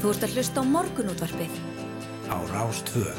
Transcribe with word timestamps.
Þú 0.00 0.08
ert 0.14 0.22
að 0.24 0.30
hlusta 0.32 0.62
á 0.62 0.64
morgunútvarpið. 0.64 1.56
Á 2.32 2.36
Rástvö. 2.48 3.10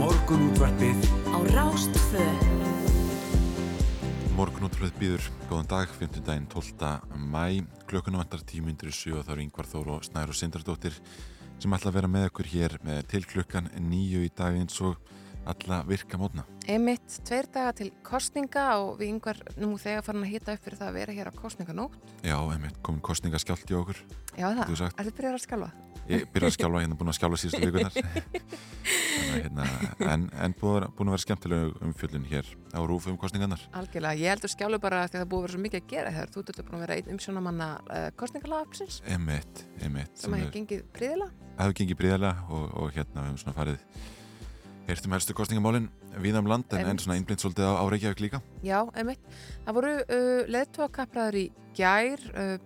Morgunútvarpið 0.00 0.96
Á 1.28 1.38
Rástvö. 1.52 2.24
Morgunútröð 4.32 4.94
býður, 4.96 5.28
góðan 5.50 5.68
dag, 5.68 5.92
5. 5.92 6.24
daginn 6.24 6.48
12. 6.48 7.04
mæ, 7.20 7.68
klökunum 7.84 8.24
vantar 8.24 8.40
tímyndir 8.48 8.88
í 8.88 8.96
sjö 8.96 9.18
og 9.20 9.28
það 9.28 9.34
eru 9.36 9.44
yngvar 9.44 9.68
Þór 9.68 9.92
og 9.98 10.08
Snær 10.08 10.32
og 10.32 10.40
Sindardóttir 10.40 10.96
sem 11.60 11.74
ætla 11.76 11.90
að 11.90 11.96
vera 11.98 12.08
með 12.10 12.28
okkur 12.30 12.48
hér 12.54 12.76
með 12.86 13.00
til 13.12 13.24
klukkan 13.28 13.68
nýju 13.76 14.22
í 14.24 14.30
dag 14.36 14.56
eins 14.56 14.78
og 14.80 14.96
alla 15.50 15.80
virka 15.88 16.18
mótna. 16.20 16.44
Einmitt, 16.70 17.18
tveir 17.26 17.48
daga 17.52 17.72
til 17.76 17.90
kostninga 18.06 18.66
og 18.80 18.98
við 19.00 19.14
yngvar 19.14 19.40
nú 19.60 19.74
þegar 19.80 20.04
farin 20.06 20.24
að 20.26 20.32
hita 20.34 20.56
upp 20.56 20.64
fyrir 20.66 20.80
það 20.80 20.90
að 20.90 20.98
vera 21.00 21.16
hér 21.16 21.32
á 21.32 21.34
kostninganótt. 21.36 21.96
Já, 22.24 22.36
einmitt, 22.38 22.80
komin 22.86 23.04
kostningaskjált 23.04 23.72
í 23.72 23.78
okkur. 23.80 24.02
Já 24.36 24.48
það, 24.48 24.84
er 24.90 25.08
þið 25.08 25.16
byrjar 25.20 25.38
að 25.38 25.44
skjálfa? 25.46 25.89
Ég 26.08 26.24
byrja 26.32 26.48
að 26.50 26.54
skjálfa, 26.56 26.80
hérna 26.82 26.96
búin 26.98 27.10
að 27.12 27.16
skjálfa 27.18 27.38
síðustu 27.42 27.66
vikunar. 27.68 27.92
Hérna, 29.30 29.64
en 30.10 30.24
en 30.32 30.54
búin, 30.58 30.86
að 30.88 31.12
vera- 31.12 31.18
skemmtilega 31.22 31.84
um 31.84 31.92
fjöllun 31.94 32.24
hér 32.26 32.46
á 32.74 32.80
rúf 32.82 33.06
um 33.06 33.18
kostningarnar. 33.20 33.60
Algjörlega, 33.76 34.16
ég 34.18 34.32
heldur 34.32 34.50
skjálfu 34.50 34.80
bara 34.82 35.04
því 35.06 35.18
að 35.20 35.22
það 35.22 35.28
búið 35.30 35.38
að 35.38 35.44
vera 35.46 35.54
svo 35.54 35.62
mikið 35.66 35.82
að 35.82 35.90
gera 35.92 36.14
hér. 36.16 36.32
Þú 36.32 36.40
ert 36.42 36.62
búin 36.64 36.78
að 36.78 36.84
vera 36.86 36.96
einn 36.98 37.12
umsjónamanna 37.14 37.68
uh, 37.84 38.06
kostningalagapsins 38.16 39.02
Einmitt, 39.06 39.64
einmitt. 39.84 40.16
sem 40.18 40.34
hefur 40.34 40.56
gengið 40.56 40.82
príðilega. 40.96 41.30
hefur 41.60 41.78
gengið 41.82 42.00
bríðarlega 42.00 42.48
og, 42.48 42.66
og 42.80 42.90
hérna 42.96 43.20
við 43.20 43.30
höfum 43.30 43.40
svona 43.44 43.56
farið 43.60 43.78
heyrtum 44.90 45.14
helstu 45.14 45.36
kostningamálin 45.36 45.88
við 46.18 46.38
um 46.40 46.48
land 46.50 46.72
en, 46.74 46.88
en 46.90 46.98
svona 46.98 47.18
innblind 47.20 47.42
svolítið 47.42 47.68
á, 47.70 47.72
á 47.78 47.84
Reykjavík 47.92 48.22
líka 48.24 48.40
Já, 48.66 48.80
einmitt. 48.98 49.22
Það 49.66 49.76
voru 49.78 49.92
uh, 50.00 50.40
leðtóakapraður 50.50 51.38
í 51.38 51.46
gær, 51.78 52.24
uh, 52.34 52.56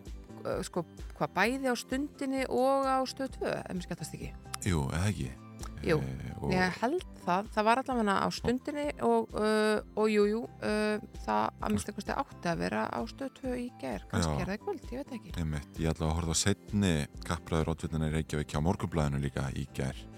sko, 0.66 0.84
hvað 1.18 1.34
bæði 1.38 1.72
á 1.72 1.74
stundinni 1.78 2.44
og 2.48 2.84
á 2.88 2.98
stöð 3.08 3.38
2, 3.40 3.54
ef 3.62 3.72
mér 3.78 3.88
skattast 3.88 4.18
ekki. 4.18 4.34
Jú, 4.64 4.84
eða 4.92 5.08
ekki 5.12 5.30
Jú, 5.84 5.98
Eh, 6.00 6.32
og, 6.40 6.52
Ég 6.52 6.76
held 6.80 7.02
það, 7.24 7.48
það 7.54 7.66
var 7.68 7.80
allavega 7.80 8.14
á 8.24 8.28
stundinni 8.32 8.84
og, 9.04 9.34
uh, 9.36 9.80
og 10.00 10.08
jú, 10.12 10.24
jú, 10.28 10.40
uh, 10.64 11.02
það 11.24 11.42
að 11.60 11.72
minnst 11.74 11.90
eitthvað 11.90 12.20
átti 12.22 12.50
að 12.50 12.62
vera 12.64 12.84
á 12.88 13.00
stöð 13.08 13.32
2 13.40 13.54
í 13.60 13.66
gær, 13.80 14.04
kannski 14.10 14.32
Já. 14.32 14.40
er 14.40 14.50
það 14.50 14.56
í 14.56 14.62
kvöld, 14.64 14.84
ég 14.88 15.00
veit 15.02 15.14
ekki. 15.18 15.34
einmitt, 15.40 15.80
ég 15.80 15.90
ætla 15.92 16.08
að 16.08 16.14
horfa 16.18 16.36
á 16.36 16.42
setni 16.42 16.92
kappræður 17.28 17.72
ótvillina 17.74 18.08
í 18.10 18.14
Reykjavík 18.16 18.54
hjá 18.54 18.60
morgunblæðinu 18.64 19.20
líka 19.24 19.48
í 19.52 19.64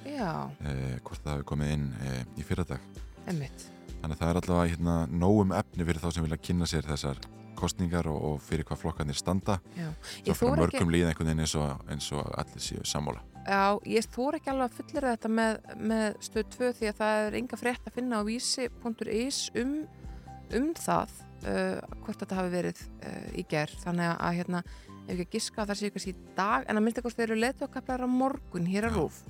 Já, 0.06 0.50
eh, 0.62 0.98
hvort 1.02 1.22
það 1.22 1.32
hefur 1.34 1.48
komið 1.52 1.72
inn 1.74 1.88
eh, 2.00 2.22
í 2.38 2.46
fyrradag 2.46 2.80
einmitt. 3.26 3.66
þannig 4.02 4.16
að 4.16 4.20
það 4.22 4.30
er 4.30 4.40
allavega 4.40 4.70
hérna, 4.70 4.96
nógum 5.10 5.52
efni 5.52 5.84
fyrir 5.84 6.02
þá 6.02 6.10
sem 6.14 6.26
vilja 6.26 6.42
kynna 6.42 6.66
sér 6.66 6.86
þessar 6.86 7.18
kostningar 7.58 8.08
og, 8.10 8.18
og 8.30 8.42
fyrir 8.44 8.66
hvað 8.68 8.82
flokkarnir 8.84 9.18
standa 9.18 9.58
Ég 9.76 10.36
fyrir 10.36 10.60
mörgum 10.60 10.84
ekki, 10.84 10.92
líða 10.94 11.12
einhvern 11.12 11.32
veginn 11.32 11.46
eins 11.46 11.56
og, 11.58 11.86
eins 11.90 12.10
og 12.14 12.28
allir 12.36 12.64
séu 12.64 12.84
sammála 12.86 13.24
já, 13.46 13.78
ég 13.86 14.08
þóra 14.14 14.40
ekki 14.40 14.52
alveg 14.52 14.66
að 14.70 14.80
fullera 14.80 15.14
þetta 15.14 15.30
með, 15.32 15.60
með 15.92 16.18
stöð 16.26 16.50
2 16.56 16.72
því 16.80 16.90
að 16.90 16.98
það 17.00 17.22
er 17.22 17.38
enga 17.40 17.60
frétt 17.60 17.86
að 17.86 17.96
finna 17.98 18.20
á 18.20 18.22
vísi.is 18.26 19.40
um, 19.62 19.76
um 20.58 20.68
það 20.78 21.14
uh, 21.46 21.78
hvort 22.02 22.22
þetta 22.22 22.40
hafi 22.40 22.52
verið 22.54 22.82
uh, 22.82 23.28
í 23.38 23.46
gær, 23.50 23.72
þannig 23.84 24.12
að 24.14 24.38
hérna 24.40 24.62
ef 25.06 25.14
ekki 25.14 25.26
að 25.26 25.36
giska 25.36 25.62
að 25.62 25.70
það 25.70 25.80
sé 25.80 25.92
kannski 25.94 26.14
í 26.14 26.20
dag 26.36 26.66
en 26.66 26.80
að 26.80 26.86
mynda 26.86 27.04
hvort 27.04 27.18
þeir 27.18 27.28
eru 27.28 27.40
leðtóakapraður 27.44 28.06
á 28.06 28.16
morgun 28.16 28.68
hér 28.70 28.88
Já. 28.88 28.94
rúf. 28.96 29.22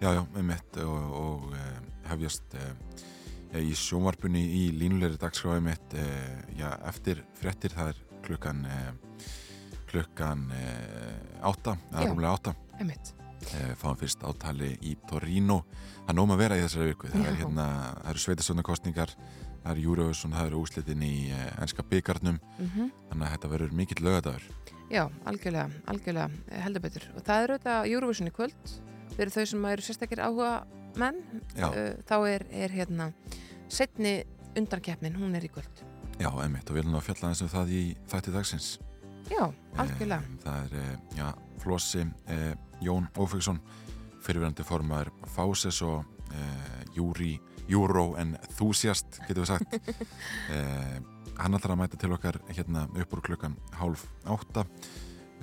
Já, 0.00 0.08
já, 0.16 0.22
einmitt 0.40 0.80
og, 0.80 1.16
og 1.20 1.48
uh, 1.52 1.80
hefjast 2.08 2.56
uh, 2.56 2.72
í 3.58 3.72
sjónvarpunni 3.74 4.42
í 4.42 4.62
línulegri 4.76 5.18
dagskráði 5.20 5.64
mitt 5.66 5.96
uh, 5.98 6.36
já, 6.58 6.68
eftir 6.90 7.24
fréttir 7.38 7.74
það 7.74 7.92
er 7.94 8.02
klukkan 8.26 8.64
uh, 8.68 8.90
klukkan 9.90 10.44
átta, 11.42 11.74
rúmlega 11.90 12.36
átta. 12.36 12.52
Einmitt. 12.78 13.10
uh, 13.50 13.72
fáum 13.80 13.98
fyrst 13.98 14.22
átali 14.22 14.76
í 14.86 14.94
Torino. 15.10 15.64
Það 16.04 16.12
er 16.12 16.18
nóg 16.20 16.34
að 16.36 16.42
vera 16.44 16.58
í 16.60 16.62
þessari 16.62 16.92
viku 16.92 17.10
það, 17.10 17.24
er, 17.24 17.32
Já. 17.32 17.40
hérna, 17.42 17.68
eru 18.12 18.22
sveitastöndakostningar 18.22 19.16
það 19.60 19.72
eru 19.74 19.86
Júruvísson, 19.88 20.36
það 20.38 20.52
eru 20.52 20.62
úslitin 20.62 21.02
í 21.04 21.14
enska 21.60 21.84
byggarnum, 21.90 22.38
Mm 22.58 22.92
þannig 23.10 23.26
að 23.26 23.32
þetta 23.34 23.48
verður 23.50 23.72
mikill 23.74 24.04
lögadagur 24.06 24.44
Já, 24.90 25.04
algjörlega, 25.24 25.70
algjörlega, 25.86 26.30
eh, 26.50 26.62
heldur 26.64 26.82
betur. 26.82 27.04
Og 27.14 27.22
það 27.22 27.42
er 27.42 27.52
auðvitað 27.52 27.90
Eurovision 27.92 28.26
í 28.26 28.32
kvöld, 28.34 28.72
fyrir 29.14 29.30
þau 29.30 29.44
sem 29.46 29.66
eru 29.70 29.82
sérstakir 29.86 30.18
áhuga 30.18 30.66
menn, 30.98 31.20
Já. 31.54 31.68
þá 32.08 32.16
er, 32.28 32.46
er 32.50 32.74
hérna 32.74 33.12
setni 33.70 34.24
undankeppnin, 34.58 35.14
hún 35.20 35.36
er 35.38 35.44
í 35.46 35.50
kvöld. 35.52 35.84
Já, 36.20 36.28
einmitt, 36.42 36.68
og 36.68 36.76
við 36.76 36.82
erum 36.84 36.96
að 36.98 37.06
fjalla 37.06 37.28
eins 37.30 37.42
um 37.44 37.48
það 37.48 37.70
í 37.72 37.82
þætti 38.10 38.32
dagsins 38.34 38.70
Já, 39.30 39.46
algjörlega. 39.78 40.20
Eh, 40.20 40.40
Það 40.42 40.64
er, 40.64 40.74
eh, 40.80 40.98
já, 41.16 41.28
Flossi, 41.62 42.02
eh, 42.26 42.54
Jón 42.82 43.06
Ófegsson, 43.16 43.60
fyrirverandi 44.20 44.64
formar 44.66 45.10
Fáses 45.36 45.80
og 45.86 46.04
eh, 46.32 46.84
Júri, 46.96 47.38
Júró 47.68 48.16
en 48.18 48.36
Þúsjast, 48.58 49.20
getur 49.28 49.44
við 49.44 49.52
sagt. 49.52 49.76
eh, 50.56 50.98
hann 51.38 51.54
ætlar 51.56 51.76
að 51.76 51.80
mæta 51.84 52.00
til 52.00 52.12
okkar 52.12 52.40
hérna 52.50 52.88
upp 52.90 53.14
úr 53.14 53.22
klukkan 53.22 53.54
hálf 53.78 54.04
átta 54.26 54.66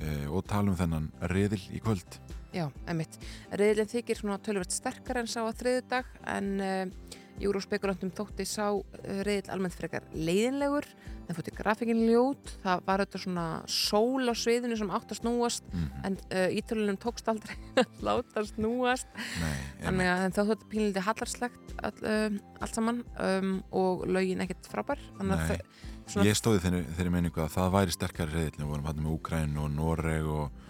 eh, 0.02 0.28
og 0.28 0.44
tala 0.46 0.74
um 0.74 0.78
þennan 0.78 1.07
reðil 1.31 1.62
í 1.72 1.80
kvöld. 1.81 2.19
Já, 2.57 2.66
emitt. 2.90 3.19
Reyðlinn 3.53 3.91
þykir 3.94 4.22
svona 4.23 4.40
tölvöld 4.41 4.73
sterkar 4.73 5.22
en 5.22 5.29
sá 5.29 5.44
að 5.45 5.59
þriðu 5.62 5.84
dag, 5.91 6.12
en 6.34 6.47
uh, 6.57 7.18
júróspekulantum 7.38 8.09
þótti 8.18 8.45
sá 8.50 8.72
uh, 8.73 8.84
reyðl 9.28 9.51
almennt 9.53 9.75
frekar 9.78 10.07
leiðinlegur, 10.16 10.88
það 11.28 11.38
fótti 11.38 11.53
grafikinn 11.57 12.00
ljót, 12.07 12.53
það 12.63 12.81
var 12.88 13.03
auðvitað 13.03 13.22
svona 13.25 13.44
sól 13.69 14.31
á 14.31 14.34
sviðinu 14.40 14.78
sem 14.79 14.94
átt 14.95 15.12
að 15.13 15.19
snúast, 15.22 15.66
Mm. 15.75 15.90
en 16.07 16.16
uh, 16.31 16.47
ítölunum 16.57 16.97
tókst 17.03 17.28
aldrei 17.29 17.53
að 17.84 18.00
láta 18.07 18.45
snúast. 18.47 19.12
Nei, 19.44 19.57
Þannig 19.84 20.09
að 20.13 20.24
þá 20.38 20.41
þóttu 20.50 20.69
pínlítið 20.72 21.06
hallarslegt 21.12 21.75
all, 21.84 21.94
um, 22.16 22.39
allt 22.63 22.79
saman 22.79 23.03
um, 23.22 23.51
og 23.75 24.07
lögin 24.09 24.41
ekkert 24.47 24.72
frábær. 24.72 25.03
Að 25.19 25.35
þau- 25.51 25.68
svona, 26.07 26.25
Ég 26.31 26.39
stóði 26.39 26.63
þeirri, 26.63 27.12
meiningu 27.13 27.44
að 27.44 27.53
það 27.59 27.74
væri 27.75 27.94
sterkari 28.00 28.34
reyðil, 28.39 28.57
við 28.63 28.72
vorum 28.72 28.88
hann 28.89 29.03
með 29.03 29.13
Úgræn 29.19 29.57
og 29.62 29.69
Noreg 29.75 30.31
og, 30.31 30.63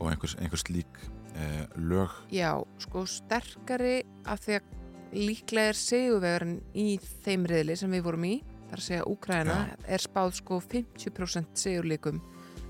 og 0.00 0.06
einhvers, 0.10 0.34
einhvers 0.40 0.64
lík 0.72 1.02
eh, 1.34 1.66
lög. 1.76 2.10
já, 2.32 2.52
sko 2.78 3.06
sterkari 3.06 4.02
af 4.26 4.42
því 4.44 4.58
að 4.58 4.76
líklega 5.10 5.72
er 5.72 5.78
sigurvegurinn 5.78 6.58
í 6.78 6.88
þeim 7.24 7.46
riðli 7.50 7.76
sem 7.76 7.90
við 7.90 8.04
vorum 8.06 8.26
í, 8.28 8.36
þar 8.70 8.82
að 8.82 8.86
segja 8.86 9.06
Úkraina, 9.10 9.58
er 9.86 10.02
spáð 10.02 10.36
sko 10.38 10.60
50% 10.62 11.58
sigurleikum 11.58 12.20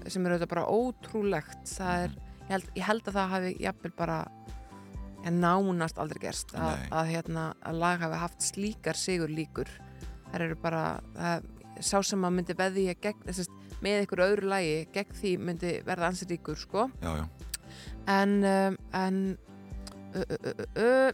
sem 0.09 0.25
er 0.25 0.35
auðvitað 0.35 0.53
bara 0.55 0.69
ótrúlegt. 0.73 1.65
Það 1.69 2.05
er, 2.07 2.15
ég 2.41 2.53
held, 2.55 2.71
ég 2.79 2.87
held 2.89 3.09
að 3.11 3.19
það 3.19 3.33
hafi 3.35 3.51
jafnvel 3.61 3.93
bara 3.99 4.19
nánast 5.29 6.01
aldrei 6.01 6.23
gerst 6.23 6.55
að, 6.57 6.79
Nei. 6.79 6.87
að, 6.97 7.11
hérna, 7.13 7.47
að 7.69 7.81
lag 7.83 8.01
hafi 8.01 8.21
haft 8.23 8.47
slíkar 8.47 8.97
sigurlíkur. 8.97 9.69
Það 10.31 10.47
eru 10.47 10.57
bara, 10.63 10.85
að, 11.21 11.51
sá 11.85 11.99
sem 12.07 12.25
að 12.25 12.37
myndi 12.39 12.57
veðja 12.57 12.97
gegn, 13.05 13.29
með 13.85 13.99
einhverju 14.01 14.27
öðru 14.31 14.51
lagi, 14.55 14.75
gegn 14.95 15.21
því 15.21 15.37
myndi 15.45 15.77
verða 15.85 16.11
ansið 16.11 16.35
ríkur, 16.35 16.59
sko. 16.61 16.89
Já, 17.03 17.13
já, 17.21 17.50
En, 18.09 18.45
um, 18.45 18.77
en 18.97 19.39
ö, 20.15 20.25
ö, 20.25 20.55
ö, 20.77 21.13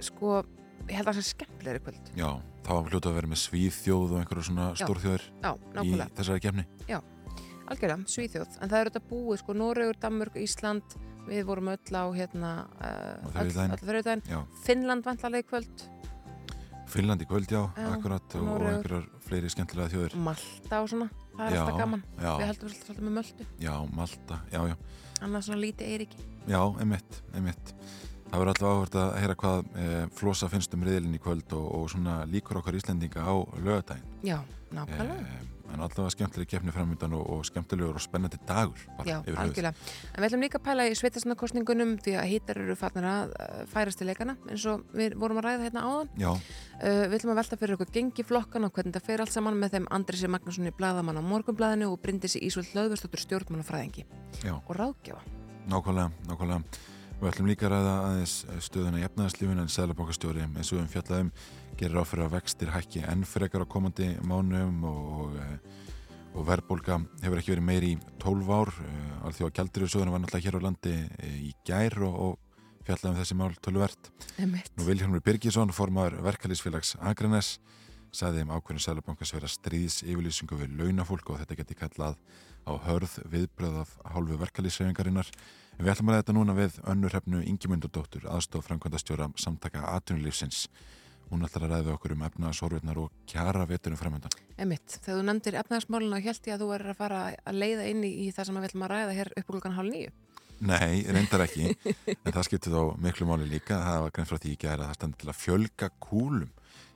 sko, 0.00 0.42
ég 0.88 0.96
held 0.96 1.06
að 1.06 1.12
það 1.12 1.20
sé 1.20 1.34
skemmtilegri 1.36 1.82
kvöld. 1.84 2.10
já, 2.18 2.28
það 2.66 2.78
var 2.80 2.90
hljóta 2.90 3.10
að 3.10 3.16
vera 3.20 3.30
með 3.32 3.40
svíþjóð 3.42 4.12
og 4.12 4.18
einhverju 4.22 4.46
svona 4.48 4.68
Já. 4.72 4.84
stórþjóður 4.86 5.26
Já, 5.42 5.52
í 5.82 5.94
þessari 6.16 6.40
kefni. 6.42 6.66
algjörlega, 7.72 8.04
Svíþjóð. 8.10 8.58
En 8.60 8.68
það 8.68 8.80
eru 8.80 8.90
þetta 8.90 9.08
búið, 9.08 9.38
sko, 9.40 9.54
Noregur, 9.56 9.96
Danmörk, 10.02 10.34
Ísland, 10.36 10.96
við 11.28 11.44
vorum 11.46 11.70
öll 11.72 11.94
á, 11.96 12.04
hérna. 12.12 12.50
Já, 14.28 14.40
Finnland 14.66 15.04
vantarlega 15.06 15.46
í 15.46 15.48
kvöld, 15.48 15.86
Finnland 16.92 17.22
í 17.24 17.26
kvöld, 17.28 17.48
já, 17.48 17.62
Já, 17.78 17.86
akkurat 17.94 18.34
og, 18.36 18.48
og 18.52 18.66
einhverjar 18.68 19.06
fleiri 19.24 19.48
skemmtilega 19.52 19.88
þjóður. 19.94 20.16
Malta 20.26 20.82
og 20.82 20.90
svona, 20.92 21.06
það 21.38 21.46
er 21.46 21.54
Já, 21.54 21.60
alltaf 21.62 21.78
gaman. 21.80 22.02
Já, 22.18 22.32
Við 22.34 22.50
heldum 22.50 22.72
svolítið 22.74 23.06
með 23.06 23.14
Möldu, 23.16 23.46
já, 23.62 23.72
Malta, 23.96 24.40
já, 24.52 24.60
já, 24.68 24.76
annað 25.22 25.46
svona 25.48 25.62
lítið 25.62 25.92
Eiríki. 25.94 26.24
já, 26.48 26.60
emitt, 26.82 27.22
emitt. 27.38 27.74
Það 28.32 28.40
verður 28.40 28.50
alltaf 28.52 28.68
áhvert 28.72 28.94
að 28.96 29.10
heyra 29.20 29.34
hvað 29.42 29.58
e, 29.76 29.88
flosa 30.16 30.48
finnst 30.48 30.74
um 30.76 30.84
riðilin 30.86 31.16
í 31.18 31.20
kvöld 31.20 31.52
og, 31.52 31.66
og 31.76 31.90
svona 31.92 32.22
líkur 32.24 32.62
okkar 32.62 32.78
Íslendinga 32.78 33.24
á 33.28 33.34
lögadaginn. 33.60 34.14
Já, 34.24 34.38
nákvæmlega. 34.72 35.26
E, 35.26 35.51
en 35.72 35.80
allavega 35.80 36.12
skemmtileg 36.14 36.50
kefni 36.50 36.74
framöndan 36.74 37.14
og, 37.16 37.24
og 37.32 37.46
skemmtilegur 37.48 37.96
og 37.98 38.04
spennandi 38.04 38.38
dagur. 38.48 38.78
bara 38.98 39.08
Já, 39.08 39.18
algjörlega. 39.24 39.72
En 40.12 40.22
við 40.22 40.28
ætlum 40.28 40.44
líka 40.44 40.60
að 40.60 40.66
pæla 40.68 40.88
í 40.90 40.96
sveitastunarkostningunum 41.00 41.96
því 42.04 42.16
að 42.20 42.28
hittar 42.32 42.60
eru 42.62 42.76
farnir 42.78 43.08
að 43.08 43.32
uh, 43.36 43.62
færast 43.72 44.02
til 44.02 44.08
leikana 44.10 44.36
eins 44.48 44.66
og 44.70 44.84
við 44.92 45.16
vorum 45.20 45.40
að 45.40 45.48
ræða 45.48 45.66
hérna 45.68 45.86
áðan. 45.88 46.12
Já, 46.20 46.32
Uh, 46.82 47.04
við 47.06 47.20
ætlum 47.20 47.30
að 47.30 47.38
velta 47.38 47.56
fyrir 47.60 47.76
okkur 47.76 47.90
gengi 47.94 48.24
flokkan 48.26 48.64
og 48.66 48.72
hvernig 48.74 48.96
það 48.96 49.04
fer 49.06 49.22
allt 49.22 49.30
saman 49.30 49.54
með 49.54 49.76
þeim 49.76 49.84
Andrisi 49.94 50.26
Magnússoni 50.26 50.72
Bladamann 50.74 51.20
á 51.20 51.22
morgunblæðinu 51.22 51.92
og 51.92 52.00
Bryndisi 52.02 52.42
Ísvöld 52.42 52.72
Löðverstóttur 52.74 53.22
stjórnmálafræðingi 53.22 54.02
já, 54.42 54.56
og 54.56 54.72
ráðgjafa. 54.74 55.22
nákvæmlega, 55.70 56.10
nákvæmlega. 56.26 56.64
Við 57.22 57.28
ætlum 57.30 57.48
líka 57.52 57.68
að 57.68 57.72
ræða 57.76 57.90
aðeins 58.02 58.32
stöðuna 58.66 58.98
í 58.98 59.04
efnaðarslífun 59.06 59.62
en 59.62 59.68
Sælabankastjóri 59.70 60.40
eins 60.42 60.72
og 60.74 60.80
um 60.80 60.88
fjallaðum 60.90 61.28
gerir 61.78 62.00
áfyrir 62.02 62.24
að 62.24 62.32
vextir 62.34 62.72
hækki 62.74 63.02
enn 63.12 63.22
frekar 63.30 63.62
á 63.62 63.66
komandi 63.70 64.08
mánum 64.26 64.80
og, 64.90 65.36
og 66.34 66.48
verðbólka 66.48 66.96
hefur 67.22 67.38
ekki 67.38 67.54
verið 67.54 67.66
meiri 67.68 67.92
í 67.94 68.00
12 68.24 68.50
ár. 68.50 68.74
Alþjóða 69.28 69.54
Gjaldriðsöðuna 69.60 70.16
var 70.16 70.24
náttúrulega 70.24 70.48
hér 70.48 70.58
á 70.58 70.66
landi 70.66 70.96
í 71.46 71.54
gær 71.62 71.98
og, 72.08 72.18
og 72.26 72.84
fjallaðum 72.90 73.22
þessi 73.22 73.38
mál 73.38 73.54
tölvert. 73.62 74.12
Nú 74.42 74.90
Vilhelmur 74.90 75.22
Birgisson, 75.22 75.70
formar 75.70 76.18
verkalýsfélags 76.26 76.96
Akranes, 77.06 77.54
saði 78.10 78.42
um 78.42 78.50
ákveðinu 78.58 78.82
Sælabankas 78.82 79.30
vera 79.38 79.46
stríðs 79.46 80.02
yfirlýsingu 80.02 80.58
við 80.58 80.74
launafólk 80.74 81.30
og 81.30 81.44
þetta 81.44 81.62
geti 81.62 81.78
kallað 81.86 82.18
á 82.66 82.72
hörð 82.90 83.20
viðbröð 83.30 83.84
af 83.86 83.98
hálfu 84.10 84.42
verkalýssefingarinnar. 84.42 85.30
Við 85.82 85.90
ætlum 85.90 86.12
að 86.12 86.18
þetta 86.20 86.34
núna 86.36 86.54
við 86.54 86.76
önnur 86.92 87.14
hefnu 87.16 87.38
Ingemyndardóttur, 87.50 88.26
aðstof 88.30 88.68
framkvæmdastjóra 88.68 89.26
samtaka 89.42 89.80
atvinnulífsins. 89.96 90.68
Hún 91.32 91.42
ætlar 91.42 91.64
að 91.66 91.72
ræða 91.72 91.96
okkur 91.96 92.14
um 92.14 92.22
efnaðsorfurnar 92.28 93.00
og 93.02 93.08
kjara 93.26 93.64
veturum 93.66 93.98
framöndan. 93.98 94.36
Emitt, 94.62 95.00
þegar 95.00 95.18
þú 95.18 95.24
nefndir 95.26 95.58
efnaðarsmáluna 95.58 96.22
held 96.22 96.46
ég 96.46 96.54
að 96.54 96.62
þú 96.62 96.70
er 96.76 96.86
að 96.92 97.00
fara 97.00 97.24
að 97.34 97.58
leiða 97.64 97.88
inn 97.90 98.06
í 98.06 98.30
það 98.30 98.48
sem 98.48 98.60
við 98.60 98.68
ætlum 98.68 98.86
að 98.86 98.94
ræða 98.94 99.18
hér 99.18 99.32
upp 99.40 99.50
klukkan 99.50 99.76
hálf 99.80 99.90
nýju. 99.90 100.14
Nei, 100.70 101.02
reyndar 101.18 101.46
ekki, 101.48 101.74
en 102.14 102.30
það 102.30 102.46
skiptir 102.46 102.78
þá 102.78 102.82
miklu 103.02 103.30
máli 103.32 103.50
líka. 103.50 103.82
Það 103.82 104.06
var 104.06 104.14
grein 104.14 104.30
frá 104.30 104.38
því 104.38 104.54
ekki 104.54 104.70
að 104.70 104.86
það 104.86 104.96
standi 105.00 105.22
til 105.24 105.32
að 105.34 105.40
fjölga 105.42 105.92
kúlum 105.98 106.50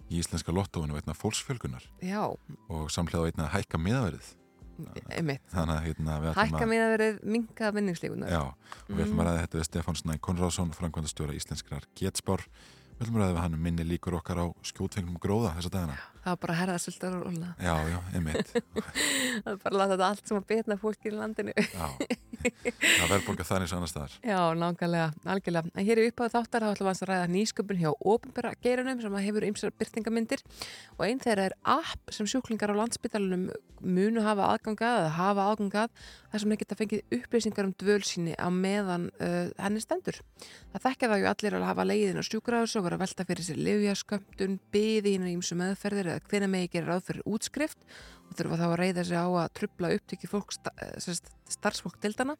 í 0.06 0.22
íslenska 0.22 0.54
lottóinu 0.54 0.94
veitna 0.94 1.18
fólksfjölgunar 1.18 1.90
Já. 1.98 2.22
og 2.70 2.90
samlega 2.94 3.26
veitna 3.26 3.48
að 3.48 3.56
hækka 3.56 3.82
miðaverið 3.82 4.34
þannig 4.76 5.74
að 5.74 5.84
hérna, 5.86 6.16
hækka 6.36 6.68
mín 6.68 6.82
að 6.84 6.94
verið 6.94 7.20
minga 7.36 7.70
vinningslíkunar 7.76 8.32
Já, 8.32 8.42
og 8.44 8.90
við 8.92 9.04
ætlum 9.06 9.22
að 9.22 9.28
ræða 9.30 9.44
þetta 9.44 9.60
við 9.60 9.68
Stefán 9.68 10.00
Snæ 10.00 10.16
Konráðsson, 10.26 10.74
framkvæmdastjóra 10.76 11.36
íslenskrar 11.36 11.86
getspár. 11.98 12.44
Við 12.96 13.06
ætlum 13.06 13.18
að 13.18 13.24
ræða 13.24 13.36
við 13.36 13.42
hann 13.44 13.56
um 13.56 13.64
minni 13.66 13.86
líkur 13.86 14.18
okkar 14.18 14.40
á 14.40 14.46
skjótfengnum 14.64 15.18
gróða 15.20 15.54
þessa 15.58 15.72
dagina 15.74 15.96
Það 16.26 16.32
var 16.32 16.38
bara 16.42 16.54
að 16.54 16.60
herða 16.60 16.76
svolítið 16.82 17.42
Já, 17.62 17.74
já, 17.86 17.98
einmitt. 18.18 18.48
Það 19.44 19.50
var 19.50 19.58
bara 19.62 19.70
að 19.70 19.76
láta 19.78 19.90
þetta 19.92 20.06
allt 20.08 20.30
sem 20.30 20.38
að 20.40 20.46
betna 20.50 20.76
fólki 20.80 21.10
í 21.10 21.12
landinu. 21.14 21.52
Já, 21.54 21.86
það 22.42 23.10
verður 23.10 23.24
bólka 23.26 23.46
þannig 23.46 23.70
svo 23.70 23.78
annar 23.78 23.90
staðar. 23.90 24.16
Já, 24.32 24.40
nákvæmlega, 24.60 25.08
algjörlega. 25.34 25.72
En 25.74 25.86
hér 25.88 26.00
er 26.02 26.10
upp 26.10 26.22
á 26.22 26.34
þáttar 26.36 26.66
þá 26.66 26.70
ætlum 26.72 26.90
við 26.90 27.02
að 27.04 27.10
ræða 27.10 27.30
nýsköpun 27.34 27.80
hjá 27.80 27.90
ópenbæra 28.00 28.52
geirunum 28.64 29.02
sem 29.02 29.18
hefur 29.26 29.46
ymsar 29.48 29.74
byrtingamindir 29.76 30.44
og 30.96 31.04
einn 31.08 31.22
þeirra 31.22 31.48
er 31.50 31.56
app 31.76 32.14
sem 32.14 32.28
sjúklingar 32.30 32.72
á 32.72 32.78
landsbytalunum 32.80 33.48
munu 33.80 34.24
hafa 34.24 34.50
aðgangað 34.54 35.00
eða 35.02 35.14
hafa 35.16 35.46
aðgangað 35.52 36.06
þar 36.32 36.42
sem 36.42 36.52
þeir 36.52 36.60
geta 36.62 36.78
fengið 36.80 37.16
upplýsingar 37.16 37.68
um 37.68 37.74
dvölsíni 37.80 38.34
á 38.36 38.48
meðan 38.52 39.08
uh, 39.20 39.52
henni 39.60 39.82
stendur. 39.82 40.20
Það 40.72 40.86
þekkja 40.88 41.10
það 41.12 41.22
ju 41.22 41.30
allir 41.32 41.58
að 41.58 41.68
hafa 41.70 41.86
leiðin 41.86 42.20
á 42.20 42.24
sjúkraðus 42.26 42.76
og 42.78 42.86
vera 42.86 42.98
að 42.98 43.04
velta 43.04 43.26
fyrir 43.28 43.46
sér 43.46 43.62
livjaskömmtun, 43.68 44.58
byði 44.74 45.14
hinn 45.14 45.26
og 45.26 45.32
ímsu 45.36 45.58
meðferðir 45.60 46.12
eða 46.14 46.26
hvena 46.30 46.50
megi 46.50 46.72
gerir 46.74 46.92
ráð 46.92 47.08
fyrir 47.10 47.28
útskrift 47.28 47.86
þurfa 48.36 48.60
þá 48.60 48.66
að 48.68 48.78
reyða 48.82 49.04
sig 49.08 49.18
á 49.18 49.26
að 49.26 49.52
trubla 49.58 49.92
upptöki 49.96 50.30
starfsfólk 51.56 52.00
dildana 52.02 52.36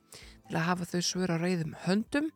til 0.46 0.56
að 0.56 0.66
hafa 0.68 0.88
þau 0.92 1.02
svör 1.02 1.34
á 1.34 1.36
reyðum 1.40 1.76
höndum. 1.86 2.32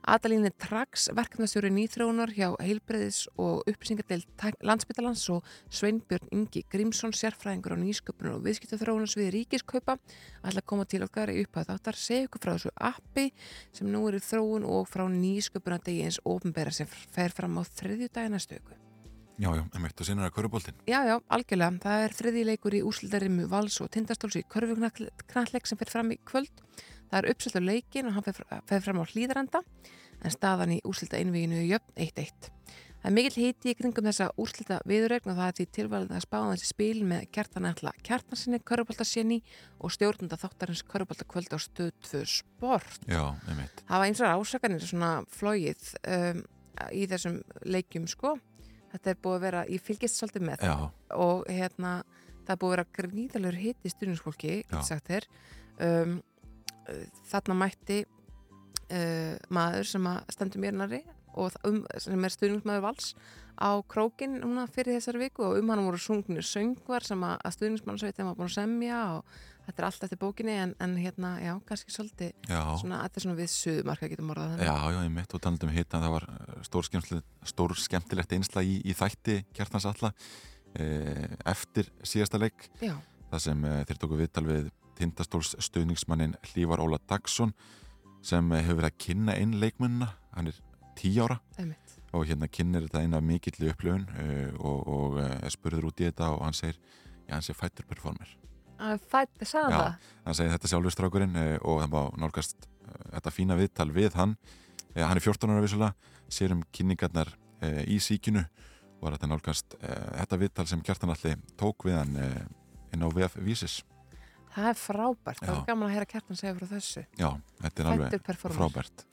Adalín 0.00 0.46
er 0.48 0.54
Trax, 0.56 1.10
verkefnastjóri 1.12 1.68
nýþróunar 1.76 2.30
hjá 2.32 2.54
Heilbreiðis 2.56 3.26
og 3.36 3.68
upplýsingadeild 3.68 4.44
landsbyttalans 4.64 5.26
og 5.34 5.44
Sveinbjörn 5.68 6.32
Ingi 6.32 6.64
Grímsson, 6.72 7.12
sérfræðingur 7.12 7.76
á 7.76 7.82
nýsköpunar 7.82 8.38
og 8.38 8.46
viðskiptafróunarsviði 8.48 9.34
ríkiskaupa 9.36 9.98
ætla 10.40 10.64
að 10.64 10.68
koma 10.72 10.88
til 10.88 11.04
okkar 11.04 11.34
í 11.34 11.42
upphæð 11.44 11.74
þáttar 11.74 12.00
segja 12.00 12.30
ykkur 12.30 12.46
frá 12.46 12.54
þessu 12.54 12.76
appi 12.90 13.28
sem 13.76 13.92
nú 13.92 14.06
er 14.08 14.16
í 14.16 14.24
þróun 14.24 14.64
og 14.64 14.88
frá 14.88 15.04
nýsköpunardegi 15.04 16.06
eins 16.08 16.22
ofinbæra 16.24 16.72
sem 16.72 16.88
fer 16.88 17.36
fram 17.36 17.60
á 17.60 17.62
þriðju 17.68 18.08
dagina 18.08 18.40
stöku. 18.40 18.89
Já, 19.40 19.48
já, 19.56 19.62
emitt 19.72 20.00
og 20.02 20.04
sinna 20.04 20.26
er 20.26 20.28
að 20.28 20.34
körubóltinn. 20.36 20.80
Já, 20.84 20.98
já, 21.08 21.14
algjörlega. 21.32 21.80
Það 21.80 22.02
er 22.04 22.14
þriðji 22.18 22.42
leikur 22.44 22.74
í 22.76 22.82
úsildarimu 22.84 23.46
vals 23.48 23.78
og 23.80 23.88
tindastóls 23.94 24.36
í 24.36 24.42
körfugnaðleik 24.52 25.70
sem 25.70 25.80
fer 25.80 25.88
fram 25.88 26.12
í 26.12 26.18
kvöld. 26.28 26.52
Það 27.08 27.16
er 27.22 27.28
uppsöldur 27.32 27.64
leikin 27.64 28.10
og 28.10 28.18
hann 28.18 28.26
fer 28.68 28.84
fram 28.84 29.00
á 29.00 29.08
hlýðaranda 29.08 29.62
en 30.20 30.34
staðan 30.34 30.74
í 30.76 30.82
úrslita 30.84 31.22
innvíginu 31.22 31.56
er 31.62 31.70
jöfn 31.70 32.04
1-1. 32.04 32.50
Það 33.00 33.08
er 33.08 33.16
mikill 33.16 33.46
híti 33.46 33.72
í 33.72 33.76
kringum 33.78 34.10
þessa 34.10 34.26
úrslita 34.36 34.82
viðurregn 34.84 35.32
og 35.32 35.38
það 35.38 35.48
er 35.48 35.56
því 35.56 35.66
tilvalið 35.78 36.14
að 36.18 36.24
spáða 36.26 36.52
þessi 36.52 36.68
spil 36.68 37.00
með 37.08 37.24
kjartanætla 37.32 37.94
kjartansinni, 38.04 38.60
körubóltasinni 38.68 39.40
og 39.80 39.94
stjórnunda 39.96 40.36
þáttarins 40.36 40.84
körubóltakvöld 40.84 41.56
á 41.56 41.58
stöð 41.64 41.94
2 42.10 42.22
sport. 42.28 43.00
Já, 43.08 43.24
einmitt. 43.48 43.80
Það 43.88 44.04
var 44.04 44.10
eins 44.10 44.20
og 44.20 44.36
ásakanir 44.36 44.84
svona 44.84 45.14
flóið 45.32 45.94
um, 46.04 46.44
í 46.92 47.08
þessum 47.08 47.40
leikjum 47.64 48.04
sko 48.12 48.36
þetta 48.92 49.12
er 49.12 49.20
búið 49.22 49.36
að 49.36 49.44
vera, 49.46 49.62
ég 49.70 49.84
fylgist 49.84 50.18
svolítið 50.18 50.46
með. 50.48 50.66
Já. 50.66 50.76
og 51.16 51.46
hérna 51.50 51.94
það 52.44 52.54
er 52.54 52.60
búið 52.62 52.72
að 52.72 52.76
vera 52.76 52.88
gríðalur 52.98 53.60
hitt 53.60 53.84
í 53.84 53.92
stjórninsfólki 53.92 54.54
um, 55.80 56.16
þarna 57.30 57.56
mætti 57.60 58.00
uh, 58.02 59.36
maður 59.54 59.90
sem 59.92 60.08
stendur 60.34 60.64
mér 60.64 60.76
næri 60.76 61.02
og 61.38 61.54
um, 61.68 61.84
sem 62.00 62.26
er 62.26 62.34
stjórnismæður 62.34 62.86
vals 62.88 63.12
á 63.60 63.70
krókin 63.86 64.40
núna 64.40 64.66
fyrir 64.72 64.96
þessari 64.98 65.26
viku 65.26 65.46
og 65.46 65.60
um 65.60 65.70
hann 65.70 65.84
voru 65.86 66.00
sungnir 66.00 66.46
söngvar 66.46 67.06
sem 67.06 67.22
að, 67.22 67.36
að 67.44 67.56
stjórnismannsveitin 67.58 68.26
var 68.26 68.38
búin 68.38 68.50
að 68.50 68.56
semja 68.56 69.00
og 69.18 69.38
þetta 69.70 69.82
er 69.82 69.86
allt 69.86 70.04
eftir 70.06 70.20
bókinni 70.20 70.54
en, 70.58 70.74
en 70.82 70.96
hérna, 70.98 71.32
já, 71.38 71.52
kannski 71.68 71.94
svolítið 71.94 72.32
svona, 72.50 73.00
þetta 73.04 73.20
er 73.20 73.24
svona 73.24 73.38
við 73.38 73.50
suðumarka 73.54 74.10
getum 74.10 74.32
orðað 74.34 74.54
þannig. 74.54 74.66
Já, 74.66 74.94
já, 74.94 75.00
ég 75.06 75.12
mitt 75.14 75.34
og 75.36 75.42
talandum 75.44 75.74
hitt 75.74 75.96
að 75.96 76.06
það 76.06 76.14
var 76.16 76.26
stór, 76.66 76.88
stór 77.52 77.76
skemmtilegt 77.78 78.34
einsla 78.36 78.64
í, 78.66 78.80
í 78.82 78.96
þætti 78.98 79.36
Kjartans 79.54 79.86
Alla 79.90 80.12
eh, 80.74 81.28
eftir 81.52 81.90
síðasta 82.02 82.40
leik 82.40 82.66
já. 82.82 82.96
það 83.30 83.44
sem 83.46 83.68
eh, 83.70 83.82
þeir 83.88 84.02
tóku 84.02 84.18
viðtal 84.20 84.46
við 84.48 84.72
tindastóls 84.98 85.54
stuðningsmannin 85.62 86.36
Hlívar 86.50 86.82
Óla 86.82 87.00
Dagsson 87.08 87.54
sem 88.26 88.52
eh, 88.52 88.64
hefur 88.66 88.82
verið 88.82 88.90
að 88.90 89.00
kynna 89.06 89.38
einn 89.38 89.56
leikmunna, 89.62 90.10
hann 90.34 90.50
er 90.50 90.60
tí 90.98 91.14
ára 91.22 91.38
Einmitt. 91.56 91.96
og 92.12 92.26
hérna 92.28 92.50
kynir 92.50 92.88
þetta 92.88 93.06
eina 93.06 93.22
mikill 93.24 93.70
upplöfun 93.70 94.04
og, 94.58 94.80
og 94.90 95.20
uh, 95.22 95.48
spurður 95.48 95.88
út 95.88 96.02
í 96.02 96.10
þetta 96.10 96.34
og 96.34 96.42
hann 96.44 96.58
segir, 96.58 96.76
já 97.24 97.38
hann 97.38 97.46
segir 97.46 97.60
fighter 97.62 97.86
performer 97.88 98.34
að 98.80 99.04
fætti 99.10 99.48
sagða 99.48 99.82
það? 99.82 100.08
hann 100.26 100.38
segir 100.38 100.54
þetta 100.54 100.70
sjálfur 100.72 100.94
strákurinn 100.94 101.36
uh, 101.40 101.56
og 101.62 101.82
það 101.82 101.92
má 101.94 102.00
nálgast 102.24 102.68
þetta 103.00 103.32
fína 103.34 103.58
viðtal 103.58 103.90
við 103.94 104.16
hann. 104.18 104.32
Hann 104.96 105.20
er 105.20 105.22
14 105.22 105.52
ára 105.52 105.62
vissulega 105.62 106.16
sér 106.30 106.56
um 106.56 106.64
kynningarnar 106.74 107.28
í 107.86 108.00
síkinu. 108.02 108.42
Og 108.98 109.04
var 109.06 109.14
þetta 109.14 109.28
nálgast 109.30 109.76
þetta 109.78 110.38
viðtal 110.40 110.66
sem 110.66 110.82
Kjartanalli 110.84 111.36
tók 111.60 111.86
við 111.86 112.00
hann 112.00 112.18
inn 112.18 113.06
á 113.06 113.08
VF 113.14 113.38
Vísis. 113.46 113.76
Það 114.50 114.68
er 114.72 114.80
frábært, 114.80 115.38
Já. 115.38 115.46
það 115.46 115.54
er 115.54 115.68
gaman 115.68 115.86
að 115.86 115.94
heyra 115.94 116.08
Kjartan 116.10 116.40
segja 116.40 116.56
frá 116.58 116.66
þessu. 116.72 117.04
Já, 117.14 117.28
þetta 117.62 117.84
er 117.84 117.90
alveg 117.92 118.42
frábært 118.42 119.06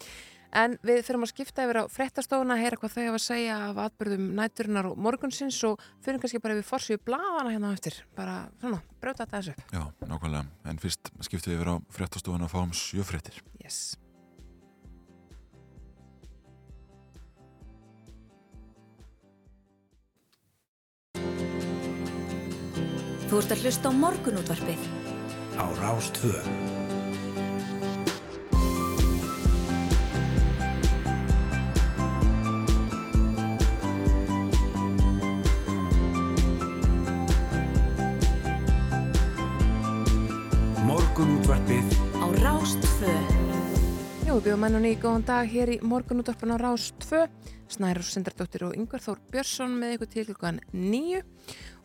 En 0.58 0.78
við 0.86 1.04
þurfum 1.06 1.26
að 1.28 1.32
skipta 1.34 1.66
yfir 1.68 1.80
á 1.82 1.92
frettastofuna 1.92 2.56
að 2.56 2.64
heyra 2.64 2.80
hvað 2.82 2.96
þau 2.96 3.04
hafa 3.04 3.20
að 3.20 3.26
segja 3.28 3.58
af 3.68 3.82
atbyrðum 3.84 4.26
næturinnar 4.40 4.90
og 4.90 4.98
morgunsins 5.06 5.60
og 5.70 5.84
fyrir 6.06 6.22
kannski 6.24 6.42
bara 6.42 6.58
við 6.58 6.66
forsýðu 6.66 7.04
bladana 7.06 7.54
hérna 7.54 7.76
eftir. 7.76 8.00
Bara 8.18 8.40
svona, 8.64 8.82
brjóta 9.04 9.28
þetta 9.28 9.44
þessu 9.44 9.78
Já, 9.78 9.84
nákvæmlega, 10.10 10.44
en 10.72 10.82
fyrst 10.82 11.14
skiptum 11.30 11.54
við 11.54 11.60
yfir 11.60 11.72
á 11.72 11.76
frettastofuna 12.00 12.50
að 12.50 12.58
fáum 12.58 12.74
sjöfrettir 12.74 13.42
Yes. 13.62 13.98
Þú 23.28 23.42
ert 23.42 23.52
að 23.52 23.64
hlusta 23.66 23.92
á 23.92 23.94
morgunútvarpið. 23.94 24.86
Á 25.60 25.66
Rástvö 25.82 26.77
Morgunútvarpið 41.18 41.94
á 42.22 42.26
Rástvö 42.46 43.14
Já, 44.22 44.30
við 44.38 44.44
bjóðum 44.46 44.66
enn 44.68 44.78
og 44.78 44.84
nýg 44.84 45.00
góðan 45.02 45.24
dag 45.26 45.48
hér 45.50 45.72
í 45.74 45.78
morgunútvarpin 45.82 46.54
á 46.54 46.62
Rástvö 46.62 47.24
Snærur 47.74 48.06
Sindardóttir 48.06 48.68
og 48.68 48.76
Yngvar 48.78 49.02
Þór 49.02 49.24
Björnsson 49.34 49.74
með 49.82 49.96
ykkur 49.96 50.12
til 50.12 50.26
klukkan 50.28 50.60
nýju 50.78 51.24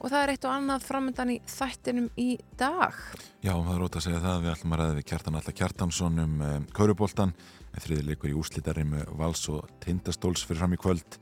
og 0.03 0.13
það 0.13 0.19
er 0.19 0.33
eitt 0.35 0.45
og 0.45 0.53
annað 0.53 0.85
framöndan 0.85 1.33
í 1.33 1.37
þættinum 1.49 2.11
í 2.21 2.27
dag. 2.61 2.99
Já, 3.41 3.55
það 3.55 3.73
er 3.73 3.87
ótaf 3.87 4.03
að 4.03 4.05
segja 4.05 4.21
það. 4.27 4.45
Við 4.45 4.53
ætlum 4.53 4.77
að 4.77 4.83
ræða 4.83 4.99
við 4.99 5.09
Kjartan 5.15 5.41
Alla 5.41 5.57
Kjartansson 5.63 6.23
um 6.27 6.37
um 6.51 6.69
Kaurubóltan, 6.77 7.35
en 7.73 7.87
þriði 7.87 8.07
leikur 8.11 8.35
í 8.35 8.37
úslítari 8.37 8.85
með 8.85 9.17
Vals 9.17 9.47
og 9.49 9.73
Tindastóls 9.81 10.45
fyrir 10.45 10.61
fram 10.61 10.77
í 10.77 10.83
kvöld. 10.85 11.19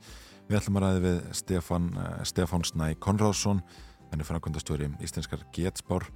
Við 0.51 0.59
ætlum 0.59 0.81
að 0.81 0.87
ræða 0.89 1.05
við 1.07 1.23
Stefan, 1.39 1.87
uh, 1.95 2.19
Stefán 2.27 2.67
Snæ 2.67 2.91
Konráðsson, 2.99 3.63
henni 4.11 4.27
framkvæmdastjóri 4.27 4.91
íslenskar 4.99 5.47
getspár 5.55 6.11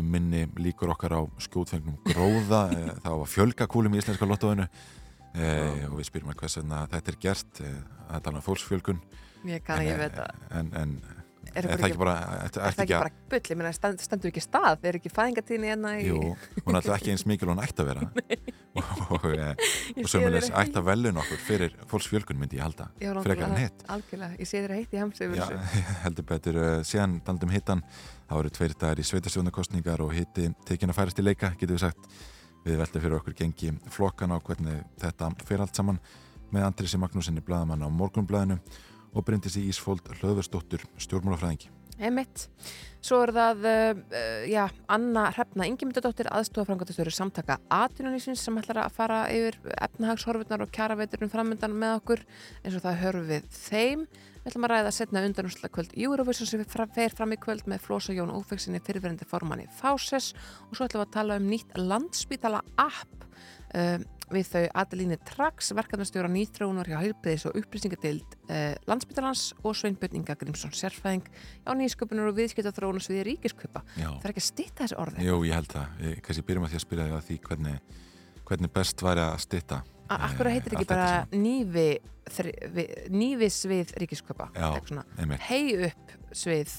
um 0.00 0.08
minni 0.16 0.44
líkur 0.60 0.92
okkar 0.94 1.16
á 1.18 1.20
skjótfengnum 1.46 1.98
gróða, 2.06 2.62
það 3.04 3.20
var 3.22 3.32
fjölgakúlum 3.32 3.96
í 3.96 4.02
íslenska 4.02 4.28
lottóinu. 4.28 4.68
E, 5.36 5.46
og 5.90 5.98
við 5.98 6.08
spyrum 6.08 6.32
að 6.32 6.40
hvers 6.40 6.58
vegna 6.62 6.86
þetta 6.94 7.12
er 7.12 7.20
gert 7.20 7.60
e, 7.60 7.74
að 8.08 8.24
tala 8.24 8.40
um 8.40 8.46
fólksfjölgun. 8.46 9.02
Ég 9.46 9.64
kann 9.66 9.84
ekki 9.84 10.08
að 10.08 10.20
en, 10.56 10.72
en 10.80 10.96
Er 11.56 11.64
það 11.70 11.84
ekki- 11.86 11.98
bara, 12.00 12.14
að 12.50 12.56
bara 12.90 13.56
meina 13.56 13.72
stend, 13.72 14.02
stendur 14.02 14.28
ekki 14.28 14.42
stað, 14.44 14.82
er 14.90 14.98
ekki 14.98 15.12
fæðingatíðin 15.12 15.66
hérna 15.70 15.92
í... 15.96 16.08
Jú, 16.10 16.34
hún 16.66 16.78
alltaf 16.78 16.98
ekki 16.98 17.14
eins 17.14 17.24
mikil 17.28 17.48
hún 17.48 17.62
ætti 17.64 17.84
að 17.84 17.92
vera. 17.92 18.08
Og, 18.76 19.22
e, 19.32 19.44
og 20.02 20.10
þér 20.10 20.34
ætti 20.36 20.76
að 20.76 20.84
velun 20.84 21.16
okkur 21.22 21.38
fyrir 21.40 21.76
fólksfjölgun 21.88 22.36
myndi 22.36 22.58
ég 22.58 22.66
halda. 22.66 22.90
Frekar 23.24 23.46
en 23.46 23.54
hitt. 23.62 23.84
Algjörlega, 23.88 24.36
ég 24.36 24.50
sé 24.50 24.60
þér 24.60 24.74
heitt 24.76 24.92
í 24.92 25.00
hamsi 25.00 25.28
heldur 26.04 26.26
betur 26.28 26.58
uh, 26.60 26.72
síðan 26.84 27.14
daldum 27.24 27.54
hittan 27.54 27.80
það 28.26 28.40
voru 28.40 28.52
tveir 28.58 28.74
dagar 28.80 29.00
í 29.00 29.06
sveitarstjónarkostningar 29.06 30.02
og 30.04 30.14
hitti 30.16 30.48
tekin 30.66 30.92
að 30.92 30.98
færast 31.00 31.22
í 31.22 31.26
leika, 31.26 31.52
getur 31.54 31.76
við 31.76 31.84
sagt. 31.86 32.10
Við 32.66 32.80
veltum 32.80 33.04
fyrir 33.04 33.18
okkur 33.20 33.38
gengi 33.38 33.72
flokkan 33.94 34.34
á 34.34 34.42
hvernig 34.42 34.82
þetta 34.98 35.30
fyrir 35.46 35.62
allt 35.62 35.78
saman 35.78 36.02
með 36.50 36.66
Andrisi 36.66 36.98
Magnúsinni 36.98 37.44
bladamann 37.44 37.86
á 37.86 37.88
morgunbladinu 37.90 38.58
og 39.14 39.24
Bryndisi 39.24 39.62
Ísfold 39.70 40.10
Hlöðursdóttur 40.18 40.82
stjórnmálafræðingi 40.98 41.75
Emitt. 41.98 42.46
Svo 43.06 43.20
er 43.22 43.30
það, 43.36 43.66
uh, 43.70 44.44
já, 44.50 44.64
Anna 44.90 45.28
Hrefna 45.30 45.66
Ingimundadóttir, 45.68 46.26
aðstofafrangatastöru 46.34 47.12
samtaka 47.14 47.60
Atunulísins 47.70 48.42
sem 48.42 48.56
ætlar 48.58 48.82
að 48.82 48.96
fara 48.96 49.20
yfir 49.30 49.60
efnahagshorfurnar 49.76 50.64
og 50.64 50.72
kjaraveiturinn 50.74 51.30
framöndan 51.30 51.76
með 51.76 52.00
okkur 52.00 52.24
eins 52.64 52.74
og 52.74 52.82
það 52.82 52.98
hörum 53.04 53.28
við 53.30 53.46
þeim. 53.54 54.08
Við 54.46 54.50
ætlum 54.50 54.66
að 54.66 54.72
ræða 54.74 54.90
setna 54.94 55.22
undanúsla 55.26 55.70
kvöld 55.74 55.94
Eurovision 55.98 56.50
sem 56.50 56.60
fer 56.66 57.14
fram 57.14 57.32
í 57.34 57.38
kvöld 57.42 57.64
með 57.70 57.86
Flósa 57.86 58.14
Jón 58.14 58.34
Ófeksinni 58.34 58.78
fyrirverandi 58.78 59.26
formanni 59.26 59.66
Fáses 59.74 60.32
og 60.68 60.76
svo 60.76 60.86
ætlum 60.86 61.02
við 61.02 61.06
að 61.08 61.16
tala 61.16 61.38
um 61.40 61.48
nýtt 61.50 61.78
landspítala 61.78 62.60
app 62.78 63.26
uh, 63.74 63.98
við 64.32 64.50
þau 64.50 64.62
Adelínu 64.82 65.18
Trax, 65.28 65.70
verkefnastjóra 65.76 66.30
nýþróunar 66.32 66.90
hjá 66.90 66.98
Heilbriðis 67.00 67.46
og 67.50 67.58
upplýsingadeild 67.60 68.36
uh, 68.48 68.74
landspítalans 68.90 69.48
og 69.62 69.76
Sveinbjörn 69.78 70.20
Inga 70.20 70.36
Grímsson 70.40 70.74
sérfræðing 70.74 71.28
á 71.66 71.70
nýsköpunar 71.78 72.32
og 72.32 72.38
viðskiptaþróun 72.40 73.00
og 73.00 73.06
sviði 73.06 73.26
ríkiskupa. 73.32 73.84
Já, 73.94 74.08
Það 74.08 74.28
er 74.28 74.34
ekki 74.34 74.44
að 74.44 74.48
stýta 74.50 74.82
þessi 74.84 75.00
orði. 75.04 75.26
Jú, 75.28 75.42
ég 75.46 75.60
held 75.60 75.74
það 75.74 76.06
ég, 76.08 76.22
kannski 76.26 76.46
byrjum 76.50 76.66
að 76.66 76.74
því 76.74 76.80
að 76.80 76.86
spyrja 76.86 77.06
þig 77.06 77.18
að 77.18 77.28
því 77.28 77.38
hvernig, 77.50 78.00
hvernig 78.50 78.74
best 78.80 79.06
væri 79.06 79.26
að 79.26 79.38
stytta 79.46 79.82
Akkur 80.06 80.50
heitir 80.50 80.76
ekki 80.76 80.84
allt 80.84 80.90
þetta 80.92 80.98
bara 81.00 81.40
nývi, 81.42 81.86
þri, 82.30 82.52
vi, 82.74 82.84
nývi 83.10 83.48
svið 83.50 83.94
ríkiskupa. 84.02 84.50
Já. 84.54 84.68
Einmitt 85.18 85.46
hei 85.48 85.88
upp 85.88 86.14
svið 86.36 86.74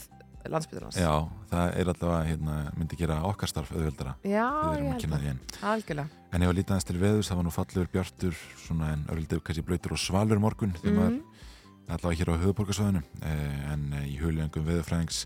landspítalans. 0.53 0.97
Já, 0.99 1.11
það 1.51 1.73
er 1.81 1.91
allavega, 1.93 2.27
hérna, 2.29 2.55
myndi 2.77 2.97
gera 2.99 3.17
okkar 3.29 3.49
starf 3.51 3.71
auðveldara 3.71 4.15
Já, 4.23 4.45
við 4.73 4.77
ég 4.77 4.87
að 4.87 5.25
held 5.25 5.51
það. 5.51 5.67
Algjörlega. 5.73 6.09
En 6.33 6.41
ef 6.43 6.49
að 6.51 6.57
líta 6.57 6.73
aðeins 6.75 6.87
til 6.89 6.99
veðus, 7.01 7.29
það 7.31 7.37
var 7.41 7.47
nú 7.47 7.53
fallur 7.55 7.87
bjartur 7.93 8.39
svona 8.65 8.91
en 8.93 9.05
örlítið 9.13 9.43
kannski 9.43 9.65
blöytur 9.67 9.95
og 9.97 10.01
svalur 10.03 10.39
morgun 10.43 10.73
þegar 10.81 10.97
maður 10.97 11.17
Mhm. 11.17 11.23
allavega 11.87 12.19
hér 12.19 12.31
á 12.35 12.41
höfuborgarsvæðinu 12.43 13.03
eh, 13.21 13.71
en 13.73 13.93
eh, 13.93 14.07
í 14.11 14.17
huljöngum 14.19 14.65
veðurfræðings 14.67 15.25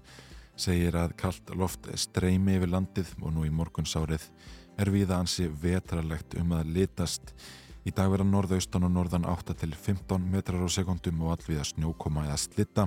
segir 0.55 0.93
að 0.93 1.15
kalt 1.17 1.49
loft 1.57 1.87
streymi 1.97 2.57
yfir 2.59 2.69
landið 2.69 3.15
og 3.21 3.33
nú 3.33 3.45
í 3.47 3.49
morgunsárið 3.49 4.21
er 4.77 4.91
viða 4.93 5.17
ansi 5.19 5.47
vetralegt 5.47 6.35
um 6.37 6.51
að 6.53 6.69
litast 6.75 7.33
í 7.83 7.89
dag 7.89 8.11
vera 8.13 8.23
norðaustan 8.23 8.83
og 8.85 8.91
norðan 8.93 9.25
8 9.25 9.55
til 9.57 9.71
15 9.73 10.21
metrar 10.31 10.61
á 10.61 10.69
sekundum 10.69 11.23
og 11.25 11.33
allviða 11.33 11.65
snjókoma 11.65 12.27
eða 12.27 12.37
slitta 12.37 12.85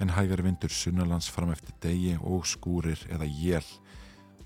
en 0.00 0.12
hægari 0.12 0.44
vindur 0.44 0.72
sunnalands 0.72 1.30
fram 1.32 1.52
eftir 1.54 1.74
degi 1.82 2.16
og 2.20 2.46
skúrir 2.46 3.00
eða 3.12 3.28
jél 3.28 3.66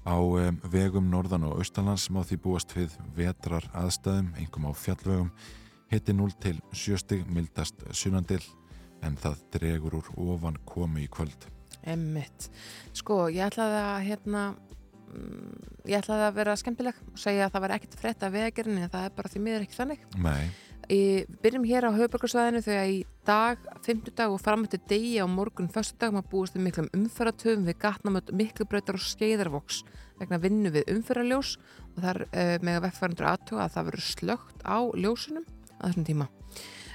Á 0.00 0.16
um, 0.16 0.57
vegum 0.73 1.11
norðan 1.12 1.45
og 1.45 1.59
austalands 1.61 2.07
má 2.09 2.23
því 2.25 2.38
búast 2.40 2.73
við 2.73 2.95
vetrar 3.16 3.66
aðstæðum, 3.76 4.30
einhverjum 4.33 4.71
á 4.71 4.73
fjallvegum, 4.73 5.28
hitti 5.92 6.14
0 6.16 6.33
til 6.40 6.57
7 6.73 7.00
stig, 7.02 7.26
mildast 7.28 7.85
sunnandil, 7.92 8.40
en 9.04 9.19
það 9.21 9.42
dregur 9.52 9.99
úr 10.00 10.09
ofan 10.16 10.57
komu 10.64 11.02
í 11.04 11.09
kvöld. 11.12 11.45
Emmitt. 11.85 12.49
Sko, 12.97 13.26
ég 13.28 13.45
ætlaði 13.50 13.83
að 13.83 14.00
hérna 14.09 14.47
mm, 15.12 15.52
ég 15.92 16.00
ætlaði 16.00 16.26
að 16.30 16.40
vera 16.40 16.57
skemmtileg 16.61 17.04
og 17.12 17.21
segja 17.21 17.47
að 17.47 17.54
það 17.54 17.66
var 17.66 17.76
ekkert 17.76 18.00
frétt 18.00 18.25
af 18.25 18.35
vegagerinn 18.35 18.80
en 18.80 18.92
það 18.92 19.07
er 19.11 19.16
bara 19.21 19.33
því 19.35 19.45
miður 19.45 19.69
ekki 19.69 19.80
þannig. 19.83 20.11
Nei, 20.16 20.49
Í, 20.90 21.26
byrjum 21.42 21.66
hér 21.68 21.87
á 21.87 21.90
höfuborgarsvæðinu 21.94 22.62
þegar 22.64 22.88
í 22.90 22.99
dag, 23.28 23.66
fymtudag 23.84 24.32
og 24.32 24.40
framöttu 24.42 24.80
degi 24.90 25.20
á 25.20 25.26
morgun 25.30 25.70
föstudag 25.70 26.14
maður 26.14 26.30
búist 26.32 26.56
við 26.56 26.64
miklum 26.66 26.90
umferratöfum 26.96 27.66
við 27.68 27.78
gatnamöt 27.84 28.32
miklubrautar 28.34 28.99
og 28.99 29.04
skeiðarvoks 29.04 29.82
vegna 30.20 30.40
vinnu 30.42 30.72
við 30.75 30.90
umferraljós 30.94 31.56
og 31.94 32.02
þar 32.04 32.22
uh, 32.26 32.56
með 32.64 32.82
vegfærandur 32.87 33.30
aðtuga 33.30 33.66
að 33.66 33.75
það 33.76 33.90
verður 33.90 34.06
slögt 34.08 34.64
á 34.66 34.78
ljósunum 34.96 35.46
að 35.78 35.87
þessum 35.90 36.08
tíma. 36.08 36.30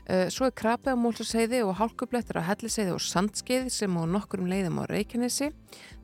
Uh, 0.06 0.28
svo 0.30 0.46
er 0.46 0.54
krapið 0.54 0.94
á 0.94 1.02
Mólsaseiði 1.02 1.64
og 1.66 1.80
hálkublettur 1.80 2.38
á 2.38 2.46
Helliseiði 2.46 2.92
og 2.94 3.02
Sandskeið 3.02 3.72
sem 3.74 3.90
á 3.98 4.06
nokkurum 4.06 4.46
leiðum 4.52 4.78
á 4.78 4.90
Reykjanesi. 4.92 5.48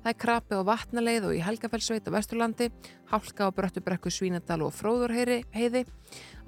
Það 0.02 0.10
er 0.10 0.18
krapið 0.24 0.58
á 0.58 0.70
Vatnaleið 0.72 1.28
og 1.30 1.36
í 1.38 1.44
Helgafellsveit 1.46 2.10
á 2.10 2.16
Vesturlandi, 2.16 2.72
hálka 3.14 3.46
á 3.46 3.54
Bröttubrekku 3.54 4.10
Svínadal 4.10 4.64
og 4.66 4.74
Fróðurheiði. 4.74 5.84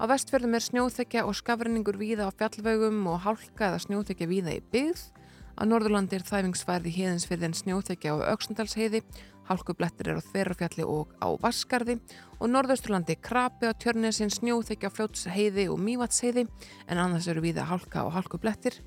Á 0.02 0.04
vestfjörðum 0.10 0.58
er 0.58 0.66
snjóþekja 0.66 1.22
og 1.28 1.38
skafrenningur 1.38 2.00
víða 2.00 2.26
á 2.26 2.34
fjallvegum 2.34 3.06
og 3.06 3.22
hálka 3.22 3.70
eða 3.70 3.84
snjóþekja 3.86 4.30
víða 4.34 4.58
í 4.58 4.64
byggð. 4.74 5.04
Á 5.54 5.62
Norðurlandi 5.62 6.18
er 6.18 6.26
þæfingsfærði 6.26 6.90
heiðinsfyrði 6.90 7.46
en 7.46 7.54
snjóþekja 7.54 8.18
á 8.18 8.34
Öksndalsheiði, 8.34 9.04
hálkublettir 9.48 10.10
er 10.10 10.20
á 10.20 10.26
Þverafjalli 10.26 10.86
og 10.88 11.12
á 11.20 11.28
Vaskarði 11.40 11.98
og 12.40 12.50
Norðausturlandi 12.50 13.16
krapi 13.20 13.68
á 13.68 13.72
Tjörnesin 13.76 14.32
snjóþekja 14.32 14.90
Fljótsheiði 14.92 15.68
og 15.72 15.80
Mývatsheiði 15.84 16.46
en 16.88 17.00
annars 17.00 17.28
eru 17.28 17.44
víða 17.44 17.66
hálka 17.68 18.04
og 18.06 18.14
hálkublettir. 18.16 18.80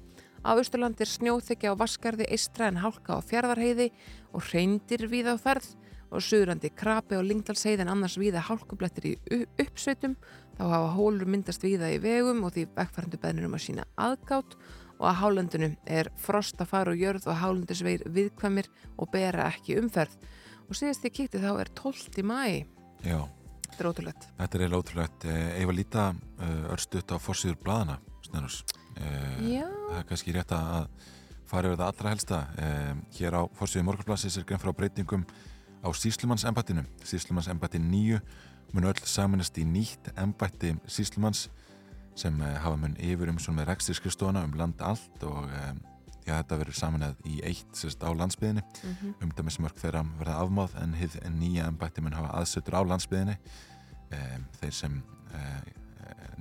Á 0.46 0.56
Austurlandi 0.56 1.04
er 1.04 1.12
snjóþekja 1.12 1.74
á 1.74 1.80
Vaskarði, 1.80 2.28
Eistra 2.32 2.70
en 2.70 2.82
hálka 2.82 3.18
á 3.18 3.22
Fjarðarheiði 3.22 3.92
og 4.34 4.46
reyndir 4.54 5.08
víða 5.12 5.36
á 5.36 5.42
ferð. 5.42 5.76
Og 6.08 6.24
Suðurlandi 6.24 6.70
krapi 6.72 7.20
á 7.20 7.22
Lingdalsheiði 7.22 7.84
en 7.84 7.92
annars 7.92 8.16
víða 8.16 8.40
hálkublettir 8.48 9.10
í 9.10 9.16
uppsveitum. 9.60 10.16
Þá 10.56 10.64
hafa 10.72 10.94
hólur 10.96 11.28
myndast 11.28 11.66
víða 11.66 11.92
í 11.92 12.00
vegum 12.00 12.46
og 12.48 12.56
því 12.56 12.70
vekkfærandu 12.78 13.20
beðnir 13.20 13.50
um 13.50 13.58
að 13.58 13.66
sína 13.66 13.88
aðgátt 14.00 14.56
og 14.98 15.06
að 15.10 15.20
hálendunum 15.22 15.76
er 15.86 16.10
frost 16.18 16.62
að 16.62 16.72
fara 16.72 16.94
og 16.94 17.02
jörð 17.02 17.28
og 17.30 17.40
hálendisveir 17.42 18.06
viðkvæmir 18.08 18.70
og 18.98 19.12
bera 19.14 19.50
ekki 19.52 19.78
umferð 19.82 20.16
og 20.68 20.78
síðast 20.78 21.04
því 21.04 21.14
kíkti 21.20 21.42
þá 21.44 21.52
er 21.62 21.72
12. 21.78 22.24
mæ 22.28 22.42
já, 23.06 23.20
þetta 23.72 23.80
er 23.80 23.90
ótrúlegt 23.92 24.28
þetta 24.38 24.58
er 24.58 24.64
eiginlega 24.66 24.82
ótrúlegt. 24.84 25.28
Eh, 25.28 25.72
líta 25.76 26.10
uh, 26.14 26.74
örstuðt 26.74 27.14
á 27.14 27.18
forsýður 27.22 27.60
bladana, 27.64 28.00
snennus, 28.28 28.64
Já, 28.98 29.68
það 29.70 30.00
er 30.00 30.06
kannski 30.10 30.34
rétt 30.34 30.54
að 30.56 30.88
fara 31.48 31.70
yfir 31.70 31.80
það 31.80 31.90
allra 31.92 32.14
helsta. 32.14 32.40
Uh, 32.58 32.94
hér 33.20 33.38
á 33.38 33.42
forsýðu 33.60 33.86
morgunplassis 33.88 34.40
er 34.40 34.48
grein 34.48 34.62
frá 34.62 34.74
breytingum 34.76 35.26
á 35.86 35.90
síslumanns 35.94 36.48
embættinu. 36.50 36.84
Síslumanns 37.06 37.50
embætti 37.54 37.82
nýju 37.82 38.20
mun 38.74 38.90
öll 38.90 39.04
saminast 39.06 39.58
í 39.62 39.68
nýtt 39.68 40.10
embætti 40.18 40.74
síslumanns 40.90 41.48
sem 42.18 42.42
uh, 42.42 42.58
hafa 42.64 42.80
mun 42.82 42.98
yfir 42.98 43.30
um 43.32 43.38
svona 43.40 43.62
með 43.62 43.72
rekstirskristofana 43.76 44.44
um 44.48 44.58
land 44.58 44.82
allt 44.82 45.28
og 45.30 45.46
já, 46.28 46.36
þetta 46.36 46.60
verður 46.62 46.80
saminað 46.82 47.26
í 47.26 47.40
eitt 47.48 47.80
sérst 47.80 48.04
á 48.04 48.10
landsbyðinni 48.12 48.64
mm 48.84 49.16
umdæmismörk 49.28 49.80
þeirra 49.80 50.04
verða 50.20 50.38
afmáð 50.44 50.78
en 50.84 50.94
hið 51.00 51.18
nýja 51.40 51.68
embætti 51.72 52.04
mun 52.04 52.18
hafa 52.18 52.36
aðsetur 52.42 52.78
á 52.78 52.82
landsbyðinni 52.84 53.38
um, 54.12 54.46
þeir 54.60 54.74
sem 54.74 55.02
uh, 55.34 55.62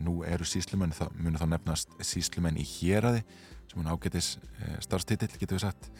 nú 0.02 0.20
eru 0.26 0.44
síslumenn 0.44 0.94
munu 1.16 1.40
þá 1.40 1.46
nefnast 1.54 1.94
síslumenn 2.04 2.58
í 2.60 2.66
héraði 2.66 3.22
sem 3.70 3.80
mun 3.80 3.90
ágætis 3.92 4.36
uh, 4.36 4.76
starfstitill 4.84 5.32
getur 5.38 5.58
við 5.58 5.66
sagt. 5.66 5.90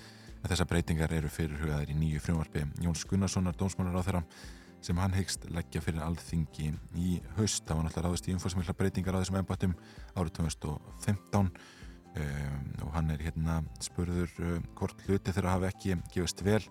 En 0.43 0.50
þessar 0.50 0.69
breytingar 0.71 1.12
eru 1.16 1.31
fyrirhugaðir 1.33 1.95
í 1.95 1.97
nýju 1.99 2.23
frumvarfi 2.23 2.66
Jóns 2.85 3.05
Gunnarssonar 3.09 3.57
dómsmálar 3.59 3.99
á 3.99 4.07
þeirra 4.07 4.23
sem 4.85 4.99
hann 5.00 5.16
hyggst 5.16 5.49
leggja 5.50 5.81
fyrir 5.83 6.05
alþingi 6.05 6.69
í 6.95 7.16
haust. 7.38 7.64
Það 7.66 7.78
var 7.78 7.87
náttúrulega 7.87 8.11
ráðist 8.11 8.28
í 8.28 8.35
umfórsmikla 8.37 8.76
breytingar 8.78 9.16
á 9.16 9.21
þessum 9.23 9.40
embættum 9.40 9.75
árið 10.14 10.37
2015 10.38 11.40
um, 11.40 11.50
og 12.85 12.92
hann 12.94 13.11
er 13.14 13.23
hérna 13.25 13.61
spurður 13.85 14.32
um, 14.42 14.66
hvort 14.78 15.02
hluti 15.06 15.35
þeirra 15.35 15.56
hafi 15.56 15.68
ekki 15.70 15.96
gefist 16.14 16.42
vel 16.46 16.62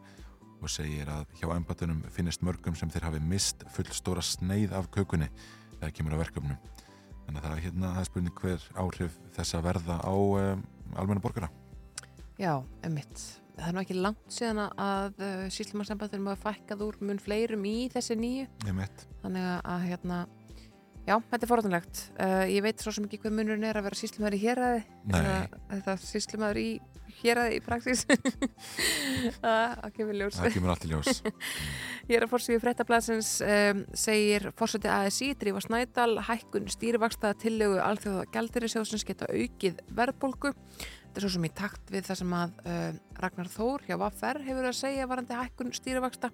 og 0.61 0.71
segir 0.71 1.09
að 1.11 1.27
hjá 1.37 1.49
embættunum 1.53 2.01
finnist 2.15 2.43
mörgum 2.45 2.77
sem 2.77 2.89
þeir 2.89 3.09
hafi 3.09 3.21
mist 3.21 3.65
full 3.75 3.87
stóra 3.93 4.23
sneið 4.25 4.73
af 4.77 4.89
kökunni 4.95 5.27
þegar 5.77 5.95
kemur 5.97 6.17
á 6.17 6.23
verkefnum. 6.23 6.57
Þannig 7.25 7.39
að 7.39 7.45
það 7.45 7.55
er 7.55 7.63
hérna 7.65 7.93
er 7.99 8.07
spurning 8.07 8.41
hver 8.41 8.67
áhrif 8.81 9.17
þess 9.35 9.57
að 9.57 9.65
verða 9.69 9.97
á 10.01 10.15
um, 10.15 10.63
almenna 10.95 11.23
borgara. 11.23 11.49
Já, 12.39 12.59
emitt 12.83 13.41
Það 13.55 13.67
er 13.69 13.75
nú 13.75 13.81
ekki 13.85 13.95
langt 13.95 14.33
síðan 14.35 14.57
að, 14.65 14.71
að 14.83 15.21
uh, 15.23 15.43
síslumarsembættunum 15.55 16.25
hafa 16.33 16.49
fækkað 16.49 16.81
úr 16.89 16.97
mun 17.07 17.21
fleirum 17.23 17.63
í 17.69 17.75
þessi 17.93 18.17
nýju 18.19 18.47
Ég 18.67 18.75
mitt. 18.75 19.05
þannig 19.21 19.45
að, 19.47 19.59
að 19.71 19.85
hérna 19.91 20.17
Já, 21.05 21.19
þetta 21.29 21.43
er 21.43 21.49
forðanlegt. 21.49 21.99
Uh, 22.17 22.43
ég 22.49 22.63
veit 22.65 22.81
svo 22.81 22.91
sem 22.95 23.05
ekki 23.05 23.19
hvað 23.21 23.35
munurinn 23.37 23.65
er 23.69 23.77
að 23.77 23.85
vera 23.85 23.97
síslumæður 23.99 24.35
í 24.37 24.41
héræði 24.41 24.83
eða 25.13 25.33
þetta 25.69 25.93
síslumæður 26.01 26.59
í 26.61 26.69
héræði 27.19 27.57
í 27.59 27.61
praxis. 27.63 28.01
það 29.43 29.91
kemur 29.95 30.17
ljós. 30.17 30.39
það 30.39 30.55
kemur 30.55 30.73
allt 30.73 30.87
í 30.87 30.89
ljós 30.91 31.21
Ég 32.09 32.17
er 32.17 32.25
að 32.25 32.31
fórsvíðu 32.33 32.61
fréttablasins 32.63 33.29
um, 33.45 33.83
segir 33.97 34.47
fórseti 34.57 34.89
ASI 34.91 35.31
Drífa 35.41 35.61
Snædal 35.63 36.19
hækkun 36.25 36.69
stýrivaksta 36.73 37.35
tillögu 37.41 37.77
alþjóða 37.81 38.25
gældirisjóðsins 38.33 39.05
geta 39.07 39.29
aukið 39.29 39.81
verðbólgu. 39.97 40.55
Þetta 40.55 41.21
er 41.21 41.25
svo 41.25 41.33
sem 41.37 41.47
í 41.47 41.53
takt 41.57 41.93
við 41.93 42.09
það 42.09 42.21
sem 42.23 42.33
að 42.37 42.57
uh, 42.65 42.89
Ragnar 43.21 43.51
Þór 43.53 43.85
hjá 43.87 43.97
Vaffer 44.01 44.41
hefur 44.45 44.69
að 44.69 44.79
segja 44.81 45.09
varandi 45.09 45.37
hækkun 45.37 45.73
stýrivaksta. 45.77 46.33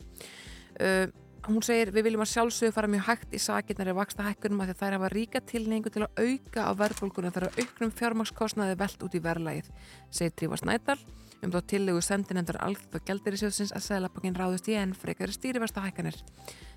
Uh, 0.79 1.11
hún 1.47 1.63
segir 1.65 1.89
við 1.93 2.05
viljum 2.09 2.23
að 2.23 2.31
sjálfsögðu 2.35 2.75
fara 2.75 2.89
mjög 2.91 3.07
hægt 3.07 3.33
í 3.33 3.39
sakirnar 3.41 3.89
í 3.89 3.95
vaksta 3.97 4.25
hækkunum 4.27 4.61
að 4.61 4.75
þær 4.77 4.95
hafa 4.97 5.09
ríka 5.13 5.41
tilningu 5.41 5.89
til 5.93 6.03
að 6.05 6.21
auka 6.21 6.67
á 6.69 6.71
verðbólguna 6.77 7.31
þar 7.33 7.47
að 7.47 7.61
auknum 7.61 7.93
fjármagnskostnaði 7.97 8.77
velt 8.77 9.05
út 9.05 9.17
í 9.17 9.23
verðlægið, 9.25 9.71
segir 10.13 10.35
Drífa 10.37 10.59
Snædal 10.61 10.97
um 11.41 11.53
þá 11.53 11.61
tillögu 11.71 12.01
sendinendar 12.05 12.59
alþjóð 12.61 12.99
og 12.99 13.07
gældirisjóðsins 13.07 13.71
að 13.73 13.85
Sæðlabankin 13.87 14.37
ráðust 14.37 14.69
í 14.69 14.75
enn 14.77 14.93
frekari 14.93 15.33
stýriversta 15.33 15.81
hækkanir. 15.81 16.19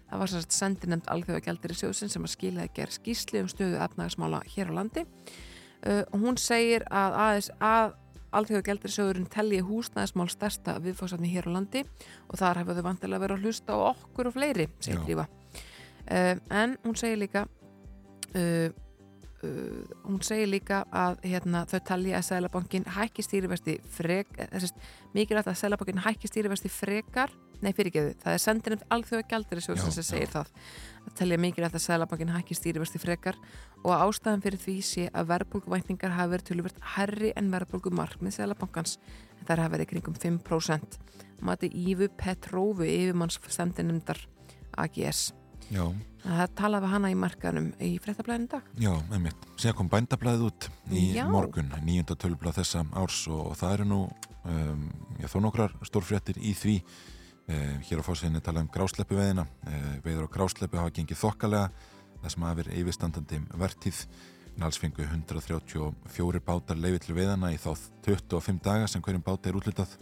Það 0.09 0.23
var 0.23 0.33
sérst 0.33 0.57
sendinend 0.57 1.11
alþjóð 1.13 1.41
og 1.41 1.49
gældirisjóðsins 1.49 2.17
sem 2.17 2.25
að 2.25 2.33
skilaði 2.33 2.73
gerð 2.79 2.97
skýsli 2.97 3.43
um 3.45 3.51
stöðu 3.53 3.83
efnagasmála 3.85 4.41
hér 4.55 4.73
á 4.73 4.77
landi 4.79 5.05
uh, 5.05 6.03
hún 6.17 6.41
segir 6.41 6.87
að, 6.89 7.19
að, 7.27 7.51
að 7.61 7.95
alþjóð 8.39 8.61
og 8.61 8.69
gældirisjóðurinn 8.69 9.29
telli 9.33 9.61
húsnæðismál 9.65 10.29
stærsta 10.33 10.77
viðfóksatni 10.85 11.31
hér 11.33 11.49
á 11.51 11.55
landi 11.57 11.85
og 12.29 12.39
þar 12.41 12.63
hefur 12.63 12.79
þau 12.79 12.87
vantilega 12.89 13.25
verið 13.25 13.39
að 13.39 13.49
hlusta 13.49 13.77
á 13.77 13.79
okkur 13.91 14.31
og 14.31 14.37
fleiri, 14.37 14.69
segir. 14.81 15.03
Drífa. 15.05 15.29
Uh, 16.05 16.35
en 16.53 16.77
hún 16.85 16.99
segir 17.01 17.21
líka 17.23 17.47
uh, 17.47 18.69
uh, 19.45 19.85
hún 20.05 20.21
segir 20.27 20.51
líka 20.51 20.83
að 20.93 21.23
hérna, 21.25 21.65
þau 21.71 21.81
talja 21.89 22.19
að 22.19 22.29
Sælabankin 22.29 22.89
hækki 22.97 23.25
stýrivesti 23.25 23.79
frek, 23.97 24.35
þessist, 24.53 24.85
mikilvægt 25.17 25.53
að 25.53 25.61
Sælabankin 25.63 26.03
hækki 26.05 26.31
stýrivesti 26.31 26.73
frekar 26.73 27.33
nei 27.63 27.73
fyrirgeðu, 27.77 28.15
það 28.23 28.33
er 28.37 28.43
sendinum 28.43 28.83
alþjóða 28.91 29.25
Já, 29.87 29.91
sem 29.95 30.03
segir 30.07 30.29
já. 30.29 30.33
það. 30.33 30.51
Að 31.05 31.15
telja 31.21 31.39
mikilvægt 31.39 31.77
að 31.79 31.85
Sælabankin 31.85 32.33
hækki 32.33 32.57
stýrivesti 32.57 32.99
frekar 33.03 33.37
og 33.85 33.91
að 33.93 34.05
ástæðan 34.09 34.43
fyrir 34.45 34.63
því 34.63 34.77
sé 34.83 35.07
að 35.13 35.29
verðbólguvæntingar 35.35 36.17
hafi 36.17 36.33
verið 36.35 36.49
töluvert 36.51 36.83
herri 36.97 37.33
en 37.37 37.51
verðbólgumarkmið 37.53 38.37
Sælabankans 38.39 38.99
en 39.39 39.47
þær 39.49 39.65
hafi 39.67 39.77
verið 39.77 39.91
kringum 39.93 40.15
5% 40.17 40.99
mati 41.45 41.69
Ívu 41.69 42.09
Petrófu 42.17 42.87
yfirmanns 42.89 43.39
sendinumdar 43.53 44.21
AGS 44.81 45.33
já, 45.71 45.85
Það 46.25 46.53
talaði 46.57 46.87
við 46.87 46.93
hana 46.95 47.09
í 47.13 47.17
markanum 47.21 47.67
í 47.85 47.91
fréttablaðinu 48.01 48.49
dag. 48.49 48.69
já, 48.81 48.93
einmitt. 49.13 49.43
Síðan 49.61 49.77
kom 49.77 49.91
bændablaðið 49.93 50.47
út 50.49 50.69
í 50.89 51.03
Já. 51.19 51.27
morgun 51.29 51.69
nýjunda 51.85 52.17
tölblað 52.17 52.63
þessa 52.63 52.85
árs 52.97 53.19
og, 53.29 53.51
það 53.61 53.75
eru 53.77 53.85
nú 53.91 53.99
um, 54.49 54.87
já, 55.21 55.29
þó 55.29 55.37
nokkrar 55.45 55.75
stórfréttir 55.85 56.41
í 56.41 56.55
því 56.57 56.79
hér 57.85 58.01
á 58.01 58.07
fórsveginni 58.07 58.41
tala 58.41 58.63
um 58.65 58.71
grásleppu 58.73 59.19
veðina 59.19 59.45
uh, 59.45 59.89
veiður 60.05 60.29
á 60.31 60.35
grásleppu 60.37 60.79
hafa 60.81 60.95
gengið 60.97 61.21
þokkalega 61.21 61.67
það 62.23 62.33
sem 62.33 62.47
hafa 62.47 62.59
verið 62.63 62.79
yfirstandandi 62.81 63.41
vertíð. 63.61 63.99
En 64.55 64.65
alls 64.65 64.79
fengu 64.79 65.03
134 65.03 66.41
bátar 66.47 66.79
leiði 66.79 67.03
til 67.05 67.17
veiðana 67.19 67.51
í 67.53 67.59
þá 67.59 67.75
25 68.07 68.63
daga 68.65 68.89
sem 68.89 69.03
hverjum 69.03 69.25
báta 69.27 69.51
er 69.51 69.59
útlutað 69.59 69.97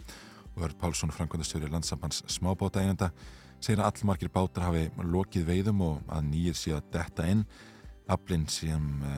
og 0.53 0.61
Verð 0.61 0.77
Pálsson, 0.77 1.11
framkvæmdastjóri 1.11 1.71
landsambands 1.73 2.21
smábáta 2.29 2.83
einenda, 2.83 3.09
segir 3.57 3.81
að 3.81 3.89
allmargir 3.89 4.29
bátar 4.29 4.67
hafi 4.67 4.83
lokið 5.01 5.47
veiðum 5.49 5.81
og 5.81 6.01
að 6.13 6.27
nýjir 6.29 6.59
sé 6.59 6.75
að 6.77 6.91
detta 6.93 7.25
inn. 7.25 7.41
Aflinn 8.13 8.45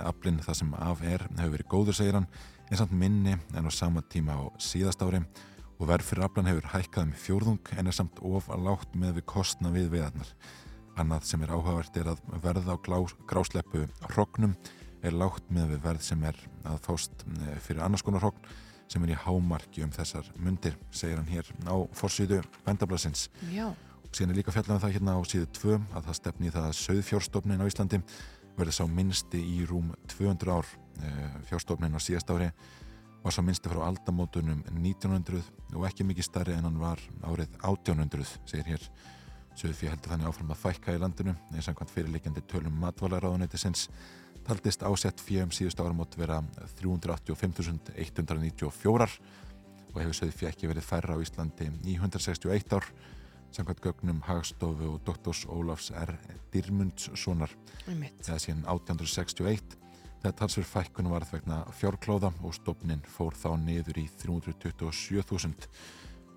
aflinn 0.05 0.39
það 0.46 0.60
sem 0.62 0.74
af 0.79 1.01
er 1.03 1.25
hefur 1.36 1.55
verið 1.58 1.72
góður, 1.74 1.98
segir 2.00 2.15
hann 2.15 2.29
en 2.72 2.79
samt 2.79 2.96
minni 2.98 3.36
en 3.53 3.67
á 3.67 3.72
sama 3.74 4.01
tíma 4.01 4.38
á 4.39 4.44
síðast 4.62 5.03
ári 5.05 5.22
og 5.79 5.89
verð 5.89 6.08
fyrir 6.08 6.25
aflan 6.27 6.48
hefur 6.50 6.70
hækkað 6.72 7.08
um 7.08 7.15
fjórðung 7.20 7.72
en 7.75 7.89
er 7.89 7.96
samt 7.96 8.20
of 8.24 8.48
lágt 8.53 8.96
með 8.96 9.20
við 9.20 9.25
kostna 9.32 9.72
við 9.74 9.89
veiðarnar. 9.96 10.29
Annað 10.96 11.25
sem 11.27 11.41
er 11.44 11.51
áhugavert 11.51 11.98
er 12.00 12.13
að 12.13 12.22
verð 12.44 12.70
á 12.72 12.75
grásleppu 13.27 13.84
hrognum 14.13 14.55
er 15.05 15.15
lágt 15.15 15.50
með 15.53 15.74
við 15.74 15.82
verð 15.84 16.05
sem 16.05 16.24
er 16.24 16.38
að 16.65 16.79
fást 16.86 17.25
eh, 17.27 17.58
fyrir 17.65 17.84
annars 17.84 18.05
konar 18.05 18.24
hrogn 18.24 18.53
sem 18.91 19.03
er 19.03 19.12
í 19.15 19.17
hámarki 19.17 19.84
um 19.84 19.91
þessar 19.91 20.28
mundir, 20.38 20.78
segir 20.93 21.17
hann 21.19 21.30
hér 21.30 21.49
á 21.65 21.76
forsýðu 21.97 22.39
bændablasins. 22.65 23.28
Já. 23.52 23.67
Síðan 24.13 24.32
er 24.32 24.39
líka 24.39 24.54
fjallað 24.56 24.78
um 24.78 24.84
það 24.86 24.95
hérna 24.95 25.17
á 25.17 25.21
síðu 25.28 25.49
2 25.58 25.76
að 25.76 26.08
það 26.08 26.17
stefni 26.21 26.54
það 26.54 26.67
að 26.69 26.78
söðfjórstofnin 26.80 27.63
á 27.65 27.67
Íslandi 27.67 28.02
verði 28.56 28.76
sá 28.78 28.86
minnsti 28.88 29.41
í 29.41 29.65
rúm 29.67 29.89
200 30.15 30.54
ár. 30.54 30.69
Fjórstofnin 31.49 31.97
á 31.97 31.99
síðast 31.99 32.30
ári 32.32 32.54
var 33.25 33.33
sá 33.33 33.41
minnsti 33.41 33.71
frá 33.71 33.81
aldamótunum 33.88 34.59
1900 34.69 35.39
og 35.73 35.85
ekki 35.88 36.05
mikið 36.05 36.27
starri 36.27 36.53
en 36.53 36.67
hann 36.67 36.75
var 36.77 36.99
árið 37.25 37.55
1800, 37.57 38.21
segir 38.45 38.67
hér. 38.69 38.83
Söðfjö 39.57 39.89
heldur 39.89 40.11
þannig 40.11 40.29
áfram 40.29 40.51
að 40.53 40.61
fækka 40.61 40.93
í 40.93 40.99
landinu 41.01 41.33
eins 41.55 41.67
og 41.71 41.75
hvað 41.79 41.93
fyrirleikjandi 41.95 42.41
tölum 42.51 42.75
matválaráðuneytisins 42.83 43.81
taldist 44.45 44.85
ásett 44.85 45.17
fjöum 45.25 45.49
síðust 45.55 45.81
áramót 45.81 46.13
vera 46.19 46.38
385.194 46.77 49.07
og 49.95 50.01
hefur 50.03 50.17
söðfjö 50.19 50.45
ekki 50.51 50.69
verið 50.69 50.85
færra 50.85 51.15
á 51.17 51.19
Íslandi 51.23 51.65
í 51.88 51.95
161 51.97 52.77
ár 52.77 52.85
samkvæmt 53.55 53.83
gögnum 53.88 54.19
Hagstofu 54.27 54.85
og 54.91 54.99
Doktors 55.07 55.41
Ólafs 55.47 55.88
R. 55.95 56.11
Dyrmundssonar 56.53 57.51
Einmitt. 57.88 58.19
eða 58.27 58.39
síðan 58.43 58.67
1861 58.67 59.85
þegar 60.25 60.39
talsverð 60.39 60.69
fækkun 60.71 61.11
varð 61.11 61.29
vegna 61.35 61.59
fjárklóða 61.77 62.31
og 62.41 62.53
stofnin 62.57 63.03
fór 63.13 63.35
þá 63.38 63.51
niður 63.61 63.99
í 64.01 64.05
327.000 64.23 65.69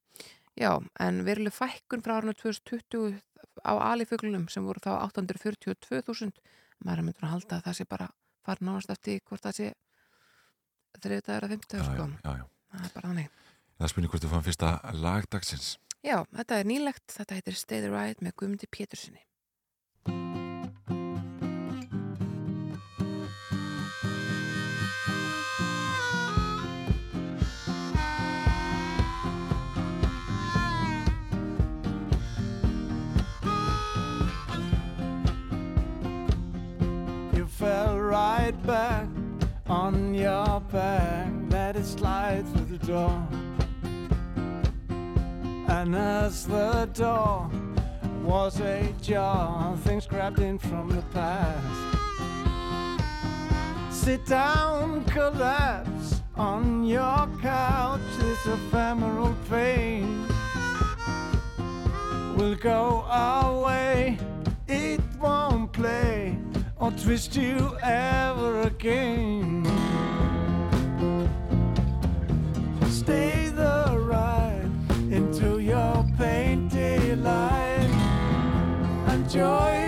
já, 0.55 0.71
en 1.03 1.25
veruleg 1.27 1.55
fækkun 1.55 2.07
frá 2.07 2.21
árinu 2.21 2.37
2020 2.39 3.19
á 3.67 3.73
alifuglunum 3.91 4.47
sem 4.53 4.63
voru 4.63 4.79
þá 4.85 4.93
842.000 5.11 6.31
maður 6.85 7.07
myndur 7.07 7.27
að 7.27 7.35
halda 7.37 7.59
að 7.59 7.67
það 7.69 7.79
sé 7.79 7.89
bara 7.89 8.11
fara 8.47 8.67
nánast 8.69 8.93
eftir 8.93 9.23
hvort 9.25 9.47
það 9.47 9.59
sé 9.61 9.73
þriðdagur 10.97 11.47
að 11.47 11.57
já, 11.57 11.83
sko. 11.85 12.07
Það 12.77 12.87
er 12.87 12.95
bara 12.95 13.11
hannig. 13.11 13.43
Það 13.77 13.93
spurning 13.93 14.13
hvort 14.13 14.25
þú 14.25 14.31
fann 14.33 14.47
fyrsta 14.47 14.71
lagdagsins 14.97 15.75
Já, 16.07 16.21
þetta 16.37 16.61
er 16.61 16.69
nýlegt. 16.69 17.07
Þetta 17.11 17.37
heitir 17.39 17.57
Stay 17.59 17.83
the 17.83 17.91
Ride 17.91 18.23
með 18.23 18.37
Guðmundi 18.39 18.69
Pétursinni. 18.71 19.25
Back 38.67 39.07
on 39.69 40.13
your 40.13 40.61
back, 40.73 41.31
let 41.51 41.77
it 41.77 41.87
slide 41.87 42.45
through 42.49 42.79
the 42.79 42.85
door. 42.85 43.29
And 45.69 45.95
as 45.95 46.47
the 46.47 46.89
door 46.93 47.49
was 48.25 48.59
ajar, 48.59 49.77
things 49.85 50.07
grabbed 50.07 50.41
in 50.41 50.59
from 50.59 50.89
the 50.89 51.03
past. 51.15 51.97
Sit 53.91 54.27
down, 54.27 55.05
collapse 55.05 56.23
on 56.35 56.85
your 56.85 57.29
couch, 57.41 58.01
this 58.19 58.47
ephemeral 58.47 59.35
pain 59.49 60.27
will 62.37 62.57
go 62.57 63.03
away. 63.03 64.19
It 64.67 65.01
won't 65.21 65.73
play 65.73 66.37
or 66.79 66.91
twist 66.93 67.37
you 67.37 67.77
ever 67.83 68.63
again. 68.63 69.65
Stay 72.91 73.49
the 73.49 73.97
ride 73.99 74.71
into 75.11 75.59
your 75.61 76.05
painted 76.19 77.23
life. 77.23 77.91
Enjoy. 79.09 79.86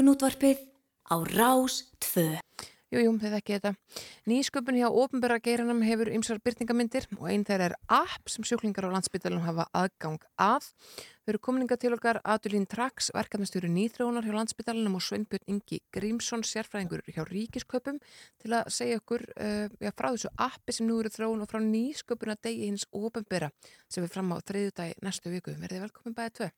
Morgunútvarpið 0.00 0.62
á 1.12 1.20
Rás 1.28 1.74
2. 2.00 2.38
Jú, 2.88 3.00
jú, 3.04 3.10
þið 3.20 3.34
ekki 3.36 3.56
þetta. 3.58 3.72
Nýsköpun 4.30 4.78
hjá 4.80 4.86
ofnbæra 4.88 5.36
geiranum 5.44 5.82
hefur 5.84 6.08
ymsar 6.08 6.38
byrtingamindir 6.40 7.04
og 7.18 7.26
einn 7.28 7.44
þeirra 7.44 7.66
er 7.68 7.74
app 7.92 8.32
sem 8.32 8.46
sjúklingar 8.48 8.88
á 8.88 8.94
landsbytalum 8.96 9.44
hafa 9.44 9.66
aðgang 9.76 10.24
að. 10.40 10.70
Þau 11.20 11.32
eru 11.34 11.42
komninga 11.44 11.76
til 11.76 11.92
okkar 11.98 12.22
Adulín 12.24 12.64
Trax, 12.64 13.10
verkefnastjóri 13.12 13.68
nýþróunar 13.74 14.24
hjá 14.24 14.38
landsbytalunum 14.38 14.96
og 14.96 15.04
Sveinbjörn 15.04 15.52
Ingi 15.52 15.82
Grímsson, 15.92 16.46
sérfræðingur 16.48 17.04
hjá 17.04 17.20
ríkisköpum 17.28 18.00
til 18.40 18.56
að 18.56 18.72
segja 18.72 19.02
okkur 19.02 19.26
uh, 19.36 19.68
já, 19.68 19.92
frá 19.92 20.08
þessu 20.14 20.32
appi 20.48 20.78
sem 20.78 20.88
nú 20.88 20.96
eru 21.04 21.12
þróun 21.12 21.44
og 21.44 21.52
frá 21.52 21.60
nýsköpun 21.60 22.32
að 22.38 22.40
degi 22.48 22.72
hins 22.72 22.88
ofnbæra 22.88 23.52
sem 23.84 24.00
við 24.00 24.16
fram 24.16 24.32
á 24.32 24.40
þriðu 24.40 24.74
dag 24.80 25.04
næstu 25.04 25.36
viku. 25.36 25.58
Verðið 25.60 25.90
velkomin 25.90 26.16
bæðið 26.16 26.36
tvö. 26.40 26.52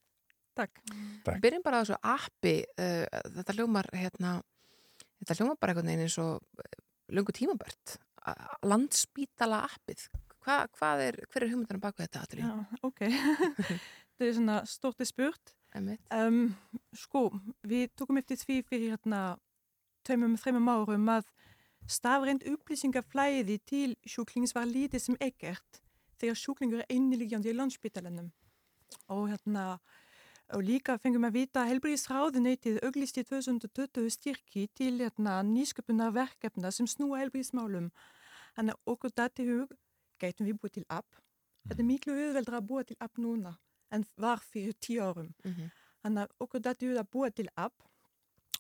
Takk. 0.58 0.82
Takk. 1.26 1.38
Byrjum 1.42 1.64
bara 1.64 1.80
á 1.80 1.82
þessu 1.82 1.98
appi, 2.14 2.56
uh, 2.76 3.06
þetta 3.38 3.56
hljómar 3.56 3.88
hérna, 3.96 4.34
þetta 5.22 5.38
hljómar 5.38 5.60
bara 5.60 5.74
einhvern 5.74 5.92
veginn 5.92 6.04
eins 6.06 6.18
og 6.20 6.64
eh, 6.64 6.82
löngu 7.16 7.34
tímabært. 7.36 7.96
Landspítala 8.62 9.64
appið, 9.66 10.04
Hva, 10.42 10.64
hvað 10.74 11.00
er, 11.04 11.18
hver 11.30 11.44
er 11.44 11.52
hugmyndan 11.52 11.82
baka 11.82 12.02
þetta 12.02 12.22
aðri? 12.24 12.42
Ja, 12.42 12.54
ok. 12.82 13.04
det 14.18 14.26
er 14.26 14.34
svona 14.34 14.62
stort 14.66 15.02
spurt. 15.06 15.54
Um, 16.12 16.40
sko, 16.98 17.28
við 17.64 17.92
tókum 17.96 18.18
eftir 18.20 18.40
því 18.40 18.58
fyrir 18.66 18.96
hérna 18.96 19.22
tveimum, 20.04 20.34
þreimum 20.40 20.68
árum 20.68 21.12
að 21.14 21.30
stafrænt 21.90 22.44
upplýsingaflæði 22.50 23.56
til 23.70 23.94
sjúklings 24.02 24.54
var 24.56 24.66
lítið 24.68 25.06
sem 25.06 25.18
ekkert 25.22 25.80
þegar 26.20 26.38
sjúklingur 26.38 26.82
er 26.82 26.92
inniligjandi 26.92 27.50
í 27.50 27.56
landsbytalanum. 27.56 28.28
Og 29.14 29.30
hérna, 29.30 29.78
og 30.52 30.62
líka 30.66 30.98
fengum 31.00 31.24
að 31.26 31.36
vita 31.38 31.62
að 31.62 31.70
helbriðsráðuneytið 31.72 32.80
auglisti 32.86 33.24
2020 33.24 34.10
styrki 34.12 34.66
til 34.76 34.94
hérna 35.00 35.38
nýsköpunar 35.46 36.12
verkefna 36.14 36.72
sem 36.74 36.88
snúa 36.90 37.22
helbriðsmálum. 37.22 37.90
Þannig 38.56 38.76
að 38.76 38.92
okkur 38.92 39.14
dæti 39.16 39.46
hug 39.48 39.72
gætum 40.20 40.48
við 40.48 40.58
búið 40.60 40.74
til 40.78 40.84
app. 40.88 41.20
Þetta 41.68 41.82
er 41.82 41.88
miklu 41.88 42.16
auðveldra 42.16 42.60
að 42.60 42.68
búa 42.68 42.84
til 42.84 42.98
app 43.00 43.22
núna 43.22 43.54
en 43.92 44.04
var 44.20 44.42
fyrir 44.44 44.76
tíu 44.80 45.00
árum. 45.00 45.32
Mm 45.44 45.52
-hmm. 45.52 45.70
Þannig 46.02 46.22
að 46.22 46.34
okkur 46.38 46.60
dæti 46.60 46.88
hug 46.88 46.98
að 46.98 47.10
búa 47.12 47.30
til 47.30 47.48
app 47.56 47.82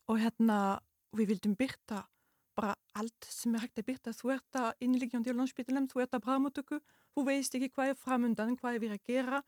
og 0.08 0.18
hérna 0.18 0.80
við 1.12 1.26
vildum 1.28 1.54
byrta 1.56 2.06
bara 2.54 2.74
allt 2.94 3.24
sem 3.28 3.54
er 3.54 3.60
hægt 3.64 3.78
að 3.78 3.88
byrta. 3.88 4.12
Þú 4.12 4.32
ert 4.34 4.58
að 4.60 4.72
innliggjandi 4.80 5.32
á 5.32 5.38
landsbyttilum, 5.38 5.88
þú 5.88 6.02
ert 6.04 6.14
að 6.14 6.24
brámutöku, 6.26 6.80
þú 7.14 7.24
veist 7.24 7.54
ekki 7.54 7.70
hvað 7.70 7.92
er 7.92 7.94
framundan, 7.94 8.56
hvað 8.56 8.74
er 8.74 8.80
við 8.80 8.92
að 8.96 9.04
gera. 9.08 9.42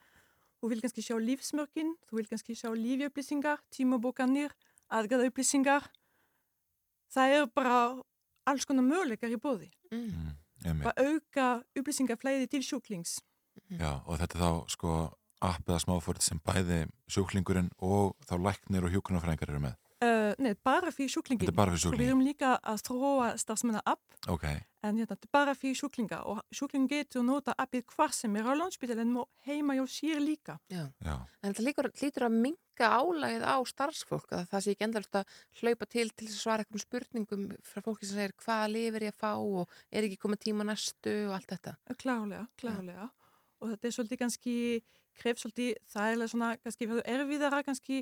Þú 0.64 0.70
vil 0.72 0.80
kannski 0.80 1.02
sjá 1.04 1.18
lífsmörkin, 1.20 1.90
þú 2.08 2.16
vil 2.16 2.24
kannski 2.30 2.54
sjá 2.56 2.70
lífjöflýsingar, 2.72 3.58
tímabókanir, 3.68 4.54
aðgæðaupplýsingar. 4.96 5.90
Það 7.12 7.32
er 7.36 7.50
bara 7.52 7.74
alls 8.48 8.64
konar 8.64 8.86
möguleikar 8.86 9.34
í 9.34 9.36
bóði. 9.36 9.68
Mm. 9.92 10.30
Mm, 10.64 10.80
Bara 10.86 11.04
auka 11.04 11.48
upplýsingaflæði 11.76 12.48
til 12.48 12.62
sjúklings. 12.64 13.18
Já, 13.76 14.00
og 14.08 14.16
þetta 14.22 14.38
er 14.38 14.40
þá 14.40 14.72
sko 14.72 14.94
app 15.44 15.68
eða 15.68 15.82
smáfórið 15.84 16.24
sem 16.30 16.40
bæði 16.48 16.80
sjúklingurinn 17.12 17.68
og 17.84 18.16
þá 18.24 18.34
læknir 18.48 18.88
og 18.88 18.96
hjúkunarfræðingar 18.96 19.52
eru 19.52 19.60
með. 19.66 19.76
Uh, 20.04 20.34
nei, 20.44 20.52
bara 20.66 20.90
fyrir 20.92 21.10
sjúklingin. 21.12 21.46
Þetta 21.46 21.54
er 21.54 21.58
bara 21.58 21.72
fyrir 21.72 21.80
Sko, 21.80 21.90
við 21.90 21.96
sjúklingin. 21.96 22.12
erum 22.12 22.22
líka 22.26 22.52
að 22.60 22.82
þróa 22.88 23.28
starfsmennar 23.40 23.82
app, 23.86 24.02
Ok, 24.28 24.44
en 24.48 24.96
hérna, 24.96 25.06
þetta 25.10 25.26
er 25.28 25.32
bara 25.36 25.54
fyrir 25.56 25.76
sjúklinga 25.76 26.18
og 26.32 26.38
sjúkling 26.56 26.86
getur 26.88 27.24
nota 27.24 27.54
appið 27.60 27.84
hvar 27.94 28.12
sem 28.16 28.36
er 28.40 28.46
á 28.48 28.52
landsbyttilinn 28.56 29.16
og 29.20 29.28
heima 29.46 29.76
hjá 29.78 29.84
sér 29.92 30.20
líka. 30.24 30.58
Já. 30.72 30.86
já, 31.04 31.16
En 31.42 31.52
þetta 31.54 31.64
líkur, 31.66 31.88
lítur 32.02 32.26
að 32.28 32.36
minga 32.40 32.88
álægið 32.98 33.44
á 33.44 33.56
starfsfólk 33.68 34.32
að 34.32 34.46
það 34.52 34.64
sé 34.66 34.74
ekki 34.74 34.86
endalegt 34.88 35.18
að 35.20 35.36
hlaupa 35.60 35.86
til 35.92 36.08
til 36.10 36.26
þess 36.28 36.38
að 36.38 36.42
svara 36.44 36.64
eitthvað 36.64 36.84
spurningum 36.86 37.44
frá 37.62 37.80
fólki 37.84 38.08
sem 38.08 38.16
segir 38.18 38.36
hvaða 38.44 38.70
lifir 38.72 39.06
ég 39.08 39.14
að 39.14 39.20
fá 39.20 39.32
og 39.38 39.68
er 39.92 40.08
ekki 40.08 40.20
komið 40.24 40.42
tíma 40.48 40.64
næstu 40.68 41.14
og 41.28 41.36
allt 41.38 41.52
þetta. 41.54 41.76
Klárlega, 42.00 42.46
klárlega. 42.60 43.10
Og 43.60 43.70
þetta 43.72 43.86
er 43.88 43.94
svolítið 43.96 44.18
kannski, 44.24 44.56
kref 45.20 45.38
svolítið, 45.40 45.76
það 45.92 46.08
er 46.08 46.16
alveg 46.18 46.32
svona, 46.32 46.50
kannski 46.64 46.88
verður 46.90 47.06
erfiðara 47.14 47.62
kannski 47.64 48.00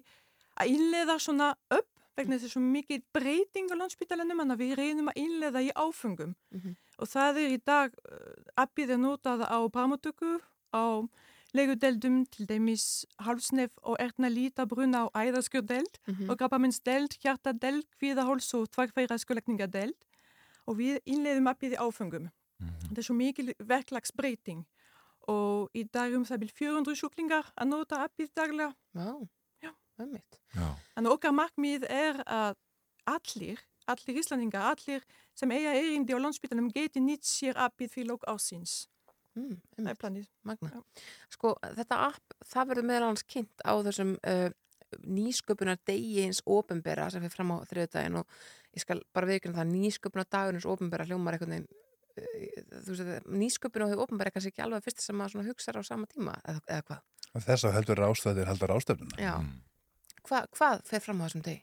að 0.60 0.68
innleiða 0.74 1.18
svona 1.22 1.50
upp 1.72 1.91
vegna 2.16 2.36
þessi 2.36 2.52
svo 2.52 2.62
mikið 2.62 3.04
breyting 3.14 3.72
á 3.72 3.76
landsbytalanum 3.80 4.42
en 4.44 4.54
að 4.54 4.62
við 4.62 4.72
reynum 4.78 5.10
að 5.12 5.20
innleiða 5.22 5.62
í 5.64 5.70
áfengum. 5.74 6.34
Mhm. 6.52 6.76
Og 6.98 7.08
það 7.08 7.38
er 7.42 7.50
í 7.56 7.60
dag, 7.64 7.94
uh, 8.10 8.64
appið 8.64 8.90
er 8.90 9.00
notað 9.00 9.44
á 9.48 9.58
brámutöku, 9.72 10.40
á 10.72 11.08
legudeldum, 11.52 12.24
til 12.30 12.46
dæmis 12.46 13.04
hálsnef 13.20 13.70
og 13.82 13.98
ertna 14.00 14.28
líta 14.32 14.66
bruna 14.68 15.04
á 15.04 15.24
æðaskjördeld 15.24 15.98
Mm 16.06 16.30
og 16.30 16.38
krabbaminsdeld, 16.38 17.18
hjartadeld, 17.20 17.84
kvíðaháls 18.00 18.54
og 18.54 18.70
tvagfæra 18.70 19.18
skulekningadeld 19.18 19.96
og 20.66 20.76
við 20.78 21.00
innleiðum 21.04 21.50
appið 21.50 21.74
í 21.76 21.80
áfengum. 21.80 22.30
mhm, 22.60 22.88
Þetta 22.88 22.98
er 22.98 23.02
svo 23.02 23.14
mikil 23.14 23.54
verklagsbreyting 23.58 24.64
og 25.28 25.70
í 25.74 25.84
dag 25.92 26.14
um 26.14 26.24
það 26.24 26.38
byrj 26.42 26.52
400 26.52 26.96
sjúklingar 26.98 27.52
að 27.56 27.68
nota 27.68 28.02
appið 28.06 28.30
daglega. 28.34 28.74
Vá, 28.94 29.04
Já. 29.04 29.28
En 30.96 31.10
okkar 31.10 31.34
markmið 31.36 31.86
er 31.90 32.22
að 32.26 32.56
allir, 33.10 33.60
allir 33.90 34.18
Íslandingar, 34.22 34.72
allir 34.72 35.04
sem 35.38 35.50
eiga 35.54 35.74
erindi 35.74 36.14
á 36.14 36.22
landsbytanum 36.22 36.70
geti 36.74 37.02
nýtt 37.02 37.26
sér 37.26 37.58
appið 37.60 37.94
fyrir 37.96 38.10
lók 38.12 38.26
ásins. 38.30 38.86
Mm, 39.38 39.56
Það 39.78 39.90
er 39.90 40.00
planið. 40.00 40.26
Magna. 40.44 40.70
Já. 40.74 41.04
Sko, 41.32 41.54
þetta 41.78 42.00
app, 42.10 42.34
það 42.44 42.72
verður 42.72 42.88
meðal 42.90 43.06
hans 43.08 43.24
kynnt 43.24 43.64
á 43.64 43.72
þessum 43.86 44.10
uh, 44.28 44.50
nýsköpunar 45.08 45.80
degi 45.88 46.26
eins 46.26 46.42
ofinbera 46.44 47.08
sem 47.10 47.22
fyrir 47.24 47.32
fram 47.32 47.54
á 47.56 47.64
þriðdægin 47.70 48.18
og 48.20 48.36
ég 48.76 48.84
skal 48.84 49.00
bara 49.16 49.30
viðkynna 49.30 49.62
það 49.62 49.72
nýsköpunar 49.72 50.28
dagur 50.28 50.58
eins 50.58 50.68
ofinbera 50.68 51.08
hljómar 51.08 51.38
einhvern 51.38 51.56
veginn 51.56 51.68
uh, 51.72 52.82
þú 52.84 52.98
veist, 52.98 53.32
nýsköpun 53.40 53.86
og 53.86 53.94
þau 53.94 54.04
ofinbera 54.04 54.28
er 54.28 54.36
kannski 54.36 54.52
ekki 54.52 54.66
alveg 54.66 54.84
fyrst 54.84 55.00
sem 55.06 55.16
maður 55.16 55.48
hugsar 55.48 55.80
á 55.80 55.82
sama 55.88 56.10
tíma 56.12 56.36
eða, 56.44 56.60
eða 56.68 56.86
hvað? 56.90 57.02
Þess 57.48 57.64
að 57.64 57.76
heldur 57.78 58.02
rástæðir 58.04 58.50
heldur 58.52 58.74
rástæðuna. 58.74 59.16
Já, 59.16 59.34
mm, 59.40 59.52
Hva, 60.28 60.44
hvað 60.56 60.82
fer 60.88 61.02
fram 61.04 61.20
á 61.22 61.26
þessum 61.26 61.44
degi? 61.46 61.62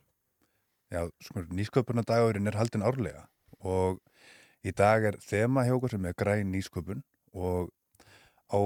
Já, 0.89 1.03
sko, 1.21 1.43
nýsköpunardagurinn 1.53 2.49
er 2.49 2.57
haldin 2.57 2.81
árlega 2.85 3.27
og 3.61 3.99
í 4.65 4.71
dag 4.75 5.03
er 5.05 5.17
þema 5.21 5.65
hjá 5.67 5.75
okkur 5.77 5.93
sem 5.93 6.05
er 6.09 6.15
græn 6.17 6.49
nýsköpun 6.53 7.03
og 7.37 7.69
á, 8.49 8.59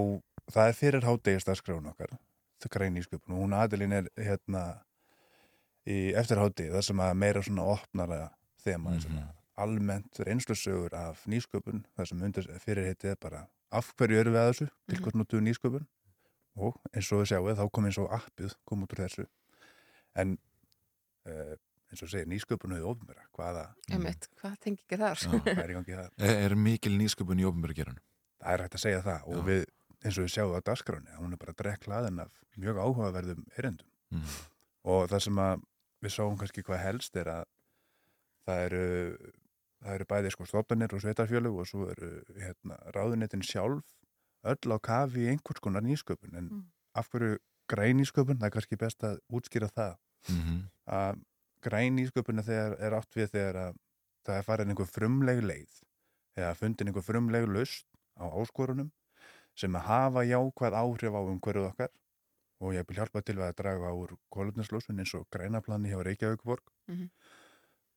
það 0.54 0.70
er 0.72 0.78
fyrir 0.80 1.06
hádegist 1.08 1.52
að 1.52 1.60
skrána 1.60 1.92
okkar, 1.92 2.16
það 2.62 2.70
er 2.70 2.74
græn 2.78 2.96
nýsköpun 2.98 3.36
og 3.36 3.44
hún 3.44 3.56
aðilinn 3.60 3.98
er 4.00 4.08
hérna 4.18 4.64
í 5.90 5.98
eftir 6.16 6.40
hádegi 6.40 6.72
það 6.72 6.86
sem 6.88 7.02
að 7.04 7.18
meira 7.20 7.44
svona 7.44 7.66
opnara 7.76 8.22
þema 8.64 8.94
mm 8.96 9.04
Mhm. 9.04 9.24
almennt 9.58 10.18
reynslusögur 10.26 10.94
af 10.98 11.26
nýsköpun 11.30 11.84
það 11.98 12.08
sem 12.10 12.22
undir 12.26 12.48
fyrir 12.64 12.88
heitið 12.90 13.12
er 13.12 13.18
bara 13.22 13.48
af 13.72 13.92
hverju 13.98 14.18
eru 14.20 14.32
við 14.32 14.40
að 14.42 14.48
þessu, 14.54 14.68
til 14.90 14.98
hvort 15.04 15.16
notu 15.16 15.42
nýsköpun 15.42 15.86
og 16.58 16.80
eins 16.94 17.12
og 17.12 17.20
við 17.22 17.28
sjáum 17.30 17.56
þá 17.60 17.70
kom 17.72 17.86
eins 17.86 17.98
og 18.02 18.10
appið 18.18 18.56
kom 18.66 18.82
út 18.84 18.94
úr 18.96 19.04
þessu 19.04 19.26
en 20.16 20.38
uh, 21.28 21.54
eins 21.94 22.02
og 22.04 22.10
segir 22.10 22.28
nýsköpun 22.30 22.74
og 22.80 22.90
ofnbæra, 22.94 23.26
hvaða 23.38 23.64
Einmitt, 23.92 24.28
hvað 24.42 24.56
tengi 24.66 24.82
ekki 24.84 24.98
þar? 25.02 25.22
Já. 25.22 25.30
hvað 25.46 25.64
er 25.64 25.74
í 25.74 25.78
gangi 25.78 25.98
það? 26.00 26.10
er, 26.18 26.36
er 26.48 26.56
mikil 26.56 26.96
nýsköpun 26.98 27.42
í 27.44 27.48
ofinbjörgjerun? 27.50 28.00
Það 28.44 28.54
er 28.58 28.64
hægt 28.66 28.78
að 28.80 28.84
segja 28.84 29.02
það 29.06 29.28
og 29.30 29.38
Já. 29.38 29.44
við, 29.50 29.66
eins 30.04 30.18
og 30.18 30.26
við 30.26 30.34
sjáum 30.36 30.56
á 30.58 30.60
dagskráni, 30.68 31.14
hún 31.20 31.34
er 31.38 31.40
bara 31.44 31.54
drekk 31.64 31.86
hlaðin 31.88 32.20
af 32.26 32.32
mjög 32.60 32.82
áhugaverðum 32.86 33.46
erendum 33.58 33.90
Mm. 34.14 34.28
og 34.86 35.08
það 35.10 35.22
sem 35.26 35.40
að 35.42 35.62
við 36.06 36.12
sáum 36.14 36.36
kannski 36.38 36.62
hvað 36.68 36.82
helst 36.84 37.16
er 37.18 37.30
að 37.32 37.46
það 38.46 38.60
eru, 38.68 38.84
það 39.82 39.96
eru 39.96 40.06
bæði 40.12 40.32
sko 40.36 40.46
stofnanir 40.52 40.94
og 40.94 41.02
sveitarfjölug 41.02 41.58
og 41.64 41.66
svo 41.72 41.88
eru 41.90 42.10
hérna, 42.38 42.78
ráðunetin 42.94 43.42
sjálf 43.48 43.88
öll 44.46 44.70
á 44.70 44.78
kafi 44.86 45.24
í 45.26 45.32
einhvers 45.32 45.64
konar 45.66 45.82
nýsköpun 45.82 46.38
en 46.38 46.50
Mm. 46.52 46.62
af 46.94 47.10
hverju 47.10 47.40
græn 47.74 47.98
nýsköpun, 48.04 48.38
það 48.38 48.46
er 48.52 48.54
kannski 48.60 48.78
best 48.78 49.02
að 49.08 49.18
útskýra 49.34 49.72
það 49.74 49.96
Mm 50.30 50.70
að 50.84 51.20
græn 51.64 51.96
nýsköpun 51.96 52.40
er, 52.42 52.44
þegar, 52.44 52.74
er 52.84 52.94
átt 52.98 53.16
við 53.16 53.30
þegar 53.32 53.56
að 53.62 53.76
það 54.28 54.38
er 54.38 54.44
farin 54.44 54.70
einhver 54.74 54.90
frumleg 54.92 55.40
leið. 55.44 55.78
Eða 56.36 56.56
fundin 56.60 56.90
einhver 56.92 57.06
frumleg 57.08 57.48
lust 57.48 57.88
á 58.20 58.28
áskorunum 58.28 58.90
sem 59.56 59.76
að 59.80 59.86
hafa 59.88 60.24
jákvæð 60.28 60.76
áhrif 60.76 61.16
á 61.16 61.22
umhverjuð 61.24 61.70
okkar 61.70 61.92
og 62.64 62.74
ég 62.76 62.86
vil 62.88 62.98
hjálpa 63.00 63.22
til 63.24 63.38
við 63.40 63.48
að 63.48 63.56
draga 63.62 63.94
úr 63.96 64.12
kólutnislósun 64.34 65.00
eins 65.00 65.14
og 65.16 65.28
grænaplani 65.32 65.92
hjá 65.92 66.04
Reykjavíkborg 66.04 66.64
Mhm. 66.88 67.10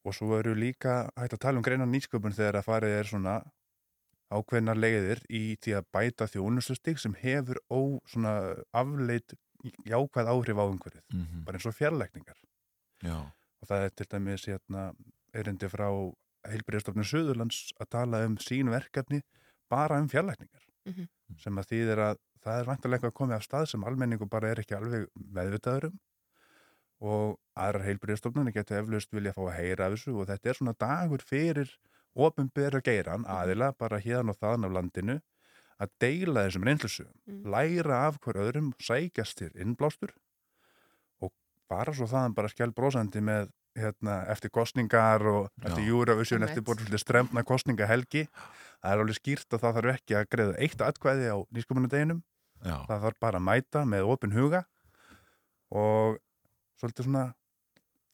og 0.06 0.14
svo 0.14 0.38
eru 0.38 0.54
líka 0.54 1.10
hægt 1.16 1.34
að 1.34 1.42
tala 1.42 1.58
um 1.58 1.62
græna 1.66 1.86
nýsköpun 1.86 2.34
þegar 2.38 2.60
að 2.60 2.68
farið 2.70 2.98
er 3.00 3.04
svona 3.10 3.34
ákveðnar 4.30 4.78
leiðir 4.78 5.20
í 5.30 5.56
því 5.62 5.74
að 5.78 5.88
bæta 5.94 6.26
þjónustustig 6.30 6.98
sem 6.98 7.14
hefur 7.14 7.58
ó 7.70 7.98
svona 8.06 8.62
afleit 8.74 9.34
jákvæð 9.86 10.30
áhrif 10.32 10.60
á 10.60 10.64
umhverfið, 10.66 11.02
-hmm. 11.12 11.44
bara 11.44 11.56
eins 11.56 11.66
og 11.66 11.74
fjarlækningar. 11.74 12.38
Já, 13.02 13.18
og 13.60 13.68
það 13.68 13.84
er 13.84 13.88
til 13.88 14.06
dæmis 14.10 14.46
hérna, 14.46 14.94
erindi 15.34 15.68
frá 15.68 15.88
heilbyrjastofnun 16.46 17.04
Suðurlands 17.04 17.72
að 17.80 17.88
tala 17.90 18.24
um 18.26 18.36
sín 18.36 18.70
verkefni 18.70 19.22
bara 19.68 19.98
um 20.00 20.08
fjarlækningar. 20.08 20.62
Mhm. 20.86 21.08
sem 21.42 21.58
að 21.58 21.70
þýðir 21.72 22.02
að 22.02 22.18
það 22.44 22.60
er 22.60 22.68
vantilega 22.70 23.08
að 23.10 23.16
koma 23.18 23.34
af 23.34 23.42
stað 23.46 23.70
sem 23.72 23.84
almenningu 23.84 24.28
bara 24.30 24.52
er 24.52 24.60
ekki 24.62 24.76
alveg 24.76 25.08
meðvitaður 25.16 25.88
um. 25.90 25.96
Og 27.06 27.36
aðrar 27.60 27.84
heilbriðstofnunni 27.90 28.54
getur 28.54 28.78
eflaust 28.80 29.12
vilja 29.12 29.34
fá 29.36 29.42
að 29.42 29.56
heyra 29.58 29.86
af 29.86 29.96
þessu 29.96 30.14
og 30.16 30.28
þetta 30.30 30.48
er 30.48 30.58
svona 30.58 30.76
dagur 30.80 31.24
fyrir 31.26 31.72
ofinbera 32.16 32.80
geiran 32.80 33.26
aðila 33.28 33.72
bara 33.76 33.98
hérna 34.00 34.32
og 34.32 34.38
þaðan 34.40 34.68
af 34.68 34.76
landinu 34.78 35.16
að 35.80 35.90
deila 36.00 36.46
þessum 36.46 36.64
reynslusum, 36.64 37.08
Mm. 37.28 37.42
læra 37.52 38.06
af 38.08 38.18
hver 38.20 38.38
öðrum, 38.40 38.72
sækjast 38.80 39.36
til 39.36 39.50
innblástur 39.60 40.10
og 41.20 41.32
bara 41.68 41.92
svo 41.92 42.06
þaðan 42.06 42.34
bara 42.34 42.48
skjálf 42.48 42.74
brósandi 42.74 43.20
með 43.20 43.50
hérna, 43.76 44.24
eftir 44.32 44.48
kostningar 44.50 45.20
og 45.26 45.50
eftir 45.62 45.84
Já. 45.84 45.88
Eurovision, 45.92 46.40
Einmitt. 46.42 46.56
eftir 46.56 46.64
svolítið 46.64 46.98
stremna 47.02 47.42
kostningahelgi. 47.44 48.26
Það 48.80 48.92
er 48.92 49.02
alveg 49.02 49.18
skýrt 49.20 49.52
að 49.52 49.60
það 49.60 49.74
þarf 49.76 49.92
ekki 49.98 50.14
að 50.16 50.28
greiða 50.32 50.54
eitt 50.58 50.80
atkvæði 50.80 51.26
á 51.28 51.36
nýsköpunadeginum. 51.52 52.22
Það 52.64 53.02
þarf 53.04 53.18
bara 53.20 53.38
að 53.38 53.44
mæta 53.44 53.84
með 53.84 54.08
opin 54.08 54.32
huga 54.32 54.64
og 55.70 56.16
svolítið 56.80 57.04
svona, 57.04 57.34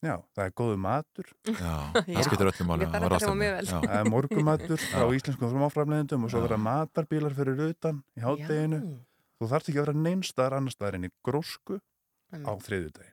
já, 0.03 0.15
það 0.35 0.43
er 0.45 0.53
góðu 0.59 0.77
matur. 0.83 1.31
já, 1.47 1.53
Já. 1.63 2.17
það 2.17 2.27
skiptir 2.27 2.51
öllum 2.51 2.69
þarf 2.73 3.15
það. 3.23 3.63
Já. 3.71 3.79
Er 3.99 4.11
morgumatur 4.11 4.83
frá 4.91 5.05
Já. 5.07 5.15
íslenskum 5.17 5.53
smáframleðendum 5.55 6.27
og 6.27 6.33
svo 6.33 6.41
Já. 6.41 6.45
verða 6.47 6.59
matarbílar 6.67 7.35
fyrir 7.37 7.63
utan 7.69 8.03
í 8.19 8.23
hátteginu. 8.25 8.81
Já. 8.83 9.01
Þú 9.41 9.49
þarft 9.51 9.71
ekki 9.71 9.79
að 9.81 9.87
vera 9.87 10.03
neinstaðar 10.05 10.57
annar 10.59 10.75
staðar 10.75 10.99
en 10.99 11.07
í 11.09 11.11
grósku 11.25 11.79
á 11.79 12.35
Einmitt. 12.37 12.63
þriðjudegi. 12.65 13.11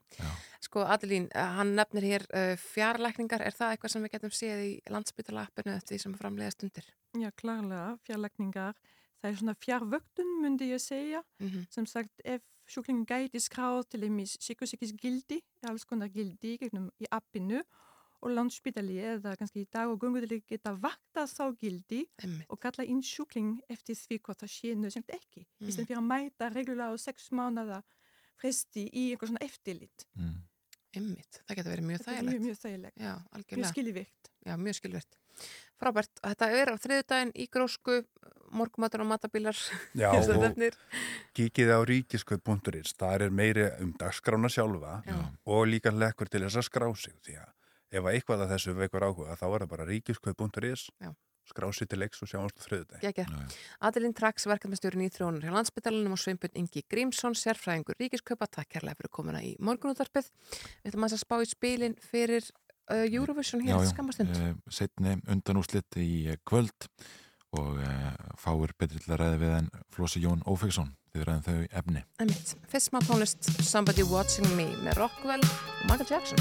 Sko, 0.65 0.83
Adelín, 0.85 1.27
eh, 1.33 1.49
hann 1.57 1.75
nefnir 1.77 2.05
hér 2.07 2.23
uh, 2.33 2.53
fjarlækningar. 2.57 3.41
Er 3.45 3.53
það 3.57 3.75
eitthvað 3.75 3.91
sem 3.93 4.05
við 4.05 4.13
getum 4.15 4.33
séð 4.33 4.61
í 4.65 4.71
landsbytala-appinu 4.93 5.75
eftir 5.75 5.95
því 5.97 5.99
sem 6.05 6.15
framleiðast 6.17 6.63
undir? 6.65 6.87
Ja, 7.19 7.29
klarlega, 7.37 7.97
fjarlækningar. 8.07 8.79
Það 9.21 9.29
er 9.29 9.37
svona 9.41 9.55
fjarvöktun, 9.61 10.31
myndi 10.41 10.71
ég 10.71 10.81
segja. 10.81 11.21
Mm 11.41 11.49
Sem 11.69 11.85
sagt, 11.85 12.13
ef 12.25 12.41
sjúklingen 12.71 13.05
gæti 13.07 13.41
skráð 13.43 13.83
til 13.91 14.05
einmis 14.07 14.37
psykosíkis 14.41 14.93
gildi, 14.99 15.41
alls 15.69 15.85
konar 15.87 16.11
gildi 16.13 16.57
gegnum 16.61 16.89
í 17.01 17.09
appinu 17.11 17.61
og 18.21 18.35
landsbytali 18.35 18.99
eða 19.15 19.33
kannski 19.39 19.63
í 19.63 19.69
dag 19.73 19.89
og 19.89 19.97
gungudali 20.01 20.41
geta 20.47 20.73
vakta 20.77 21.25
þá 21.29 21.55
gildi 21.57 22.03
Einmitt. 22.21 22.45
og 22.53 22.59
kalla 22.61 22.85
inn 22.85 23.01
sjúkling 23.05 23.55
eftir 23.71 23.97
því 23.97 24.19
hvort 24.21 24.43
það 24.43 24.53
sé 24.53 24.75
nöðsyngt 24.77 25.09
ekki. 25.15 25.45
Mm. 25.45 25.67
Í 25.67 25.73
stend 25.73 25.89
fyrir 25.89 26.01
að 26.01 26.07
mæta 26.11 26.51
reglulega 26.53 26.93
á 26.93 26.95
sex 27.01 27.31
mánuða 27.33 27.81
fresti 28.41 28.85
í 28.87 29.07
einhver 29.11 29.31
svona 29.31 29.43
eftirlit. 29.45 30.05
Mm. 30.17 30.37
Einmitt. 30.91 31.41
Það 31.47 31.57
getur 31.57 31.73
verið 31.73 31.87
mjög 31.87 32.05
þægilegt. 32.05 32.29
mjög, 32.29 32.45
mjög 32.45 32.61
þægilegt. 32.61 33.01
Já, 33.01 33.13
Mjög 33.51 33.69
skiljivikt. 33.71 34.31
Já, 34.45 34.55
mjög 34.59 34.77
skilvert. 34.79 35.19
Frábært. 35.81 36.11
Þetta 36.21 36.51
er 36.57 36.71
á 36.71 36.75
þriðudaginn 36.81 37.31
í 37.33 37.47
grósku, 37.51 38.01
morgumatur 38.53 39.05
og 39.05 39.09
matabílar. 39.09 39.57
Já, 40.01 40.11
og 40.13 40.77
kíkið 41.37 41.73
á 41.73 41.79
ríkiskaup.is, 41.87 42.93
það 42.99 43.25
er 43.27 43.33
meiri 43.33 43.65
um 43.81 43.95
dagskrána 43.99 44.51
sjálfa 44.51 44.99
Já. 45.07 45.17
og 45.49 45.65
líka 45.71 45.93
lekkur 45.95 46.29
til 46.29 46.43
þess 46.45 46.61
að 46.61 46.69
skrá 46.69 46.87
sig 46.99 47.17
því 47.25 47.39
að 47.41 47.49
ef 47.91 48.05
að 48.05 48.15
eitthvað 48.15 48.45
að 48.45 48.55
þessu 48.55 48.77
veikur 48.77 49.07
áhuga 49.07 49.35
þá 49.39 49.45
er 49.49 49.59
það 49.63 49.69
bara 49.73 49.89
ríkiskaup.is 49.89 50.85
Já. 51.01 51.11
skrá 51.51 51.67
sig 51.75 51.89
til 51.91 51.99
leiks 51.99 52.21
og 52.23 52.29
sjáumst 52.31 52.61
á 52.61 53.03
já. 53.03 53.25
Adelín 53.83 54.13
Trax, 54.15 54.45
verkefnastjórin 54.47 55.03
í 55.07 55.09
þróunar 55.11 55.47
hjá 55.47 55.55
landsbytalanum 55.57 56.15
og 56.15 56.21
Sveinbjörn 56.21 56.61
Ingi 56.61 56.85
Grímsson, 56.87 57.35
sérfræðingur 57.35 57.99
ríkiskaupa. 57.99 58.47
Takk 58.47 58.77
kærlega 58.77 58.99
fyrir 59.01 59.11
komuna 59.11 59.41
í 59.43 59.55
morgunúttarpið. 59.59 60.29
Við 60.83 60.93
ætlum 60.93 61.07
að 61.09 61.17
spá 61.19 61.35
í 61.41 61.49
spilin 61.49 61.97
fyrir 62.11 62.47
uh, 62.89 63.05
Eurovision 63.05 63.61
hér 63.65 63.85
skamastund. 63.89 64.31
uh, 64.35 64.55
setni 64.71 65.17
undanúslit 65.29 65.99
í 65.99 66.27
eh, 66.31 66.39
kvöld 66.47 66.87
og 67.57 67.81
uh, 67.83 68.11
fáir 68.39 68.71
betri 68.79 68.99
til 69.01 69.11
að 69.13 69.21
ræða 69.23 69.37
við 69.41 69.55
en 69.59 69.69
Flósi 69.91 70.23
Jón 70.23 70.43
Ófegsson 70.47 70.93
þið 71.11 71.27
ræðum 71.27 71.43
þau 71.47 71.57
efni. 71.81 72.03
Fyrst 72.71 72.93
má 72.95 72.99
tónlist 73.03 73.51
Somebody 73.67 74.03
Watching 74.07 74.47
Me 74.55 74.71
með 74.85 75.01
Rockwell 75.03 75.43
og 75.43 75.85
Michael 75.89 76.07
Jackson. 76.09 76.39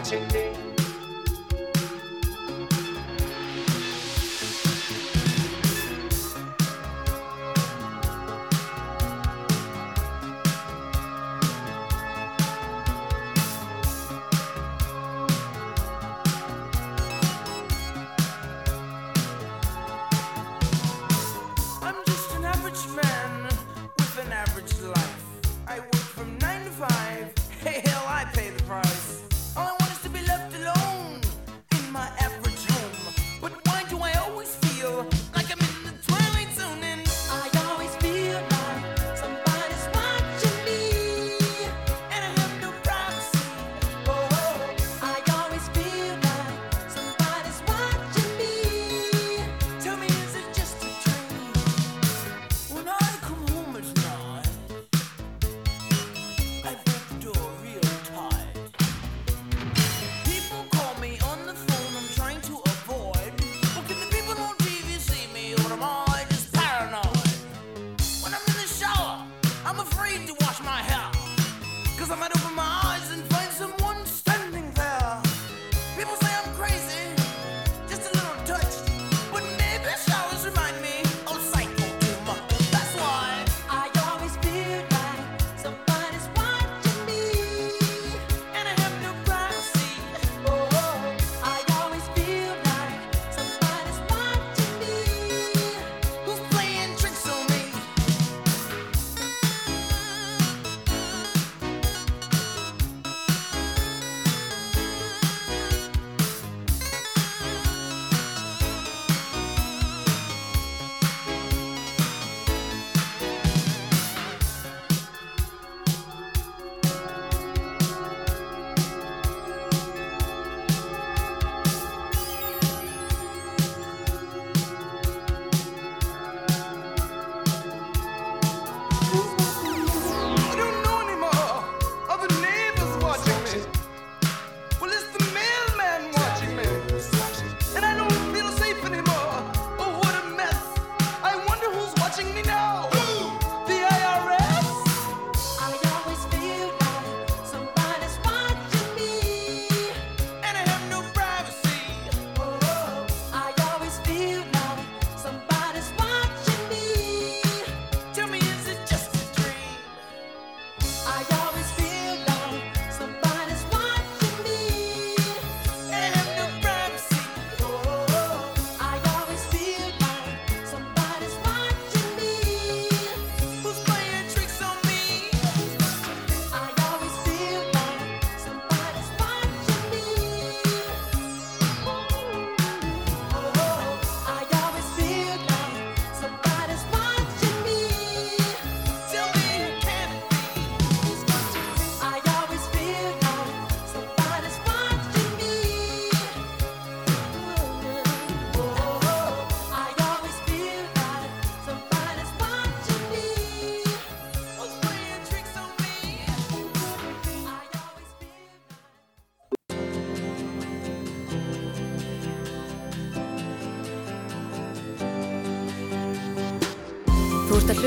I'm 0.00 0.77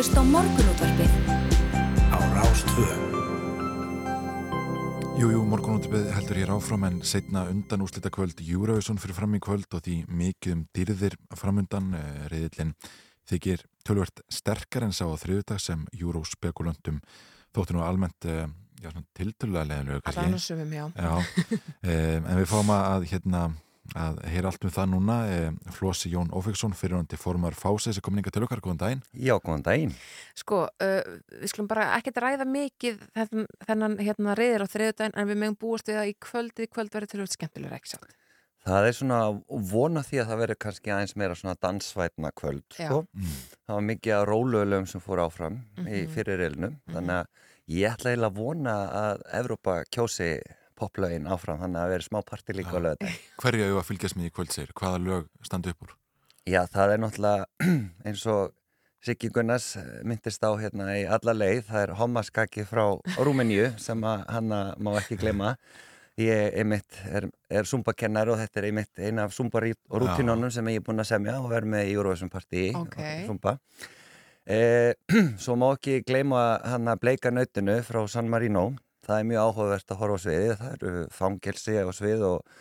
Hlusta 0.01 0.17
á 0.17 0.25
morgunútvarpið. 0.25 1.11
Á 2.09 2.17
Rástvö 2.33 2.85
Jú, 5.13 5.27
jú, 5.29 5.41
morgunútibið 5.45 6.07
heldur 6.15 6.39
hér 6.41 6.53
áfram 6.55 6.87
en 6.87 6.97
setna 7.05 7.43
undan 7.45 7.83
úslita 7.85 8.09
kvöld 8.09 8.41
Júrausson 8.41 8.97
fyrir 8.97 9.13
fram 9.19 9.37
í 9.37 9.41
kvöld 9.45 9.69
og 9.69 9.83
því 9.85 9.99
mikið 10.09 10.55
um 10.55 10.65
dýrðir 10.73 11.19
framundan 11.37 11.93
eh, 11.93 12.25
reyðillin 12.33 12.73
þykir 13.29 13.61
tölvert 13.85 14.25
sterkar 14.25 14.87
en 14.87 14.97
sá 14.97 15.05
á 15.05 15.13
þriðudag 15.21 15.61
sem 15.61 15.85
júróspekulantum 15.93 16.97
þóttu 17.53 17.77
nú 17.77 17.85
almennt 17.85 18.25
eh, 18.25 18.49
já, 18.81 18.89
svona 18.89 19.05
tiltölulega 19.13 19.69
leðanlega 19.69 20.01
Alltaf 20.01 20.23
annars 20.25 20.49
sumum, 20.49 20.73
já. 20.73 20.87
Já, 20.97 21.13
um, 21.13 22.25
en 22.31 22.41
við 22.41 22.49
fáum 22.49 22.73
að 22.73 23.05
hérna 23.13 23.51
að 23.97 24.19
heyra 24.31 24.47
allt 24.51 24.63
um 24.65 24.71
það 24.71 24.89
núna 24.93 25.15
um, 25.49 25.57
Flósi 25.75 26.11
Jón 26.13 26.29
Ófeksson 26.31 26.73
fyrirhandi 26.77 27.17
formar 27.19 27.53
Fási 27.57 27.91
sem 27.93 28.01
komin 28.05 28.21
inga 28.23 28.31
til 28.31 28.43
okkar, 28.45 28.61
góðan 28.63 28.79
daginn 28.79 29.01
Já, 29.13 29.35
góðan 29.43 29.65
daginn 29.65 29.91
Sko, 30.39 30.63
uh, 30.69 31.01
við 31.41 31.51
skulum 31.51 31.67
bara 31.67 31.89
ekkert 31.97 32.21
ræða 32.23 32.47
mikið 32.47 33.01
þennan, 33.17 33.47
þennan 33.67 33.97
hérna 33.99 34.35
reyðir 34.39 34.63
á 34.63 34.71
þriðudaginn 34.71 35.17
en 35.19 35.27
við 35.31 35.41
megum 35.43 35.59
búast 35.59 35.91
við 35.91 35.99
að 36.01 36.11
í 36.13 36.17
kvöldið 36.23 36.67
í 36.67 36.71
kvöld 36.71 36.93
verið 36.95 37.11
til 37.15 37.21
að 37.25 37.31
skemmtilega 37.35 37.79
ekki 37.81 37.93
sátt. 37.95 38.15
Það 38.61 38.87
er 38.87 38.93
svona 38.93 39.19
vona 39.71 40.03
því 40.05 40.19
að 40.21 40.27
það 40.29 40.39
verður 40.43 40.57
kannski 40.61 40.91
aðeins 40.93 41.15
meira 41.17 41.33
svona 41.39 41.55
dansvætna 41.65 42.29
kvöld 42.37 42.61
sko. 42.77 42.99
Mm. 43.17 43.37
Það 43.65 43.73
var 43.79 43.85
mikið 43.87 44.13
að 44.19 44.25
róluðulegum 44.29 44.89
sem 44.91 45.01
fór 45.01 45.21
áfram 45.23 45.55
í 45.81 46.03
Mhm. 46.03 46.11
fyrir 46.13 46.37
reilinu 46.43 46.69
þannig 46.93 47.15
að 47.15 47.25
ég 47.73 47.89
ætla 47.95 48.11
eiginlega 48.13 48.29
að 48.29 48.37
vona 48.37 48.75
að 49.01 49.23
Evrópa 49.39 49.79
kjósi 49.89 50.29
poplögin 50.81 51.29
áfram 51.31 51.61
þannig 51.61 51.77
að 51.79 51.85
það 51.85 51.93
verður 51.95 52.07
smá 52.09 52.19
parti 52.31 52.57
líka 52.57 52.73
á 52.73 52.79
lögða 52.87 53.11
Hverja 53.41 53.67
auðvitað 53.69 53.89
fylgjast 53.91 54.17
með 54.19 54.29
í 54.29 54.33
kvöld 54.37 54.55
segir? 54.55 54.73
Hvaða 54.81 55.03
lög 55.05 55.29
standa 55.45 55.73
upp 55.75 55.85
úr? 55.85 55.93
Já, 56.49 56.63
það 56.73 56.95
er 56.95 57.03
náttúrulega 57.05 57.69
eins 58.09 58.25
og 58.33 58.57
Siggi 59.01 59.31
Gunnars 59.33 59.71
myndist 60.05 60.43
á 60.45 60.53
hérna 60.61 60.91
í 60.93 61.05
alla 61.09 61.33
leið, 61.33 61.63
það 61.71 61.83
er 61.87 61.93
hommaskaki 61.97 62.65
frá 62.69 62.83
Rúmeníu 63.17 63.71
sem 63.81 64.03
að 64.05 64.27
hanna 64.29 64.59
má 64.77 64.91
ekki 64.99 65.17
glema. 65.17 65.55
Ég 66.21 66.53
einmitt 66.61 66.99
er, 67.09 67.25
er 67.49 67.65
zumbakennar 67.65 68.29
og 68.29 68.37
þetta 68.37 68.61
er 68.61 68.67
einmitt 68.69 69.01
eina 69.01 69.23
af 69.25 69.33
zumbarútinunum 69.33 70.51
sem 70.53 70.69
ég 70.69 70.83
er 70.83 70.85
búin 70.85 71.01
að 71.01 71.09
semja 71.15 71.39
og 71.41 71.49
verð 71.49 71.71
með 71.73 71.89
í 71.89 71.95
Eurovision 71.95 72.29
Party 72.29 72.67
Ok. 72.77 72.99
zumba. 73.25 73.55
Eh, 74.45 74.93
svo 75.41 75.57
má 75.57 75.71
ekki 75.71 76.03
gleyma 76.05 76.43
hann 76.61 76.93
að 76.93 77.01
bleika 77.07 77.33
nautinu 77.33 77.79
frá 77.87 78.03
San 78.11 78.29
Marino. 78.29 78.67
Það 79.05 79.17
er 79.17 79.27
mjög 79.31 79.47
áhugavert 79.47 79.93
að 79.93 80.01
horfa 80.01 80.17
á 80.17 80.23
sviði. 80.25 80.55
Það 80.61 80.73
eru 80.77 81.03
fangelsi 81.15 81.77
á 81.81 81.89
svið 81.95 82.25
og 82.29 82.55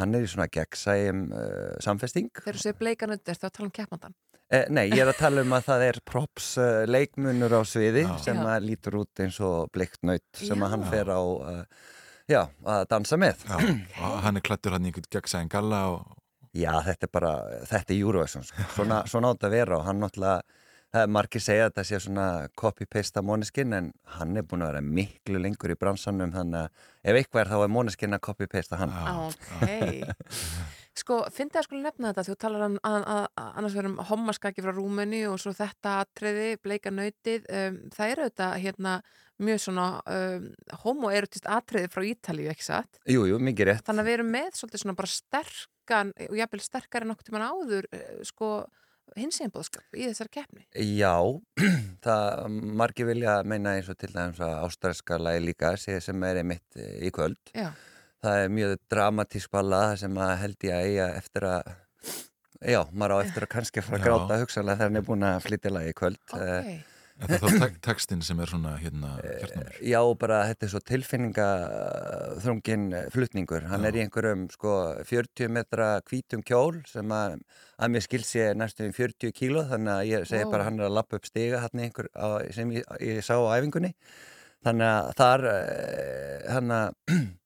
hann 0.00 0.16
er 0.16 0.24
í 0.24 0.28
svona 0.32 0.48
gegnsægjum 0.52 1.24
uh, 1.36 1.72
samfesting. 1.84 2.30
Þegar 2.38 2.58
þú 2.58 2.64
segir 2.64 2.78
bleikan 2.80 3.14
undir, 3.16 3.38
þá 3.38 3.48
tala 3.48 3.68
um 3.68 3.74
keppmandan. 3.76 4.16
Eh, 4.52 4.66
nei, 4.68 4.84
ég 4.90 5.00
er 5.00 5.08
að 5.08 5.20
tala 5.20 5.44
um 5.44 5.52
að 5.56 5.66
það 5.68 5.82
er 5.86 5.98
props 6.08 6.48
uh, 6.60 6.82
leikmunur 6.88 7.54
á 7.56 7.62
sviði 7.64 8.02
Já. 8.04 8.16
sem 8.20 8.40
Já. 8.40 8.46
að 8.52 8.66
lítur 8.68 8.98
út 9.00 9.22
eins 9.24 9.38
og 9.44 9.70
bleikt 9.72 10.02
naut 10.04 10.24
sem 10.36 10.52
Já. 10.52 10.64
að 10.66 10.74
hann 10.74 10.88
fer 10.92 11.12
á 11.12 11.20
uh, 11.20 11.62
já, 12.28 12.42
að 12.74 12.82
dansa 12.90 13.20
með. 13.20 13.46
Já, 13.48 13.56
og 14.04 14.18
hann 14.26 14.40
er 14.40 14.44
klættur 14.44 14.76
hann 14.76 14.84
í 14.84 14.92
einhvern 14.92 15.08
gegnsæðin 15.16 15.52
galla 15.52 15.86
og 15.94 16.18
Já, 16.52 16.72
þetta 16.84 17.08
er 17.08 17.12
bara, 17.16 17.30
þetta 17.64 17.94
er 17.94 18.02
Eurovision 18.02 18.44
sko. 18.44 18.64
svona, 18.76 19.00
svona 19.08 19.30
átt 19.32 19.46
að 19.48 19.54
vera 19.56 19.78
og 19.78 19.86
hann 19.88 20.02
náttúrulega 20.04 20.42
það 20.92 21.06
er 21.06 21.12
margir 21.16 21.42
segja 21.42 21.66
að 21.66 21.70
þetta 21.70 21.84
sé 21.88 22.00
svona 22.04 22.26
copy-paste 22.58 23.20
af 23.20 23.26
Måneskin 23.26 23.72
en 23.76 23.88
hann 24.18 24.36
er 24.36 24.44
búin 24.44 24.64
að 24.64 24.74
vera 24.74 24.84
miklu 24.84 25.40
lengur 25.40 25.72
í 25.72 25.78
bransanum 25.80 26.34
þannig 26.34 26.66
að 26.66 26.84
ef 27.08 27.18
eitthvað 27.18 27.42
er 27.42 27.50
þá 27.52 27.56
er 27.58 27.72
Måneskin 27.72 28.16
að 28.16 28.24
copy-paste 28.28 28.80
hann. 28.80 28.94
Ok. 29.24 29.66
Sko, 31.02 31.22
fyndi 31.32 31.56
að 31.56 31.64
skulle 31.64 31.86
nefna 31.86 32.10
þetta, 32.10 32.26
þú 32.26 32.34
talar 32.44 32.66
an, 32.66 32.74
an, 32.84 33.04
an, 33.08 33.28
annars 33.56 33.72
vegar 33.72 33.88
um 33.88 34.00
hommaskaki 34.10 34.60
frá 34.60 34.74
Rúmeni 34.76 35.22
og 35.24 35.38
svo 35.40 35.54
þetta 35.56 35.94
atriði, 36.02 36.50
bleika 36.60 36.92
nautið, 36.92 37.46
um, 37.48 37.78
það 37.94 38.12
eru 38.12 38.26
þetta 38.28 38.48
hérna 38.60 38.92
mjög 39.42 39.62
svona 39.64 39.86
um, 40.04 40.44
homoerotist 40.82 41.48
atriði 41.48 41.88
frá 41.94 42.04
Ítalíu, 42.10 42.50
ekki 42.52 42.66
satt? 42.66 43.00
Jú, 43.08 43.24
jú, 43.30 43.40
mikið 43.40 43.70
rétt. 43.70 43.86
Þannig 43.88 44.04
að 44.04 44.10
við 44.10 44.18
erum 44.18 44.30
með 44.36 44.52
svolítið 44.60 44.84
svona 44.84 44.98
bara 45.00 45.12
sterkan 45.14 46.12
og 46.28 46.38
jafnvel 46.42 46.62
sterkar 46.66 47.06
en 47.06 47.16
okkur 47.16 47.30
tímann 47.30 47.48
áður 47.48 47.88
eh, 47.88 48.12
sko 48.28 48.52
hins 49.18 49.40
einbóðskap 49.44 49.96
í 49.96 50.06
þessari 50.08 50.32
keppni. 50.38 50.66
Já, 50.98 51.16
það 52.06 52.58
margir 52.80 53.08
vilja 53.10 53.38
meina 53.48 53.76
eins 53.76 53.90
og 53.92 53.98
til 54.00 54.12
dæmis 54.14 54.42
að 54.42 54.58
ástræðska 54.66 55.20
lagi 55.20 55.44
líka 55.44 55.74
sem 55.80 56.28
er 56.28 56.42
einmitt 56.42 56.78
í 56.78 57.12
kvöld. 57.14 57.40
Já. 57.56 57.70
Það 58.22 58.44
er 58.44 58.52
mjög 58.54 58.76
dramatísk 58.92 59.50
balla 59.52 59.82
sem 59.98 60.18
að 60.22 60.36
held 60.44 60.68
ég 60.68 60.76
að 60.76 60.88
eiga 60.88 61.08
eftir 61.18 61.48
að 61.50 61.72
já, 62.62 62.80
maður 62.94 63.18
á 63.18 63.24
eftir 63.24 63.46
að 63.46 63.52
kannski 63.56 63.82
fara 63.82 63.98
að 63.98 64.06
gráta 64.06 64.40
hugsanlega 64.42 64.78
þegar 64.78 64.90
hann 64.92 65.00
er 65.00 65.06
búin 65.08 65.26
að 65.26 65.44
flytja 65.48 65.72
lagi 65.74 65.92
í 65.92 65.98
kvöld. 65.98 66.22
Ok. 66.30 66.91
Er 67.22 67.42
það 67.42 67.56
þá 67.60 67.76
textin 67.84 68.22
sem 68.26 68.40
er 68.42 68.50
svona 68.50 68.72
hérna 68.80 69.12
hjartnumur? 69.20 69.76
Já, 69.86 70.00
bara 70.18 70.38
þetta 70.50 70.66
er 70.66 70.72
svo 70.72 70.80
tilfinningaþrungin 70.90 72.86
flutningur. 73.14 73.66
Hann 73.70 73.86
Já. 73.86 73.88
er 73.90 73.98
í 73.98 74.02
einhverjum 74.04 74.46
sko 74.52 74.74
40 75.08 75.52
metra 75.54 75.88
hvítum 76.08 76.42
kjól 76.46 76.82
sem 76.90 77.14
að, 77.14 77.38
að 77.78 77.94
mér 77.94 78.06
skil 78.06 78.22
sé 78.26 78.48
næstum 78.58 78.90
í 78.90 78.96
40 78.96 79.34
kíló 79.36 79.66
þannig 79.70 79.94
að 79.94 80.10
ég 80.10 80.26
segi 80.30 80.48
Vó. 80.48 80.54
bara 80.56 80.66
hann 80.68 80.80
er 80.80 80.88
að 80.88 80.96
lappa 80.98 81.20
upp 81.20 81.28
stiga 81.28 81.62
hann 81.66 81.84
einhver 81.86 82.10
á, 82.16 82.42
sem 82.54 82.74
ég, 82.74 82.88
ég 83.02 83.22
sá 83.24 83.36
á 83.38 83.54
æfingunni. 83.54 83.94
Þannig 84.62 84.88
að 84.88 85.12
þar 85.18 85.46
eh, 85.52 86.50
hann 86.50 86.74
að 86.78 86.88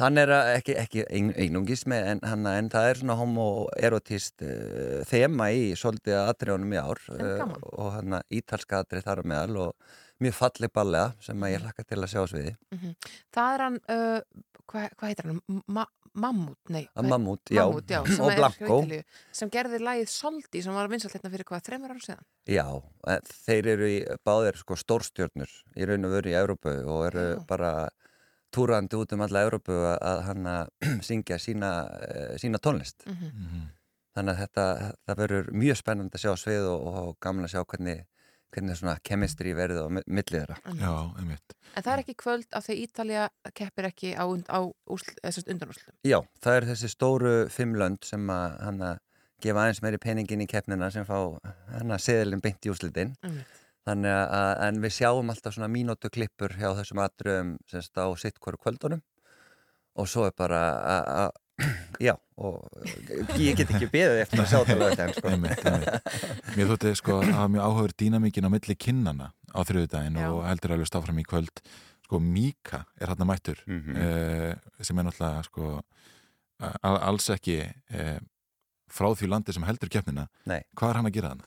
Hann 0.00 0.16
er 0.18 0.32
ekki, 0.32 0.76
ekki 0.80 1.02
ein, 1.04 1.32
einungis 1.36 1.84
með 1.90 2.06
en, 2.14 2.22
hann, 2.24 2.46
en 2.48 2.70
það 2.72 2.88
er 2.88 3.00
svona 3.02 3.16
homoerotist 3.20 4.44
uh, 4.46 5.02
þema 5.08 5.50
í 5.52 5.66
svolítið 5.78 6.16
atriðunum 6.22 6.72
í 6.72 6.80
ár 6.80 7.02
uh, 7.12 7.42
og 7.76 7.90
hann 7.98 8.16
ítalska 8.32 8.80
atrið 8.82 9.04
þar 9.08 9.24
meðal 9.28 9.58
og 9.66 9.98
mjög 10.22 10.38
falleg 10.38 10.72
ballega 10.72 11.12
sem 11.24 11.48
ég 11.50 11.64
hlakka 11.64 11.84
til 11.84 12.00
að 12.00 12.12
sjá 12.14 12.22
sviði. 12.30 12.54
Það 13.34 13.56
er 13.56 13.66
hann, 13.66 13.80
uh, 13.92 14.46
hvað 14.70 14.88
hva 14.96 15.10
heitir 15.10 15.30
hann? 15.32 15.42
Ma 15.66 15.88
Mammut, 16.12 16.58
nei. 16.68 16.88
Mammút, 16.94 17.40
já. 17.48 17.64
Mammút, 17.64 17.88
já 17.88 18.00
Og 18.02 18.32
frá 18.36 18.48
Ítalíu, 18.52 19.04
sem 19.32 19.48
gerði 19.48 19.78
lagið 19.80 20.10
Soldi 20.12 20.60
sem 20.60 20.74
var 20.76 20.90
vinsalt 20.92 21.14
hérna 21.16 21.30
fyrir 21.32 21.48
hvað, 21.48 21.62
þreymur 21.64 21.94
ára 21.94 22.04
síðan 22.04 22.26
Já, 22.52 22.66
þeir 23.46 23.68
eru 23.72 23.88
í 23.88 23.96
báðir 24.20 24.58
sko 24.60 24.76
stórstjörnur 24.76 25.54
í 25.72 25.88
raun 25.88 26.04
og 26.04 26.12
veru 26.18 26.34
í 26.34 26.36
Európu 26.36 26.74
og 26.84 27.06
eru 27.08 27.24
Já. 27.30 27.38
bara 27.48 27.70
túrandi 28.52 28.98
út 29.00 29.12
um 29.16 29.22
alla 29.24 29.42
Európu 29.46 29.72
að, 29.74 29.98
að 30.12 30.22
hann 30.28 30.46
að 30.46 30.72
syngja 31.08 31.38
sína, 31.42 31.70
uh, 31.88 32.32
sína 32.42 32.60
tónlist. 32.62 33.06
Mhm. 33.06 33.30
Mhm. 33.46 33.68
Þannig 34.12 34.34
að 34.34 34.40
þetta, 34.44 34.64
það 35.08 35.20
verður 35.22 35.46
mjög 35.56 35.76
spennandi 35.80 36.18
að 36.18 36.24
sjá 36.26 36.32
svið 36.36 36.66
og, 36.68 36.82
og 37.02 37.14
gaman 37.24 37.46
að 37.46 37.52
sjá 37.54 37.62
hvernig, 37.64 38.02
hvernig 38.52 38.76
svona 38.76 38.98
kemistri 39.08 39.54
verður 39.56 39.86
á 39.88 39.94
mi- 39.96 40.02
milli 40.06 40.36
þeirra. 40.42 40.58
Já, 40.82 40.90
einmitt. 41.16 41.54
En 41.72 41.86
það 41.86 41.92
er 41.94 42.02
ekki 42.02 42.16
kvöld 42.20 42.52
af 42.52 42.66
því 42.66 42.76
Ítalía 42.82 43.22
keppir 43.56 43.88
ekki 43.88 44.10
á, 44.12 44.24
und- 44.28 44.50
á 44.52 44.60
úsl, 44.92 45.14
undanúslum 45.48 45.96
Já, 46.04 46.18
það 46.44 46.58
er 46.58 46.68
þessi 46.74 46.90
stóru 46.92 47.32
fimm 47.48 47.72
lönd 47.80 48.04
sem 48.04 48.28
að 48.28 48.60
hann 48.66 48.84
að 48.90 49.00
gefa 49.42 49.64
aðeins 49.64 49.80
meiri 49.82 49.98
peningin 50.04 50.44
í 50.44 50.46
keppnina 50.52 50.90
sem 50.92 51.08
fá 51.08 51.16
hann 51.72 51.96
að 51.96 52.04
seðilin 52.04 52.44
beint 52.44 52.68
í 52.68 52.70
úslitin. 52.70 53.16
Einmitt. 53.24 53.61
Þannig 53.82 54.12
að, 54.14 54.50
en 54.68 54.76
við 54.84 54.92
sjáum 54.94 55.30
alltaf 55.32 55.54
svona 55.56 55.68
mínútu 55.72 56.10
klippur 56.14 56.52
hjá 56.54 56.68
þessum 56.78 57.00
atriðum 57.02 57.48
semst 57.70 57.98
á 57.98 58.06
sitt 58.20 58.38
hverju 58.38 58.60
kvöldunum 58.62 59.00
og 59.98 60.06
svo 60.08 60.24
er 60.28 60.34
bara 60.38 60.60
að, 60.78 61.08
að, 61.22 61.32
já, 62.06 62.12
og 62.38 62.62
ég 63.42 63.58
get 63.58 63.72
ekki 63.74 63.88
beðið 63.92 64.20
eftir 64.22 64.40
að 64.44 64.48
sjá 64.52 64.58
þetta 64.62 64.76
lögðan, 64.80 65.12
sko. 65.18 65.32
Einmitt, 65.34 65.64
einmitt. 65.66 66.14
Mér 66.56 66.70
þótti 66.70 66.92
sko 67.02 67.18
að 67.26 67.50
mjög 67.56 67.66
áhugur 67.66 67.94
dýnamíkin 68.00 68.46
á 68.48 68.54
milli 68.54 68.76
kinnana 68.78 69.32
á 69.52 69.60
Já. 70.24 70.30
og 70.30 70.46
heldur 70.48 70.76
alveg 70.78 70.88
stáfram 70.88 71.18
í 71.20 71.26
kvöld 71.28 71.60
sko 72.06 72.20
Míka 72.22 72.84
er 73.00 73.10
hann 73.12 73.26
mættur 73.28 73.58
Mhm. 73.66 73.96
eh, 73.98 74.54
sem 74.80 74.98
er 74.98 75.04
náttúrulega 75.10 75.44
sko 75.50 75.82
alls 76.82 77.28
ekki 77.34 77.58
eh, 77.90 78.18
frá 78.92 79.10
því 79.16 79.28
landi 79.28 79.52
sem 79.52 79.64
heldur 79.66 79.90
keppnina 79.90 80.28
Nei. 80.46 80.62
hvað 80.76 80.90
er 80.90 80.96
hann 81.00 81.08
að 81.10 81.16
gera 81.18 81.28
hann? 81.34 81.42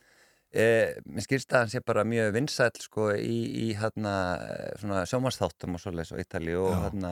Eh, 0.56 0.96
mér 1.04 1.26
skilst 1.26 1.52
að 1.52 1.66
hann 1.66 1.74
sé 1.74 1.82
bara 1.84 2.06
mjög 2.08 2.30
vinsæll 2.36 2.78
sko 2.80 3.10
í, 3.20 3.40
í 3.66 3.74
hérna 3.76 4.14
svona 4.80 5.02
sjómanstáttum 5.10 5.76
og 5.76 5.84
svoleiðis 5.84 6.14
á 6.16 6.22
Ítali 6.22 6.56
og 6.56 6.72
hérna 6.80 7.12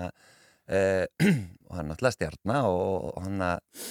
eh, 0.72 1.04
og 1.68 1.76
hann 1.76 1.92
náttúrulega 1.92 2.16
stjarnar 2.16 2.70
og, 2.70 3.10
og 3.12 3.26
hann 3.26 3.44
að 3.50 3.84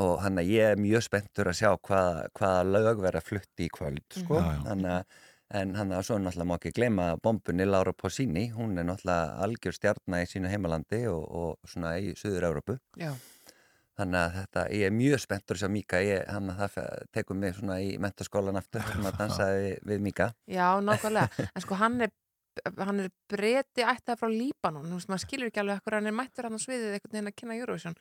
og 0.00 0.14
hann 0.22 0.38
að 0.40 0.52
ég 0.54 0.70
er 0.72 0.80
mjög 0.80 1.02
spenntur 1.04 1.50
að 1.50 1.58
sjá 1.58 1.72
hvaða, 1.74 2.28
hvaða 2.38 2.62
lög 2.68 3.02
vera 3.02 3.20
flutt 3.24 3.60
í 3.60 3.66
kvöld 3.74 4.06
sko, 4.16 4.38
Já, 4.38 4.46
já. 4.46 4.62
hann 4.68 4.86
að 4.94 5.18
en 5.60 5.74
hann 5.74 5.90
að 5.90 6.04
svo 6.06 6.18
náttúrulega 6.22 6.46
má 6.46 6.56
ekki 6.60 6.74
gleyma 6.76 7.06
bombunni 7.22 7.66
Laura 7.66 7.92
Pausini, 7.96 8.46
hún 8.54 8.78
er 8.78 8.86
náttúrulega 8.86 9.40
algjör 9.44 9.74
stjarnar 9.74 10.22
í 10.22 10.30
sínu 10.30 10.50
heimalandi 10.52 11.02
og, 11.10 11.24
og 11.26 11.72
svona 11.72 11.96
í 11.98 12.12
Suður-Európu 12.18 12.78
Já, 13.00 13.10
Þannig 14.00 14.20
að 14.22 14.38
þetta, 14.40 14.64
ég 14.78 14.86
er 14.88 14.96
mjög 14.96 15.20
spenntur 15.26 15.60
sjá 15.60 15.68
Míka, 15.72 16.00
ég, 16.04 16.24
hann 16.32 16.48
að 16.54 16.64
það 16.76 17.04
tekur 17.18 17.38
mig 17.38 17.54
svona 17.58 17.76
í 17.84 17.92
mentaskólan 18.00 18.58
aftur, 18.60 18.84
hann 18.88 19.06
að 19.10 19.20
dansaði 19.20 19.70
við, 19.92 20.02
Míka. 20.08 20.30
já 20.48 20.66
nákvæmlega. 20.80 21.46
En 21.54 21.64
sko 21.66 21.78
hann 21.80 22.00
er 22.06 22.16
hann 22.80 22.98
er 23.04 23.06
breyti 23.30 23.84
ættað 23.86 24.18
frá 24.20 24.28
Líbanon. 24.28 24.88
Þú 24.90 24.96
veist, 24.98 25.08
maður 25.08 25.22
skilur 25.22 25.48
ekki 25.48 25.60
alveg 25.62 25.78
hvað 25.84 25.94
hann 26.00 26.08
er 26.10 26.16
mættur 26.18 26.48
hann 26.48 26.58
á 26.58 26.60
sviðið 26.60 26.96
einhvern 26.96 27.14
veginn 27.14 27.30
að 27.30 27.36
kynna 27.38 27.56
Eurovision. 27.60 27.94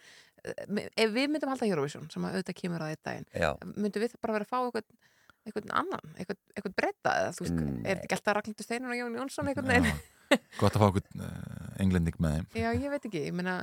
Eh, 0.44 0.88
ef 1.06 1.14
við 1.16 1.30
myndum 1.32 1.52
halda 1.54 1.70
Eurovision 1.70 2.10
sem 2.12 2.26
að 2.26 2.34
auðvitað 2.40 2.58
kemur 2.58 2.84
að 2.84 2.92
þetta 2.96 3.12
daginn 3.12 3.28
Já, 3.44 3.50
myndum 3.76 4.04
við 4.04 4.16
bara 4.20 4.36
vera 4.36 4.48
að 4.48 4.52
fá 4.52 4.58
einhvern, 4.60 4.98
einhvern 5.48 5.76
annan, 5.84 6.14
einhvern, 6.18 6.40
einhvern 6.58 6.76
breyta 6.82 7.14
eða, 7.22 7.36
þú 7.38 7.46
veist, 7.46 7.60
Mm, 7.60 7.78
er 7.86 7.94
þetta 7.94 8.08
ekki 8.10 8.18
alltaf 8.18 8.38
Ragnhildur 8.40 8.68
Steinar 8.68 8.96
og 8.96 9.00
Jón 9.00 9.20
Jónsson 9.22 9.52
einhvern 9.54 9.72
veginn? 9.72 10.02
Gott 10.60 10.76
að 10.76 10.82
fá 10.82 10.88
okkur 10.90 11.06
uh, 11.22 11.70
englending 11.86 12.20
með 12.22 12.36
þeim. 12.40 12.50
Já, 12.64 12.70
ég 12.74 12.90
veit 12.96 13.08
ekki, 13.10 13.24
ég 13.30 13.38
meina 13.38 13.56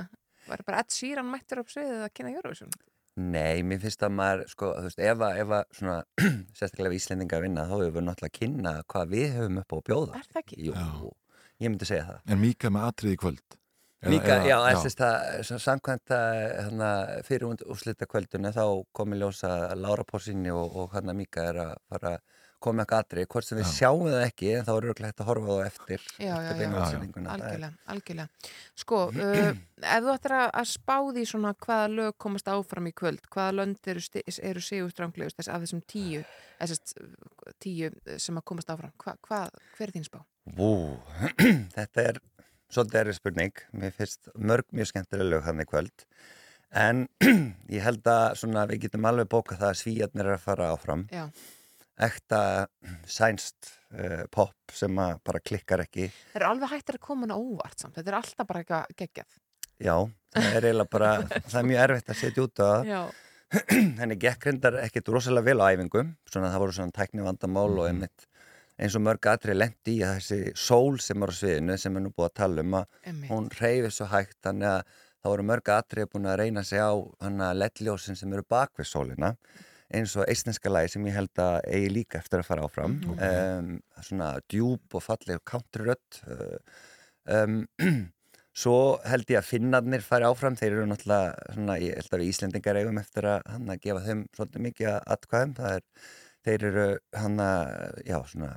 var 0.49 0.63
bara 0.67 0.79
Ed 0.83 0.93
Sheeran 0.95 1.29
mættur 1.31 1.61
upp 1.63 1.69
sviðið 1.73 2.05
að 2.07 2.13
kynna 2.17 2.35
Eurovision 2.37 2.71
Nei, 3.17 3.63
mér 3.65 3.79
finnst 3.81 4.03
að 4.05 4.11
maður, 4.13 4.41
sko, 4.51 4.67
þú 4.77 4.85
veist, 4.85 4.99
ef 5.01 5.21
að, 5.25 5.37
ef 5.41 5.53
að 5.57 5.63
svona, 5.79 5.93
sérstaklega 6.59 6.91
við 6.93 6.99
Íslendinga 6.99 7.37
að 7.39 7.45
vinna, 7.47 7.63
þá 7.65 7.71
hefur 7.79 7.95
við 7.95 8.03
náttúrulega 8.05 8.29
að 8.29 8.35
kynna 8.37 8.73
hvað 8.93 9.07
við 9.15 9.31
höfum 9.39 9.57
upp 9.63 9.73
á 9.73 9.77
að 9.77 9.85
bjóða. 9.89 10.19
Er 10.19 10.27
það 10.35 10.41
ekki? 10.43 10.57
Jú, 10.67 10.73
ég 11.63 11.71
myndi 11.73 11.87
segja 11.89 12.03
það. 12.11 12.19
En 12.35 12.43
Míka 12.43 12.69
með 12.75 12.85
atrið 12.91 13.15
í 13.15 13.19
kvöld. 13.23 13.57
Eða- 13.97 14.11
Líka, 14.13 14.35
eða- 14.35 14.45
já, 14.51 14.57
þess 14.83 14.85
að 14.85 15.01
það, 15.01 15.61
samkvæmt 15.65 16.13
að 16.19 16.35
hérna, 16.61 16.89
fyrir 17.25 17.47
úrslita 17.73 18.05
kvöldunni 18.13 18.51
þá 18.53 18.63
komi 18.93 19.17
ljósa 19.17 19.53
Lára 19.81 20.05
Porsinni 20.05 20.53
og, 20.53 20.77
og 20.83 20.93
hann 20.93 21.09
að 21.09 21.17
Míka 21.23 21.47
er 21.49 21.57
að 21.65 21.73
fara 21.89 22.11
að 22.19 22.36
koma 22.63 22.77
með 22.77 22.83
eitthvað 22.83 23.03
atrið, 23.03 23.27
hvort 23.33 23.47
sem 23.47 23.59
við 23.59 23.65
Já. 23.65 23.71
sjáum 23.77 24.05
það 24.07 24.23
ekki, 24.25 24.51
en 24.57 24.67
þá 24.67 24.71
er 24.73 24.87
auðvitað 24.87 25.07
hægt 25.07 25.23
að 25.23 25.29
horfa 25.31 25.57
á 25.57 25.59
eftir, 25.65 26.05
Já, 26.17 26.31
eftir 26.37 26.61
beina 26.61 26.79
útsendinguna. 26.81 27.35
Algjörlega, 27.35 27.71
algjörlega 27.93 28.53
Sko, 28.83 29.01
uh, 29.25 29.51
ef 29.81 30.07
þú 30.07 30.13
ættir 30.13 30.37
að, 30.37 30.47
að 30.61 30.69
spáði 30.71 31.25
svona 31.31 31.53
hvaða 31.65 31.91
lög 31.93 32.17
komast 32.25 32.51
áfram 32.53 32.89
í 32.89 32.95
kvöld 32.97 33.29
hvaða 33.33 33.57
lönd 33.59 33.91
eru, 33.93 34.05
eru 34.51 34.65
sigurstranglegust 34.69 35.41
þess 35.41 35.53
af 35.53 35.65
þessum 35.65 35.83
tíu 35.89 36.23
þessast, 36.57 36.97
tíu 37.63 37.91
sem 38.17 38.39
að 38.41 38.47
komast 38.49 38.73
áfram 38.73 38.95
hva, 39.03 39.17
hva, 39.27 39.43
hver 39.77 39.89
er 39.89 39.95
þín 39.99 40.09
spá? 40.09 40.23
Vú, 40.57 40.71
þetta 41.77 42.09
er 42.09 42.21
svolítið 42.73 43.01
erfið 43.01 43.19
spurning. 43.19 43.61
Mér 43.79 43.95
finnst 43.95 44.31
mörg 44.35 44.67
mjög 44.75 44.91
skemmtilega 44.91 45.31
lög 45.31 45.45
hann 45.47 45.63
í 45.63 45.67
kvöld. 45.67 46.07
En 46.75 47.05
ég 47.75 47.83
held 47.85 48.07
að 48.11 48.39
svona, 48.41 48.65
við 48.69 48.87
getum 48.87 49.07
alveg 49.07 49.29
bókað 49.31 49.61
það 49.61 49.69
að 49.69 49.79
svíjarnir 49.81 50.27
er 50.27 50.35
að 50.35 50.43
fara 50.43 50.71
áfram. 50.73 51.05
Já. 51.13 51.27
Ekta 51.97 52.39
sænst 53.09 53.71
uh, 53.97 54.25
pop 54.33 54.73
sem 54.75 54.99
að 55.01 55.17
bara 55.25 55.41
klikkar 55.41 55.81
ekki. 55.85 56.09
Það 56.33 56.39
eru 56.41 56.49
alveg 56.51 56.73
hættir 56.75 56.99
að 56.99 57.05
koma 57.07 57.25
hana 57.25 57.37
óvart 57.41 57.79
samt, 57.81 57.95
þetta 57.97 58.11
er 58.13 58.19
alltaf 58.19 58.49
bara 58.49 58.61
eitthvað 58.63 58.97
geggjað 59.01 59.37
Já, 59.77 59.95
það 60.33 60.55
er 60.57 60.67
eiginlega 60.67 60.91
bara, 60.93 61.11
það 61.51 61.59
er 61.61 61.67
mjög 61.71 61.83
erfitt 61.87 62.11
að 62.13 62.19
setja 62.21 62.45
út 62.45 62.61
á 62.61 62.65
það. 62.65 63.11
Henni 64.01 64.17
gekk 64.19 64.47
reyndar 64.49 64.77
ekkit 64.83 65.09
rosalega 65.13 65.47
vel 65.47 65.61
á 65.63 65.71
æfingum. 65.71 66.09
Svona 66.27 66.49
það 66.51 66.63
voru 66.65 66.75
svona 66.75 66.95
tækni 66.97 67.23
vandamál 67.25 67.69
og 67.77 67.85
einmitt 67.87 68.25
eins 68.77 68.93
og 68.97 69.01
mörg 69.05 69.25
atrið 69.31 69.57
lendi 69.57 69.95
í 69.97 70.03
þessi 70.05 70.51
sól 70.57 70.99
sem 71.01 71.23
er 71.25 71.31
á 71.33 71.35
sviðinu 71.39 71.77
sem 71.81 71.95
er 71.97 72.03
nú 72.05 72.11
búið 72.13 72.27
að 72.29 72.35
tala 72.37 72.65
um 72.65 72.75
að 72.77 72.83
Einmitt. 73.09 73.31
hún 73.31 73.47
reyfi 73.57 73.89
svo 73.95 74.05
hægt 74.11 74.37
þannig 74.45 74.69
að 74.69 74.91
þá 75.17 75.29
voru 75.31 75.45
mörg 75.49 75.71
atrið 75.73 76.09
búin 76.13 76.29
að 76.29 76.37
reyna 76.43 76.63
sig 76.67 76.83
á 76.83 76.93
hann 77.23 77.41
að 77.41 77.57
ledljósin 77.63 78.19
sem 78.19 78.35
eru 78.37 78.45
bak 78.45 78.75
við 78.77 78.89
sólina 78.91 79.31
eins 79.93 80.17
og 80.19 80.27
eistneska 80.27 80.71
lagi 80.71 80.91
sem 80.93 81.07
ég 81.07 81.15
held 81.15 81.41
að 81.41 81.57
eigi 81.71 81.89
líka 81.93 82.19
eftir 82.19 82.41
að 82.41 82.49
fara 82.49 82.67
áfram. 82.67 82.99
Um, 83.15 83.71
svona 84.03 84.33
djúb 84.51 84.97
og 84.97 85.03
falleg 85.05 85.41
countryrött 85.47 86.21
uh, 86.33 86.59
um, 87.37 87.61
svo 88.57 88.77
held 89.07 89.31
ég 89.31 89.39
að 89.41 89.49
finnarnir 89.53 90.05
fari 90.05 90.27
áfram, 90.27 90.57
þeir 90.59 90.73
eru 90.73 90.85
náttúrulega 90.91 91.55
svona, 91.55 91.79
ég 91.83 91.99
held 92.01 92.13
að 92.13 92.23
við 92.23 92.31
Íslendingar 92.33 92.79
eigum 92.81 93.01
eftir 93.01 93.29
að 93.31 93.51
hann 93.53 93.73
að 93.73 93.83
gefa 93.85 94.05
þeim 94.07 94.23
svolítið 94.35 94.65
mikið 94.67 94.95
atkvæðum. 95.15 95.53
Það 95.59 95.77
er, 95.77 95.85
þeir 96.47 96.65
eru 96.71 96.87
hann 97.21 97.41
að, 97.43 97.71
já 98.07 98.17
svona 98.31 98.51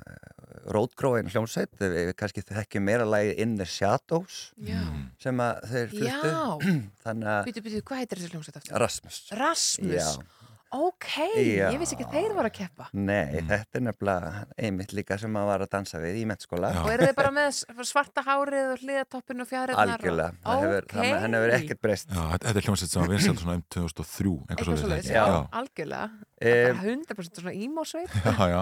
rótgróin 0.71 1.31
hljómsveit, 1.31 1.71
við, 1.79 1.95
við 1.97 2.13
kannski 2.19 2.43
þekkjum 2.47 2.85
meira 2.87 3.07
lagi 3.07 3.33
In 3.41 3.55
the 3.59 3.67
Shadows 3.67 4.41
já, 4.59 4.81
sem 5.21 5.41
að 5.43 5.63
þeir 5.71 5.95
fluttu. 5.95 6.35
Já. 6.35 7.23
Býtu, 7.47 7.63
býtu, 7.65 7.81
hvað 7.87 8.03
heitir 8.03 8.21
þessi 8.21 8.35
hljómsveit 8.35 8.61
aftur? 8.61 8.77
Rasmus. 8.83 9.23
Rasmus, 9.39 9.97
Já. 9.97 10.40
Ok, 10.71 11.07
Já. 11.35 11.67
ég 11.73 11.77
vissi 11.81 11.95
ekki 11.97 12.05
að 12.07 12.15
þeir 12.15 12.33
voru 12.37 12.49
að 12.49 12.55
keppa 12.55 12.87
Nei, 12.95 13.41
þetta 13.49 13.79
er 13.79 13.85
nefnilega 13.85 14.43
einmitt 14.57 14.95
líka 14.95 15.17
sem 15.21 15.33
maður 15.33 15.49
var 15.51 15.65
að 15.65 15.71
dansa 15.75 16.01
við 16.03 16.19
í 16.21 16.25
mettskóla. 16.29 16.71
Og 16.83 16.91
eru 16.93 17.07
þeir 17.09 17.17
bara 17.17 17.33
með 17.35 17.61
svarta 17.89 18.23
hárið 18.25 18.71
og 18.71 18.83
hliðatoppin 18.85 19.43
og 19.45 19.49
fjariðnar? 19.51 19.93
Algjörlega, 19.97 20.39
það 20.45 20.65
hefur, 20.65 20.87
Ok. 20.87 20.95
okay. 20.97 21.13
hann 21.25 21.37
hefur 21.39 21.55
ekkert 21.59 21.83
breyst 21.83 22.11
Já, 22.11 22.21
þetta 22.37 22.53
er 22.55 22.67
hljómsveit 22.69 22.95
sem 22.95 23.01
var 23.03 23.13
vinsælt 23.15 23.43
svona 23.43 23.57
um 23.59 23.63
2003, 23.77 24.31
einhver 24.31 24.55
Eitthvað 24.55 24.71
svo 24.71 24.81
svoleiðis, 24.85 25.13
Já. 25.15 25.25
algjörlega 25.61 26.09
Eh, 26.41 26.73
Bara 26.73 26.81
100% 26.81 27.41
svona 27.43 27.53
ímósveit 27.53 28.09
Já, 28.25 28.33
já, 28.49 28.61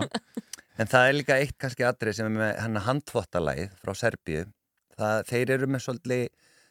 En 0.79 0.87
það 0.87 1.07
er 1.09 1.15
líka 1.17 1.35
eitt 1.39 1.57
kannski 1.59 1.83
atrið 1.87 2.15
sem 2.15 2.27
er 2.29 2.35
með 2.39 2.59
hann 2.63 2.79
handþvottalagið 2.85 3.73
frá 3.83 3.91
Serbíu. 3.99 4.45
Það, 4.95 5.17
þeir 5.27 5.51
eru 5.57 5.67
með 5.67 5.81
svolítið 5.83 6.21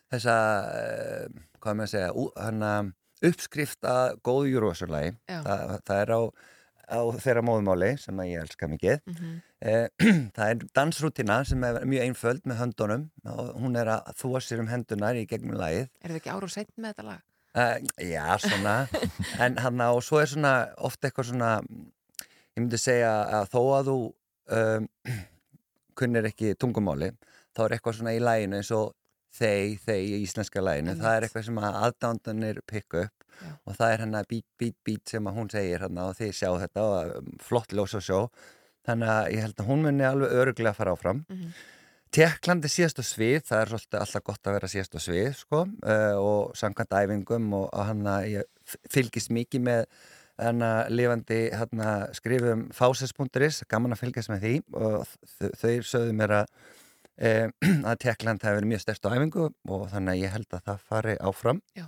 þessa, 0.09 0.37
uh, 0.73 1.43
hvað 1.61 1.83
að 1.85 1.91
segja, 1.93 2.09
að 2.17 2.95
uppskrift 3.27 3.89
að 3.89 4.19
góðu 4.27 4.53
júruvarsalagi. 4.55 5.15
Já. 5.29 5.41
Það, 5.47 5.75
það 5.89 6.03
er 6.03 6.13
á, 6.15 6.21
á 6.89 7.01
þeirra 7.25 7.45
móðumáli 7.49 7.93
sem 8.01 8.23
að 8.23 8.31
ég 8.33 8.45
elska 8.47 8.71
mikið. 8.71 8.99
Mhm. 9.11 9.37
Eh, 9.59 9.89
það 10.37 10.53
er 10.53 10.67
dansrútina 10.79 11.41
sem 11.49 11.65
er 11.67 11.81
mjög 11.89 12.05
einföld 12.07 12.45
með 12.47 12.61
höndunum 12.63 13.09
og 13.33 13.49
hún 13.59 13.79
er 13.81 13.91
að 13.97 14.13
þúa 14.21 14.43
sér 14.45 14.63
um 14.63 14.71
hendunar 14.71 15.19
í 15.19 15.27
gegnum 15.27 15.59
lagið. 15.59 15.89
Er 16.03 16.13
þið 16.13 16.21
ekki 16.21 16.35
ára 16.35 16.47
og 16.47 16.55
seitt 16.55 16.75
með 16.77 16.93
þetta 16.93 17.09
lag? 17.09 17.25
Uh, 17.59 17.79
já, 18.05 18.25
svona 18.45 18.75
en 19.43 19.57
hann 19.59 19.81
og 19.89 20.03
svo 20.05 20.21
er 20.23 20.31
svona 20.31 20.53
ofta 20.85 21.09
eitthvað 21.09 21.31
svona 21.33 21.53
ég 21.65 22.61
myndi 22.61 22.79
segja 22.79 23.11
að 23.41 23.49
þó 23.55 23.61
að 23.79 23.89
þú 23.89 23.97
um, 24.59 24.87
kunnir 25.99 26.29
ekki 26.29 26.53
tungumáli 26.61 27.09
þá 27.57 27.65
er 27.65 27.75
eitthvað 27.77 27.99
svona 27.99 28.15
í 28.15 28.23
læginu 28.23 28.61
eins 28.61 28.71
og 28.77 28.93
þeir, 29.39 29.79
þeir 29.87 30.03
í 30.03 30.19
íslenska 30.27 30.63
læginu 30.65 30.97
það 30.99 31.15
er 31.17 31.27
eitthvað 31.29 31.47
sem 31.49 31.63
að 31.63 31.79
aðdándanir 31.87 32.61
pikka 32.69 33.07
upp 33.07 33.25
Já. 33.39 33.51
og 33.71 33.77
það 33.79 33.93
er 33.95 34.03
hann 34.05 34.19
að 34.19 34.29
beat, 34.33 34.47
beat, 34.59 34.77
beat 34.89 35.13
sem 35.15 35.27
að 35.31 35.37
hún 35.39 35.51
segir 35.53 35.85
hann 35.87 35.99
og 36.03 36.15
þið 36.19 36.33
sjá 36.35 36.49
þetta 36.65 36.87
og 36.91 37.17
um, 37.21 37.33
flott 37.47 37.75
ljós 37.77 37.95
og 37.99 38.03
sjó 38.09 38.21
þannig 38.89 39.11
að 39.15 39.33
ég 39.37 39.45
held 39.47 39.61
að 39.63 39.69
hún 39.71 39.83
muni 39.87 40.07
alveg 40.09 40.39
öruglega 40.43 40.75
að 40.75 40.81
fara 40.83 40.95
áfram 40.99 41.25
Mhm. 41.29 41.51
Tjekklandi 42.09 42.71
síðast 42.73 42.97
á 42.97 43.05
svið, 43.05 43.43
það 43.45 43.59
er 43.61 43.69
svolítið 43.75 43.99
alltaf 44.01 44.23
gott 44.25 44.47
að 44.49 44.55
vera 44.57 44.69
síðast 44.73 44.95
á 44.97 45.01
svið 45.05 45.27
sko 45.37 45.59
uh, 45.69 46.15
og 46.17 46.55
samkvæmt 46.57 46.95
æfingum 46.97 47.51
og, 47.53 47.67
og 47.69 47.83
hann 47.85 48.07
að 48.09 48.29
ég 48.33 48.73
fylgist 48.89 49.29
mikið 49.37 49.61
með 49.67 49.83
hann 50.41 50.65
að 50.65 50.89
lifandi 50.97 51.41
hann 51.53 51.83
að 51.85 52.07
skrifum 52.17 52.63
fáses.is, 52.73 53.61
gaman 53.69 53.93
að 53.93 54.01
fylgjast 54.07 54.33
með 54.33 54.47
því 54.47 54.55
og 54.81 55.13
þau 55.61 55.75
sögðu 55.91 56.17
mér 56.17 56.35
að 56.39 56.55
uh, 57.23 57.49
að 57.91 57.99
Tjekkland 58.05 58.43
hefur 58.43 58.61
verið 58.61 58.73
mjög 58.73 58.85
stærst 58.85 59.07
á 59.07 59.15
æfingu 59.15 59.49
og 59.49 59.85
þannig 59.93 60.15
að 60.15 60.23
ég 60.23 60.35
held 60.37 60.57
að 60.59 60.65
það 60.71 60.87
fari 60.93 61.17
áfram. 61.31 61.63
Já. 61.79 61.87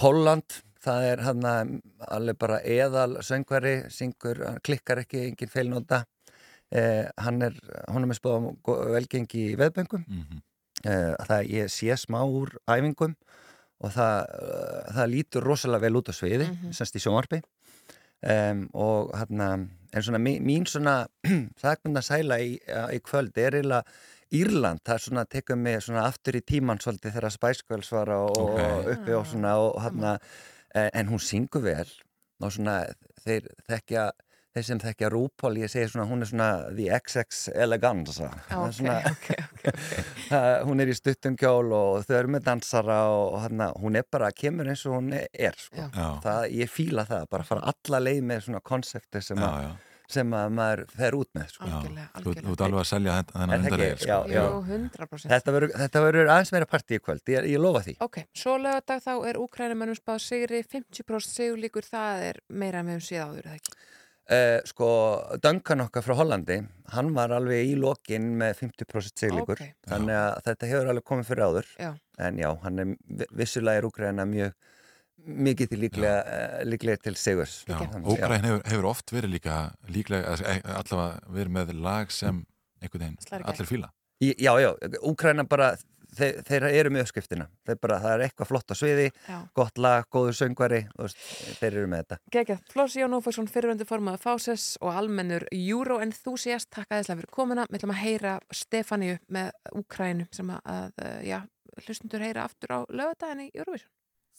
Póland, 0.00 0.60
það 0.80 1.06
er 1.10 1.22
hann 1.26 1.44
að 1.44 1.74
alveg 2.08 2.38
bara 2.40 2.60
eðal 2.64 3.18
söngvari, 3.26 3.74
syngur, 3.92 4.40
hann 4.46 4.62
klikkar 4.64 5.02
ekki, 5.02 5.26
engin 5.28 5.52
feilnóta. 5.52 6.04
Eh, 6.70 7.08
hann 7.18 7.42
er, 7.42 7.56
hún 7.90 8.04
er 8.04 8.08
með 8.12 8.20
spáðum 8.20 8.52
velgengi 8.94 9.40
í 9.50 9.56
veðböngum 9.58 10.04
mhm, 10.06 10.36
eh, 10.86 11.16
það 11.26 11.48
ég 11.50 11.72
sé 11.74 11.96
smá 11.98 12.20
úr 12.22 12.52
æfingum 12.70 13.16
og 13.82 13.90
það, 13.90 14.28
uh, 14.38 14.92
það 14.94 15.10
lítur 15.10 15.46
rosalega 15.48 15.82
vel 15.82 15.98
út 15.98 16.12
á 16.12 16.14
sviði 16.14 16.46
Mhm. 16.46 16.70
semst 16.76 16.94
í 16.94 17.02
sjónvarpi 17.02 17.40
um, 18.22 18.60
og 18.76 19.10
hann 19.18 19.42
en 19.42 20.02
svona 20.04 20.20
mín, 20.22 20.44
mín 20.46 20.68
svona 20.70 21.08
þakkmynda 21.64 22.04
sæla 22.06 22.38
í, 22.38 22.54
í 22.94 23.00
kvöld 23.02 23.34
er 23.34 23.58
eiginlega 23.58 23.82
Írland, 24.32 24.80
það 24.86 24.94
er 24.94 25.04
svona 25.08 25.24
tekur 25.26 25.56
mig 25.58 25.80
svona 25.82 26.04
aftur 26.06 26.38
í 26.38 26.44
tíman 26.46 26.78
svolítið 26.82 27.16
þegar 27.18 27.34
Spice 27.34 27.64
Girls 27.68 27.90
var 27.92 28.12
og, 28.14 28.30
Ok. 28.38 28.58
og 28.62 28.90
uppi 28.94 29.16
og 29.18 29.26
svona 29.26 29.56
og 29.58 29.78
hann 29.82 30.04
en, 30.06 30.90
en 30.94 31.08
hún 31.10 31.18
syngur 31.22 31.64
vel 31.66 31.88
og 32.40 32.52
svona 32.54 32.84
þeir 33.24 33.48
þekkja 33.68 34.10
þeir 34.50 34.64
sem 34.66 34.78
þekkja 34.82 35.08
RuPaul, 35.14 35.58
ég 35.62 35.70
segi 35.70 35.90
svona 35.92 36.08
hún 36.10 36.22
er 36.24 36.30
svona 36.30 36.46
the 36.74 36.86
XX 36.96 37.42
eleganza 37.54 38.30
Það 38.48 38.62
er 38.62 38.64
Ok, 38.66 38.72
svona, 38.78 38.96
ok, 39.10 39.28
ok, 39.44 39.66
Það- 40.30 40.64
hún 40.66 40.82
er 40.82 40.90
í 40.90 40.96
stuttum 40.98 41.36
kjól 41.38 41.70
og 41.76 42.00
þau 42.08 42.16
eru 42.18 42.32
með 42.34 42.46
dansara 42.48 42.96
og, 43.10 43.26
og 43.36 43.44
hana, 43.44 43.68
hún 43.82 43.98
er 44.00 44.06
bara, 44.10 44.30
kemur 44.34 44.66
eins 44.72 44.82
og 44.90 44.96
hún 44.98 45.12
er 45.14 45.54
sko. 45.58 45.86
Það, 46.24 46.48
ég 46.58 46.70
fíla 46.70 47.04
það, 47.06 47.28
bara 47.30 47.46
fara 47.46 47.70
alla 47.74 48.02
leið 48.08 48.22
með 48.30 48.42
svona 48.48 48.60
konsepti 48.62 49.22
sem, 49.22 49.38
já, 49.38 49.46
að- 49.50 49.62
já, 49.68 49.70
sem 50.10 50.30
að 50.36 50.52
maður 50.56 50.82
fer 50.90 51.16
út 51.18 51.28
með 51.36 51.48
sko. 51.54 51.64
já. 51.66 51.76
Algjörlega, 51.78 52.08
Þú 52.10 52.20
algjörlega. 52.20 52.52
ert 52.52 52.64
alveg 52.66 52.80
að 52.80 52.88
selja 52.90 53.12
þenn- 53.16 53.32
þennan 53.34 53.54
undarlegir, 53.64 53.98
sko. 53.98 54.08
Já, 54.10 54.18
já. 54.26 54.42
Jú, 54.44 54.62
100%. 54.70 55.30
Þetta 55.30 56.02
verður- 56.04 56.30
aðeins 56.34 56.52
meira 56.52 56.66
partí 56.66 56.98
í 56.98 57.00
kvöld, 57.00 57.22
ég, 57.28 57.48
ég 57.50 57.58
lofa 57.60 57.82
því 57.86 57.96
Ok, 58.00 58.18
svo 58.34 58.56
lögadag 58.58 59.02
þá 59.02 59.14
er 59.28 59.34
Úkrænumennum 59.40 59.96
spáð 59.96 60.20
sigri, 60.20 60.62
50% 60.62 61.34
sigur 61.34 61.58
líkur, 61.58 61.82
það 61.86 62.22
er 62.30 62.36
meira 62.50 62.82
höfum 62.82 63.00
séð 63.00 63.24
áður, 63.26 63.38
er 63.38 63.50
það 63.50 63.60
ekki? 63.60 63.72
uh, 64.30 64.60
Sko, 64.64 64.88
Duncan 65.42 65.80
okkar 65.80 66.02
frá 66.06 66.14
Hollandi 66.14 66.60
hann 66.92 67.12
var 67.14 67.28
alveg 67.30 67.66
í 67.72 67.76
lokin 67.78 68.36
með 68.38 68.54
50% 68.62 69.18
siglíkur, 69.18 69.58
Ok. 69.60 69.74
þannig 69.88 70.14
að 70.14 70.42
þetta 70.44 70.68
hefur 70.70 70.88
alveg 70.92 71.04
komið 71.04 71.26
fyrir 71.26 71.44
áður 71.48 71.66
Já. 71.78 71.94
en 72.18 72.36
já, 72.38 72.54
hann 72.62 72.78
er 72.78 72.84
vi- 73.08 73.26
vissulega 73.34 73.78
er 73.78 73.82
Úgræna 73.90 74.26
mjög 74.28 74.52
mikið 75.26 75.70
til 75.72 75.80
líklega, 75.84 76.16
uh, 76.24 76.64
líklega 76.68 77.02
til 77.04 77.14
Þannig, 77.18 78.04
Ógræn 78.04 78.44
hefur, 78.46 78.62
hefur 78.70 78.90
oft 78.90 79.12
verið 79.12 79.34
líka 79.36 79.60
líklega, 79.88 80.36
allavega 80.64 81.20
verið 81.28 81.54
með 81.58 81.74
lag 81.80 82.10
sem 82.14 82.44
einhvern 82.80 83.06
veginn 83.16 83.44
allir 83.44 83.68
fíla. 83.68 83.90
Í- 84.22 84.36
Já, 84.40 84.52
já, 84.60 84.74
Úkræna 85.02 85.44
bara 85.48 85.74
þeir, 86.16 86.40
þeir 86.44 86.64
eru 86.68 86.90
með 86.92 87.04
uppskriftina. 87.06 87.46
Þeir 87.66 87.78
bara, 87.80 87.98
það 88.02 88.14
er 88.16 88.24
eitthvað 88.26 88.48
flott 88.50 88.72
á 88.72 88.74
sviði 88.76 89.06
Já. 89.28 89.38
gott 89.56 89.78
lag, 89.78 90.04
góður 90.12 90.36
söngvari 90.36 90.80
þeir 91.60 91.70
eru 91.76 91.86
með 91.92 92.02
þetta. 92.04 92.18
Gekja, 92.34 92.56
Flósi 92.72 93.00
Jón 93.00 93.14
Ófarsson, 93.16 93.48
fyrirvendu 93.48 93.86
formaður 93.88 94.24
Fáses 94.24 94.66
og 94.80 94.92
almennur 94.96 95.46
Euro 95.54 96.00
Enthusiast 96.04 96.70
takk 96.74 96.90
aðeinslega 96.90 97.22
fyrir 97.22 97.32
komuna, 97.36 97.66
við 97.70 97.80
ætlum 97.80 97.94
að 97.94 98.02
heyra 98.04 98.34
Stefáníu 98.52 99.16
með 99.30 99.52
Úkrænu 99.80 100.26
sem 100.34 100.50
að, 100.56 100.60
að 100.74 100.92
eh, 101.06 101.22
já, 101.30 101.40
hlustundur 101.86 102.26
heyra 102.26 102.44
aftur 102.48 102.76
á 102.76 102.78
lögadaginn 102.90 103.46
í 103.46 103.50
Eurovision 103.54 103.88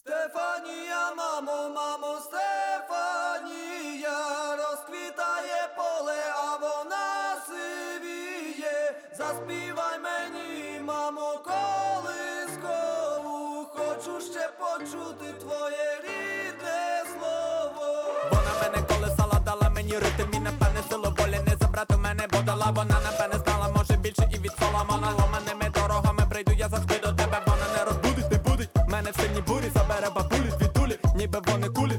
Стефанія, 0.06 1.14
мамо, 1.18 1.70
мамо, 1.76 2.18
Стефанія, 2.28 4.18
розквітає 4.56 5.70
поле, 5.78 6.20
а 6.36 6.58
вона 6.58 7.08
сивіє. 7.48 8.96
Заспівай 9.18 10.00
мені, 10.00 10.80
мамо, 10.80 11.40
колискову, 11.50 13.38
хочу 13.76 14.22
ще 14.22 14.50
почути 14.60 15.34
твоє 15.40 16.02
рідне 16.04 17.04
слово. 17.14 17.88
Вона 18.32 18.52
мене 18.62 18.80
колесала, 18.88 19.40
дала 19.46 19.70
мені 19.70 19.94
ритм 19.94 20.34
і 20.34 20.40
напевне 20.40 20.84
силу 20.90 21.14
волі 21.18 21.40
не 21.48 21.56
забрати 21.62 21.98
мене, 21.98 22.28
бо 22.32 22.42
дала 22.42 22.72
вона 22.72 23.00
напевне 23.04 23.40
знала, 23.46 23.70
може 23.78 23.94
більше 23.98 24.30
і 24.34 24.38
від 24.38 24.52
Соломона 24.60 25.12
ломаними 25.20 25.51
avant 31.48 31.58
les 31.58 31.70
couleurs 31.70 31.91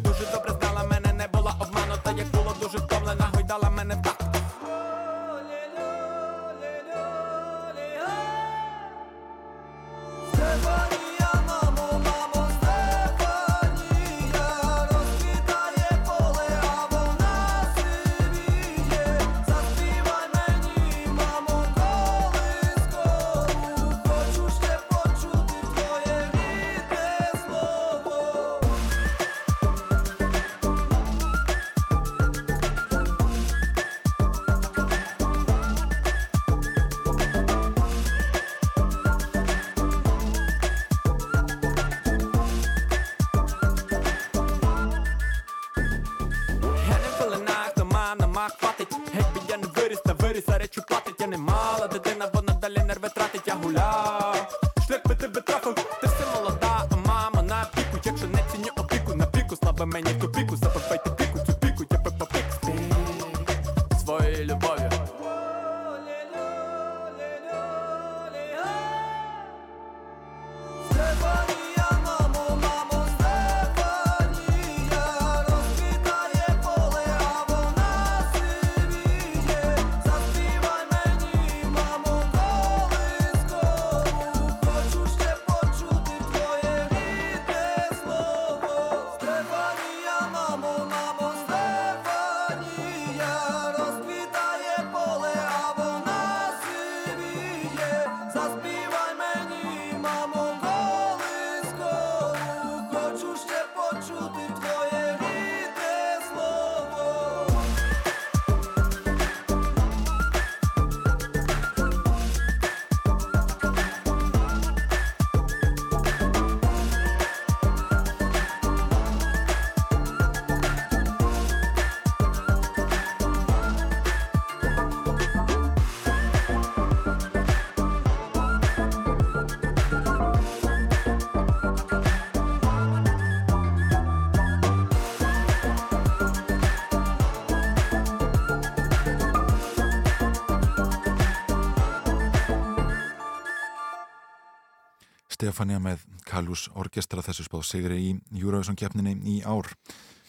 Stefania 145.52 145.76
með 145.84 146.00
Kalús 146.24 146.62
Orkestra 146.80 147.20
þessu 147.20 147.44
spáð 147.44 147.66
sigri 147.68 147.96
í 148.00 148.12
Eurovision 148.40 148.76
keppninni 148.78 149.12
í 149.28 149.34
ár. 149.44 149.66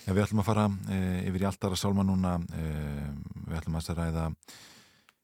Ja, 0.03 0.11
við 0.11 0.25
ætlum 0.25 0.41
að 0.43 0.47
fara 0.49 0.65
e, 0.91 0.97
yfir 1.29 1.45
í 1.45 1.47
alltara 1.47 1.77
sálma 1.79 2.03
núna, 2.03 2.33
e, 2.51 2.63
við 3.47 3.55
ætlum 3.61 3.79
að 3.79 3.91
ræða 4.01 4.25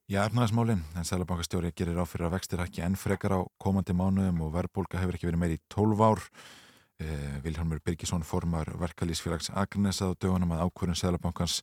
Já, 0.10 0.22
efnaðismálinn, 0.24 0.80
en 0.96 1.06
Sælabankastjóri 1.06 1.74
gerir 1.76 2.00
áfyrir 2.00 2.30
að 2.30 2.38
vextir 2.38 2.64
ekki 2.64 2.86
enn 2.86 2.96
frekar 2.98 3.36
á 3.36 3.40
komandi 3.60 3.92
mánuðum 3.92 4.40
og 4.48 4.56
verðbólka 4.56 5.04
hefur 5.04 5.20
ekki 5.20 5.28
verið 5.28 5.44
meiri 5.44 5.60
í 5.60 5.64
12 5.68 6.08
ár. 6.08 6.24
Eh, 7.04 7.36
Vilhelmur 7.44 7.84
Birgisson 7.84 8.24
formar 8.24 8.72
verkalýsfélags 8.80 9.52
Agnesað 9.52 10.16
á 10.16 10.20
dögunum 10.24 10.56
að 10.56 10.64
ákvörðun 10.64 11.02
Sælabankans 11.04 11.60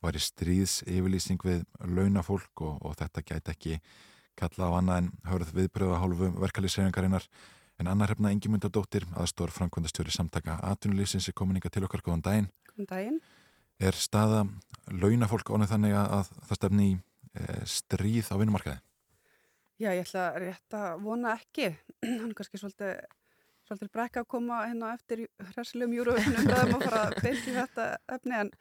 var 0.00 0.14
í 0.14 0.22
stríðs 0.22 0.80
yfirlýsing 0.86 1.42
við 1.42 1.66
launafólk 1.82 2.62
og, 2.62 2.78
og 2.86 2.96
þetta 3.02 3.26
gæti 3.34 3.56
ekki 3.56 3.80
kalla 4.38 4.70
á 4.70 4.78
annað 4.78 5.02
en 5.02 5.14
hörð 5.34 5.56
viðbröða 5.58 6.04
hálfu 6.06 6.36
verkalýsreiningarinnar. 6.38 7.26
En 7.80 7.88
Anna 7.88 8.04
Hrefna 8.04 8.28
Ingimundadóttir, 8.34 9.06
aðstór 9.16 9.48
framkvæmdastjóri 9.56 10.12
samtaka 10.12 10.58
atvinnulífsins 10.68 11.30
er 11.30 11.34
komin 11.36 11.56
ykkar 11.56 11.72
til 11.72 11.86
okkar 11.86 12.02
góðan 12.04 12.24
daginn. 12.26 12.48
Góðan 12.68 12.88
daginn. 12.90 13.20
Er 13.80 13.96
staða 13.96 14.42
launafólk 14.92 15.48
ánum 15.48 15.70
þannig 15.70 15.96
að, 15.96 16.10
að 16.18 16.34
það 16.50 16.58
stefni 16.58 16.88
í 16.90 16.98
e, 17.32 17.56
stríð 17.72 18.28
á 18.28 18.36
vinnumarkaði? 18.36 18.82
Já, 19.80 19.88
ég 19.96 20.04
ætla 20.04 20.26
rétt 20.36 20.76
að 20.76 21.06
vona 21.06 21.32
ekki. 21.38 21.70
Hann 22.04 22.28
er 22.28 22.36
kannski 22.36 22.60
svolítið, 22.60 22.92
svolítið 23.64 23.92
brekka 23.96 24.26
að 24.26 24.30
koma 24.36 24.60
hérna 24.66 24.92
eftir 24.98 25.24
hræsilegum 25.54 25.96
júruvinnum 25.96 26.52
ræðum 26.52 26.76
að 26.76 26.84
fara 26.84 27.06
að 27.06 27.30
í 27.32 27.56
þetta 27.56 27.88
efni 28.18 28.40
en 28.42 28.52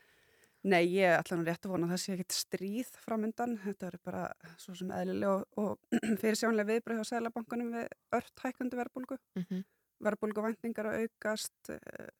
nei, 0.68 0.84
ég 0.92 1.16
ætla 1.16 1.38
nú 1.38 1.46
rétt 1.48 1.66
að 1.66 1.74
vona 1.74 1.88
að 1.88 1.94
það 1.94 2.02
sé 2.04 2.14
ekkit 2.16 2.36
stríð 2.36 2.92
framundan. 3.06 3.58
Þetta 3.64 3.90
eru 3.90 4.00
bara 4.06 4.24
svo 4.60 4.76
sem 4.78 4.92
eðlilega 4.96 5.36
og, 5.36 5.46
og 5.62 6.00
fyrir 6.22 6.40
sjónlega 6.40 6.74
viðbröð 6.74 7.02
hjá 7.02 7.10
Sælabankunum 7.14 7.74
við 7.78 7.90
ört 8.20 8.44
hækkandi 8.44 8.80
verðbólgu. 8.80 9.20
Mm 9.40 9.46
-hmm. 9.48 9.66
Verðbólguvæntingar 10.08 10.92
að 10.92 11.02
aukast, 11.04 11.58
eh, 11.70 12.12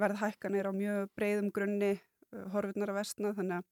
verðhækkanir 0.00 0.68
á 0.68 0.72
mjög 0.72 1.10
breyðum 1.16 1.52
grunni, 1.52 1.92
eh, 2.00 2.46
horfurnar 2.52 2.92
að 2.92 3.00
vestna 3.00 3.34
þannig 3.36 3.60
að 3.60 3.68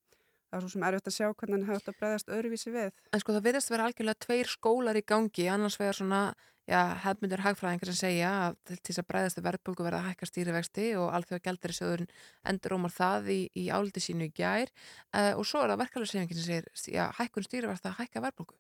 það 0.49 0.57
er 0.59 0.63
svo 0.65 0.71
sem 0.73 0.83
erfitt 0.89 1.09
að 1.09 1.17
sjá 1.17 1.27
hvernig 1.35 1.57
hann 1.57 1.69
hefði 1.69 1.93
að 1.93 1.99
breyðast 2.01 2.31
öðruvísi 2.33 2.71
við. 2.73 2.93
En 3.13 3.21
sko 3.21 3.33
það 3.33 3.47
virðast 3.49 3.71
vera 3.71 3.89
algjörlega 3.89 4.25
tveir 4.25 4.49
skólar 4.49 4.97
í 4.97 5.05
gangi, 5.05 5.49
annars 5.49 5.79
vegar 5.79 5.95
svona 5.95 6.23
já, 6.69 6.81
hefmyndur 7.05 7.43
hagfræðingar 7.43 7.91
sem 7.91 7.99
segja 7.99 8.31
að 8.45 8.59
til 8.69 8.79
þess 8.91 9.01
að 9.03 9.09
breyðast 9.09 9.41
verðbólgu 9.47 9.87
verða 9.87 10.03
að 10.03 10.11
hækka 10.11 10.29
stýrivexti 10.29 10.87
og 11.01 11.09
alþjóða 11.17 11.45
gældur 11.47 11.75
sjóðurinn 11.77 12.13
endur 12.53 12.77
ómar 12.77 12.95
það 12.95 13.31
í, 13.33 13.39
í 13.57 13.65
áldi 13.73 14.03
sínu 14.05 14.29
í 14.29 14.35
gær 14.37 14.69
uh, 14.69 15.33
og 15.39 15.45
svo 15.49 15.65
er 15.65 15.73
það 15.73 15.83
verkefælisefingin 15.85 16.41
sem 16.41 16.49
segir 16.49 16.99
já, 16.99 17.05
hækkun 17.19 17.49
stýrivexti 17.49 17.91
að 17.91 17.99
hækka 18.03 18.25
verðbólgu. 18.27 18.59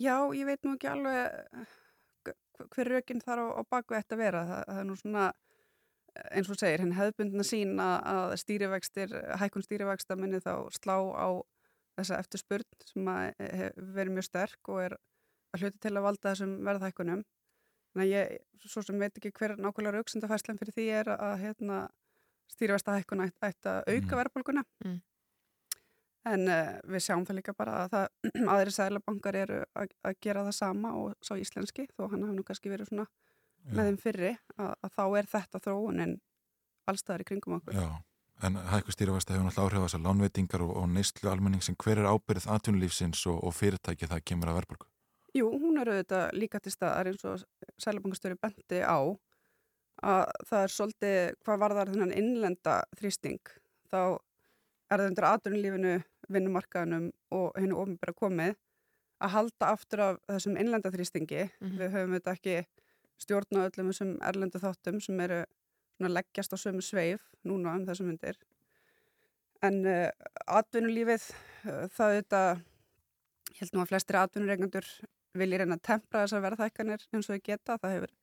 Já, 0.00 0.16
ég 0.32 0.48
veit 0.48 0.64
nú 0.64 0.74
ekki 0.78 0.88
alveg 0.88 1.60
eh, 1.60 2.34
hver 2.72 2.92
rökinn 2.96 3.20
þar 3.20 3.44
á, 3.44 3.46
á 3.60 3.62
baku 3.68 3.98
þetta 3.98 4.16
vera. 4.16 4.44
Það, 4.48 4.62
það 4.70 4.80
er 4.80 4.88
nú 4.88 4.96
svona 4.96 5.26
eins 6.32 6.48
og 6.52 6.60
segir, 6.60 6.80
henn 6.80 6.96
hefðbundna 6.96 7.44
sín 7.44 7.76
að, 7.80 7.96
að 8.12 8.34
stýrivextir, 8.40 9.12
hækkun 9.40 9.64
stýrivexta 9.64 10.16
minni 10.16 10.40
þá 10.44 10.54
slá 10.76 10.96
á 11.12 11.28
þessa 11.98 12.18
eftirspurn 12.22 12.84
sem 12.88 13.08
að 13.12 13.48
verið 13.92 14.14
mjög 14.16 14.28
sterk 14.28 14.72
og 14.72 14.84
er 14.86 14.96
hluti 15.60 15.78
til 15.82 15.92
að 15.96 16.02
valda 16.06 16.32
þessum 16.32 16.52
verðhækkunum. 16.64 17.22
Þannig 17.92 18.04
að 18.06 18.12
ég, 18.14 18.36
svo 18.72 18.82
sem 18.82 18.98
veit 18.98 19.16
ekki 19.18 19.32
hver 19.36 19.56
nákvæmlega 19.60 19.98
rauksendafærslan 19.98 20.58
fyrir 20.60 20.72
því 20.72 20.86
er 21.00 21.10
að 21.12 21.34
hérna, 21.42 21.78
stýrivesta 22.52 22.94
hækkun 22.96 23.24
ætti 23.26 23.68
að 23.68 23.82
auka 23.88 24.14
Mm. 24.14 24.18
verðbólguna. 24.22 24.62
Mm. 24.84 25.00
En 26.32 26.46
uh, 26.48 26.78
við 26.86 27.02
sjáum 27.02 27.24
það 27.26 27.38
líka 27.40 27.52
bara 27.58 27.82
að 27.82 27.90
það, 27.96 28.06
aðri 28.54 28.72
sælabankar 28.76 29.38
eru 29.42 29.58
að, 29.74 29.88
að 30.06 30.16
gera 30.22 30.44
það 30.46 30.56
sama 30.60 30.92
og 30.94 31.16
sá 31.24 31.34
íslenski, 31.36 31.88
þó 31.96 32.06
hann 32.12 32.22
hafði 32.22 32.36
nú 32.38 32.44
kannski 32.46 32.70
verið 32.72 32.92
svona 32.92 33.08
með 33.62 33.88
þeim 33.90 33.98
fyrri, 34.02 34.30
að, 34.58 34.72
að 34.82 34.94
þá 34.96 35.02
er 35.18 35.28
þetta 35.32 35.60
þróunin 35.66 36.14
allstaðar 36.90 37.22
í 37.22 37.26
kringum 37.28 37.56
okkur. 37.58 37.76
Já, 37.78 37.90
en 38.46 38.56
hækku 38.72 38.94
stýrifæsta 38.94 39.34
hefur 39.36 39.46
náttúrulega 39.46 39.68
áhrif 39.68 39.82
á 39.82 39.86
þessar 39.86 40.04
lánveitingar 40.06 40.64
og, 40.66 40.72
og 40.80 40.88
neyslu 40.90 41.30
almenning 41.30 41.62
sem 41.62 41.76
hver 41.78 42.00
er 42.02 42.08
ábyrð 42.10 42.48
atvinnulífsins 42.56 43.26
og, 43.30 43.38
og 43.42 43.54
fyrirtæki 43.54 44.08
það 44.10 44.24
kemur 44.30 44.50
að 44.50 44.58
verðbólgu? 44.60 44.88
Jú, 45.32 45.48
hún 45.48 45.80
er 45.80 45.88
auðvitað 45.88 46.34
líka 46.36 46.60
til 46.60 46.72
staðar 46.74 47.08
eins 47.08 47.22
og 47.24 47.40
sælabankastöri 47.80 48.36
bendi 48.40 48.82
á 48.84 49.00
að 50.02 50.24
það 50.48 50.64
er 50.64 50.74
svolítið 50.74 51.16
hvað 51.44 51.62
varðar 51.62 51.92
þennan 51.92 52.14
innlenda 52.16 52.74
þrýsting 52.98 53.40
þá 53.92 54.18
er 54.92 55.00
það 55.00 55.06
undir 55.08 55.28
atvinnulífinu, 55.28 55.94
vinnumarkaðunum 56.32 57.08
og 57.32 57.56
hennu 57.56 57.78
ofinbæra 57.80 58.14
komið 58.16 58.58
að 59.22 59.34
halda 59.36 59.70
aftur 59.72 60.02
af 60.04 60.20
þessum 60.28 60.58
innlenda 60.58 60.92
þrýstingi. 60.92 61.42
Mhm. 61.60 61.76
Við 61.78 61.92
höfum 61.96 62.16
þetta 62.18 62.36
ekki 62.36 62.56
stjórn 63.22 63.60
á 63.62 63.66
öllum 63.68 63.92
þessum 63.92 64.12
erlendu 64.20 64.60
þáttum 64.62 65.00
sem 65.00 65.20
eru 65.20 65.44
svona 65.96 66.12
leggjast 66.16 66.52
á 66.52 66.58
sömu 66.58 66.82
sveif 66.82 67.22
núna 67.46 67.76
um 67.78 67.86
þessum 67.86 68.10
myndir. 68.10 68.36
En 69.62 69.84
uh, 69.86 70.10
atvinnulífið, 70.50 71.28
uh, 71.70 71.86
það 71.94 72.16
þetta, 72.18 72.42
ég 73.52 73.60
held 73.60 73.76
nú 73.76 73.82
að 73.84 73.90
flestir 73.92 74.18
atvinnureigandur 74.18 74.88
vilji 75.38 75.60
reyna 75.60 75.78
að 75.78 75.86
tempra 75.88 76.24
þessar 76.24 76.44
verðhækkanir 76.46 77.06
eins 77.12 77.28
og 77.28 77.36
þau 77.36 77.46
geta. 77.48 77.78
Það 77.82 77.94
hefur 77.96 78.14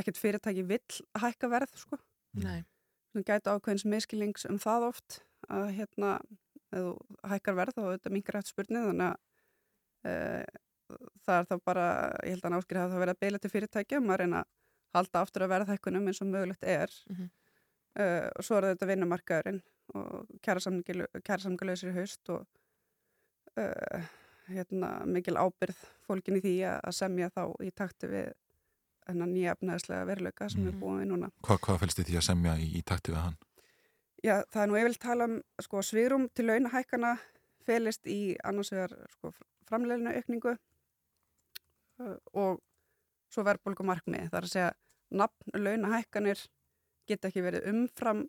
ekkert 0.00 0.20
fyrirtæki 0.20 0.64
vill 0.68 1.02
hækka 1.22 1.50
verð, 1.52 1.76
sko. 1.78 1.98
Nei. 2.42 2.64
Það 3.14 3.26
gæti 3.30 3.52
ákveðins 3.52 3.86
miskilings 3.90 4.48
um 4.50 4.58
það 4.62 4.88
oft 4.88 5.20
að 5.52 5.68
hérna, 5.76 6.16
ef 6.74 6.80
þú 6.80 7.20
hækkar 7.30 7.58
verð 7.60 7.80
og 7.82 7.92
þetta 7.92 8.12
mingar 8.14 8.40
eftir 8.40 8.54
spurnið, 8.54 8.88
þannig 8.90 9.12
að 9.12 10.10
uh, 10.10 10.98
það 11.24 11.38
er 11.38 11.48
þá 11.50 11.54
bara, 11.70 11.86
ég 12.24 12.34
held 12.34 12.48
að 12.48 12.54
náskri 12.56 12.80
hafa 12.80 12.94
það 12.94 13.04
verið 13.04 13.14
að 13.14 13.22
beila 13.24 13.40
til 13.42 13.52
fyrirtækjum 13.52 14.10
að 14.10 14.20
reyna 14.22 14.42
að 14.42 14.50
halda 14.94 15.22
aftur 15.24 15.44
að 15.46 15.54
verðhækkunum 15.54 16.10
eins 16.10 16.22
og 16.22 16.30
mögulegt 16.32 16.66
er. 16.74 16.98
Mhm. 17.10 17.30
uh, 18.00 18.26
og 18.34 18.46
svo 18.46 18.58
er 18.58 18.68
þetta 18.72 18.90
vinnumarkaðurinn 18.90 19.62
og 19.94 20.28
kærasamgalöðsir 20.42 21.92
í 21.92 21.96
haust 21.98 22.30
og 22.34 22.46
uh, 23.60 24.12
hérna, 24.48 24.90
mikil 25.08 25.36
ábyrð 25.38 25.80
fólkin 26.06 26.38
í 26.38 26.42
því 26.44 26.54
að, 26.68 26.90
semja 26.96 27.30
þá 27.32 27.42
í 27.64 27.70
takti 27.76 28.10
við 28.10 28.32
hennar 29.08 29.28
nýja 29.28 29.54
efnaðislega 29.54 30.08
veruleika 30.08 30.48
sem 30.52 30.64
við 30.64 30.78
búum 30.80 31.00
við 31.00 31.10
núna. 31.10 31.30
Hva, 31.44 31.58
hvað 31.60 31.82
fælst 31.82 32.00
þið 32.00 32.10
því 32.10 32.20
að 32.20 32.26
semja 32.28 32.54
í, 32.60 32.68
í 32.78 32.82
takti 32.86 33.12
við 33.12 33.20
hann? 33.20 33.40
Já, 34.24 34.36
það 34.52 34.62
er 34.62 34.70
nú 34.70 34.78
ég 34.78 34.86
vil 34.88 35.00
tala 35.00 35.26
um 35.28 35.34
sko, 35.60 35.82
svirum 35.84 36.28
til 36.32 36.46
launahækana 36.48 37.16
felist 37.64 38.08
í 38.08 38.20
annars 38.44 38.72
vegar 38.72 38.94
sko, 39.12 39.32
framleginu 39.68 40.14
aukningu 40.14 40.54
og 42.32 42.62
svo 43.32 43.44
verðbólgumarkmið. 43.44 44.30
Það 44.30 44.38
er 44.40 44.48
að 44.48 44.54
segja 44.54 44.72
nafn 45.14 45.66
launahækkanir 45.66 46.40
geta 47.08 47.28
ekki 47.28 47.44
verið 47.44 47.68
umfram 47.72 48.24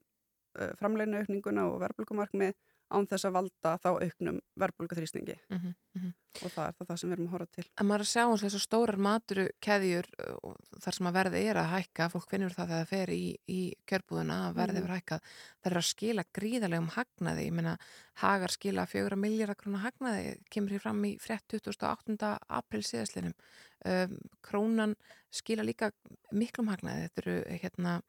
framleginu 0.80 1.22
aukninguna 1.22 1.68
og 1.72 1.80
verðbólgumarkmið 1.84 2.56
án 2.94 3.08
þess 3.10 3.26
að 3.26 3.34
valda 3.40 3.72
þá 3.82 3.88
auknum 3.98 4.38
verðbólguþrýstingi 4.62 5.36
Mhm, 5.50 5.74
mhm. 5.96 6.12
og 6.44 6.52
það 6.52 6.68
er 6.68 6.74
það, 6.78 6.88
það 6.90 6.98
sem 7.00 7.10
við 7.10 7.16
erum 7.16 7.28
að 7.28 7.32
horfa 7.36 7.48
til. 7.56 7.66
að 7.80 7.86
maður 7.90 7.96
er 7.96 8.06
að 8.06 8.12
sjá 8.12 8.22
eins 8.26 8.34
og 8.36 8.44
þessar 8.46 8.64
stórar 8.66 8.98
maturu 9.08 9.46
keðjur 9.66 10.10
uh, 10.20 10.54
þar 10.84 10.94
sem 10.98 11.08
að 11.10 11.16
verði 11.18 11.42
er 11.50 11.60
að 11.62 11.70
hækka 11.74 12.10
fólk 12.14 12.30
finnur 12.30 12.54
það 12.56 12.68
þegar 12.70 12.84
það 12.86 12.92
fer 12.94 13.10
í, 13.16 13.22
í 13.50 13.60
kjörbúðuna 13.90 14.38
að 14.50 14.56
verði 14.60 14.76
Mhm. 14.76 14.82
hefur 14.86 14.96
hækkað 14.96 15.22
það 15.64 15.72
er 15.72 15.78
að 15.82 15.90
skila 15.90 16.26
gríðalegum 16.40 16.90
hagnaði 16.96 17.46
ég 17.48 17.54
meina 17.54 17.78
Hagar 18.16 18.50
skila 18.54 18.86
fjögra 18.88 19.18
miljardar 19.20 19.56
krónu 19.60 19.82
hagnaði, 19.84 20.38
kemur 20.50 20.72
hér 20.72 20.80
fram 20.86 21.02
í 21.04 21.18
frétt 21.20 21.48
28. 21.52 22.38
april 22.48 22.82
síðastlinum 22.84 23.34
um, 23.86 24.18
krónan 24.42 24.96
skila 25.32 25.64
líka 25.68 25.92
miklum 26.32 26.68
hagnaði 26.72 27.10
þetta 27.10 27.22
eru 27.26 27.60
hérna 27.60 28.02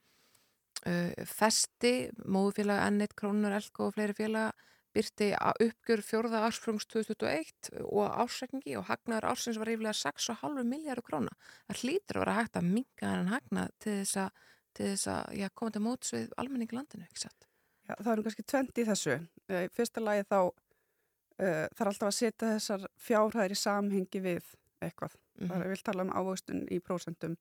festi, 1.26 1.92
móðufélag 2.22 2.82
N1 2.92 3.16
krónunar, 3.18 3.56
Elko 3.58 3.88
og 3.88 3.96
fleiri 3.96 4.14
félaga 4.14 4.52
byrti 4.96 5.30
að 5.36 5.64
uppgjör 5.66 6.02
fjórða 6.04 6.42
ársfrungs 6.46 6.86
2021 6.88 7.72
og 7.84 8.04
ársrekningi 8.06 8.76
og 8.78 8.86
hagnaður 8.88 9.28
ársins 9.32 9.58
var 9.60 9.70
yfirlega 9.72 9.96
6,5 9.98 10.62
miljardur 10.64 11.04
króna. 11.06 11.34
Það 11.68 11.82
hlýtur 11.82 12.20
að 12.20 12.24
vera 12.24 12.36
hægt 12.38 12.60
að 12.60 12.70
minga 12.70 13.10
hennan 13.10 13.32
hagnað 13.34 13.74
til 13.82 13.96
þess 14.00 14.20
að, 14.22 14.46
til 14.76 14.86
þess 14.92 15.10
að 15.12 15.34
já, 15.40 15.48
koma 15.60 15.74
til 15.74 15.82
móts 15.84 16.14
við 16.16 16.30
almenning 16.40 16.72
í 16.72 16.78
landinu, 16.78 17.08
ekki 17.08 17.24
satt? 17.26 17.48
Já, 17.86 17.94
það 17.94 18.12
er 18.12 18.20
nú 18.20 18.26
kannski 18.26 18.46
tvent 18.52 18.80
í 18.80 18.86
þessu. 18.86 19.18
Eh, 19.50 19.66
fyrsta 19.74 20.02
lagi 20.02 20.24
þá 20.30 20.38
uh, 20.40 21.66
þarf 21.76 21.90
alltaf 21.92 22.08
að 22.08 22.16
setja 22.16 22.54
þessar 22.54 22.88
fjárhæðir 23.08 23.56
í 23.56 23.60
samhengi 23.60 24.24
við 24.24 24.54
eitthvað. 24.80 25.18
Mhm. 25.36 25.52
Það 25.52 25.66
er 25.66 25.74
vil 25.74 25.84
tala 25.90 26.06
um 26.06 26.16
ávöxtun 26.16 26.64
í 26.72 26.80
prósentum 26.80 27.36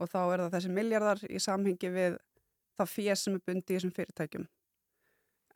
og 0.00 0.08
þá 0.08 0.20
er 0.22 0.42
það 0.46 0.54
þessi 0.56 0.72
miljardar 0.72 1.22
í 1.28 1.40
samhengi 1.42 1.92
við 1.92 2.18
það 2.80 2.94
fér 2.94 3.20
sem 3.20 3.36
er 3.36 3.44
bundi 3.46 3.74
í 3.74 3.76
þessum 3.76 3.94
fyrirtækjum. 3.96 4.46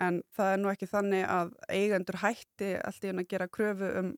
En 0.04 0.20
það 0.34 0.52
er 0.52 0.60
nú 0.60 0.70
ekki 0.72 0.90
þannig 0.90 1.24
að 1.30 1.54
eigendur 1.70 2.20
hætti 2.22 2.74
allt 2.82 3.04
í 3.04 3.12
hún 3.12 3.22
að 3.22 3.30
gera 3.30 3.50
kröfu 3.56 3.90
um, 4.00 4.12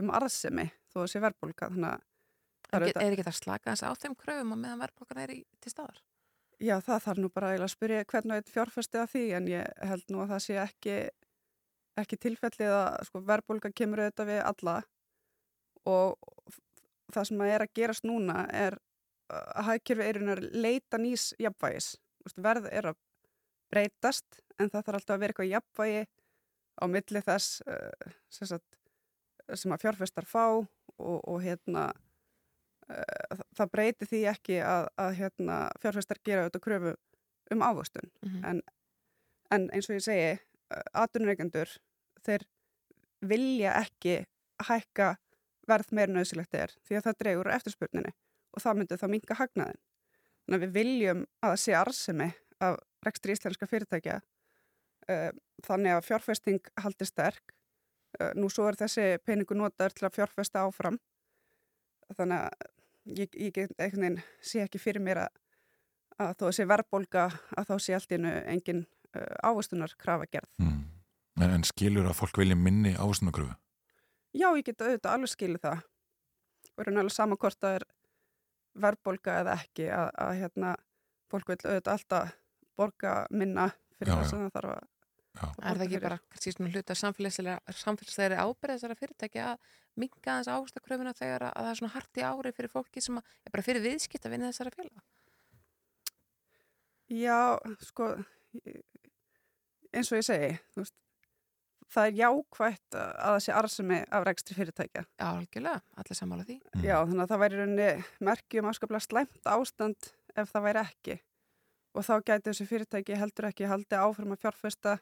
um 0.00 0.14
arðsemi 0.18 0.68
þó 0.92 1.02
að 1.04 1.10
sé 1.14 1.22
verðbólka. 1.24 1.70
Það 1.72 1.98
Er, 2.70 2.86
ekki 2.86 3.26
það 3.26 3.34
slaka 3.34 3.72
þess 3.72 3.82
á 3.82 3.90
þeim 3.98 4.14
kröfum 4.18 4.54
að 4.54 4.60
meðan 4.62 4.82
verðbólkan 4.84 5.20
er 5.24 5.32
í, 5.34 5.38
til 5.62 5.72
staðar? 5.72 5.96
Já, 6.60 6.76
það 6.84 7.04
þarf 7.06 7.20
nú 7.22 7.30
bara 7.32 7.54
að 7.56 7.70
spyrja 7.72 8.06
hvernig 8.12 8.36
eitt 8.42 8.52
fjárfæsti 8.52 9.00
að 9.00 9.08
því 9.14 9.22
en 9.38 9.48
ég 9.50 9.86
held 9.90 10.12
nú 10.12 10.20
að 10.22 10.34
það 10.34 10.42
sé 10.44 10.58
ekki, 10.62 10.96
ekki 12.02 12.18
tilfellið 12.20 12.74
að 12.76 13.08
sko, 13.08 13.22
verðbólka 13.26 13.72
kemur 13.74 14.04
auðvitað 14.04 14.30
við 14.30 14.42
alla 14.52 14.76
og 15.88 16.30
það 17.10 17.28
sem 17.30 17.42
að 17.42 17.54
er 17.54 17.64
að 17.64 17.74
gerast 17.80 18.06
núna 18.06 18.44
er 18.54 18.78
að 19.30 19.66
hagkerfi 19.70 20.06
eirunar 20.06 20.42
leita 20.52 21.00
nýs 21.00 21.30
jafnvægis. 21.40 21.94
Veist, 22.30 22.42
Verð 22.44 22.68
er 22.70 22.90
að 22.92 22.98
breytast 23.70 24.40
en 24.58 24.70
það 24.70 24.84
þarf 24.86 24.98
alltaf 25.00 25.14
að 25.14 25.20
vera 25.22 25.32
eitthvað 25.32 25.50
jafnvægi 25.50 26.02
á 26.80 26.84
milli 26.90 27.22
þess 27.26 27.60
uh, 27.66 28.12
sem, 28.32 28.46
sagt, 28.46 28.78
sem 29.54 29.72
að 29.74 29.82
fjárfæstar 29.84 30.26
fá 30.26 30.44
og, 30.50 30.66
og 30.98 31.40
hérna 31.42 31.88
uh, 32.90 33.42
það 33.58 33.72
breyti 33.72 34.06
því 34.10 34.22
ekki 34.30 34.60
að, 34.62 34.88
að 35.00 35.14
hérna, 35.20 35.58
fjárfæstar 35.82 36.20
gera 36.24 36.44
auðvitað 36.46 36.64
kröfu 36.66 36.94
um 37.50 37.62
ávöxtun 37.66 38.10
Mhm. 38.22 38.44
en, 38.44 38.62
en 39.50 39.68
eins 39.74 39.88
og 39.90 39.96
ég 39.98 40.04
segi 40.04 40.38
aðdunreikendur 40.94 41.72
þeir 42.22 42.44
vilja 43.26 43.72
ekki 43.80 44.20
hækka 44.68 45.16
verð 45.66 45.90
meira 45.92 46.12
nöðsilegt 46.14 46.54
er 46.54 46.70
því 46.86 46.96
að 46.98 47.06
það 47.08 47.18
dregur 47.22 47.46
úr 47.48 47.54
eftirspurninni 47.56 48.12
og 48.54 48.62
það 48.62 48.76
myndi 48.78 48.98
þá 49.00 49.06
minka 49.10 49.34
hagnaðin 49.38 49.80
þannig 50.44 50.58
að 50.58 50.64
við 50.66 50.74
viljum 50.78 51.22
að 51.40 51.54
það 51.54 51.62
sé 51.64 51.76
arsemi 51.78 52.28
af 52.60 52.78
rekstri 53.06 53.36
íslenska 53.36 53.68
fyrirtækja 53.70 54.18
uh, 54.20 55.30
þannig 55.66 55.96
að 55.96 56.06
fjárfesting 56.08 56.72
haldi 56.84 57.08
sterk 57.08 57.54
uh, 58.20 58.32
nú 58.36 58.50
svo 58.52 58.68
er 58.68 58.78
þessi 58.80 59.06
peningu 59.24 59.56
notaður 59.56 59.96
til 59.96 60.08
að 60.08 60.16
fjárfesta 60.18 60.64
áfram 60.66 60.98
þannig 62.16 62.46
að 62.46 62.70
ég, 63.20 63.36
ég 63.36 63.60
einhvern 63.78 64.02
veginn 64.02 64.22
sé 64.44 64.64
ekki 64.64 64.80
fyrir 64.82 65.04
mér 65.04 65.24
að, 65.24 65.40
að 66.18 66.34
þó 66.40 66.46
að 66.48 66.56
sé 66.58 66.66
verðbólga 66.70 67.26
að 67.56 67.70
þá 67.70 67.74
sé 67.78 67.96
allt 67.96 68.12
í 68.12 68.18
hennu 68.18 68.34
engin 68.50 68.84
uh, 69.16 69.34
ávistunar 69.46 69.94
krafa 70.00 70.28
gerð. 70.30 70.50
Mm. 70.62 70.82
En, 71.40 71.54
en 71.56 71.64
skilur 71.64 72.08
að 72.08 72.18
fólk 72.18 72.40
vilja 72.42 72.58
minni 72.58 72.92
ástunakröfu? 72.98 73.54
Já, 74.36 74.50
ég 74.54 74.66
get 74.66 74.82
auðvitað 74.82 75.14
alveg 75.14 75.32
skilið 75.32 75.64
það 75.64 75.86
og 76.70 76.82
er 76.84 76.92
alveg 76.92 77.14
sama 77.14 77.38
hvort 77.40 77.58
það 77.60 77.80
er 77.80 77.86
verðbólga 78.78 79.40
eða 79.42 79.56
ekki 79.58 79.90
að, 79.94 80.08
að 80.24 80.32
hérna, 80.40 80.76
fólk 81.30 81.52
vil 81.52 81.58
auðvitað 81.64 81.92
alltaf 81.96 82.34
borga 82.78 83.14
minna 83.30 83.70
fyrir 83.98 84.14
já. 84.14 84.28
sem 84.30 84.46
það 84.46 84.56
þarf 84.56 84.74
að 84.76 84.88
Er 85.40 85.78
það 85.78 85.84
ekki 85.84 86.00
bara 86.02 86.16
svona 86.42 86.70
hluta 86.74 86.94
samfélagslega, 86.98 87.74
samfélagslegri 87.78 88.38
ábyrð 88.40 88.72
þessara 88.74 88.96
fyrirtækja 88.98 89.44
að 89.52 89.68
minga 90.00 90.34
þess 90.40 90.50
ástakröfuna 90.56 91.12
þegar 91.14 91.44
að, 91.46 91.52
að 91.54 91.66
það 91.66 91.70
er 91.70 91.78
svona 91.80 91.94
harti 91.94 92.24
ári 92.26 92.52
fyrir 92.56 92.72
fólki 92.72 93.02
sem 93.04 93.20
að, 93.20 93.28
er 93.46 93.54
bara 93.54 93.66
fyrir 93.66 93.84
viðskipt 93.84 94.26
að 94.26 94.34
vinna 94.34 94.50
þessara 94.50 94.74
félaga? 94.74 95.04
Já, 97.10 97.38
sko, 97.86 98.08
eins 99.94 100.10
og 100.10 100.18
ég 100.18 100.26
segi, 100.26 100.50
þú 100.74 100.82
veist, 100.82 100.98
það 101.90 102.08
er 102.08 102.18
jákvætt 102.20 102.96
að 102.96 103.10
að 103.10 103.34
það 103.34 103.42
sé 103.44 103.56
arsemi 103.60 103.98
af 104.10 104.26
rekstri 104.26 104.56
fyrirtækja. 104.56 105.02
Já, 105.18 105.26
algjörlega, 105.26 105.82
allir 106.02 106.18
sammála 106.18 106.46
því. 106.48 106.56
Já, 106.84 106.96
þannig 107.00 107.24
að 107.24 107.32
það 107.32 107.42
væri 107.42 107.56
í 107.56 107.60
rauninni 107.60 107.90
merkjum 108.30 108.70
afskaplega 108.70 109.06
slæmt 109.06 109.50
ástand 109.50 110.10
ef 110.38 110.52
það 110.52 110.66
væri 110.68 110.82
ekki. 110.84 111.18
Og 111.98 112.06
þá 112.06 112.12
gæti 112.22 112.50
þessi 112.50 112.68
fyrirtæki 112.70 113.18
heldur 113.18 113.48
ekki 113.50 113.70
haldi 113.70 113.98
áfram 113.98 114.36
að 114.36 114.44
fjárfesta, 114.44 114.96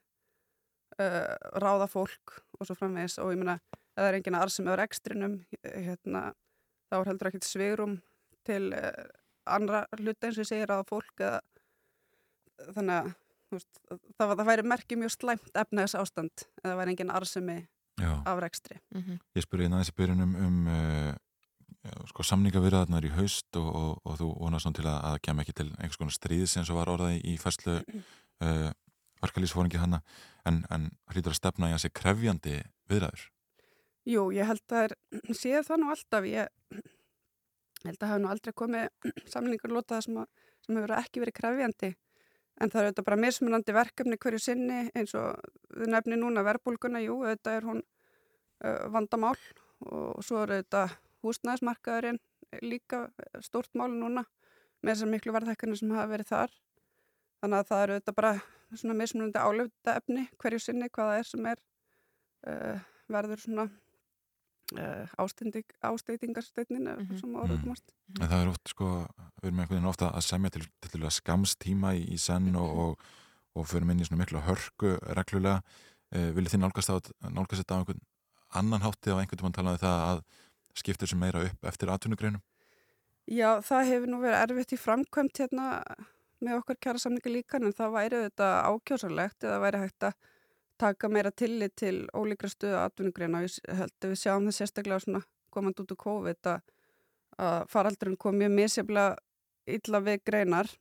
uh, 0.96 1.34
ráða 1.60 1.88
fólk 1.92 2.38
og 2.58 2.64
svo 2.64 2.78
framvegis 2.78 3.18
og 3.20 3.34
ég 3.34 3.42
meina, 3.42 3.58
ef 3.76 4.00
það 4.00 4.10
er 4.10 4.18
enginn 4.20 4.40
arsemi 4.40 4.72
á 4.72 4.80
rekstrinum, 4.80 5.38
hérna, 5.68 6.24
þá 6.88 7.00
er 7.02 7.10
heldur 7.12 7.30
ekkert 7.30 7.48
svegrum 7.48 7.98
til 8.48 8.72
uh, 8.72 9.04
annra 9.48 9.84
hluta 9.98 10.28
eins 10.28 10.38
og 10.38 10.46
ég 10.46 10.52
segir 10.52 10.72
að 10.72 10.86
fólk 10.88 11.20
eða 11.20 11.40
þannig 12.74 12.96
að 12.96 13.10
veist, 13.54 13.80
það, 14.18 14.34
það 14.34 14.46
væri 14.50 14.66
merkið 14.72 15.02
mjög 15.02 15.14
slæmt 15.14 15.60
efnaðs 15.62 15.96
ástand 15.98 16.44
eða 16.62 16.70
það 16.70 16.80
væri 16.80 16.94
engin 16.94 17.14
arsemi 17.14 17.58
Já. 17.98 18.12
af 18.24 18.42
rekstri. 18.42 18.78
Ég 18.94 19.44
spurði 19.44 19.66
hérna 19.66 19.80
aðeins 19.80 19.92
í 19.92 19.96
byrjun 19.98 20.24
um, 20.24 20.34
um 20.46 20.58
uh, 20.70 22.04
sko, 22.10 22.26
samningavirðarnar 22.26 23.06
í 23.08 23.14
haust 23.16 23.58
og, 23.58 23.68
og, 23.68 23.94
og 24.04 24.18
þú 24.20 24.28
vonast 24.42 24.66
svona 24.66 24.78
til 24.78 24.86
að 24.86 24.98
að 24.98 25.14
það 25.14 25.24
kem 25.28 25.42
ekki 25.42 25.56
til 25.60 25.68
einhvers 25.70 26.00
konar 26.00 26.16
stríðs 26.16 26.56
eins 26.58 26.70
og 26.72 26.78
var 26.80 26.92
orðaði 26.94 27.22
í 27.24 27.38
færslu 27.40 27.78
uh, 28.44 28.68
verkalýsfóringi 29.22 29.80
hana 29.82 30.02
en, 30.46 30.62
en 30.70 30.90
hlýtur 31.12 31.34
að 31.34 31.40
stefna 31.40 31.72
í 31.72 31.76
að 31.76 31.84
sé 31.84 31.92
krefjandi 31.94 32.60
viðræður. 32.90 33.26
Jú, 34.08 34.28
ég 34.32 34.48
held 34.48 34.64
að 34.72 34.94
það 34.94 35.34
sé 35.42 35.64
það 35.66 35.82
nú 35.82 35.92
alltaf, 35.94 36.28
ég 36.28 36.82
held 37.84 38.02
að 38.02 38.12
hafa 38.12 38.22
nú 38.22 38.30
aldrei 38.32 38.54
komið 38.56 39.10
samningur 39.34 39.74
lótað 39.74 40.06
sem, 40.06 40.20
að, 40.22 40.52
sem 40.66 40.78
hefur 40.78 40.98
ekki 40.98 41.24
verið 41.24 41.40
krefjandi 41.40 41.96
en 42.58 42.70
það 42.72 42.80
er 42.80 42.88
auðvitað 42.88 43.08
bara 43.08 43.20
mismunandi 43.22 43.74
verkefni 43.76 44.18
hverju 44.18 44.42
sinni 44.42 44.80
eins 44.98 45.14
og 45.18 45.38
við 45.76 45.92
nefni 45.94 46.18
núna 46.18 46.44
verbulguna, 46.46 47.02
jú, 47.04 47.20
auðvitað 47.22 47.58
er 47.58 47.68
hún 47.68 47.82
vandamál 48.94 49.36
og 49.86 50.24
svo 50.26 50.42
er 50.42 50.56
auðvitað 50.56 50.96
húsnæðismarkaðurinn 51.22 52.20
líka 52.64 53.08
stórt 53.44 53.70
mál 53.78 53.90
núna 53.92 54.24
með 54.82 54.94
þessar 54.94 55.10
miklu 55.12 55.34
verðhækkanir 55.34 55.80
sem 55.80 55.92
hafa 55.94 56.10
verið 56.12 56.30
þar. 56.30 56.54
Þannig 57.42 57.58
að 57.58 57.68
það 57.70 57.82
er 57.82 57.92
auðvitað 57.94 58.18
bara 58.18 58.32
svona 58.74 58.96
mismunandi 58.98 59.42
álöfta 59.42 59.96
efni 59.98 60.24
hverju 60.38 60.62
sinni 60.62 60.88
hvaða 60.92 61.18
er 61.20 61.28
sem 61.28 61.50
er 61.50 61.60
uh, 62.48 62.80
verður 63.10 63.42
svona 63.42 63.68
ásteytingarsteytnin 64.76 66.84
mm 66.84 67.06
-hmm. 67.06 67.20
sem 67.20 67.36
ára 67.36 67.56
komast 67.62 67.94
En 68.20 68.28
það 68.28 68.42
er 68.42 68.48
oft 68.48 68.68
sko, 68.68 69.06
við 69.40 69.48
erum 69.48 69.60
einhvern 69.60 69.76
veginn 69.76 69.88
ofta 69.88 70.10
að 70.10 70.26
semja 70.26 70.50
til, 70.50 70.66
til 70.80 71.02
að 71.02 71.16
skamstíma 71.16 71.94
í, 71.94 72.04
í 72.14 72.18
senn 72.18 72.56
og, 72.56 72.78
og, 72.78 72.98
og 73.54 73.66
förum 73.66 73.90
inn 73.90 74.00
í 74.00 74.04
svona 74.04 74.24
miklu 74.24 74.40
hörku 74.40 74.98
reglulega. 75.16 75.62
Eh, 76.12 76.30
viljið 76.36 76.54
þið 76.54 76.60
nálgast, 76.60 76.90
á, 76.92 76.96
nálgast 77.28 77.62
þetta 77.62 77.74
á 77.74 77.80
einhvern 77.80 78.00
annan 78.48 78.80
hátti 78.80 79.12
á 79.12 79.20
einhvern 79.20 79.40
tímann 79.40 79.56
talaði 79.56 79.82
það 79.82 80.04
að 80.10 80.22
skiptir 80.78 81.08
sem 81.08 81.20
meira 81.20 81.44
upp 81.44 81.64
eftir 81.64 81.90
atvinnugreinum? 81.92 82.42
Já, 83.28 83.60
það 83.60 83.90
hefur 83.90 84.08
nú 84.08 84.20
verið 84.22 84.40
erfitt 84.40 84.72
í 84.72 84.80
framkvæmt 84.80 85.42
hérna 85.42 85.66
með 86.40 86.62
okkar 86.62 86.78
kjara 86.80 87.02
samninga 87.02 87.32
líka 87.32 87.58
en 87.58 87.74
það 87.76 87.96
væri 87.96 88.20
þetta 88.24 88.48
ákjósalegt 88.70 89.44
eða 89.44 89.58
væri 89.64 89.82
hægt 89.82 90.06
að 90.08 90.14
taka 90.80 91.10
meira 91.12 91.30
tillit 91.30 91.76
til 91.78 92.06
ólíkra 92.16 92.50
stöðu 92.52 92.78
atvinnugreina. 92.80 93.44
Ég 93.44 93.78
held 93.80 93.94
að 94.02 94.12
við 94.12 94.20
sjáum 94.22 94.48
það 94.48 94.58
sérstaklega 94.58 95.04
svona 95.04 95.22
komand 95.54 95.80
út 95.82 95.94
úr 95.94 96.00
COVID 96.02 96.50
að, 96.52 96.74
að 97.38 97.60
faraldurinn 97.72 98.20
kom 98.20 98.38
mjög 98.38 98.54
misjaflega 98.56 99.16
illa 99.68 100.02
við 100.04 100.20
greinar 100.26 100.72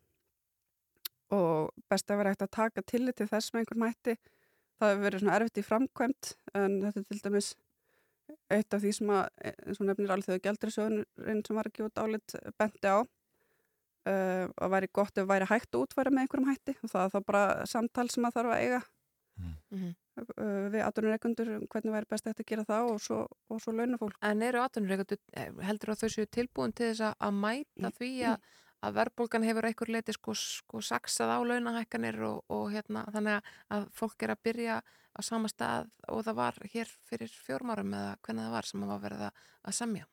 og 1.33 1.73
best 1.91 2.11
að 2.11 2.21
vera 2.21 2.33
hægt 2.33 2.45
að 2.45 2.55
taka 2.55 2.83
tillit 2.87 3.17
til 3.19 3.27
þess 3.27 3.53
með 3.53 3.63
einhvern 3.63 3.83
mætti. 3.83 4.17
Það 4.77 4.91
hefur 4.93 5.05
verið 5.07 5.23
svona 5.23 5.37
erfitt 5.39 5.59
í 5.59 5.65
framkvæmt 5.65 6.33
en 6.55 6.81
þetta 6.85 7.01
er 7.01 7.07
til 7.09 7.21
dæmis 7.25 7.53
eitt 8.53 8.75
af 8.75 8.83
því 8.83 8.91
sem 8.95 9.11
að, 9.11 9.23
eins 9.65 9.79
og 9.81 9.87
nefnir 9.87 10.13
alþjóðu 10.13 10.43
gældrisöðurinn 10.43 11.41
sem 11.47 11.57
var 11.57 11.69
ekki 11.69 11.85
út 11.87 12.01
álit 12.01 12.35
bendi 12.59 12.91
á 12.91 12.97
uh, 12.99 14.45
að 14.47 14.73
væri 14.75 14.91
gott 14.99 15.19
ef 15.19 15.27
væri 15.29 15.47
hægt 15.49 15.73
að 15.73 15.85
útfæra 15.85 16.13
með 16.13 16.25
einhverjum 16.25 16.51
hætti 16.51 16.75
og 16.81 16.91
það 16.91 17.03
er 17.03 17.13
þá 17.15 17.19
bara 17.31 17.43
samtal 17.71 18.07
sem 18.13 18.27
að 18.27 18.37
þarf 18.37 18.53
að 18.53 18.63
eiga 18.65 18.81
Mhm. 19.37 19.95
uh, 20.17 20.67
við 20.73 20.81
atvinnureikundur 20.85 21.49
hvernig 21.69 21.93
væri 21.93 22.09
best 22.09 22.27
að 22.27 22.43
gera 22.47 22.63
það 22.65 22.91
og 22.91 23.01
svo, 23.01 23.17
svo 23.59 23.71
launafólk. 23.75 24.15
En 24.21 24.41
eru 24.41 24.61
atvinnureikundur, 24.63 25.19
heldur 25.67 25.93
að 25.93 26.03
þau 26.03 26.09
séu 26.09 26.25
tilbúin 26.25 26.73
til 26.73 26.93
þess 26.93 27.13
að- 27.19 27.33
mæta 27.33 27.91
því 27.99 28.11
að, 28.31 28.37
að 28.83 28.93
verðbólgan 28.97 29.43
hefur 29.43 29.65
einhver 29.69 29.89
leiti 29.93 30.13
sko, 30.13 30.33
sko 30.33 30.81
saksað 30.81 31.33
á 31.33 31.39
launahækkanir 31.43 32.21
og, 32.23 32.43
og 32.49 32.71
hérna 32.71 33.05
þannig 33.13 33.41
að, 33.69 33.89
fólk 33.93 34.23
er 34.23 34.33
að 34.35 34.43
byrja 34.43 34.81
á 35.17 35.19
sama 35.21 35.47
stað 35.49 35.89
og 36.07 36.23
það 36.25 36.35
var 36.35 36.53
hér 36.73 36.87
fyrir 37.09 37.29
fjórmárum 37.45 37.93
eða 37.93 38.17
hvernig 38.21 38.45
það 38.45 38.51
var 38.57 38.65
sem 38.69 38.87
var 38.87 38.99
verið 39.01 39.23
að, 39.27 39.33
semja. 39.73 40.05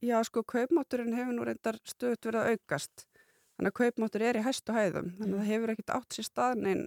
Já, 0.00 0.22
sko, 0.24 0.42
kaupmátturinn 0.42 1.16
hefur 1.16 1.34
nú 1.34 1.44
reyndar 1.44 1.76
stöðut 1.84 2.24
verið 2.24 2.40
að 2.44 2.52
aukast. 2.54 3.06
Þannig 3.58 3.72
að 3.72 3.78
kaupmáttur 3.80 4.22
er 4.22 4.36
í 4.38 4.44
hæstu 4.46 4.72
hæðum. 4.72 5.08
Þannig 5.18 5.34
að 5.34 5.40
það 5.42 5.50
hefur 5.52 5.72
ekkit 5.74 5.90
átt 5.96 6.14
sér 6.14 6.26
staðnein 6.28 6.86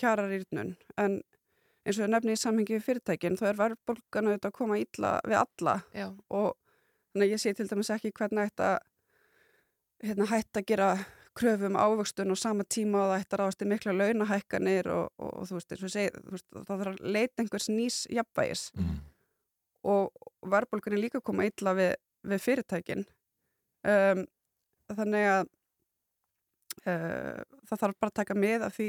kjararýrnun. 0.00 0.72
En 1.00 1.18
eins 1.86 1.98
og 1.98 2.04
ég 2.06 2.12
nefni 2.12 2.34
í 2.36 2.40
samhengi 2.40 2.76
við 2.76 2.86
fyrirtækin, 2.86 3.38
þá 3.40 3.44
er 3.50 3.60
verðbólgan 3.62 4.28
auðvitað 4.30 4.50
að 4.50 4.56
koma 4.58 4.78
illa 4.80 5.12
við 5.24 5.38
alla. 5.42 5.76
Já. 5.96 6.08
Og 6.30 6.50
þannig 7.12 7.28
að 7.28 7.32
ég 7.32 7.42
sé 7.44 7.54
til 7.56 7.68
dæmis 7.70 7.90
ekki 7.94 8.12
hvernig 8.18 8.50
ætti 8.50 8.66
að 8.68 8.78
hérna, 10.08 10.28
hætta 10.30 10.60
að 10.62 10.68
gera 10.68 10.88
kröfum 11.38 11.76
ávöxtun 11.78 12.32
og 12.34 12.38
sama 12.38 12.64
tíma 12.66 12.98
og 13.04 13.12
það 13.12 13.20
ætti 13.22 13.34
að 13.36 13.40
ráðast 13.42 13.62
í 13.62 13.68
mikla 13.70 13.92
launahækkanir 13.94 14.88
og, 14.90 15.04
og, 15.22 15.30
og 15.38 15.46
þú 15.48 15.58
veist, 15.58 15.72
eins 15.74 15.82
og 15.84 15.86
ég 15.88 15.94
segi, 15.94 16.22
þú 16.24 16.34
veist, 16.34 16.46
það 16.56 16.66
þarf 16.72 16.90
að 16.92 17.12
leita 17.14 17.42
einhvers 17.44 17.68
nýs 17.70 17.98
jafnvægis 18.10 18.64
Mm. 18.74 18.96
og 19.88 20.32
verðbólgun 20.50 20.96
er 20.96 21.02
líka 21.04 21.20
að 21.20 21.26
koma 21.30 21.46
illa 21.46 21.74
við, 21.78 21.92
við 22.26 22.42
fyrirtækin 22.42 23.04
um, 23.86 24.24
þannig 24.98 25.28
að 25.30 25.44
uh, 26.90 27.38
það 27.70 27.82
þarf 27.84 27.98
bara 28.02 28.10
að 28.12 28.18
taka 28.18 28.36
með 28.38 28.66
af 28.66 28.76
því 28.78 28.88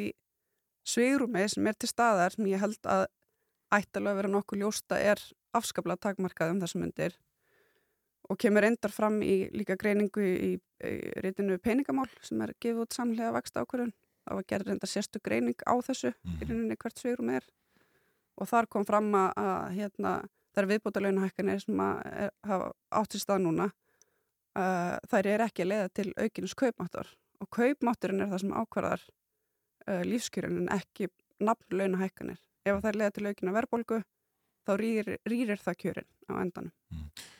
svigrúmi 0.89 1.45
sem 1.51 1.67
er 1.69 1.77
til 1.77 1.89
staðar 1.91 2.35
sem 2.35 2.49
ég 2.49 2.61
held 2.61 2.89
að 2.89 3.07
ættalega 3.75 4.19
vera 4.21 4.33
nokkuð 4.33 4.63
ljósta 4.63 4.99
er 4.99 5.21
afskaplega 5.55 6.09
takmarkað 6.09 6.55
um 6.55 6.61
þessum 6.63 6.85
myndir 6.85 7.17
og 8.29 8.37
kemur 8.41 8.65
endar 8.65 8.93
fram 8.93 9.21
í 9.25 9.49
líka 9.53 9.77
greiningu 9.79 10.21
í, 10.21 10.51
í 10.57 10.93
reytinu 11.23 11.57
peningamál 11.61 12.09
sem 12.25 12.41
er 12.45 12.53
gefið 12.61 12.85
út 12.85 12.97
samlega 12.97 13.33
vaksta 13.33 13.63
ákvörðun 13.65 13.93
það 14.29 14.37
var 14.37 14.47
gerð 14.51 14.69
reynda 14.69 14.89
sérstu 14.89 15.21
greining 15.25 15.63
á 15.65 15.73
þessu 15.85 16.11
í 16.13 16.45
rauninni 16.45 16.77
hvert 16.77 17.01
svigrum 17.01 17.31
er. 17.33 17.45
Og 18.39 18.47
þar 18.49 18.69
kom 18.71 18.85
fram 18.87 19.09
að, 19.17 19.29
að 19.41 19.63
hérna, 19.79 20.11
það 20.53 20.63
er 20.63 20.69
viðbúta 20.73 21.03
launahækkanir 21.03 21.63
sem 21.63 21.81
að 21.83 22.01
er, 22.25 22.33
hafa 22.47 22.69
átt 23.01 23.15
sér 23.15 23.23
stað 23.25 23.41
núna 23.47 23.69
uh, 23.69 24.95
þær 25.11 25.31
er 25.33 25.45
ekki 25.47 25.65
að 25.65 25.71
leiða 25.73 25.89
til 25.97 26.07
aukinus 26.13 26.55
kaupmáttar. 26.61 27.09
Og 27.41 27.49
kaupmátturinn 27.55 28.23
er 28.23 28.31
það 28.31 28.43
sem 28.45 28.55
ákvarðar 28.55 29.07
uh, 29.89 30.03
lífskjörun 30.05 30.61
en 30.63 30.71
ekki 30.77 31.09
nafn 31.43 31.81
launahækkanir 31.81 32.39
ef 32.67 32.79
það 32.79 32.91
er 32.93 33.01
leiða 33.01 33.15
til 33.17 33.27
aukina 33.31 33.55
verðbólgu 33.57 33.99
þá 34.67 34.73
rýrir, 34.77 35.19
rýrir 35.25 35.61
það 35.65 35.81
kjörin 35.83 36.09
á 36.29 36.33
endanum 36.43 36.73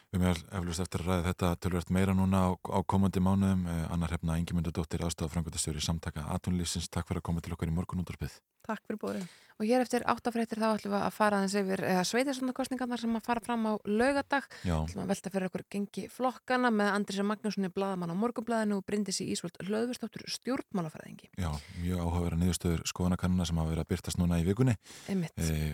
Við 0.09 0.23
meðal 0.23 0.39
eflust 0.57 0.81
eftir 0.81 1.03
að 1.03 1.09
ræða 1.11 1.25
þetta 1.27 1.49
tölvöld 1.61 1.89
meira 1.93 2.13
núna 2.17 2.39
á, 2.41 2.57
á 2.57 2.79
komandi 2.81 3.21
mánuðum. 3.21 3.59
Eh, 3.69 3.83
Annar 3.93 4.15
hefna 4.15 4.39
Ingimundadóttir 4.41 5.03
aðstofa 5.05 5.35
frangöndastjóri 5.35 5.83
samtaka 5.85 6.23
Atunlífsins. 6.33 6.87
Takk 6.89 7.11
fyrir 7.11 7.21
að 7.21 7.27
koma 7.29 7.43
til 7.45 7.53
okkar 7.53 7.69
í 7.69 7.75
morgunúndarpið. 7.75 8.39
Takk 8.69 8.85
fyrir 8.85 8.99
bóðið. 9.01 9.29
Og 9.59 9.67
hér 9.67 9.81
eftir 9.83 10.05
áttafréttir 10.07 10.59
þá 10.61 10.69
ætlum 10.69 10.93
við 10.93 11.01
að 11.03 11.15
fara 11.17 11.39
aðeins 11.41 11.55
yfir 11.59 11.81
sveitisvöndakostningarnar 12.07 13.01
sem 13.01 13.15
að 13.17 13.25
fara 13.25 13.41
fram 13.43 13.65
á 13.67 13.73
laugadag. 13.83 14.45
Já. 14.63 14.77
ætlum 14.77 15.01
að 15.03 15.09
velta 15.09 15.31
fyrir 15.33 15.49
okkur 15.49 15.63
gengi 15.73 16.03
flokkana 16.13 16.69
með 16.71 16.91
Andrisa 16.93 17.25
Magnúsinni 17.27 17.71
Bladamann 17.73 18.13
á 18.13 18.21
morgunblæðinu 18.21 18.77
og 18.79 18.85
Bryndisi 18.87 19.27
Ísvold 19.33 19.59
Hlöðurstóttur 19.65 20.23
stjórnmálafræðingi. 20.31 21.27
Já, 21.41 21.49
mjög 21.81 22.05
áhugaverða 22.05 22.39
niðurstöður 22.45 22.85
skoðanakannuna 22.93 23.49
sem 23.49 23.59
hafa 23.59 23.73
verið 23.73 23.83
að 23.83 23.91
byrtast 23.91 24.21
núna 24.21 24.39
í 24.39 24.47
vikunni 24.47 24.77
e, 25.09 25.19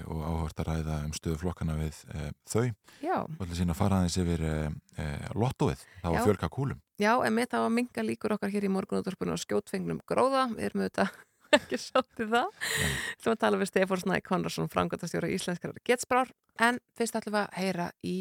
og 0.07 0.25
áhugavert 0.25 0.65
að 0.65 0.71
ræða 0.71 0.97
um 1.05 1.13
stöðu 1.19 1.37
flokkana 1.43 1.77
við 1.77 2.01
e, 2.09 2.25
þau. 2.49 2.65
Já. 3.05 3.19
Og 3.21 3.45
ætla 3.45 3.59
síðan 3.59 3.75
að 3.75 3.81
fara 3.83 4.01
aðeins 4.01 4.17
yfir 4.23 4.47
e, 4.49 4.57
e, 4.97 5.07
lottóið, 5.37 5.85
það 6.01 6.17
var 6.17 6.27
fjölka 6.31 6.51
kúlum. 6.57 6.81
Já, 6.97 7.13
en 7.21 7.37
mitt 7.37 7.53
á 7.53 7.61
að 7.61 7.73
minga 7.75 8.07
líkur 8.07 8.33
okkar 8.39 8.49
hér 8.49 8.65
í 8.65 8.71
morgunúttorpunum 8.71 9.35
á 9.35 9.43
skjótfengnum 9.45 10.01
gróða. 10.07 10.47
Við 10.55 10.69
erum 10.71 10.85
auðvitað 10.85 11.17
ekki 11.57 11.79
sáttið 11.81 12.33
það. 12.35 12.71
Þú 13.19 13.25
ætlum 13.25 13.35
að 13.35 13.43
tala 13.43 13.59
við 13.61 13.71
Stefán 13.71 14.01
Snæ 14.03 14.15
Konrarsson, 14.25 14.71
frangöndastjóra 14.71 15.31
íslenskar 15.33 15.75
getsbrár, 15.85 16.31
en 16.59 16.79
fyrst 16.97 17.19
ætlum 17.19 17.37
við 17.37 17.43
að 17.43 17.59
heyra 17.61 17.91
í 18.03 18.17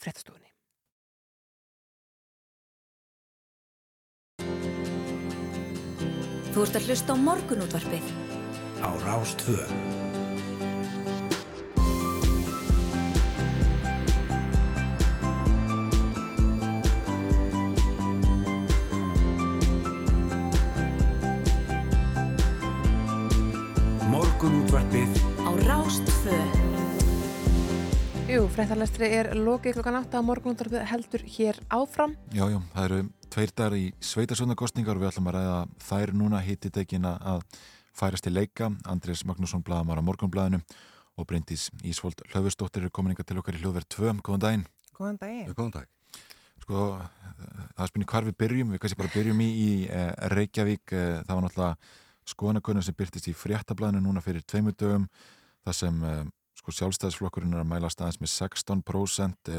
fréttastofunni. 0.00 0.52
Þú 6.56 6.64
ert 6.64 6.78
að 6.78 6.88
hlusta 6.88 7.12
á 7.12 7.16
morgunútvarpið. 7.20 8.10
Á 8.80 8.88
Rástvö. 9.04 10.05
Rástvö. 25.64 26.36
Jú, 28.28 28.42
fréttalestri 28.52 29.08
er 29.08 29.30
lokið 29.38 29.78
klokkan 29.78 29.96
8 30.02 30.18
á 30.18 30.22
morgunúttorpið 30.26 30.84
heldur 30.90 31.22
hér 31.24 31.60
áfram. 31.72 32.12
Já, 32.34 32.44
já, 32.52 32.58
það 32.74 32.84
eru 32.88 32.98
tveir 33.32 33.52
dagar 33.56 33.76
í 33.78 33.86
sveitasvöndakostningar 34.04 34.98
og 34.98 35.04
við 35.04 35.10
ætlum 35.12 35.30
að 35.30 35.38
ræða 35.38 35.58
þær 35.86 36.14
núna 36.20 36.42
hittitekina 36.44 37.14
að 37.32 37.44
færast 37.96 38.28
í 38.28 38.34
leika. 38.34 38.68
Andrés 38.84 39.24
Magnússon 39.24 39.64
blaðamar 39.64 40.02
á 40.02 40.08
morgunblæðinu 40.08 40.60
og 41.16 41.28
Bryndís 41.30 41.70
Ísvold 41.80 42.20
Hlöfustóttir 42.32 42.84
er 42.84 42.92
komin 42.92 43.14
inga 43.16 43.24
til 43.24 43.38
okkar 43.40 43.56
í 43.56 43.62
hljóðverð 43.62 43.88
2. 43.96 44.16
Góðan 44.26 44.44
daginn. 44.44 44.66
Góðan 44.98 45.20
daginn. 45.22 45.54
Góðan 45.54 45.76
dag. 45.78 45.92
sko, 46.66 46.82
það 47.76 47.92
spynir 47.92 48.10
hvar 48.10 48.26
við 48.26 48.36
byrjum, 48.42 48.74
við 48.74 48.82
kannski 48.82 48.98
bara 48.98 49.14
byrjum 49.14 49.40
í, 49.44 49.48
í 49.54 49.70
uh, 49.86 50.10
Reykjavík, 50.34 50.92
uh, 50.92 51.22
það 51.22 51.32
var 51.36 51.44
náttúrulega 51.46 51.94
skoðanakönnum 52.26 52.82
sem 52.82 52.96
byrtist 52.98 53.28
í 53.30 53.34
fréttablaðinu 53.36 54.02
núna 54.02 54.22
fyrir 54.24 54.42
tveimur 54.42 54.74
dögum, 54.74 55.06
það 55.66 55.78
sem 55.80 56.04
uh, 56.06 56.22
sko 56.56 56.72
sjálfstæðisflokkurinn 56.72 57.54
er 57.54 57.62
að 57.62 57.70
mæla 57.70 57.90
staðins 57.92 58.18
með 58.22 58.32
16%, 58.32 59.50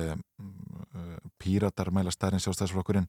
píratar 1.39 1.91
mæla 1.93 2.11
staðin 2.11 2.41
sjálfstæðisflokkurinn 2.41 3.05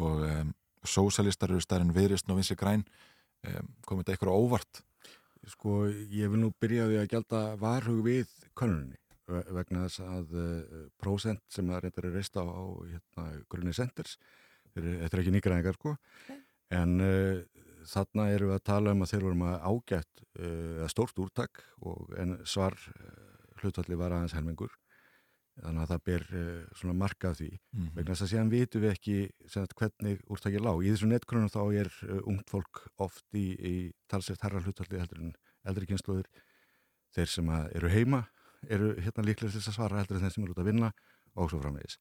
og 0.00 0.24
um, 0.24 0.54
sósalistar 0.86 1.52
eru 1.52 1.62
staðin 1.62 1.94
viðrist 1.94 2.28
og 2.30 2.38
vinsi 2.38 2.56
græn, 2.58 2.84
um, 3.46 3.68
komið 3.86 4.04
þetta 4.04 4.14
eitthvað 4.14 4.38
óvart? 4.38 4.82
Sko, 5.48 5.74
ég 5.88 6.32
vil 6.32 6.40
nú 6.42 6.50
byrja 6.60 6.86
á 6.86 6.88
því 6.88 6.98
að 7.02 7.12
gelda 7.12 7.42
varhug 7.60 8.00
við 8.06 8.32
könnunni 8.58 8.98
vegna 9.28 9.84
þess 9.84 10.02
að 10.02 10.34
uh, 10.40 10.82
prósent 11.00 11.42
sem 11.52 11.68
það 11.68 11.82
reyndar 11.84 12.08
er 12.08 12.14
reist 12.16 12.38
á, 12.40 12.44
á 12.48 12.64
hérna, 12.88 13.26
grunni 13.52 13.74
centers, 13.76 14.16
þetta 14.72 15.10
er 15.12 15.22
ekki 15.22 15.34
nýgræðingar 15.34 15.76
sko, 15.76 15.94
en 16.74 16.94
uh, 17.04 17.42
þarna 17.88 18.28
eru 18.34 18.50
við 18.50 18.58
að 18.58 18.66
tala 18.70 18.92
um 18.94 19.04
að 19.04 19.12
þeir 19.12 19.24
voru 19.26 19.38
með 19.42 19.56
ágætt 19.70 20.22
uh, 20.24 20.84
stórt 20.92 21.22
úrtak 21.22 21.64
og 21.80 22.12
en 22.18 22.36
svar 22.44 22.76
hlutalli 23.58 23.98
var 23.98 24.14
aðeins 24.14 24.36
helmingur 24.36 24.74
þannig 25.58 25.82
að 25.82 25.90
það 25.90 26.02
ber 26.06 26.24
svona 26.78 26.94
marka 26.94 27.30
af 27.32 27.38
því 27.40 27.48
mm 27.50 27.78
-hmm. 27.80 27.94
vegna 27.96 28.14
þess 28.14 28.22
að 28.22 28.30
síðan 28.30 28.50
vitum 28.52 28.82
við 28.84 28.92
ekki 28.92 29.16
sagt, 29.50 29.72
hvernig 29.74 30.20
úrtakið 30.30 30.62
lág. 30.62 30.84
Í 30.84 30.92
þessu 30.92 31.08
netgrunum 31.10 31.50
þá 31.50 31.62
er 31.80 31.88
ungt 32.30 32.50
fólk 32.52 32.82
oft 33.02 33.26
í, 33.34 33.46
í 33.58 33.74
talsett 34.06 34.44
herra 34.46 34.62
hlutalli 34.62 35.00
heldur 35.00 35.18
en 35.18 35.32
eldri 35.66 35.88
kynsluður 35.90 36.28
þeir 37.16 37.32
sem 37.32 37.50
eru 37.50 37.90
heima 37.90 38.22
eru 38.66 38.94
hérna 38.98 39.26
líklega 39.26 39.54
þess 39.54 39.70
að 39.70 39.78
svara 39.78 40.00
heldur 40.00 40.18
en 40.18 40.26
þeim 40.26 40.34
sem 40.34 40.44
eru 40.44 40.54
út 40.54 40.62
að 40.62 40.70
vinna 40.70 40.92
og 41.38 41.50
svo 41.50 41.60
framvegis. 41.62 41.98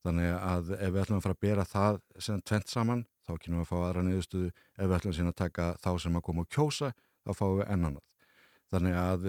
Þannig 0.00 0.30
að 0.32 0.70
ef 0.78 0.92
við 0.94 1.02
ætlum 1.02 1.18
að 1.18 1.24
fara 1.26 1.36
að 1.36 1.42
bera 1.44 1.64
það 1.68 1.98
sem 2.24 2.42
tvent 2.48 2.70
saman, 2.72 3.02
þá 3.26 3.32
kynum 3.36 3.58
við 3.60 3.64
að 3.64 3.70
fá 3.70 3.76
aðra 3.80 4.04
niðurstöðu, 4.06 4.52
ef 4.76 4.86
við 4.86 4.94
ætlum 4.96 5.32
að 5.32 5.40
taka 5.40 5.66
þá 5.84 5.90
sem 6.04 6.16
að 6.16 6.24
koma 6.28 6.44
og 6.44 6.54
kjósa, 6.56 6.92
þá 7.26 7.32
fáum 7.36 7.58
við 7.58 7.72
ennannað. 7.74 8.06
Þannig 8.70 8.96
að 9.00 9.26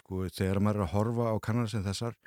sko, 0.00 0.24
þegar 0.34 0.60
maður 0.60 0.82
er 0.82 0.84
að 0.84 0.92
horfa 0.92 1.30
á 1.32 1.36
kannar 1.40 1.70
sem 1.72 1.86
þessar, 1.86 2.18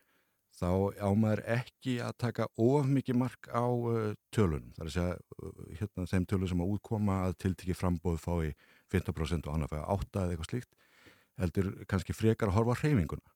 þá 0.57 0.69
ámaður 1.01 1.43
ekki 1.55 1.97
að 2.03 2.17
taka 2.21 2.47
of 2.59 2.89
mikið 2.89 3.17
mark 3.21 3.49
á 3.49 3.65
uh, 3.65 4.13
tölunum. 4.35 4.73
Það 4.75 4.83
er 4.83 4.89
að 4.89 4.95
segja 4.95 5.13
uh, 5.15 5.61
hérna, 5.79 6.07
þeim 6.11 6.27
tölun 6.29 6.51
sem 6.51 6.63
að 6.63 6.73
útkoma 6.75 7.19
að 7.27 7.37
tiltikið 7.45 7.79
frambóð 7.79 8.17
fái 8.21 8.51
15% 8.91 9.47
og 9.47 9.55
annað 9.55 9.73
fæða 9.75 9.85
8 9.95 10.23
eða 10.23 10.35
eitthvað 10.35 10.49
slíkt, 10.49 10.73
heldur 11.41 11.71
kannski 11.89 12.15
frekar 12.15 12.51
að 12.51 12.57
horfa 12.59 12.75
á 12.77 12.81
hreyfinguna 12.81 13.35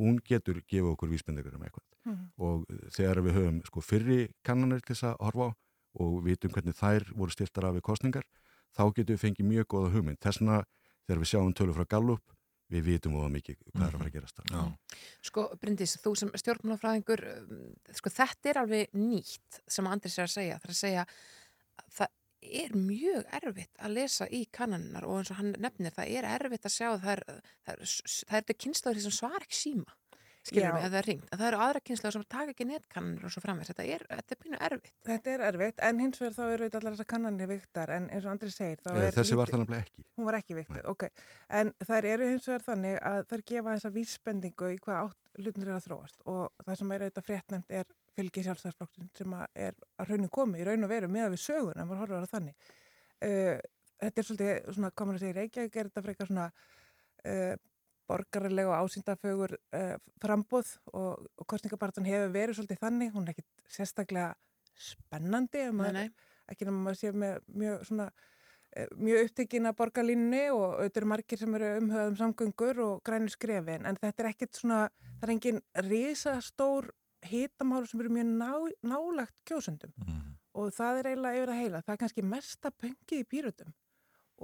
hún 0.00 0.18
getur 0.24 0.60
gefa 0.68 0.92
okkur 0.92 1.12
vísbendingur 1.12 1.56
um 1.56 1.64
eitthvað 1.66 1.86
mm. 2.04 2.24
og 2.36 2.66
þegar 2.94 3.22
við 3.24 3.38
höfum 3.38 3.62
sko 3.68 3.82
fyrri 3.84 4.18
kannanir 4.46 4.82
til 4.84 4.94
þess 4.94 5.10
að 5.12 5.22
horfa 5.24 5.48
á 5.48 5.56
og 6.02 6.22
vitum 6.26 6.52
hvernig 6.52 6.76
þær 6.76 7.06
voru 7.16 7.34
stiltar 7.34 7.68
af 7.68 7.76
við 7.76 7.84
kostningar, 7.88 8.26
þá 8.76 8.82
getum 8.96 9.14
við 9.14 9.22
fengið 9.22 9.50
mjög 9.50 9.68
góða 9.72 9.92
hugmynd. 9.94 10.20
Þessna 10.24 10.62
þegar 11.06 11.22
við 11.22 11.30
sjáum 11.30 11.54
tölur 11.56 11.78
frá 11.78 11.88
Gallup, 11.94 12.34
við 12.72 12.88
vitum 12.90 13.16
óða 13.20 13.30
mikið 13.36 13.58
hvað 13.62 13.86
er 13.86 13.86
að 13.86 13.96
fara 13.96 14.10
að 14.10 14.16
gerast 14.16 14.40
það. 14.40 14.68
Sko 15.28 15.46
Bryndis, 15.62 15.96
þú 16.02 16.12
sem 16.18 16.32
stjórnmálafræðingur 16.42 17.22
sko 18.00 18.12
þetta 18.12 18.52
er 18.52 18.62
alveg 18.64 18.96
nýtt 18.98 19.60
sem 19.70 19.86
Andris 19.86 20.18
er 20.18 20.26
að 20.26 20.34
segja, 20.34 20.58
það 20.58 20.68
er 20.68 20.74
að 20.74 20.80
segja 20.80 21.06
það 22.00 22.14
er 22.62 22.74
mjög 22.78 23.36
erfitt 23.40 23.82
að 23.82 23.96
lesa 23.98 24.28
í 24.30 24.44
kannannar 24.52 25.06
og 25.08 25.20
eins 25.20 25.32
og 25.34 25.40
hann 25.40 25.54
nefnir, 25.62 25.94
það 25.96 26.16
er 26.18 26.30
erfitt 26.36 26.68
að 26.68 26.76
sjá 26.76 26.88
það 26.94 27.12
er, 27.16 27.22
það 27.66 27.72
er, 27.74 27.84
það 27.84 28.40
er 28.40 28.48
þetta 28.48 28.58
kynslaður 28.64 29.06
sem 29.06 29.16
svar 29.18 29.46
ekki 29.46 29.60
síma 29.60 29.96
skiljum 30.46 30.76
við, 30.76 30.84
að 30.84 30.92
það 30.92 30.98
er 31.00 31.06
ringt, 31.10 31.26
að 31.30 31.40
það 31.40 31.48
eru 31.48 31.60
aðra 31.64 31.82
kynslaður 31.88 32.14
sem 32.16 32.24
taka 32.30 32.52
ekki 32.52 32.66
netkannanir 32.68 33.26
og 33.26 33.32
svo 33.34 33.42
framvegs, 33.42 33.70
þetta 33.72 33.86
er, 33.96 34.04
þetta 34.12 34.34
er 34.34 34.40
pínu 34.42 34.60
erfitt. 34.68 34.94
Þetta 35.08 35.32
er 35.32 35.44
erfitt, 35.48 35.82
en 35.88 36.02
hins 36.04 36.22
vegar 36.22 36.36
þá 36.36 36.42
eru 36.46 36.68
allar 36.68 36.94
þessar 36.94 37.08
kannanir 37.12 37.50
viktar, 37.50 37.92
en 37.96 38.08
eins 38.14 38.26
og 38.26 38.32
Andri 38.32 38.52
segir 38.54 38.82
Eða, 38.86 39.12
Þessi 39.16 39.38
var 39.40 39.52
þannig 39.52 39.76
ekki. 39.80 40.06
Hún 40.16 40.28
var 40.28 40.38
ekki 40.38 40.58
viktar, 40.60 40.88
ok, 40.92 41.06
en 41.60 41.72
þær 41.88 42.10
eru 42.12 42.30
hins 42.30 42.48
vegar 42.50 42.66
þannig 42.70 42.98
að 43.10 43.22
þær 43.32 43.46
gefa 43.52 43.76
þessa 43.76 43.94
vísbendingu 43.96 44.72
í 44.76 44.80
hvað 44.86 45.02
átt 45.02 45.42
hlutinir 45.42 45.72
er 45.72 45.78
að 45.80 45.88
þróast 45.88 46.22
og 46.30 46.64
það 46.64 46.78
sem 46.80 46.92
er 46.94 47.06
auðvitað 47.06 47.26
fréttnæmt 47.26 47.74
er 47.80 47.90
fylgi 48.16 48.44
sjálfstæðsflokkin 48.46 49.08
sem 49.16 49.36
að 49.36 49.62
er 49.66 49.78
að 50.00 50.10
rauninu 50.10 50.32
komi 50.32 50.60
í 50.60 50.66
raun 50.66 50.86
og 50.86 50.92
veru 50.92 51.10
með 51.12 51.28
að 51.28 51.34
við 51.36 51.42
sögun 51.44 51.80
en 51.80 51.88
maður 51.88 52.02
horfður 52.02 52.26
að 52.26 52.34
þannig. 52.34 52.68
Uh, 53.16 53.54
þetta 54.02 54.22
er 54.22 54.28
svolítið 54.28 54.70
svona, 54.76 54.92
hvað 54.92 55.10
maður 55.10 55.24
segir, 55.24 55.40
Reykjavík 55.40 55.76
er 55.76 55.90
þetta 55.90 56.04
frekar 56.06 56.30
svona 56.30 56.46
uh, 56.50 57.54
borgarlega 58.06 58.72
og 58.72 58.86
ásýndafögur 58.86 59.56
uh, 59.56 59.96
frambóð 60.22 60.72
og, 60.92 61.26
og 61.36 61.50
kostningabartan 61.50 62.08
hefur 62.08 62.32
verið 62.36 62.60
svolítið 62.60 62.82
þannig, 62.84 63.12
hún 63.16 63.26
er 63.26 63.34
ekkit 63.34 63.76
sérstaklega 63.76 64.32
spennandi 64.76 65.68
maður, 65.72 66.10
ekki 66.46 66.66
náttúrulega 66.66 66.82
maður 66.84 67.00
sé 67.00 67.12
með 67.16 67.38
mjög 67.56 67.86
svona 67.88 68.10
mjög 69.00 69.26
upptekinn 69.26 69.68
að 69.70 69.76
borgarlínni 69.78 70.42
og 70.52 70.64
auðvitað 70.76 71.00
eru 71.00 71.08
margir 71.08 71.40
sem 71.40 71.54
eru 71.56 71.68
umhugað 71.80 72.10
um 72.10 72.16
samgöngur 72.20 72.80
og 72.84 72.98
grænir 73.06 73.32
skrefin. 73.32 73.86
En 73.88 73.98
þetta 74.00 74.22
er 74.22 74.28
ekkit 74.32 74.58
svona, 74.58 74.80
það 75.16 75.26
er 75.26 75.32
engin 75.32 75.60
risastór 75.86 76.90
hitamálu 77.30 77.86
sem 77.90 78.00
eru 78.00 78.12
mjög 78.16 78.30
ná, 78.40 78.52
nálagt 78.82 79.36
kjósundum 79.48 79.92
mm. 80.04 80.22
og 80.60 80.70
það 80.76 81.00
er 81.00 81.10
eiginlega 81.10 81.40
yfir 81.40 81.52
að 81.52 81.60
heila. 81.62 81.82
Það 81.82 81.94
er 81.94 82.00
kannski 82.04 82.24
mesta 82.34 82.72
pöngið 82.72 83.22
í 83.22 83.28
pýrutum 83.30 83.74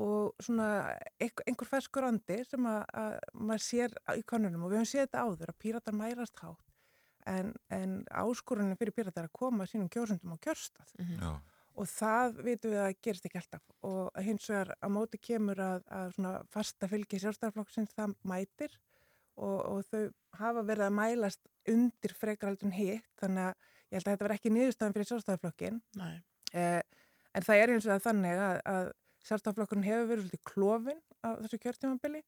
og 0.01 0.33
svona 0.41 0.97
einhver 1.20 1.68
ferskur 1.68 2.07
andi 2.09 2.39
sem 2.49 2.66
að, 2.68 2.83
að 2.97 3.16
maður 3.37 3.64
sér 3.66 3.97
í 4.16 4.22
konunum 4.28 4.64
og 4.64 4.72
við 4.72 4.80
höfum 4.80 4.91
séð 4.93 5.03
þetta 5.05 5.24
áður 5.26 5.53
að 5.53 5.59
pýratar 5.64 5.97
mærast 5.99 6.41
hátt. 6.41 6.68
En, 7.28 7.53
en 7.70 7.99
áskorunum 8.09 8.78
fyrir 8.80 8.97
pýratar 8.97 9.28
að 9.28 9.37
koma 9.37 9.66
sínum 9.68 9.91
kjósundum 9.93 10.33
á 10.35 10.43
kjörstað. 10.43 10.95
Mm 10.99 11.11
-hmm. 11.11 11.37
og 11.74 11.87
það 11.89 12.41
vitum 12.47 12.70
við 12.70 12.80
að 12.87 12.97
gerist 13.05 13.26
ekki 13.26 13.39
alltaf. 13.39 13.62
Og 13.83 14.22
hins 14.24 14.49
vegar 14.49 14.74
að 14.80 14.95
móti 14.97 15.18
kemur 15.18 15.61
að, 15.61 15.85
að 15.87 16.14
svona 16.16 16.33
fasta 16.51 16.89
fylgi 16.89 17.20
sjálfstæðarflokksins 17.20 17.95
það 17.95 18.16
mætir. 18.24 18.80
Og, 19.37 19.59
og 19.61 19.85
þau 19.85 20.11
hafa 20.41 20.62
verið 20.62 20.87
að 20.87 20.97
mælast 20.97 21.49
undir 21.69 22.17
frekaraldun 22.19 22.75
hitt 22.75 23.09
þannig 23.21 23.51
að 23.51 23.55
ég 23.93 23.99
held 23.99 24.07
að 24.07 24.13
þetta 24.13 24.27
var 24.27 24.37
ekki 24.37 24.53
niðurstafan 24.53 24.97
fyrir 24.97 25.11
sjálfstæðarflokkin 25.11 25.81
eh, 26.53 26.83
en 27.33 27.47
það 27.47 27.63
er 27.63 27.75
eins 27.75 27.87
og 27.87 27.93
það 27.93 28.07
þannig 28.09 28.45
að, 28.47 28.61
að 28.75 28.93
sjálfstæðarflokkurinn 29.29 29.89
hefur 29.89 30.09
verið 30.11 30.25
svolítið 30.27 30.47
klófin 30.53 31.03
á 31.23 31.29
þessu 31.43 31.61
kjörtímanbili 31.63 32.23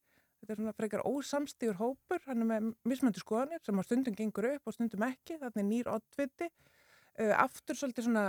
þetta 0.45 0.53
er 0.53 0.61
svona 0.61 0.75
frekar 0.77 1.03
ósamstígur 1.09 1.79
hópur 1.79 2.23
hann 2.27 2.43
er 2.43 2.49
með 2.49 2.67
mismöndu 2.87 3.21
skoðanir 3.21 3.63
sem 3.65 3.79
á 3.81 3.83
stundum 3.85 4.17
gengur 4.17 4.47
upp 4.53 4.69
og 4.69 4.75
stundum 4.75 5.05
ekki, 5.07 5.39
þannig 5.41 5.67
nýr 5.69 5.91
oddviti. 5.95 6.49
Eh, 7.17 7.33
aftur 7.33 7.79
svolítið 7.79 8.09
svona 8.09 8.25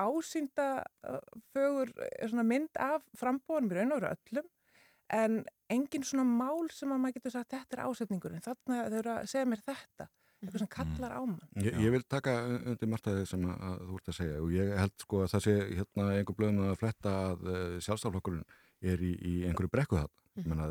ásýnda 0.00 0.68
uh, 0.80 1.18
fögur 1.52 1.90
eh, 2.00 2.24
svona 2.30 2.46
mynd 2.46 2.78
af 2.80 3.04
frambóðanum 3.20 3.74
í 3.74 3.78
raun 3.78 3.94
og 3.98 4.06
öllum. 4.08 4.48
En 5.12 5.42
engin 5.70 6.06
svona 6.06 6.24
mál 6.24 6.70
sem 6.72 6.90
að 6.90 7.02
maður 7.02 7.18
getur 7.18 7.34
sagt 7.34 7.52
þetta 7.52 7.76
er 7.76 7.84
ásetningurinn, 7.84 8.44
þannig 8.44 8.80
að 8.80 8.94
þau 8.94 8.98
eru 9.00 9.12
að 9.12 9.30
segja 9.32 9.50
mér 9.50 9.62
þetta, 9.66 10.06
eitthvað 10.40 10.62
sem 10.62 10.72
kallar 10.72 11.14
á 11.16 11.20
mann 11.20 11.62
Ég, 11.64 11.76
ég 11.84 11.94
vil 11.94 12.02
taka 12.08 12.36
undir 12.56 12.90
martaði 12.90 13.26
sem 13.28 13.44
að, 13.44 13.62
að 13.68 13.84
þú 13.84 14.00
ert 14.00 14.10
að 14.12 14.18
segja 14.18 14.40
og 14.40 14.54
ég 14.56 14.74
held 14.80 15.04
sko 15.04 15.22
að 15.24 15.32
það 15.34 15.46
sé 15.46 15.56
hérna 15.78 16.08
einhver 16.16 16.38
blöðum 16.38 16.66
að 16.66 16.80
fletta 16.80 17.14
að 17.28 17.46
uh, 17.46 17.78
sjálfstaflokkurinn 17.84 18.44
er 18.80 19.04
í, 19.04 19.12
í 19.20 19.34
einhverju 19.48 19.72
brekku 19.72 19.98
þarna, 19.98 20.24
mm. 20.38 20.48
menna 20.48 20.68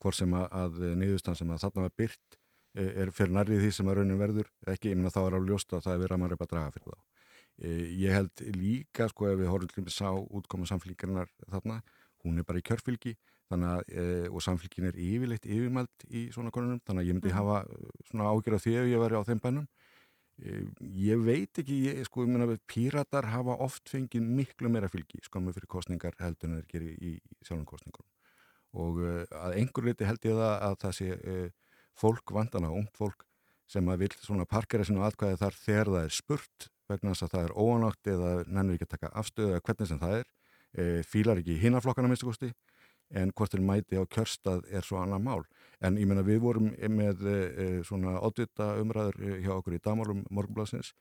hvort 0.00 0.18
sem 0.18 0.34
að, 0.36 0.46
að 0.56 0.82
niðurstan 1.00 1.38
sem 1.38 1.52
að 1.52 1.62
þarna 1.64 1.86
var 1.86 1.96
byrt 2.00 2.36
eh, 2.74 2.92
er 3.04 3.12
fyrir 3.14 3.34
nærrið 3.36 3.64
því 3.64 3.72
sem 3.76 3.90
að 3.90 3.98
raunin 4.00 4.20
verður 4.20 4.50
ekki, 4.72 4.92
ég 4.92 5.00
menna 5.00 5.12
þá 5.14 5.20
er 5.22 5.36
á 5.36 5.40
ljósta 5.46 5.78
að 5.78 5.86
það 5.86 5.96
er 5.96 6.04
verið 6.04 6.16
að 6.16 6.34
er 6.34 6.40
bara 6.40 6.48
að 6.48 6.54
draga 6.54 6.74
fyrir 6.76 6.94
þá. 6.94 7.26
Eh, 7.60 7.82
ég 8.00 8.16
held 8.16 8.44
líka 8.56 9.08
sko 9.12 9.28
ef 9.28 9.40
við 9.40 9.52
horfum 9.52 9.72
til 9.74 9.84
að 9.84 9.94
sá 9.94 10.08
útkoma 10.40 10.70
samfélíkarinnar 10.70 11.32
þarna, 11.46 11.80
hún 12.24 12.40
er 12.40 12.48
bara 12.48 12.62
í 12.62 12.66
kjörfylgi 12.66 13.14
að, 13.50 13.80
e, 13.90 14.04
og 14.30 14.42
samfélgin 14.44 14.88
er 14.90 14.98
yfirleitt 15.00 15.46
yfirmælt 15.48 16.04
í 16.06 16.26
svona 16.34 16.52
konunum, 16.54 16.80
þannig 16.86 17.02
að 17.02 17.08
ég 17.08 17.16
myndi 17.16 17.30
mhm. 17.32 17.38
hafa 17.38 17.62
e, 17.66 17.94
svona 18.10 18.30
ágjör 18.30 18.56
af 18.56 18.64
því 18.64 18.74
ef 18.78 18.90
ég 18.90 19.02
væri 19.02 19.18
á 19.18 19.22
þeim 19.26 19.42
bænum. 19.42 19.66
E, 20.40 20.58
ég 21.02 21.24
veit 21.26 21.62
ekki 21.62 21.78
ég, 21.88 22.02
sko, 22.06 22.24
ég 22.24 22.30
meina, 22.30 22.58
píratar 22.70 23.28
hafa 23.32 23.58
oft 23.66 23.90
fengið 23.90 24.28
miklu 24.38 24.70
meira 24.72 24.90
fylgi, 24.92 25.22
skammu 25.26 25.54
fyrir 25.56 25.70
kostningar 25.70 26.16
heldur 26.22 26.48
en 26.48 26.60
þeir 26.60 26.70
gerir 26.70 26.94
í, 26.94 27.16
í 27.18 27.40
sjálfum 27.42 27.66
kostningunum 27.68 28.16
og 28.80 29.00
e, 29.02 29.16
að 29.34 29.56
einhver 29.58 29.88
liti 29.88 30.06
held 30.06 30.22
ég 30.28 30.36
það 30.38 30.52
að 30.62 30.76
það 30.84 30.92
sé 31.00 31.08
fólk 31.98 32.32
vandana, 32.32 32.70
ungt 32.70 32.94
fólk 32.94 33.24
sem 33.70 33.88
að 33.90 34.04
vil 34.04 34.12
svona 34.22 34.46
parkera 34.46 34.86
sinu 34.86 35.02
aðkvæði 35.02 35.40
þar 35.42 35.56
þegar 35.58 35.90
það 35.90 36.04
er 36.06 36.14
spurt 36.14 36.68
vegna 36.90 37.12
þess 37.12 37.26
að 37.26 37.32
það 37.34 37.48
er 37.48 37.56
óanátt 37.58 38.10
eða 38.14 38.30
nennur 38.46 38.78
ekki 38.78 38.86
að 38.86 38.94
taka 38.94 39.10
afstöðu 39.18 39.50
eða 39.50 39.64
hvernig 39.66 39.90
sem 39.90 40.00
það 40.00 40.14
er, 40.20 40.30
fílar 41.10 41.42
ekki 41.42 41.58
en 43.10 43.32
hvort 43.34 43.52
þeir 43.54 43.64
mæti 43.66 43.98
á 43.98 44.04
kjörstað 44.06 44.66
er 44.70 44.86
svo 44.86 45.00
annað 45.02 45.24
mál. 45.26 45.42
En 45.80 45.96
ég 45.98 46.08
menna 46.08 46.24
við 46.26 46.42
vorum 46.44 46.70
með 46.70 47.24
e, 47.26 47.68
svona 47.86 48.18
oddvita 48.20 48.74
umræður 48.82 49.20
eh, 49.24 49.38
hjá 49.44 49.54
okkur 49.56 49.78
í 49.78 49.82
damálum 49.82 50.24
morgunblasins 50.30 50.92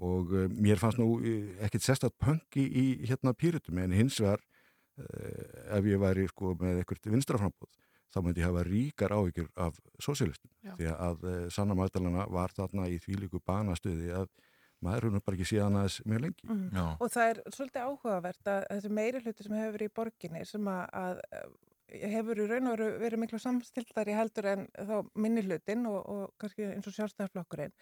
og 0.00 0.30
mér 0.56 0.80
fannst 0.80 0.96
nú 0.96 1.18
ekkit 1.60 1.84
sérstatt 1.84 2.14
pöngi 2.16 2.62
í 2.64 2.84
hérna 3.04 3.34
pýrutum 3.36 3.76
en 3.82 3.92
hins 3.92 4.16
vegar 4.22 4.40
ef 4.96 5.84
ég 5.84 6.00
væri 6.00 6.24
sko 6.30 6.54
með 6.56 6.80
ekkert 6.80 7.10
vinstraframbóð 7.12 7.68
þá 8.12 8.18
myndi 8.24 8.40
ég 8.40 8.48
hafa 8.48 8.62
ríkar 8.64 9.12
áhyggjur 9.12 9.50
af 9.60 9.76
sósialistum 10.00 10.48
því 10.78 10.88
að 10.94 11.26
Sanna 11.52 11.76
Magdalena 11.76 12.24
var 12.32 12.56
þarna 12.56 12.88
í 12.88 12.96
því 13.04 13.18
líku 13.24 13.42
banastöði 13.44 14.14
að 14.16 14.30
maður 14.82 15.08
er 15.08 15.18
bara 15.18 15.38
ekki 15.38 15.48
síðan 15.52 15.80
aðeins 15.80 15.98
mjög 16.04 16.24
lengi. 16.26 16.48
Mhm. 16.48 16.86
Og 16.98 17.12
það 17.14 17.32
er 17.32 17.42
svolítið 17.56 17.88
áhugavert 17.88 18.52
að 18.54 18.62
þessi 18.70 18.94
meiri 19.00 19.22
hluti 19.22 19.46
sem 19.46 19.58
hefur 19.58 19.76
verið 19.78 19.90
í 19.90 19.96
borginni 19.98 20.44
sem 20.48 20.70
að, 20.72 20.84
að 21.02 21.22
eh, 21.32 22.06
hefur 22.12 22.40
í 22.40 22.46
raun 22.48 22.70
og 22.70 22.78
veru 22.78 22.92
verið 23.02 23.22
miklu 23.22 23.42
samstildari 23.42 24.16
heldur 24.16 24.48
en 24.52 24.68
þá 24.76 24.96
minni 25.14 25.44
hlutin 25.44 25.84
og, 25.90 26.00
og 26.06 26.32
kannski 26.40 26.70
eins 26.70 26.88
og 26.88 26.96
sjálfstæðarflokkurinn. 26.96 27.74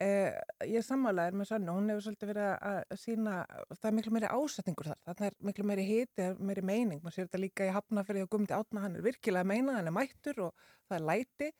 Eh, 0.00 0.32
ég 0.64 0.84
sammálaðir 0.86 1.34
með 1.36 1.50
Sönnu, 1.50 1.72
hún 1.76 1.90
hefur 1.92 2.06
svolítið 2.06 2.30
verið 2.30 2.46
að 2.70 3.00
sína, 3.02 3.34
það 3.74 3.88
er 3.90 3.96
miklu 3.98 4.12
meiri 4.16 4.30
ásetningur 4.32 4.88
þar, 4.88 5.00
það 5.10 5.26
er 5.26 5.34
miklu 5.44 5.66
meiri 5.68 5.84
hiti, 5.84 6.28
meiri 6.40 6.64
meining, 6.64 7.02
maður 7.02 7.16
sér 7.18 7.26
þetta 7.26 7.40
líka 7.42 7.66
í 7.66 7.74
hafnafyrir 7.74 8.24
og 8.24 8.30
gumdi 8.32 8.56
átna, 8.56 8.86
hann 8.86 8.96
er 8.96 9.04
virkilega 9.04 9.44
að 9.44 9.50
meina, 9.50 9.74
hann 9.76 9.90
er 9.90 9.96
mættur 9.98 10.40
og 10.46 10.64
það 10.88 10.96
er 10.96 11.04
læti, 11.10 11.50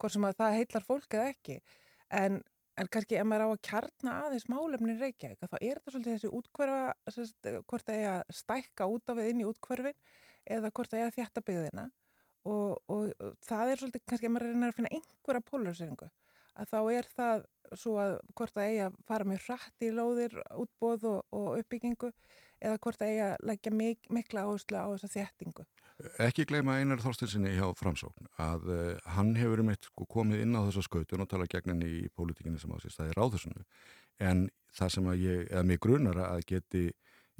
hvort 0.00 0.16
sem 0.16 0.24
að 0.30 0.38
það 0.38 0.56
heitlar 0.56 0.86
fólk 0.86 1.18
eða 1.18 1.34
ekki, 1.34 1.58
en, 2.22 2.40
en 2.80 2.88
kannski 2.92 3.18
ef 3.20 3.28
maður 3.28 3.46
á 3.46 3.48
að 3.50 3.62
kjarna 3.68 4.16
aðeins 4.24 4.46
málefnin 4.50 5.00
Reykjavík, 5.00 5.40
þá 5.44 5.56
er 5.60 5.80
þetta 5.80 5.94
svolítið 5.94 6.14
þessi 6.16 6.32
útkverfa, 6.38 7.12
sérst, 7.14 7.48
hvort 7.68 7.86
það 7.86 8.00
er 8.00 8.10
að 8.14 8.34
stækka 8.40 8.88
út 8.94 9.12
á 9.12 9.12
við 9.18 9.30
inn 9.32 9.42
í 9.42 9.48
útkverfin 9.48 9.98
eða 10.56 10.72
hvort 10.72 10.92
það 10.92 11.02
er 11.02 11.10
að 11.10 11.16
þjætta 11.18 11.44
byggðina. 11.50 11.86
Og, 12.48 12.78
og, 12.88 13.10
það 13.44 13.70
er 13.70 13.82
svolítið 13.82 14.04
kannski 14.08 14.28
ef 14.28 14.32
maður 14.32 14.54
reynir 14.54 14.70
að 14.70 14.76
finna 14.78 14.92
einhverja 14.96 15.46
polariseringu 15.50 16.08
að 16.60 16.70
þá 16.70 16.78
er 16.92 17.08
það 17.16 17.42
svo 17.78 17.96
að 18.00 18.14
hvort 18.36 18.54
það 18.56 18.68
eigi 18.68 18.80
að 18.86 18.96
fara 19.08 19.26
með 19.28 19.42
hratt 19.44 19.84
í 19.84 19.90
lóðir, 19.94 20.38
útbóð 20.56 21.04
og, 21.10 21.20
og 21.36 21.50
uppbyggingu 21.60 22.10
eða 22.60 22.78
hvort 22.84 22.98
það 23.00 23.10
eigi 23.12 23.22
að 23.26 23.44
leggja 23.50 23.72
mik 23.72 24.10
mikla 24.16 24.44
áherslu 24.46 24.80
á 24.80 24.86
þessa 24.94 25.10
þjættingu. 25.14 25.66
Ekki 26.24 26.46
gleyma 26.48 26.78
Einar 26.80 27.02
Þorstinsinni 27.04 27.52
hjá 27.58 27.66
Framsókn 27.76 28.28
að 28.40 28.68
uh, 28.72 28.98
hann 29.16 29.34
hefur 29.36 29.60
um 29.60 29.72
eitt 29.72 29.84
sko, 29.90 30.06
komið 30.08 30.44
inn 30.46 30.56
á 30.56 30.64
þessa 30.68 30.84
skautun 30.86 31.24
og 31.24 31.28
tala 31.28 31.48
gegn 31.50 31.74
henni 31.74 31.90
í 32.00 32.02
pólitíkinni 32.16 32.60
sem 32.60 32.72
á 32.72 32.80
sér 32.80 32.94
staði 32.94 33.16
ráðursunu 33.18 33.64
en 34.20 34.46
það 34.76 34.94
sem 34.96 35.10
að 35.12 35.24
ég, 35.26 35.42
eða 35.50 35.64
mig 35.68 35.80
grunar 35.80 36.22
að 36.24 36.44
geti, 36.48 36.86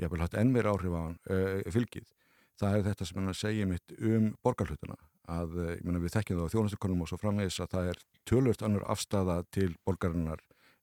ég 0.00 0.12
vel 0.12 0.20
hatt 0.20 0.36
enn 0.36 0.52
meira 0.52 0.74
áhrif 0.74 0.92
á 0.92 1.00
hann, 1.00 1.16
uh, 1.32 1.62
fylgið, 1.72 2.12
það 2.60 2.76
er 2.76 2.86
þetta 2.90 3.08
sem 3.08 3.22
hann 3.22 3.34
segja 3.36 3.68
mitt 3.70 3.96
um 4.00 4.34
borgarhlutuna 4.44 4.96
að 5.30 5.52
eh, 5.62 5.74
ég 5.78 5.84
meina, 5.86 6.00
við 6.02 6.10
þekkjum 6.16 6.38
það 6.40 6.48
á 6.48 6.52
þjónustukonum 6.54 7.02
og 7.04 7.08
svo 7.10 7.16
framvegis 7.20 7.60
að 7.62 7.68
það 7.74 7.88
er 7.92 7.98
tölvört 8.26 8.62
annur 8.66 8.84
afstafa 8.90 9.36
til 9.54 9.68
borgarinnar 9.86 10.40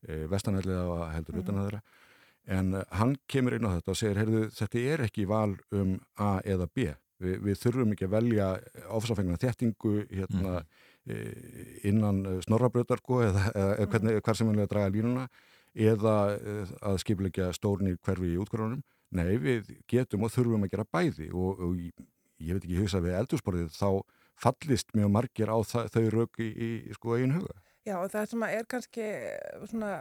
e, 0.08 0.22
vestanælliða 0.32 1.10
heldur 1.12 1.36
Mhm. 1.36 1.42
utan 1.44 1.58
að 1.60 1.66
þeirra 1.68 1.82
en 2.48 2.80
uh, 2.80 2.86
hann 3.00 3.16
kemur 3.30 3.58
inn 3.58 3.68
á 3.68 3.76
þetta 3.76 3.94
og 3.94 4.00
segir 4.00 4.22
heyrðu, 4.22 4.44
þetta 4.56 4.84
er 4.94 5.06
ekki 5.08 5.28
val 5.30 5.58
um 5.76 5.98
A 6.16 6.38
eða 6.46 6.70
B. 6.72 6.90
Vi, 7.18 7.38
við 7.42 7.62
þurfum 7.64 7.94
ekki 7.96 8.06
að 8.06 8.14
velja 8.14 8.48
ofsafengna 8.94 9.40
þjættingu 9.42 9.94
hérna, 10.12 10.60
e, 11.10 11.16
innan 11.90 12.20
snorrabröðar 12.46 13.02
sko, 13.02 13.24
eða, 13.26 13.48
eða, 13.56 13.72
eða 13.72 13.88
hvernig, 13.94 14.20
hver 14.22 14.38
sem 14.38 14.52
vilja 14.52 14.68
draga 14.70 14.92
línuna 14.94 15.24
eða 15.74 16.14
að 16.86 17.00
skipilegja 17.02 17.48
stórnir 17.58 17.98
hverfi 18.06 18.36
í 18.36 18.38
útkvörðunum 18.44 18.84
nei, 19.16 19.38
við 19.42 19.72
getum 19.90 20.26
og 20.28 20.34
þurfum 20.34 20.68
að 20.68 20.74
gera 20.74 20.88
bæði 20.92 21.30
og, 21.32 21.62
og 21.64 21.80
ég, 21.80 22.08
ég 22.44 22.58
veit 22.58 22.66
ekki, 22.66 22.80
hugsa 22.82 23.04
við 23.04 23.18
eldursporðið 23.22 23.72
þá 23.76 23.90
fallist 24.38 24.94
mjög 24.98 25.14
margir 25.14 25.52
á 25.52 25.58
það, 25.66 25.90
þau 25.96 26.04
rauk 26.14 26.42
í, 26.44 26.50
í 26.52 26.98
sko 26.98 27.16
eigin 27.16 27.38
huga. 27.40 27.56
Já 27.88 27.96
og 28.02 28.12
það 28.12 28.26
sem 28.32 28.44
að 28.44 28.56
er 28.58 28.68
kannski 28.74 29.06
svona, 29.72 29.92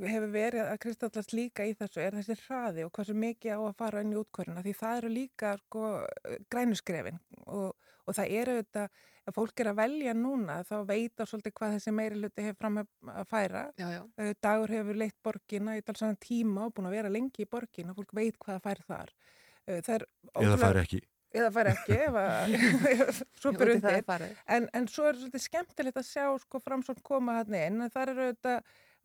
hefur 0.00 0.30
verið 0.32 0.64
að 0.64 0.78
kristallast 0.80 1.32
líka 1.36 1.66
í 1.68 1.74
þessu 1.76 2.00
er 2.00 2.16
þessi 2.16 2.36
hraði 2.46 2.84
og 2.86 2.92
hversu 2.96 3.14
mikið 3.18 3.56
á 3.56 3.60
að 3.60 3.78
fara 3.78 4.02
inn 4.04 4.12
í 4.14 4.18
útkvöruna 4.20 4.64
því 4.64 4.72
það 4.78 4.98
eru 5.02 5.10
líka 5.12 5.50
sko, 5.60 5.82
grænuskrefin 6.52 7.18
og, 7.44 7.74
og 8.06 8.16
það 8.16 8.32
eru 8.40 8.56
þetta, 8.62 8.86
ef 9.28 9.36
fólk 9.36 9.62
er 9.62 9.70
að 9.72 9.78
velja 9.82 10.14
núna 10.16 10.58
þá 10.66 10.74
veit 10.88 11.20
á 11.20 11.24
svolítið 11.28 11.56
hvað 11.58 11.76
þessi 11.76 11.94
meiri 11.98 12.20
hluti 12.22 12.46
hefur 12.48 12.58
fram 12.64 12.80
að 12.82 13.22
færa. 13.30 13.64
Já, 13.78 13.86
já. 13.98 14.02
Eh, 14.18 14.32
Dagur 14.42 14.74
hefur 14.78 15.00
leitt 15.04 15.18
borgina 15.22 15.76
í 15.78 15.84
talsvæðan 15.86 16.20
tíma 16.24 16.66
og 16.66 16.74
búin 16.76 16.88
að 16.90 16.96
vera 16.98 17.12
lengi 17.12 17.44
í 17.44 17.50
borgina, 17.52 17.94
fólk 17.96 18.16
veit 18.16 18.38
hvað 18.40 18.58
það 18.58 18.68
fær 18.68 18.84
þar. 18.88 19.16
Eh, 19.66 19.80
Það 19.82 19.94
er 19.98 20.06
Eða 20.42 20.60
fær 20.64 20.80
ekki. 20.82 21.02
eða 21.32 21.50
fær 21.54 21.68
ekki 21.70 21.98
ef 22.08 22.16
að 22.22 22.56
svo 23.42 23.52
en, 24.56 24.66
en 24.72 24.88
svo 24.90 25.06
er 25.08 25.20
svolítið 25.20 25.44
skemmtilegt 25.46 26.00
að 26.00 26.08
sjá 26.08 26.26
sko 26.42 26.60
framsókn 26.60 27.04
koma 27.06 27.38
hann 27.38 27.54
inn 27.56 27.84
en 27.84 27.92
það 27.92 28.10
eru 28.10 28.26
þetta 28.32 28.56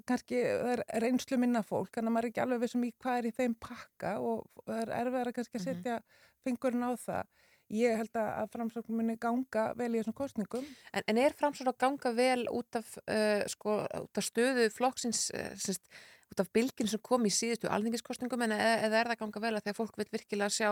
kannski 0.07 0.39
það 0.43 0.71
er 0.75 0.83
reynslu 1.03 1.39
minna 1.41 1.63
fólk 1.65 1.97
en 1.99 2.11
maður 2.11 2.27
er 2.27 2.31
ekki 2.31 2.43
alveg 2.43 2.63
vissum 2.63 2.85
í 2.87 2.93
hvað 3.01 3.19
er 3.19 3.29
í 3.29 3.35
þeim 3.37 3.57
pakka 3.61 4.17
og 4.23 4.45
það 4.63 4.81
er 4.83 4.93
erfiðar 5.01 5.31
að 5.31 5.37
kannski 5.39 5.59
að 5.59 5.65
setja 5.65 5.99
fingurinn 6.45 6.85
á 6.87 6.91
það. 7.01 7.31
Ég 7.75 7.97
held 7.99 8.13
að 8.15 8.27
að 8.31 8.51
framsókn 8.53 8.95
muni 8.95 9.17
ganga 9.19 9.63
vel 9.75 9.89
í 9.91 9.97
þessum 9.99 10.15
kostningum 10.15 10.67
En, 10.95 11.03
en 11.03 11.17
er 11.19 11.33
framsókn 11.35 11.73
að 11.73 11.81
ganga 11.83 12.13
vel 12.15 12.45
út 12.47 12.77
af, 12.79 12.93
uh, 13.03 13.43
sko, 13.51 13.81
út 14.05 14.21
af 14.21 14.23
stöðu 14.23 14.69
flokksins, 14.71 15.25
uh, 15.35 15.49
sérst, 15.59 15.83
út 16.31 16.43
af 16.43 16.51
bylgin 16.55 16.87
sem 16.87 17.01
kom 17.03 17.27
í 17.27 17.33
síðustu 17.33 17.67
alþingiskostningum 17.67 18.45
en 18.47 18.55
eða, 18.55 18.71
eða 18.87 19.01
er 19.01 19.09
það 19.09 19.17
að 19.17 19.21
ganga 19.25 19.43
vel 19.43 19.53
að 19.57 19.65
því 19.65 19.73
að 19.73 19.79
fólk 19.81 19.99
vil 19.99 20.07
virkilega 20.15 20.55
sjá 20.55 20.69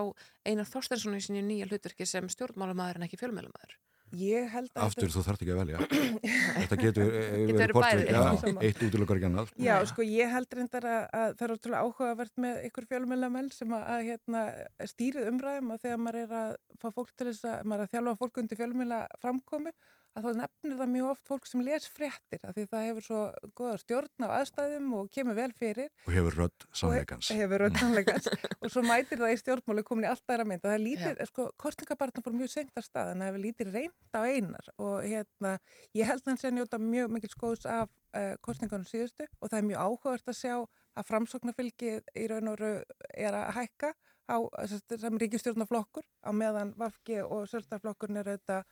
Einar 0.48 0.72
Þorstensson 0.72 1.20
í 1.20 1.22
sinni 1.26 1.44
nýja 1.44 1.68
hlutverki 1.68 2.08
sem 2.08 2.32
stjórnmálumæður 2.32 3.02
en 3.02 3.08
ekki 3.10 3.20
fjölmjölumæður? 3.20 3.76
Ég 4.20 4.48
held 4.54 4.72
að 4.74 4.86
Aftur, 4.86 5.12
þú 5.14 5.24
þarf 5.26 5.44
ekki 5.44 5.54
að 5.54 5.60
velja. 5.62 5.82
Þetta 6.60 6.78
getur 6.82 7.12
verið 7.60 7.80
tveggja. 7.80 8.24
Sama. 8.42 8.64
eitt 8.68 8.84
útlökar 8.88 9.20
ekki 9.20 9.30
annað. 9.30 9.52
Já, 9.62 9.74
sko, 9.92 10.06
ég 10.08 10.32
held 10.36 10.58
reyndar 10.60 10.88
að, 10.92 11.02
að 11.20 11.36
það 11.40 11.46
er 11.48 11.56
ótrúlega 11.56 11.84
áhugavert 11.84 12.42
með 12.46 12.62
ykkur 12.70 12.90
fjölmjölamenn 12.92 13.52
sem 13.56 13.76
að, 13.76 13.86
að 13.96 14.06
hérna, 14.10 14.46
stýrið 14.94 15.30
umræðum 15.34 15.76
og 15.76 15.84
þegar 15.84 16.02
maður 16.06 16.22
er 16.24 16.36
að 16.42 16.56
fá 16.82 16.88
fólk 16.90 17.14
til 17.14 17.30
þess 17.32 17.50
að, 17.50 17.60
maður 17.66 17.84
er 17.84 17.90
að 17.90 17.96
þjálfa 17.96 18.18
fólk 18.24 18.42
undir 18.44 18.62
fjölmjöla 18.62 19.02
framkomi, 19.24 19.76
að 20.16 20.28
þá 20.28 20.40
nefnir 20.40 20.78
það 20.80 20.92
mjög 20.94 21.10
oft 21.12 21.30
fólk 21.30 21.50
sem 21.50 21.64
les 21.66 21.88
fréttir, 21.92 22.40
af 22.42 22.56
því 22.56 22.66
það 22.72 22.86
hefur 22.88 23.06
svo 23.08 23.22
goða 23.60 23.80
stjórn 23.82 24.26
á 24.26 24.28
aðstæðum 24.40 24.94
og 25.00 25.10
kemur 25.16 25.38
vel 25.38 25.50
fyrir. 25.60 25.92
Og 26.06 26.16
hefur 26.16 26.38
rödd 26.42 26.68
sannleikans. 26.72 27.32
Og 27.32 27.38
hefur 27.42 27.64
rödd 27.66 27.80
sannleikans. 27.82 28.30
og 28.64 28.72
svo 28.74 28.86
mætir 28.86 29.22
það 29.22 29.36
í 29.36 29.42
stjórnmáli 29.44 29.86
komin 29.88 30.08
í 30.08 30.12
allt 30.12 30.36
aðra 30.36 30.48
mynd. 30.48 30.64
og 30.64 30.72
Það 30.72 30.78
er 30.78 30.86
lítið, 30.86 31.22
sko, 31.32 31.50
kostningabarna 31.66 32.26
fór 32.26 32.38
mjög 32.40 32.54
seint 32.56 32.80
að 32.80 32.88
stað, 32.88 33.12
en 33.12 33.24
það 33.24 33.32
hefur 33.32 33.46
lítið 33.46 33.76
reynd 33.76 34.16
á 34.16 34.22
einar 34.24 34.72
og 34.80 34.96
hérna, 35.04 35.54
ég 35.98 36.10
held 36.10 36.32
sé 36.32 36.50
að 36.50 36.58
njóta 36.60 36.80
mjög 36.82 37.14
mikil 37.16 37.32
skóðs 37.34 37.68
af 37.70 37.92
uh, 38.16 38.34
kostningunum 38.46 38.88
síðustu 38.88 39.28
og 39.40 39.52
það 39.52 39.60
er 39.60 39.70
mjög 39.70 39.86
áhugavert 39.86 40.32
að 40.32 40.40
sjá 40.40 40.56
að 40.96 41.08
framsóknarfylgið 41.10 42.12
í 42.16 42.28
raun 42.32 42.52
og 42.52 42.60
veru 42.60 42.74
er 43.12 43.36
að 43.36 43.52
hækka 43.60 43.92
á 44.26 44.38
sem, 44.66 45.18
ríkistjórnarflokkur 45.22 46.06
á 46.26 46.32
meðan 46.34 46.74
Vafki 46.80 47.20
og 47.22 47.46
Söldarflokkurinn 47.52 48.22
er 48.22 48.32
auðvitað 48.34 48.64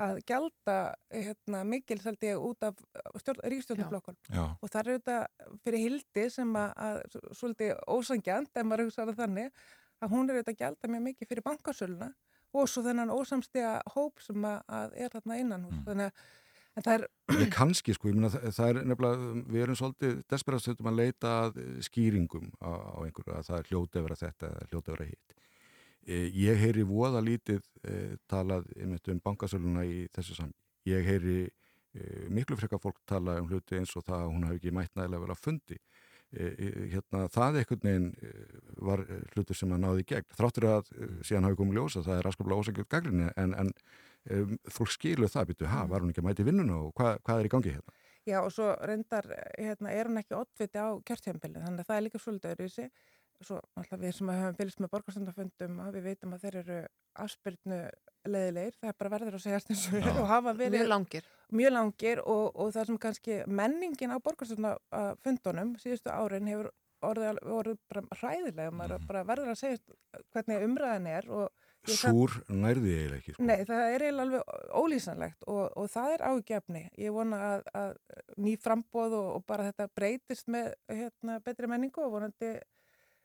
að 0.00 0.22
gjalda 0.28 0.76
hérna, 1.12 1.60
mikil 1.68 1.98
seldi 2.02 2.32
út 2.36 2.66
af 2.66 2.80
ríkistjórnarflokkur 3.20 4.16
Já. 4.30 4.42
og 4.56 4.72
það 4.72 4.80
er 4.80 4.90
auðvitað 4.94 5.54
fyrir 5.64 5.84
hildi 5.84 6.26
sem 6.32 6.56
að, 6.56 6.72
að 6.88 7.20
svolítið 7.38 7.72
ósangjant 7.86 8.50
ef 8.54 8.66
maður 8.66 8.88
hugsaður 8.88 9.20
þannig 9.20 9.64
að 10.00 10.12
hún 10.14 10.26
er 10.26 10.40
auðvitað 10.40 10.54
að 10.54 10.60
gjalda 10.64 10.92
mjög 10.94 11.06
mikið 11.08 11.32
fyrir 11.32 11.46
bankasöluna 11.46 12.12
og 12.50 12.68
svo 12.70 12.82
þennan 12.86 13.14
ósamstiga 13.14 13.78
hóp 13.94 14.22
sem 14.24 14.46
að, 14.46 14.62
að 14.66 15.00
er 15.04 15.16
þarna 15.16 15.40
innan 15.44 15.66
hús 15.68 15.82
þannig 15.86 16.10
að 16.10 16.22
en 16.76 16.86
það 16.86 16.96
er 16.96 17.06
Ég 17.44 17.52
kannski 17.54 17.94
sko, 17.96 18.10
ég 18.10 18.18
meina 18.18 18.30
það, 18.32 18.62
er 18.68 18.80
nefnilega, 18.90 19.30
við 19.50 19.64
erum 19.64 19.78
svolítið 19.78 20.16
desperat 20.30 20.70
að 20.70 20.96
leita 20.98 21.34
að 21.44 21.60
skýringum 21.86 22.50
á, 22.62 22.70
á 22.70 22.98
einhverju 23.04 23.36
að 23.36 23.46
það 23.50 23.60
er 23.60 23.70
hljóti 23.70 24.00
að 24.00 24.06
vera 24.08 24.20
þetta 24.20 24.50
eða 24.50 24.68
hljóti 24.70 24.90
að 24.90 24.96
vera 24.96 25.10
hitt. 25.10 25.36
E, 26.06 26.26
ég 26.34 26.60
heyri 26.60 26.84
voða 26.88 27.22
lítið 27.24 27.64
e, 27.84 27.96
talað 28.30 28.68
um 28.80 29.22
bankasöluna 29.24 29.84
í 29.84 30.06
þessu 30.14 30.38
saman. 30.38 30.54
Ég 30.88 31.04
heyri 31.06 31.40
e, 31.46 32.28
miklu 32.32 32.56
frekar 32.56 32.80
fólk 32.82 33.02
tala 33.08 33.38
um 33.40 33.50
hluti 33.50 33.78
eins 33.78 33.92
og 33.96 34.06
það 34.06 34.24
að 34.24 34.32
hún 34.34 34.46
hafi 34.48 34.60
ekki 34.60 34.76
mætt 34.76 34.96
nægilega 34.96 35.26
vel 35.26 35.34
að 35.36 35.44
fundi. 35.44 35.80
Hérna, 36.30 37.24
það 37.34 37.56
einhvern 37.58 37.86
veginn 37.88 38.10
e, 38.22 38.34
var 38.86 39.00
hlutur 39.34 39.58
sem 39.58 39.72
að 39.74 39.82
náði 39.82 40.04
gegn. 40.12 40.28
Þráttur 40.38 40.68
að 40.70 40.92
e, 40.94 41.08
síðan 41.26 41.48
hafi 41.48 41.58
komið 41.58 41.80
ljósa, 41.80 42.04
það 42.06 42.20
er 42.20 42.28
raskaplega 42.28 42.64
ósækjum 42.64 42.90
gaggrinni 42.94 43.32
en, 43.34 43.56
en 43.64 43.72
um, 44.28 44.54
fólk 44.70 44.94
skilur 44.94 45.32
það, 45.32 45.50
býtu, 45.50 45.70
ha, 45.70 45.86
var 45.90 46.04
hún 46.04 46.12
ekki 46.12 46.22
að 46.22 46.28
mæti 46.28 46.46
vinnuna 46.46 46.78
og 46.84 46.94
hvað, 46.98 47.18
hvað 47.26 47.42
er 47.42 47.48
í 47.48 47.52
gangi 47.54 47.74
hérna? 47.74 47.96
Já 48.28 48.38
og 48.42 48.50
svo 48.52 48.68
reyndar 48.84 49.26
hérna, 49.56 49.90
er 49.90 50.10
hann 50.10 50.20
ekki 50.20 50.36
oddviti 50.36 50.78
á 50.78 50.88
kjörtjambili 51.08 51.62
þannig 51.62 51.82
að 51.82 51.88
það 51.88 51.96
er 51.96 52.04
líka 52.04 52.20
svolítið 52.20 52.54
öðruvísi 52.54 52.86
svo 53.46 53.60
alltaf 53.80 54.00
við 54.02 54.12
sem 54.18 54.30
höfum 54.32 54.56
fylgst 54.58 54.80
með 54.84 54.90
borgarstandafundum 54.94 55.78
við 55.94 56.06
veitum 56.10 56.34
að 56.36 56.42
þeir 56.46 56.58
eru 56.62 56.78
afspyrnu 57.24 57.78
leðilegir, 58.28 58.74
það 58.80 58.90
er 58.92 58.98
bara 59.00 59.12
verður 59.14 59.38
að 59.38 59.44
segja 59.46 59.60
eins 59.62 59.86
og 59.90 60.08
og 60.24 60.28
hafa 60.28 60.52
verið 60.58 60.76
Mjög 60.80 60.90
langir. 60.92 61.28
mjög 61.56 61.72
langir 61.76 62.20
og, 62.24 62.44
og 62.60 62.74
það 62.76 62.90
sem 62.90 62.98
kannski 63.06 63.38
menningin 63.48 64.12
á 64.12 64.18
borgarstandafundunum 64.26 65.74
síðustu 65.80 66.12
árin 66.12 66.50
hefur 66.50 66.70
orðið, 67.00 67.38
orðið 67.48 67.78
bara 67.88 68.20
hræðilega 68.20 68.72
maður 68.76 69.06
bara 69.08 69.24
verður 69.24 69.54
að 69.54 69.60
segja 69.62 69.98
hvernig 70.34 70.64
umræðan 70.66 71.06
er 71.08 71.28
og 71.32 71.46
ég 71.88 71.96
kann- 72.02 72.12
Súr 72.12 72.34
nærði 72.52 72.90
eiginlega 72.92 73.20
ekki. 73.22 73.32
Sko. 73.38 73.44
Nei, 73.48 73.62
það 73.64 73.84
er 73.94 74.02
eiginlega 74.04 74.26
alveg 74.26 74.74
ólýsanlegt 74.82 75.46
og, 75.48 75.62
og 75.80 75.86
það 75.88 76.10
er 76.18 76.24
ágefni. 76.28 76.82
Ég 77.00 77.14
vona 77.16 77.38
að, 77.54 77.62
að 77.80 77.94
ný 78.44 78.52
frambóð 78.60 79.16
og, 79.16 79.30
og 79.38 79.46
bara 79.48 79.70
þetta 79.70 79.86
breytist 79.96 80.52
með 80.52 80.74
hérna, 80.92 81.38
betri 81.46 81.70
menningu 81.72 82.04
og 82.04 82.12
vonandi, 82.18 82.52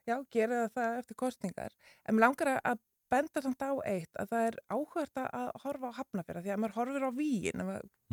já, 0.08 0.18
gera 0.34 0.66
það 0.74 1.00
eftir 1.04 1.20
kostningar. 1.20 1.78
En 2.06 2.18
mér 2.18 2.28
langar 2.28 2.58
að 2.58 2.84
benda 3.12 3.42
samt 3.44 3.62
á 3.62 3.72
eitt 3.86 4.20
að 4.20 4.32
það 4.32 4.48
er 4.50 4.56
áhugast 4.74 5.20
að 5.22 5.50
horfa 5.64 5.92
á 5.94 5.98
hafnafjörða 6.00 6.44
því 6.46 6.54
að 6.54 6.62
maður 6.62 6.76
horfir 6.80 7.06
á 7.06 7.12
víin 7.16 7.64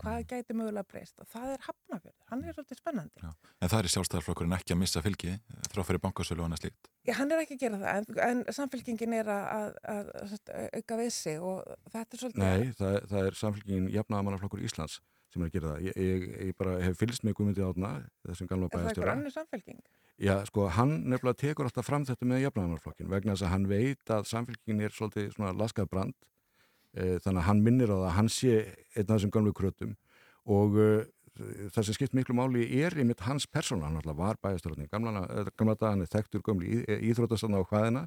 hvað 0.03 0.19
gæti 0.31 0.57
mögulega 0.57 0.89
breyst 0.89 1.23
og 1.23 1.29
það 1.33 1.55
er 1.55 1.65
hafnafjörð, 1.67 2.17
hann 2.31 2.43
er 2.45 2.57
svolítið 2.57 2.81
spennandi 2.81 3.23
Já. 3.23 3.31
En 3.33 3.73
það 3.73 3.79
er 3.79 3.93
sjálfstæðarflokkurinn 3.95 4.57
ekki 4.59 4.75
að 4.75 4.81
missa 4.83 5.05
fylgi 5.05 5.37
þrá 5.73 5.83
fyrir 5.89 6.03
bankasölu 6.05 6.45
og 6.45 6.49
annað 6.49 6.65
slíkt. 6.65 6.93
Já, 7.09 7.15
hann 7.19 7.33
er 7.33 7.45
ekki 7.45 7.57
að 7.57 7.65
gera 7.65 7.81
það 7.83 8.03
en, 8.03 8.21
en 8.29 8.45
samfélkingin 8.59 9.17
er 9.17 9.33
að, 9.33 9.49
að, 9.95 10.13
að, 10.19 10.37
auka 10.77 11.01
við 11.01 11.11
sig 11.17 11.41
og 11.41 11.73
þetta 11.95 12.19
er 12.19 12.25
svolítið 12.25 12.45
Nei, 12.45 12.77
það, 12.83 13.01
það 13.15 13.31
er 13.31 13.41
samfélkingin 13.41 13.91
jafnaðamannaflokkur 13.97 14.69
Íslands 14.69 15.01
sem 15.33 15.41
er 15.41 15.49
að 15.49 15.55
gera 15.57 15.73
það. 15.73 15.85
Ég, 15.87 15.95
ég, 15.97 16.25
ég 16.51 16.57
bara 16.59 16.77
hef 16.83 16.99
fylgst 17.01 17.25
með 17.25 17.39
Guðmundi 17.39 17.65
átna, 17.65 17.93
þessum 18.29 18.51
gamla 18.51 18.69
Er 18.69 18.75
það 18.75 18.89
eitthvað 18.91 19.13
annir 19.15 19.33
samfélking? 19.33 19.79
Já, 20.21 20.37
sko, 20.47 20.67
hann 20.69 20.99
nefnilega 21.09 21.39
tekur 21.41 21.67
alltaf 21.67 21.87
fram 21.89 22.05
þetta 22.07 22.27
með 22.29 22.45
jafnaðamannaflokkin 22.45 23.09
vegna 23.11 23.33
þess 23.33 23.47
að 23.47 23.53
hann 23.55 23.65
veit 23.71 24.13
að 24.13 24.29
samfélkingin 24.29 24.85
er 24.85 24.95
svolítið 24.95 25.33
svona 25.33 25.55
laskað 25.57 25.89
brand. 25.91 26.15
E, 26.93 27.17
þannig 27.25 27.41
að 27.41 27.47
hann 27.49 27.63
minnir 27.65 27.91
á 27.91 27.97
það 27.97 28.07
að 28.11 28.17
hann 28.19 28.29
sé 28.29 28.55
einn 28.93 29.07
af 29.07 29.15
þessum 29.15 29.33
gamlu 29.33 29.55
krötum 29.57 29.95
og 30.53 30.77
e, 30.77 30.91
það 31.73 31.87
sem 31.89 31.97
skipt 31.97 32.17
miklu 32.19 32.37
máli 32.37 32.67
er 32.83 32.93
einmitt 32.93 33.25
hans 33.25 33.47
persóna, 33.49 33.89
hann 33.89 33.97
alltaf 34.03 34.19
var 34.19 34.37
bæjastjórn 34.45 34.85
gamla, 34.93 35.23
eh, 35.25 35.49
gamla 35.57 35.75
dag, 35.81 35.95
hann 35.95 36.05
er 36.05 36.13
þekktur 36.13 36.45
gömli 36.45 36.83
íþrótastanna 36.85 37.63
á 37.65 37.69
hvaðina 37.71 38.03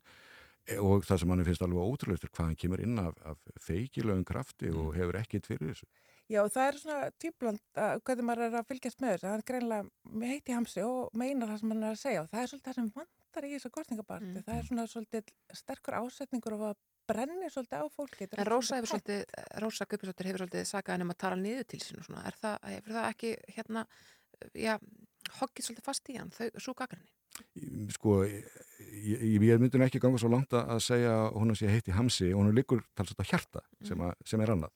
e, 0.69 0.77
og 0.77 1.07
það 1.07 1.23
sem 1.23 1.33
hann 1.33 1.45
finnst 1.47 1.65
alveg 1.65 1.89
ótrúlega 1.89 2.29
hvað 2.29 2.51
hann 2.51 2.59
kemur 2.61 2.85
inn 2.85 3.01
af, 3.01 3.17
af 3.25 3.41
feikilögum 3.65 4.27
krafti 4.29 4.69
og 4.69 4.93
hefur 4.93 5.17
ekkit 5.23 5.49
fyrir 5.49 5.73
þessu 5.73 5.89
Já, 6.25 6.39
það 6.49 6.67
er 6.67 6.77
svona 6.81 7.09
típland 7.21 7.61
að 7.77 7.99
hvernig 8.07 8.25
maður 8.25 8.47
er 8.47 8.57
að 8.57 8.69
fylgjast 8.71 9.01
með 9.03 9.13
þessu. 9.13 9.27
Hann 9.29 9.45
greinlega 9.45 10.29
heiti 10.31 10.55
hamsi 10.55 10.85
og 10.85 11.13
meinar 11.21 11.51
það 11.51 11.61
sem 11.61 11.73
hann 11.73 11.83
er 11.83 11.93
að 11.93 12.01
segja 12.01 12.23
og 12.23 12.29
það 12.31 12.41
er 12.41 12.51
svolítið 12.51 12.69
það 12.69 12.77
sem 12.79 12.91
vantar 12.95 13.45
í 13.45 13.51
þessu 13.53 13.71
kostningabarti. 13.77 14.31
Mm. 14.31 14.45
Það 14.47 14.57
er 14.57 14.69
svona 14.69 14.85
svolítið 14.89 15.33
sterkur 15.61 15.97
ásetningur 15.99 16.57
og 16.57 16.63
að 16.71 16.79
brenni 17.05 17.51
svolítið 17.53 17.85
á 17.85 17.87
fólki. 17.93 18.21
Þetta 18.23 18.39
er 18.39 18.41
En 18.41 18.49
Rósa 18.49 18.79
hefur 18.79 18.93
svolítið, 18.95 19.21
Rósa 19.61 19.89
Guðbjörnsdóttir 19.91 20.31
hefur 20.31 20.43
svolítið 20.45 20.69
sagað 20.71 20.95
henni 20.95 21.05
um 21.05 21.13
að 21.13 21.21
tala 21.25 21.41
niður 21.43 21.67
til 21.69 21.81
sín 21.83 22.01
og 22.01 22.07
svona. 22.07 22.25
Er 22.25 22.39
það, 22.41 22.57
hefur 22.73 22.97
það 22.97 23.11
ekki 23.11 23.35
hérna, 23.59 23.85
já, 24.65 24.73
hoggið 25.41 25.69
svolítið 25.69 25.89
fast 25.91 26.09
í 26.09 26.17
hann, 26.17 26.33
þau, 26.33 26.49
svo 26.57 26.73
gagrinni? 26.81 27.13
sko, 27.95 28.21
ég, 28.27 28.45
ég, 29.03 29.43
ég 29.43 29.61
myndi 29.61 29.81
ekki 29.83 30.01
ganga 30.03 30.19
svo 30.21 30.29
langt 30.31 30.55
að 30.55 30.81
segja 30.83 31.13
að 31.25 31.39
hún 31.41 31.55
sé 31.57 31.69
heitt 31.71 31.89
í 31.91 31.95
hamsi 31.95 32.31
og 32.33 32.43
hún 32.43 32.55
liggur 32.55 32.83
talsett 32.97 33.19
á 33.19 33.25
hjarta 33.27 33.63
sem, 33.85 34.01
að, 34.01 34.13
sem 34.27 34.43
er 34.43 34.53
annað. 34.55 34.73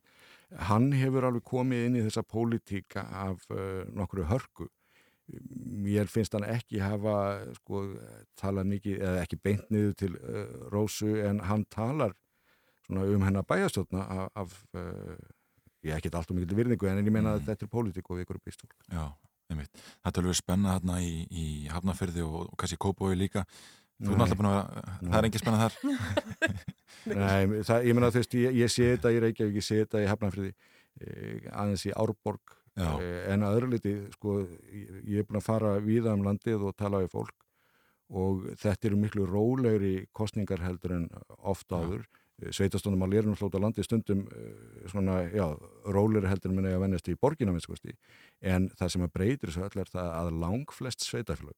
Hann 0.58 0.92
hefur 0.98 1.28
alveg 1.28 1.46
komið 1.46 1.86
inn 1.86 1.98
í 2.00 2.04
þessa 2.08 2.24
pólitíka 2.26 3.06
af 3.06 3.44
uh, 3.54 3.86
nokkru 3.94 4.26
hörku. 4.30 4.70
Mér 5.30 6.10
finnst 6.10 6.34
hann 6.34 6.48
ekki 6.48 6.80
hafa 6.82 7.44
sko, 7.60 7.84
talað 8.40 8.72
mikið, 8.72 8.96
eða 8.98 9.26
ekki 9.26 9.38
beint 9.46 9.68
niður 9.70 9.94
til 10.00 10.16
uh, 10.18 10.48
Rósu 10.74 11.20
en 11.22 11.44
hann 11.46 11.68
talar 11.70 12.16
svona 12.88 13.06
um 13.06 13.26
hennar 13.28 13.46
bæjastjóðna 13.46 14.08
af, 14.10 14.32
af 14.42 14.56
uh, 14.74 15.20
ég 15.86 15.96
ekki 16.00 16.12
allt 16.18 16.32
um 16.34 16.40
mikil 16.40 16.58
virðingu 16.58 16.90
en 16.90 17.04
ég 17.04 17.14
meina 17.14 17.38
að 17.38 17.46
þetta 17.52 17.68
er 17.68 17.74
pólitík 17.76 18.10
og 18.10 18.18
við 18.18 18.26
ykkur 18.26 18.42
býst 18.42 18.66
fólk. 18.66 18.74
Já, 18.90 19.06
einmitt. 19.54 19.84
Þetta 20.02 20.16
er 20.16 20.26
alveg 20.26 20.40
spenna 20.42 20.80
þarna 20.80 20.98
í, 21.06 21.14
í 21.30 21.46
Hafnafyrði 21.70 22.26
og, 22.26 22.40
og 22.50 22.58
kannski 22.60 22.82
Kópói 22.82 23.14
líka. 23.20 23.46
Þú 24.00 24.14
er 24.14 24.20
náttúrulega 24.22 24.40
búin 24.40 24.50
að, 24.52 24.86
það 25.02 25.18
er 25.20 25.28
engin 25.28 25.42
spenna 25.44 25.66
þar. 25.66 25.74
Nei, 27.20 27.64
það, 27.68 27.88
ég 27.88 27.96
meina 27.98 28.12
þú 28.14 28.22
veist, 28.22 28.38
ég, 28.40 28.56
ég 28.60 28.72
sé 28.72 28.88
þetta 28.94 29.12
í 29.12 29.20
Reykjavík, 29.26 29.58
ég 29.60 29.66
sé 29.66 29.82
þetta 29.82 30.04
í 30.04 30.08
Hafnarfriði, 30.08 30.54
eh, 31.04 31.50
aðeins 31.52 31.86
í 31.90 31.94
Árborg, 31.96 32.56
eh, 32.80 33.20
en 33.34 33.44
að 33.48 33.58
öðru 33.60 33.72
liti, 33.74 33.94
sko, 34.16 34.38
ég, 34.72 34.96
ég 35.04 35.24
er 35.24 35.28
búin 35.28 35.42
að 35.42 35.48
fara 35.50 35.76
víða 35.84 36.16
um 36.16 36.24
landið 36.28 36.64
og 36.70 36.76
tala 36.80 37.04
við 37.04 37.12
fólk 37.16 37.36
og 38.10 38.48
þetta 38.58 38.90
eru 38.90 38.98
miklu 38.98 39.26
rólegri 39.30 39.94
kostningar 40.18 40.64
heldur 40.66 40.96
en 40.96 41.04
oft 41.46 41.70
áður. 41.70 42.08
Sveitastónum 42.40 43.04
að 43.04 43.12
lera 43.14 43.28
náttúrulega 43.30 43.60
landið 43.66 43.86
stundum 43.86 44.22
eh, 44.32 44.86
svona, 44.90 45.20
já, 45.28 45.44
rólegri 45.92 46.30
heldur 46.32 46.54
en 46.54 46.56
minna 46.56 46.72
að 46.78 46.86
vennast 46.86 47.10
í 47.12 47.18
borgina 47.20 47.52
minnskosti, 47.52 47.94
en 48.42 48.70
það 48.80 48.94
sem 48.96 49.04
að 49.04 49.12
breytir 49.18 49.52
þessu 49.52 49.66
öll 49.68 49.84
er 49.84 49.92
það 49.92 50.14
að 50.16 50.30
langflest 50.40 51.04
sveitafélag 51.04 51.58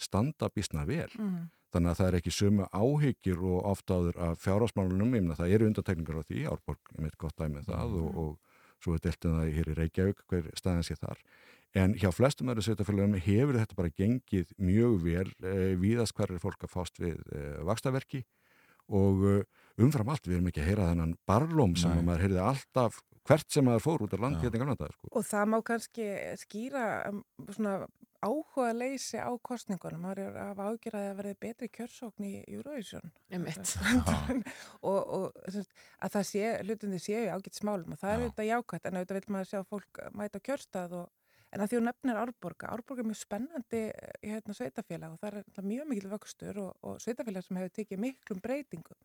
standa 0.00 0.48
býstna 0.50 0.86
vel. 0.88 1.10
Mhm. 1.18 1.50
Þannig 1.72 1.92
að 1.92 1.98
það 1.98 2.08
er 2.08 2.16
ekki 2.18 2.32
sömu 2.36 2.66
áhyggjur 2.76 3.44
og 3.48 3.68
oft 3.70 3.92
áður 3.92 4.18
af 4.26 4.42
fjárásmálunum, 4.42 5.14
ég 5.16 5.24
meina 5.24 5.38
það 5.38 5.54
eru 5.56 5.68
undartekningar 5.70 6.18
á 6.20 6.28
því, 6.28 6.42
Árborg 6.50 6.90
er 6.92 7.06
mitt 7.06 7.16
gott 7.20 7.38
dæmi 7.38 7.62
um 7.62 7.68
það 7.70 7.94
og, 8.02 8.18
og 8.22 8.82
svo 8.82 8.96
er 8.96 9.02
deltum 9.06 9.38
það 9.38 9.56
hér 9.56 9.70
í 9.72 9.76
Reykjavík 9.78 10.22
hver 10.28 10.50
staðan 10.58 10.86
sé 10.86 10.98
þar. 11.00 11.22
En 11.72 11.94
hjá 11.96 12.10
flestum 12.12 12.52
öðru 12.52 12.66
sveitafélagum 12.66 13.16
hefur 13.24 13.56
þetta 13.56 13.78
bara 13.78 13.94
gengið 13.96 14.50
mjög 14.60 14.98
vel, 15.06 15.28
e, 15.40 15.54
víðast 15.80 16.12
hver 16.18 16.34
er 16.34 16.42
fólk 16.42 16.66
að 16.66 16.74
fást 16.74 17.00
við 17.00 17.22
e, 17.32 17.44
vakstaverki 17.64 18.20
og 18.92 19.24
e, 19.30 19.36
umfram 19.86 20.12
allt 20.12 20.28
við 20.28 20.38
erum 20.38 20.52
ekki 20.52 20.62
að 20.62 20.70
heyra 20.70 20.90
þennan 20.92 21.16
barlóm 21.28 21.74
sem 21.78 21.92
Nei. 21.92 21.98
að 22.00 22.06
maður 22.08 22.24
heyrði 22.26 22.44
alltaf 22.50 23.00
hvert 23.28 23.54
sem 23.54 23.66
maður 23.66 23.84
fór 23.84 24.06
út 24.06 24.14
af 24.16 24.22
land 24.22 24.40
hérna 24.42 24.58
í 24.58 24.62
gamla 24.62 24.78
dag. 24.78 24.94
Sko. 24.94 25.10
Og 25.12 25.26
það 25.26 25.50
má 25.52 25.58
kannski 25.66 26.06
skýra 26.40 26.86
um, 27.10 27.20
svona 27.48 27.76
áhuga 28.22 28.72
leysi 28.74 29.18
á 29.18 29.30
kostningunum. 29.42 30.04
Það 30.08 30.20
er 30.24 30.36
að 30.42 30.60
ágjöra 30.62 31.02
að 31.08 31.16
verði 31.20 31.38
betri 31.42 31.70
kjörsókn 31.74 32.26
í 32.26 32.34
Eurovision. 32.46 33.10
Og, 34.82 34.98
og 34.98 35.40
að 35.48 36.14
það 36.14 36.28
sé, 36.28 36.44
hlutundi 36.66 37.00
séu 37.02 37.24
ágætt 37.30 37.58
smálum 37.58 37.94
og 37.94 38.00
það 38.00 38.12
er 38.12 38.22
auðvitað 38.22 38.48
jákvæmt 38.48 38.86
en 38.88 38.98
auðvitað 38.98 39.18
vil 39.18 39.34
maður 39.34 39.50
sjá 39.50 39.66
fólk 39.70 40.00
mæta 40.18 40.40
kjörstað 40.42 40.96
og 41.00 41.10
En 41.52 41.60
að 41.60 41.68
því 41.68 41.78
hún 41.78 41.88
nefnir 41.90 42.16
Árborga, 42.16 42.68
Árborga 42.72 43.02
er 43.02 43.08
mjög 43.10 43.18
spennandi 43.20 43.80
eh, 43.90 44.12
hérna, 44.24 44.54
sveitafélag 44.56 45.12
og 45.12 45.20
það 45.20 45.34
er 45.42 45.66
mjög 45.68 45.90
mikil 45.90 46.08
vöxtur 46.08 46.60
og, 46.62 46.70
og 46.80 47.02
sveitafélag 47.04 47.44
sem 47.44 47.58
hefur 47.60 47.74
tekið 47.76 48.00
miklum 48.06 48.40
breytingum. 48.40 48.96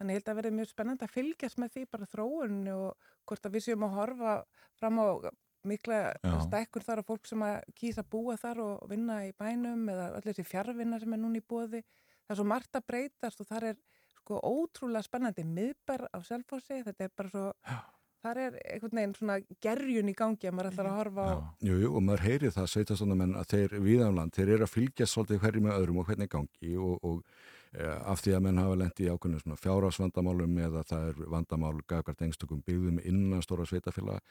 Þannig 0.00 0.16
ég 0.16 0.22
held 0.22 0.32
að 0.32 0.38
verði 0.38 0.50
mjög 0.56 0.68
spennandi 0.70 1.04
að 1.04 1.12
fylgjast 1.12 1.58
með 1.60 1.72
því 1.74 1.86
bara 1.92 2.06
þróunni 2.08 2.72
og 2.72 3.08
hvort 3.28 3.46
að 3.46 3.56
við 3.56 3.64
séum 3.66 3.82
að 3.84 3.96
horfa 3.98 4.34
fram 4.80 5.00
á 5.04 5.06
mikla 5.68 5.98
Já. 6.24 6.36
stækkun 6.46 6.86
þar 6.86 7.02
og 7.02 7.08
fólk 7.10 7.28
sem 7.28 7.44
að 7.44 7.56
kýsa 7.76 8.00
að 8.00 8.10
búa 8.14 8.36
þar 8.40 8.62
og 8.64 8.88
vinna 8.88 9.18
í 9.28 9.34
bænum 9.36 9.84
eða 9.92 10.06
allir 10.14 10.30
þessi 10.30 10.48
fjárvinna 10.48 11.00
sem 11.02 11.12
er 11.12 11.20
núna 11.20 11.40
í 11.40 11.44
bóði. 11.44 11.82
Það 12.24 12.34
er 12.34 12.40
svo 12.40 12.48
margt 12.48 12.80
að 12.80 12.86
breytast 12.88 13.44
og 13.44 13.50
þar 13.50 13.68
er 13.74 13.80
sko 14.16 14.40
ótrúlega 14.40 15.04
spennandi 15.04 15.44
miðbær 15.44 16.06
á 16.08 16.18
selfhósi, 16.24 16.80
þetta 16.86 17.04
er 17.06 17.16
bara 17.16 17.32
svo... 17.34 17.46
þar 18.20 18.40
er 18.46 18.56
einhvern 18.60 18.98
veginn 19.00 19.14
svona 19.16 19.38
gerjun 19.64 20.10
í 20.12 20.16
gangi 20.16 20.48
að 20.48 20.56
maður 20.56 20.72
ætlar 20.72 20.90
að 20.90 20.98
horfa 20.98 21.28
á. 21.28 21.36
Jú, 21.64 21.76
jú, 21.84 21.92
og 21.96 22.02
maður 22.04 22.26
heyri 22.26 22.50
það 22.52 22.72
sveitastofnamenn 22.74 23.38
að 23.40 23.54
þeir 23.54 23.78
viðanland, 23.84 24.34
þeir 24.36 24.54
eru 24.56 24.66
að 24.66 24.74
fylgjast 24.74 25.16
svolítið 25.16 25.40
hverju 25.44 25.62
með 25.64 25.78
öðrum 25.78 26.02
og 26.02 26.10
hvernig 26.10 26.32
gangi 26.34 26.74
og, 26.76 26.98
og 27.00 27.22
af 27.78 28.18
því 28.18 28.32
að 28.34 28.42
menn 28.42 28.58
hafa 28.58 28.76
lendi 28.80 29.04
í 29.06 29.10
ákveðinu 29.12 29.40
svona 29.44 29.58
fjárásvandamálum 29.60 30.56
eða 30.66 30.80
það 30.88 31.04
er 31.10 31.18
vandamál 31.30 31.76
gagart 31.86 32.24
engstökum 32.26 32.64
byggðum 32.66 32.98
innan 33.06 33.44
stóra 33.44 33.66
sveitafélag, 33.68 34.24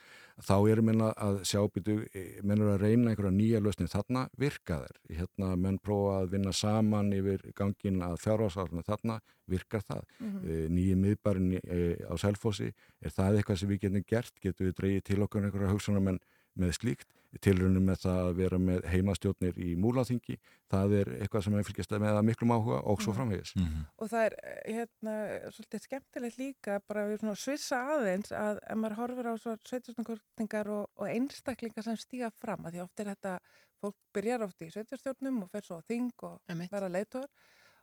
þá 0.44 0.56
eru 0.58 0.84
menna 0.84 1.14
að 1.16 1.40
sjálfbyttu, 1.48 1.96
menn 2.44 2.60
eru 2.60 2.74
að 2.74 2.84
reyna 2.84 3.14
einhverja 3.14 3.32
nýja 3.38 3.62
lausni 3.64 3.88
þarna 3.88 4.26
virka 4.40 4.82
þeir. 4.84 5.00
Hérna 5.22 5.54
menn 5.56 5.80
prófa 5.80 6.18
að 6.20 6.34
vinna 6.36 6.52
saman 6.52 7.14
yfir 7.16 7.46
gangin 7.56 8.04
að 8.04 8.18
fjárásvandamálum 8.26 8.90
þarna 8.90 9.20
virkar 9.50 9.86
það. 9.88 10.04
Mhm. 10.20 10.42
E, 10.44 10.58
nýji 10.76 10.98
miðbærin 11.00 11.54
e, 11.64 11.80
á 12.12 12.14
Selfossi, 12.20 12.74
er 13.02 13.16
það 13.16 13.40
eitthvað 13.40 13.62
sem 13.62 13.70
við 13.72 13.82
getum 13.86 14.06
gert? 14.06 14.36
Getum 14.44 14.68
við 14.68 14.76
dreigið 14.82 15.08
til 15.08 15.22
okkur 15.24 15.48
einhverja 15.48 15.72
hugsunamenn 15.72 16.20
með 16.60 16.76
slíkt? 16.76 17.08
Tilrunum 17.46 17.84
með 17.86 18.00
það 18.02 18.20
að 18.26 18.36
vera 18.40 18.58
með 18.58 18.86
heimastjórnir 18.90 19.60
í 19.62 19.76
múlaþingi, 19.78 20.38
það 20.72 20.94
er 21.00 21.12
eitthvað 21.22 21.44
sem 21.46 21.54
við 21.60 21.68
fylgjast 21.70 21.92
með 22.02 22.18
að 22.18 22.26
miklum 22.26 22.54
áhuga 22.56 22.80
og 22.90 23.02
svo 23.04 23.14
Mhm. 23.14 23.18
framvegis. 23.20 23.52
og 24.00 24.10
það 24.10 24.26
er 24.26 24.36
eh, 24.44 24.74
hérna 24.74 25.14
svolítið 25.54 25.84
skemmtilegt 25.86 26.38
líka 26.42 26.80
bara 26.88 27.06
við 27.08 27.20
svona 27.22 27.36
svissa 27.38 27.78
aðeins 27.94 28.32
að 28.34 28.60
ef 28.66 28.76
maður 28.82 28.98
horfir 28.98 29.30
á 29.30 29.34
svo 29.38 29.56
sveitarstjórnarkortingar 29.62 30.68
og, 30.74 30.90
og 30.98 31.08
einstaklingar 31.08 31.84
sem 31.84 31.96
stíga 32.02 32.32
fram 32.32 32.66
að 32.66 32.74
því 32.74 32.82
oft 32.84 33.00
er 33.00 33.06
þetta, 33.14 33.40
fólk 33.80 33.96
byrjar 34.14 34.44
oft 34.44 34.62
í 34.66 34.72
sveitarstjórnum 34.74 35.44
og 35.44 35.50
fer 35.54 35.62
svo 35.62 35.78
á 35.80 35.88
þing 35.88 36.12
og 36.24 36.42
vera 36.72 36.90
leitur 36.90 37.28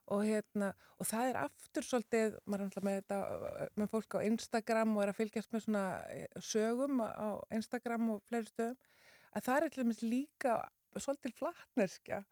og 0.09 0.23
hérna 0.23 0.68
og 1.01 1.06
það 1.06 1.31
er 1.31 1.36
aftur 1.40 1.82
svolítið 1.82 2.36
maður 2.47 2.60
er 2.60 2.68
náttúrulega 2.68 2.86
með 2.86 2.98
þetta 3.01 3.62
eh, 3.62 3.68
með 3.77 3.89
fólk 3.90 4.14
á 4.14 4.20
Instagram 4.27 4.97
og 4.97 5.02
er 5.02 5.09
að 5.10 5.16
fylgjast 5.23 5.52
með 5.55 5.64
svona 5.64 5.86
eh, 6.10 6.27
sögum 6.39 7.01
á 7.02 7.28
Instagram 7.51 8.10
og 8.10 8.23
fleiri 8.28 8.47
stöðum 8.47 8.77
að 9.36 9.44
það 9.48 9.66
er 9.68 9.76
dæmis 9.76 10.02
líka 10.06 10.56
svolítið 10.96 11.36
flatneskja 11.40 12.22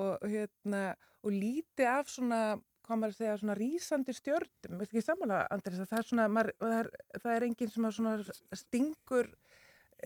og 0.00 0.24
hérna 0.24 0.82
og 1.24 1.32
lítið 1.34 1.90
af 1.90 2.08
svona 2.12 2.40
hvað 2.86 3.00
maður 3.00 3.12
að 3.12 3.18
segja, 3.18 3.38
svona 3.40 3.56
rísandi 3.58 4.14
stjörnum 4.14 4.78
veit 4.78 4.86
ekki 4.92 5.02
sammála, 5.02 5.40
Andris, 5.50 5.80
að 5.82 5.88
það 5.90 5.98
er 5.98 6.08
svona 6.10 6.26
maður, 6.30 6.52
það, 6.62 6.74
er, 6.78 6.90
það 7.24 7.32
er 7.34 7.46
enginn 7.48 7.72
sem 7.72 7.88
svona 7.98 8.12
stingur 8.60 9.32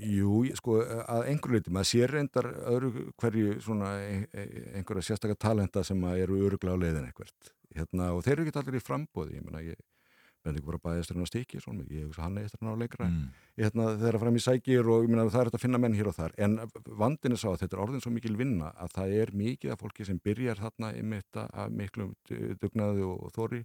Jú, 0.07 0.45
sko, 0.55 0.77
að 0.87 1.25
einhverju 1.33 1.59
leiti, 1.59 1.73
maður 1.75 1.89
sér 1.91 2.13
reyndar 2.15 2.47
öðru 2.71 2.91
hverju 3.19 3.57
svona 3.61 3.89
ein- 3.99 4.29
ein- 4.39 4.69
einhverja 4.79 5.03
sérstakar 5.09 5.37
talenta 5.37 5.83
sem 5.85 6.05
eru 6.15 6.39
öruglega 6.47 6.79
á 6.79 6.83
leiðin 6.83 7.09
eitthvert. 7.09 7.51
Hérna, 7.75 8.13
og 8.15 8.23
þeir 8.23 8.37
eru 8.39 8.47
ekki 8.47 8.61
allir 8.63 8.79
í 8.79 8.85
frambóði, 8.87 9.35
ég 9.41 9.45
meina, 9.45 9.65
ég 9.67 9.75
bendi 10.45 10.61
ekki 10.61 10.71
bara 10.71 10.81
bæðisturinn 10.87 11.27
á 11.27 11.31
stíki, 11.31 11.61
svona, 11.61 11.85
ég 11.93 12.07
hugsa 12.09 12.25
hann 12.25 12.39
eða 12.41 12.73
á 12.73 12.81
lengra. 12.81 13.09
Mm. 13.11 13.29
Hérna, 13.61 13.87
þeirra 14.01 14.23
fram 14.23 14.39
í 14.39 14.43
sækir 14.45 14.89
og 14.89 15.09
meina, 15.11 15.27
það 15.29 15.41
er 15.43 15.51
hægt 15.51 15.59
að 15.59 15.65
finna 15.67 15.81
menn 15.83 15.97
hér 15.99 16.11
og 16.11 16.17
þar. 16.17 16.35
En 16.41 16.57
vandin 17.03 17.37
er 17.37 17.43
sá 17.43 17.49
að 17.53 17.61
þetta 17.65 17.77
er 17.77 17.85
orðin 17.85 18.05
svo 18.05 18.15
mikil 18.15 18.37
vinna 18.41 18.73
að 18.81 18.95
það 18.97 19.15
er 19.21 19.35
mikið 19.43 19.75
af 19.75 19.85
fólki 19.85 20.09
sem 20.09 20.21
byrjar 20.25 20.63
þarna 20.65 20.93
einmitt 20.97 21.41
af 21.45 21.71
miklum 21.71 22.15
du- 22.31 22.55
dugnaði 22.63 23.05
og, 23.05 23.27
og 23.29 23.35
þóri 23.37 23.65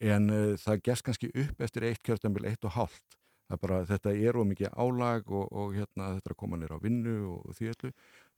en 0.00 0.30
uh, 0.32 0.56
það 0.56 0.84
gerst 0.88 1.04
kannski 1.04 1.28
upp 1.36 1.60
eftir 1.60 1.84
eitt 1.90 2.00
kjörtambil, 2.06 2.46
eitt 2.48 2.64
og 2.64 2.72
hálft 2.78 3.19
bara, 3.58 3.84
þetta 3.84 4.12
er 4.14 4.36
of 4.36 4.46
mikið 4.46 4.70
álag 4.78 5.30
og, 5.30 5.48
og 5.52 5.74
hérna, 5.74 6.14
þetta 6.16 6.30
er 6.30 6.34
að 6.34 6.40
koma 6.42 6.56
nýra 6.56 6.76
á 6.78 6.84
vinnu 6.84 7.14
og 7.34 7.54
því 7.58 7.70
öllu, 7.74 7.90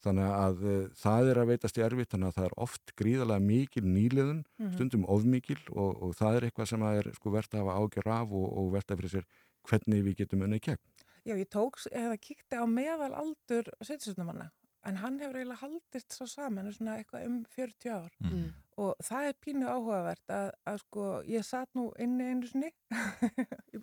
þannig 0.02 0.30
að 0.32 0.62
uh, 0.64 0.88
það 1.02 1.28
er 1.30 1.40
að 1.42 1.50
veitast 1.52 1.78
í 1.78 1.82
erfitt, 1.84 2.10
þannig 2.10 2.28
að 2.30 2.34
það 2.38 2.44
er 2.48 2.56
oft 2.56 2.94
gríðarlega 2.96 3.40
mikil 3.46 3.82
nýliðun, 3.84 4.44
Mhm. 4.58 4.72
stundum 4.74 5.04
ofmikil 5.04 5.58
og, 5.76 6.02
og 6.02 6.14
það 6.16 6.36
er 6.36 6.42
eitthvað 6.48 6.68
sem 6.72 6.82
er 6.82 7.12
sko 7.14 7.30
verðt 7.30 7.54
að 7.54 7.62
hafa 7.66 7.76
ágjör 7.82 8.10
af 8.16 8.32
og, 8.32 8.48
og 8.58 8.72
verðt 8.72 8.90
að 8.90 8.96
fyrir 9.02 9.10
sér 9.18 9.26
hvernig 9.68 10.04
við 10.04 10.16
getum 10.22 10.42
unnið 10.42 10.56
í 10.62 10.66
gegn. 10.70 10.82
Já, 11.24 11.36
ég 11.38 11.48
tók, 11.54 11.78
eða 11.92 12.16
kíkti 12.18 12.58
á 12.58 12.64
meðal 12.66 13.12
aldur 13.14 13.68
sveitisvöldnumanna, 13.84 14.50
en 14.84 14.96
hann 14.96 15.20
hefur 15.20 15.36
eiginlega 15.38 15.60
haldist 15.62 16.10
svo 16.16 16.26
saman, 16.26 16.72
svona 16.72 16.96
eitthvað 16.98 17.26
um 17.28 17.44
40 17.54 17.90
ár. 17.94 18.10
Mm. 18.24 18.48
Og 18.80 18.94
það 19.04 19.26
er 19.28 19.34
pínu 19.44 19.66
áhugavert 19.68 20.32
að, 20.32 20.46
að 20.70 20.76
sko, 20.80 21.06
ég 21.28 21.44
satt 21.44 21.68
nú 21.76 21.90
inni 22.00 22.24
einu 22.30 22.46
sinni, 22.48 22.70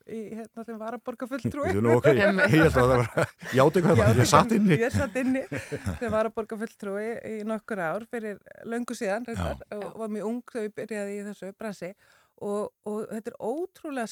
í, 0.10 0.22
hérna 0.34 0.64
þeim 0.66 0.80
var 0.82 0.98
að 0.98 1.04
borga 1.06 1.28
fulltrúi. 1.30 1.68
Bíddu 1.70 1.84
nú, 1.86 1.92
ok, 2.00 2.08
ég 2.18 2.40
held 2.56 2.64
að 2.66 2.78
það 2.80 2.94
var- 2.96 3.36
játu 3.60 3.84
hvað 3.86 4.02
það 4.02 4.22
ég 4.24 4.32
satt 4.34 4.56
inni. 4.58 4.80
Ég 4.82 4.96
satt 4.96 5.20
inni, 5.22 5.44
þeim 6.02 6.16
var 6.16 6.30
að 6.32 6.36
borga 6.40 6.58
fulltrúi 6.64 7.08
í 7.30 7.36
nokkur 7.48 7.84
ár 7.86 8.08
fyrir 8.10 8.42
löngu 8.66 8.98
síðan, 8.98 9.30
reyndar, 9.30 9.62
og 9.78 10.00
var 10.02 10.16
mjög 10.18 10.32
ung 10.32 10.42
þegar 10.50 10.68
ég 10.72 10.76
byrjaði 10.82 11.20
í 11.20 11.26
þessu 11.30 11.52
bransi 11.60 11.92
og, 12.42 12.72
og 12.90 13.00
þetta 13.14 13.34
er 13.36 13.40
ótrúlega 13.46 14.10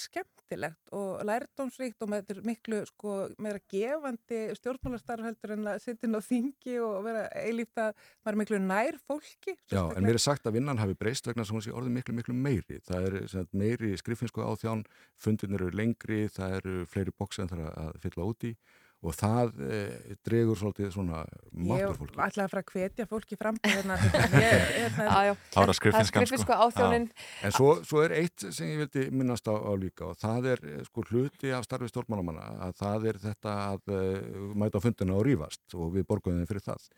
skemmtilegt 0.47 0.91
og 0.95 1.23
lærdómsríkt 1.27 2.01
og 2.01 2.13
er 2.15 2.41
miklu 2.45 2.85
sko 2.87 3.27
meira 3.39 3.59
gefandi 3.69 4.55
stjórnmálastarf 4.55 5.25
heldur 5.25 5.53
en 5.55 5.67
að 5.67 5.81
sitja 5.83 6.07
inn 6.07 6.15
á 6.15 6.21
þingi 6.23 6.79
og 6.79 7.03
vera 7.03 7.27
eilíft 7.35 7.77
að 7.77 7.93
maður 8.23 8.33
er 8.33 8.39
miklu 8.41 8.59
nær 8.59 8.97
fólki. 9.07 9.57
Já, 9.71 9.83
en 9.95 10.03
mér 10.03 10.15
er 10.15 10.23
sagt 10.23 10.47
að 10.47 10.57
vinnan 10.57 10.79
hafi 10.79 10.95
breyst 10.95 11.27
vegna 11.27 11.45
sem 11.45 11.55
hún 11.55 11.65
sé 11.65 11.71
orðið 11.71 11.97
miklu, 11.99 12.15
miklu 12.15 12.33
meiri. 12.33 12.79
Það 12.87 13.07
er 13.09 13.27
sem 13.27 13.47
meiri 13.51 13.97
skrifinsku 13.97 14.41
á 14.41 14.51
þján, 14.55 14.85
fundin 15.17 15.57
eru 15.57 15.69
lengri, 15.71 16.27
það 16.31 16.59
eru 16.61 16.75
fleiri 16.87 17.15
bóks 17.17 17.39
en 17.39 17.51
það 17.51 17.65
er 17.67 17.79
að 17.83 18.03
fylla 18.05 18.29
út 18.31 18.47
í 18.47 18.55
og 18.55 18.86
það 19.05 19.59
eh, 19.61 20.15
dregur 20.25 20.57
svolítið 20.57 20.89
svona 20.95 21.19
Ég 21.27 21.67
máttur 21.69 21.97
fólki. 21.99 22.15
ætlaði 22.17 22.43
að 22.43 22.51
fara 22.53 22.63
að 22.63 22.71
hvetja 22.73 23.05
fólki 23.11 23.37
fram 23.37 23.59
til. 23.61 23.73
Ég, 23.77 24.63
ég, 24.81 24.97
Já, 24.97 25.19
já. 25.27 25.33
Þá 25.53 25.59
er 25.61 25.69
það 25.69 25.69
er 25.69 26.07
skriffinsku 26.09 26.39
sko. 26.41 26.57
áþjónin. 26.65 27.05
En 27.45 27.55
svo, 27.55 27.69
svo 27.85 28.01
er 28.03 28.15
eitt 28.17 28.47
sem 28.49 28.71
ég 28.73 28.81
vildi 28.81 29.05
minnast 29.13 29.47
á, 29.47 29.53
á 29.53 29.71
líka 29.77 30.09
og 30.09 30.17
það 30.17 30.49
er 30.55 30.65
eh, 30.65 30.81
sko 30.89 31.05
hluti 31.11 31.53
af 31.53 31.67
starfi 31.69 31.91
stjórnmálamanna 31.93 32.49
að 32.67 32.75
það 32.81 33.07
er 33.13 33.21
þetta 33.27 33.55
að 33.69 33.93
uh, 33.93 34.51
mæta 34.57 34.81
á 34.81 34.85
fundina 34.87 35.17
og 35.17 35.25
rífast 35.29 35.77
og 35.77 35.93
við 35.93 36.07
borgum 36.09 36.41
þeim 36.41 36.49
fyrir 36.49 36.65
það. 36.65 36.89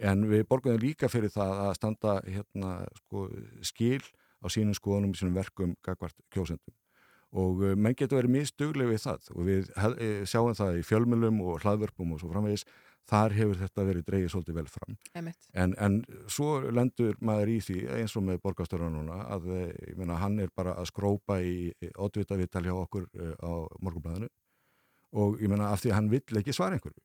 En 0.00 0.24
við 0.30 0.46
borgum 0.48 0.76
þeim 0.76 0.84
líka 0.86 1.10
fyrir 1.12 1.34
það 1.34 1.64
að 1.66 1.74
standa 1.76 2.18
hérna 2.24 2.76
sko 3.02 3.26
skil 3.66 4.00
á 4.40 4.46
sínum 4.48 4.76
skoðunum, 4.78 5.12
sínum 5.18 5.34
verkum 5.36 5.74
gagvart 5.84 6.16
kjósendum. 6.32 6.72
Og 7.30 7.62
uh, 7.62 7.74
menn 7.78 7.94
getur 7.94 8.18
verið 8.18 8.34
misduglega 8.34 8.90
við 8.90 9.02
það 9.04 9.28
og 9.34 9.44
við 9.46 9.68
eh, 9.78 10.22
sjáum 10.26 10.54
það 10.58 10.80
í 10.80 10.86
fjölmjölum 10.86 11.42
og 11.46 11.60
hlaðvörpum 11.62 12.16
og 12.16 12.22
svo 12.22 12.30
framvegis, 12.32 12.64
þar 13.10 13.34
hefur 13.34 13.60
þetta 13.60 13.84
verið 13.86 14.06
dreigið 14.08 14.32
svolítið 14.32 14.58
vel 14.58 14.66
fram. 14.70 14.96
En, 15.54 15.76
en 15.78 16.00
svo 16.30 16.58
lendur 16.74 17.14
maður 17.22 17.52
í 17.54 17.60
því 17.66 17.78
eins 18.00 18.16
og 18.18 18.26
með 18.26 18.42
borgastöru 18.42 18.90
núna 18.90 19.20
að 19.30 19.46
eh, 19.54 19.94
meina, 19.98 20.18
hann 20.18 20.40
er 20.42 20.50
bara 20.54 20.74
að 20.78 20.90
skrópa 20.90 21.38
í 21.42 21.70
oddvita 21.94 22.38
viðtal 22.40 22.64
hjá 22.66 22.74
okkur 22.74 23.06
á 23.38 23.52
morgunblæðinu 23.78 24.30
og 25.20 25.40
ég 25.42 25.50
meina 25.50 25.70
af 25.70 25.82
því 25.82 25.90
að 25.90 25.98
hann 25.98 26.10
vill 26.10 26.42
ekki 26.42 26.54
svara 26.54 26.78
einhverju. 26.78 27.00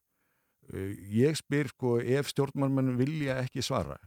Ég 1.14 1.38
spyr 1.38 1.70
sko 1.70 2.00
ef 2.02 2.30
stjórnmannmenn 2.34 2.98
vilja 2.98 3.38
ekki 3.44 3.62
svara 3.66 3.98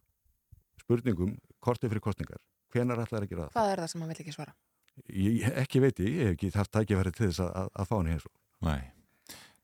spurningum 0.89 1.37
kortið 1.63 1.93
fyrir 1.93 2.05
kostningar, 2.05 2.41
hvenar 2.73 3.03
ætlar 3.03 3.27
að 3.27 3.33
gera 3.33 3.47
það? 3.47 3.55
Hvað 3.57 3.73
er 3.73 3.83
það 3.83 3.91
sem 3.93 4.03
hann 4.03 4.13
vill 4.13 4.23
ekki 4.25 4.35
svara? 4.35 4.55
Ég, 5.13 5.49
ekki 5.63 5.83
veit 5.85 5.99
ég, 6.05 6.13
ég 6.15 6.29
hef 6.31 6.37
ekki 6.37 6.53
þarf 6.55 6.71
tækifæri 6.75 7.13
til 7.17 7.27
þess 7.29 7.43
að, 7.45 7.51
að, 7.63 7.73
að 7.75 7.91
fá 7.91 7.97
hann 7.97 8.09
í 8.09 8.15
heimsó. 8.15 8.31
Nei, 8.69 8.79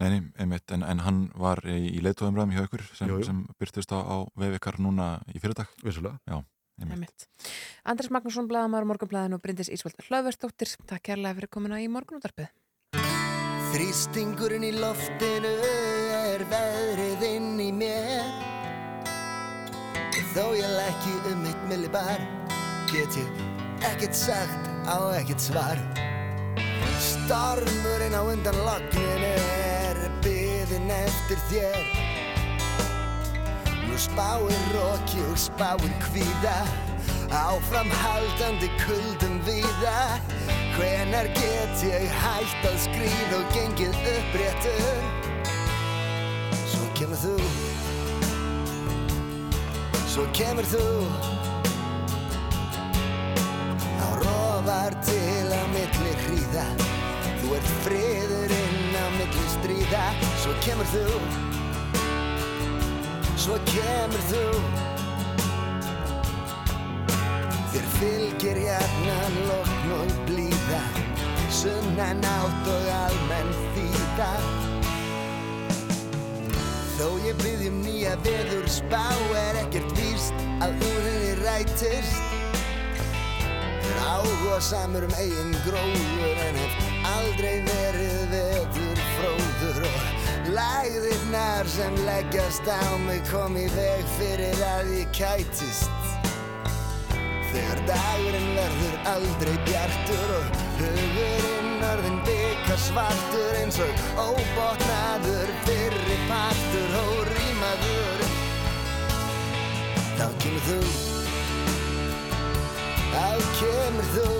nei, 0.00 0.08
nei 0.08 0.18
einmitt, 0.44 0.66
en, 0.76 0.86
en 0.86 1.04
hann 1.04 1.20
var 1.40 1.62
í, 1.68 1.78
í 1.92 2.02
leitóðumræðum 2.06 2.56
hjá 2.56 2.64
ykkur 2.66 2.84
sem, 2.90 3.10
Jú, 3.10 3.20
jú. 3.20 3.28
sem 3.28 3.44
byrtist 3.60 3.94
á, 3.94 3.98
á 4.00 4.16
vefikar 4.44 4.80
núna 4.82 5.08
í 5.34 5.42
fyrirdag. 5.42 5.70
Vissulega. 5.84 6.20
Já, 6.30 6.40
einmitt. 6.80 6.98
Einmitt. 6.98 7.28
Andris 7.84 8.12
Magnússon, 8.14 8.50
blaðamæður 8.50 8.90
Morgunblæðin 8.92 9.38
og 9.38 9.42
Bryndis 9.44 9.72
Ísvöld 9.74 9.98
Hlöðversdóttir. 10.08 10.76
Takk 10.90 11.10
kærlega 11.10 11.40
fyrir 11.40 11.52
komuna 11.58 11.82
í 11.82 11.90
morgunútarpið. 11.92 12.52
Þrýstingurinn 13.74 14.68
í 14.68 14.74
loftinu 14.76 15.50
er 16.30 16.44
veðrið 16.46 17.24
inn 17.26 17.56
í 17.58 17.72
mér 17.74 18.52
Þó 20.34 20.50
ég 20.58 20.66
lækki 20.66 21.12
um 21.30 21.42
mitt 21.46 21.66
millibar 21.70 22.22
Get 22.90 23.18
ég 23.18 23.53
ekkert 23.90 24.16
sagt 24.16 24.62
á 24.86 24.96
ekkert 25.18 25.40
svar. 25.40 25.78
Stormurinn 27.00 28.16
á 28.16 28.22
undan 28.24 28.56
logninu 28.66 29.34
er 29.84 30.00
byðin 30.24 30.90
eftir 30.90 31.40
þér. 31.50 31.84
Nú 33.84 33.96
spáir 34.00 34.64
roki 34.74 35.20
og 35.28 35.38
spáir 35.38 35.92
kvíða 36.06 36.58
Áframhaldandi 37.34 38.68
kuldum 38.84 39.40
víða. 39.46 40.20
Hvenar 40.76 41.28
get 41.34 41.82
ég 41.86 42.08
hægt 42.22 42.68
að 42.68 42.78
skríða 42.86 43.40
og 43.40 43.54
gengið 43.54 43.98
uppréttur? 44.14 45.02
Svo 46.72 46.86
kemur 46.98 47.20
þú. 47.24 47.36
Svo 50.14 50.28
kemur 50.34 50.66
þú 50.70 51.53
Á 54.04 54.08
rofar 54.20 54.92
til 55.06 55.48
á 55.48 55.62
milli 55.72 56.12
hríða. 56.24 56.64
Þú 57.40 57.54
ert 57.56 57.70
friðurinn 57.84 58.96
á 59.00 59.06
milli 59.16 59.46
stríða. 59.56 60.04
Svo 60.42 60.52
kemur 60.64 60.88
þú. 60.92 61.04
Svo 63.40 63.56
kemur 63.70 64.26
þú. 64.28 64.44
Þér 67.72 67.88
fylgir 67.96 68.60
hjarnan 68.66 69.40
lokn 69.48 69.96
og 70.00 70.14
blíða. 70.28 70.82
Sunnan 71.62 72.20
átt 72.28 72.70
og 72.76 72.86
almenn 73.00 73.56
þýða. 73.72 74.30
Þó 76.94 77.08
ég 77.24 77.40
byggjum 77.40 77.80
nýja 77.82 78.14
veður 78.26 78.68
spá 78.70 79.04
er 79.46 79.64
ekkert 79.64 79.96
víst 79.98 80.48
að 80.62 80.76
úr 80.92 81.04
henni 81.08 81.36
rætist 81.40 82.33
Er 83.84 84.00
áhuga 84.08 84.60
samur 84.64 85.04
um 85.06 85.14
eigin 85.20 85.52
gróður 85.66 86.42
en 86.46 86.58
hef 86.62 86.78
aldrei 87.10 87.56
verið 87.68 88.20
veður 88.32 89.02
fróður 89.16 89.88
og 89.90 90.48
lægðirnar 90.56 91.68
sem 91.76 91.98
leggjast 92.06 92.68
á 92.68 92.96
mig 93.04 93.22
kom 93.30 93.58
í 93.60 93.66
veg 93.76 94.08
fyrir 94.18 94.64
að 94.70 94.92
ég 94.98 95.12
kætist. 95.16 95.90
Þegar 97.54 97.82
dagurinn 97.86 98.50
verður 98.56 98.96
aldrei 99.12 99.54
bjartur 99.68 100.32
og 100.40 100.62
hugurinn 100.80 101.84
orðin 101.92 102.20
byggar 102.26 102.80
svartur 102.88 103.58
eins 103.60 103.78
og 103.84 104.04
óbotnaður 104.18 105.54
fyrri 105.68 106.20
partur 106.26 107.00
og 107.04 107.18
rýmaður 107.30 108.24
Þá 110.14 110.30
kemur 110.42 110.64
þú 110.70 111.13
Þá 113.14 113.26
kemur 113.54 114.06
þú. 114.10 114.30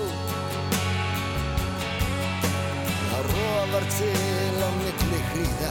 Þá 3.07 3.19
rofar 3.27 3.85
til 3.95 4.57
á 4.59 4.69
milli 4.75 5.19
hríða. 5.29 5.69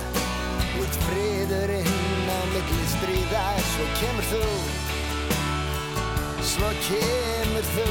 Út 0.80 0.96
friðurinn 1.02 2.30
á 2.32 2.38
milli 2.54 2.86
stríða. 2.94 3.42
Svo 3.72 3.88
kemur 3.98 4.30
þú. 4.30 4.40
Svo 6.52 6.70
kemur 6.86 7.68
þú. 7.74 7.86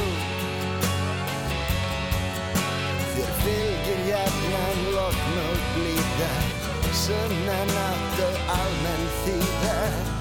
Þér 3.14 3.32
fylgir 3.44 4.02
jafnan 4.10 4.82
lokn 4.98 5.38
og 5.44 5.70
blíða. 5.76 6.34
Sunnan 7.04 7.72
átt 7.86 8.20
og 8.26 8.44
almenn 8.58 9.08
þýða 9.22 10.13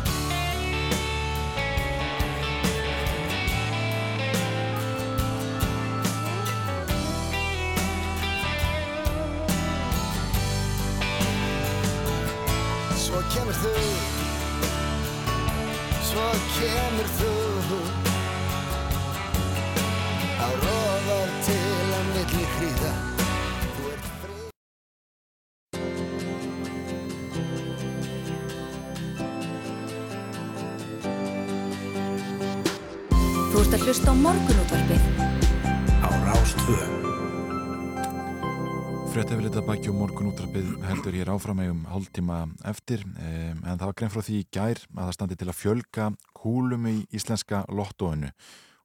kemur 16.63 17.09
þú 17.19 18.02
Fréttafélita 39.53 39.69
baki 39.69 39.89
og 39.91 39.97
morgun 39.99 40.29
útrapið 40.31 40.69
heldur 40.81 41.13
hér 41.13 41.29
áfram 41.29 41.59
eigum 41.61 41.81
hálftíma 41.85 42.37
eftir. 42.65 43.03
Um, 43.05 43.59
en 43.61 43.77
það 43.77 43.83
var 43.85 43.95
grein 43.99 44.09
frá 44.09 44.21
því 44.25 44.37
í 44.39 44.45
gær 44.49 44.79
að 44.81 45.01
það 45.03 45.11
standi 45.13 45.35
til 45.37 45.47
að 45.51 45.57
fjölga 45.59 46.07
kúlum 46.39 46.87
í 46.89 46.93
íslenska 47.13 47.59
lottóinu. 47.69 48.31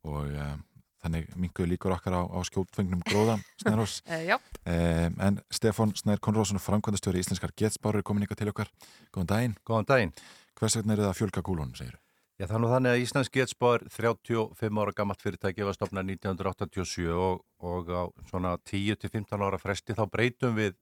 Og 0.04 0.26
um, 0.28 0.58
þannig 1.00 1.30
minguðu 1.40 1.70
líkur 1.70 1.94
okkar 1.96 2.18
á, 2.20 2.22
á 2.28 2.38
skjótfengnum 2.44 3.00
gróða 3.08 3.38
Snærós. 3.62 4.02
Eh, 4.12 4.26
já. 4.28 4.36
um, 4.36 5.16
en 5.30 5.40
Stefan 5.48 5.94
Snær 5.96 6.20
Konrósson 6.20 6.60
framkvæmdastjóri 6.60 7.24
íslenskar 7.24 7.56
getsbárur 7.56 8.04
komin 8.04 8.28
ykkar 8.28 8.42
til 8.42 8.52
okkar. 8.52 8.68
Góðan 9.08 9.32
daginn. 9.32 9.56
Góðan 9.64 9.88
daginn. 9.88 10.12
Hvers 10.60 10.76
vegna 10.76 10.98
eru 10.98 11.06
það 11.06 11.14
að 11.14 11.18
fjölga 11.22 11.46
kúlunum, 11.48 11.72
segir 11.80 11.96
Já, 12.38 12.46
nú 12.54 12.68
þannig 12.70 12.92
að 12.94 13.00
Íslands 13.02 13.32
Getspá 13.34 13.68
er 13.74 13.82
35 13.90 14.76
ára 14.78 14.92
gammalt 14.94 15.22
fyrirtæki 15.24 15.64
var 15.66 15.74
stopnað 15.74 16.12
1987 16.12 17.08
og, 17.10 17.40
og 17.66 17.90
á 17.90 18.06
svona 18.28 18.52
10-15 18.62 19.42
ára 19.42 19.58
fresti 19.58 19.96
þá 19.98 20.04
breytum 20.12 20.54
við 20.54 20.76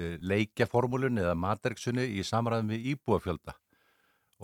e, 0.00 0.16
leikjaformúlunni 0.24 1.26
eða 1.26 1.36
matrixunni 1.36 2.08
í 2.16 2.24
samræðum 2.24 2.72
við 2.72 2.88
íbúafjölda. 2.94 3.58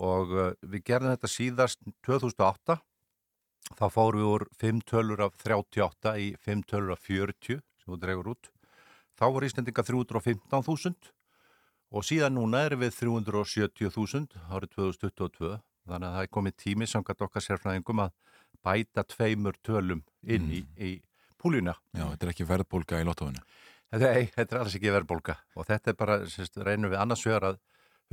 Og 0.05 0.37
e, 0.37 0.47
við 0.69 0.85
gerðum 0.91 1.15
þetta 1.15 1.33
síðast 1.33 1.81
2008 2.05 2.77
þá 3.81 3.85
fórum 3.89 4.21
við 4.21 4.33
úr 4.35 4.49
5 4.61 4.85
tölur 4.93 5.25
af 5.25 5.41
38 5.41 6.17
í 6.21 6.31
5 6.45 6.65
tölur 6.69 6.93
af 6.93 7.05
40 7.09 7.57
sem 7.57 7.89
þú 7.89 8.03
dregur 8.05 8.35
út. 8.37 8.55
Þá 9.17 9.31
voru 9.31 9.49
Íslandinga 9.49 9.89
315.000 9.89 11.15
og 11.89 12.05
síðan 12.05 12.37
núna 12.37 12.67
erum 12.69 12.85
við 12.85 12.99
370.000 13.01 14.43
árið 14.45 14.77
2022 14.77 15.57
þannig 15.85 16.07
að 16.09 16.17
það 16.17 16.27
er 16.27 16.33
komið 16.37 16.57
tími 16.63 16.87
samkvæmt 16.89 17.25
okkar 17.27 17.45
sérfræðingum 17.45 18.03
að 18.05 18.15
bæta 18.65 19.05
tveimur 19.11 19.59
tölum 19.65 20.01
inn 20.23 20.49
í, 20.49 20.63
í 20.81 20.91
púluna. 21.41 21.75
Já, 21.93 22.07
þetta 22.09 22.27
er 22.27 22.33
ekki 22.33 22.49
verðbólga 22.49 23.01
í 23.01 23.07
lottóinu. 23.07 23.45
Þetta, 23.93 24.11
ei, 24.17 24.27
þetta 24.33 24.55
er 24.55 24.61
alls 24.63 24.75
ekki 24.79 24.93
verðbólga 24.95 25.37
og 25.55 25.67
þetta 25.69 25.91
er 25.91 25.97
bara, 25.99 26.19
sérst, 26.29 26.57
reynum 26.65 26.91
við 26.91 27.01
annars 27.03 27.25
vegar 27.27 27.51
að 27.51 27.59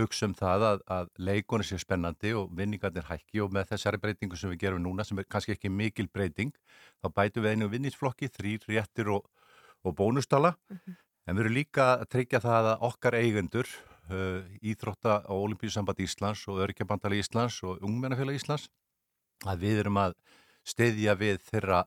hugsa 0.00 0.28
um 0.28 0.34
það 0.36 0.64
að, 0.68 0.82
að 0.96 1.08
leikunni 1.26 1.66
sé 1.68 1.78
spennandi 1.80 2.32
og 2.36 2.52
vinningarnir 2.56 3.08
hækki 3.08 3.42
og 3.44 3.52
með 3.52 3.72
þessari 3.72 4.00
breytingu 4.00 4.38
sem 4.40 4.52
við 4.52 4.62
gerum 4.64 4.84
núna 4.84 5.04
sem 5.04 5.18
er 5.20 5.28
kannski 5.28 5.56
ekki 5.56 5.72
mikil 5.72 6.08
breyting 6.12 6.52
þá 7.02 7.10
bætum 7.12 7.44
við 7.44 7.56
einu 7.56 7.68
vinningsflokki, 7.72 8.30
þrýr 8.32 8.68
réttir 8.70 9.10
og, 9.12 9.26
og 9.84 9.96
bónustala 9.98 10.54
en 10.72 11.36
við 11.36 11.44
erum 11.44 11.56
líka 11.58 11.88
að 11.98 12.06
tryggja 12.14 12.40
það 12.44 12.70
að 12.72 12.86
okkar 12.88 13.18
eigendur 13.20 13.68
Íþrótta 14.62 15.22
og 15.32 15.46
Olimpíusamband 15.46 16.00
Íslands 16.04 16.44
og 16.50 16.62
Örkjabandali 16.66 17.20
Íslands 17.22 17.60
og 17.66 17.82
Ungmennafélag 17.84 18.38
Íslands 18.38 18.68
að 19.48 19.64
við 19.66 19.82
erum 19.82 20.00
að 20.02 20.16
steyðja 20.68 21.14
við 21.18 21.40
þeirra, 21.48 21.80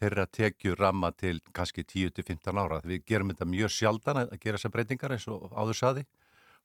þeirra 0.00 0.26
tekjur 0.28 0.80
ramma 0.80 1.12
til 1.16 1.38
kannski 1.54 1.84
10-15 1.84 2.60
ára. 2.60 2.80
Við 2.84 3.06
gerum 3.08 3.32
þetta 3.32 3.48
mjög 3.48 3.72
sjaldan 3.72 4.24
að 4.24 4.34
gera 4.42 4.58
þessar 4.58 4.74
breytingar 4.74 5.16
eins 5.16 5.28
og 5.30 5.48
áður 5.54 5.78
saði 5.78 6.04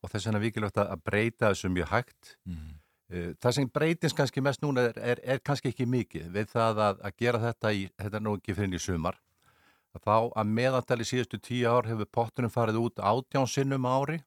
og 0.03 0.11
þess 0.11 0.27
vegna 0.27 0.41
er 0.41 0.45
vikilvægt 0.45 0.81
að 0.83 1.05
breyta 1.05 1.51
þessu 1.51 1.71
mjög 1.73 1.93
hægt. 1.93 2.33
Mm. 2.45 2.75
Það 3.39 3.53
sem 3.55 3.69
breytins 3.71 4.15
kannski 4.15 4.43
mest 4.43 4.61
núna 4.61 4.89
er, 4.89 4.97
er, 4.99 5.21
er 5.23 5.39
kannski 5.39 5.71
ekki 5.71 5.87
mikið 5.87 6.27
við 6.33 6.49
það 6.51 6.81
að, 6.83 6.97
að 7.07 7.21
gera 7.23 7.39
þetta 7.45 7.71
í, 7.71 7.85
þetta 7.95 8.19
er 8.19 8.25
nú 8.25 8.33
ekki 8.35 8.55
fyrir 8.57 8.75
í 8.75 8.81
sumar, 8.83 9.19
að 9.95 10.03
þá 10.03 10.17
að 10.41 10.51
meðantali 10.57 11.07
síðustu 11.07 11.39
tíu 11.39 11.71
ár 11.71 11.87
hefur 11.87 12.09
pottunum 12.11 12.51
farið 12.51 12.81
út 12.81 12.99
átján 12.99 13.47
sinnum 13.47 13.87
á 13.87 13.95
ári 13.95 14.17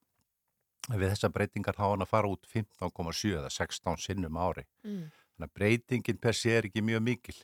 við 0.98 1.12
þessar 1.12 1.34
breytingar 1.34 1.78
þá 1.78 1.84
hann 1.86 2.04
að 2.04 2.10
fara 2.10 2.30
út 2.30 2.48
15,7 2.50 3.36
eða 3.38 3.52
16 3.54 4.02
sinnum 4.02 4.38
ári. 4.40 4.66
Mm. 4.86 5.06
Þannig 5.36 5.48
að 5.48 5.54
breytingin 5.60 6.20
per 6.20 6.36
sé 6.36 6.56
er 6.58 6.68
ekki 6.68 6.82
mjög 6.84 7.04
mikil. 7.06 7.36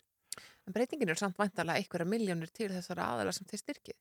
En 0.66 0.74
breytingin 0.74 1.12
er 1.12 1.20
samt 1.20 1.38
væntalega 1.38 1.78
einhverja 1.78 2.08
miljónir 2.10 2.50
til 2.50 2.72
þessara 2.72 3.12
aðala 3.12 3.34
sem 3.34 3.46
þeir 3.46 3.62
styrkið. 3.62 3.98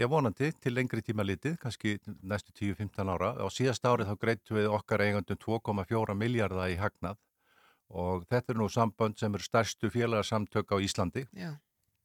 Ég 0.00 0.08
vonandi 0.08 0.48
til 0.56 0.72
lengri 0.72 1.02
tíma 1.04 1.24
litið, 1.24 1.58
kannski 1.60 1.98
næstu 2.24 2.54
10-15 2.56 3.12
ára. 3.12 3.34
Á 3.36 3.46
síðast 3.52 3.84
árið 3.84 4.08
þá 4.08 4.16
greitum 4.24 4.56
við 4.56 4.70
okkar 4.72 5.04
eigandum 5.04 5.38
2,4 5.38 6.16
miljardar 6.16 6.72
í 6.72 6.78
hagnað 6.80 7.20
og 7.92 8.24
þetta 8.30 8.54
er 8.54 8.58
nú 8.58 8.70
sambönd 8.72 9.20
sem 9.20 9.34
eru 9.36 9.44
stærstu 9.44 9.90
félagarsamtök 9.92 10.72
á 10.72 10.76
Íslandi. 10.80 11.26
Já. 11.36 11.52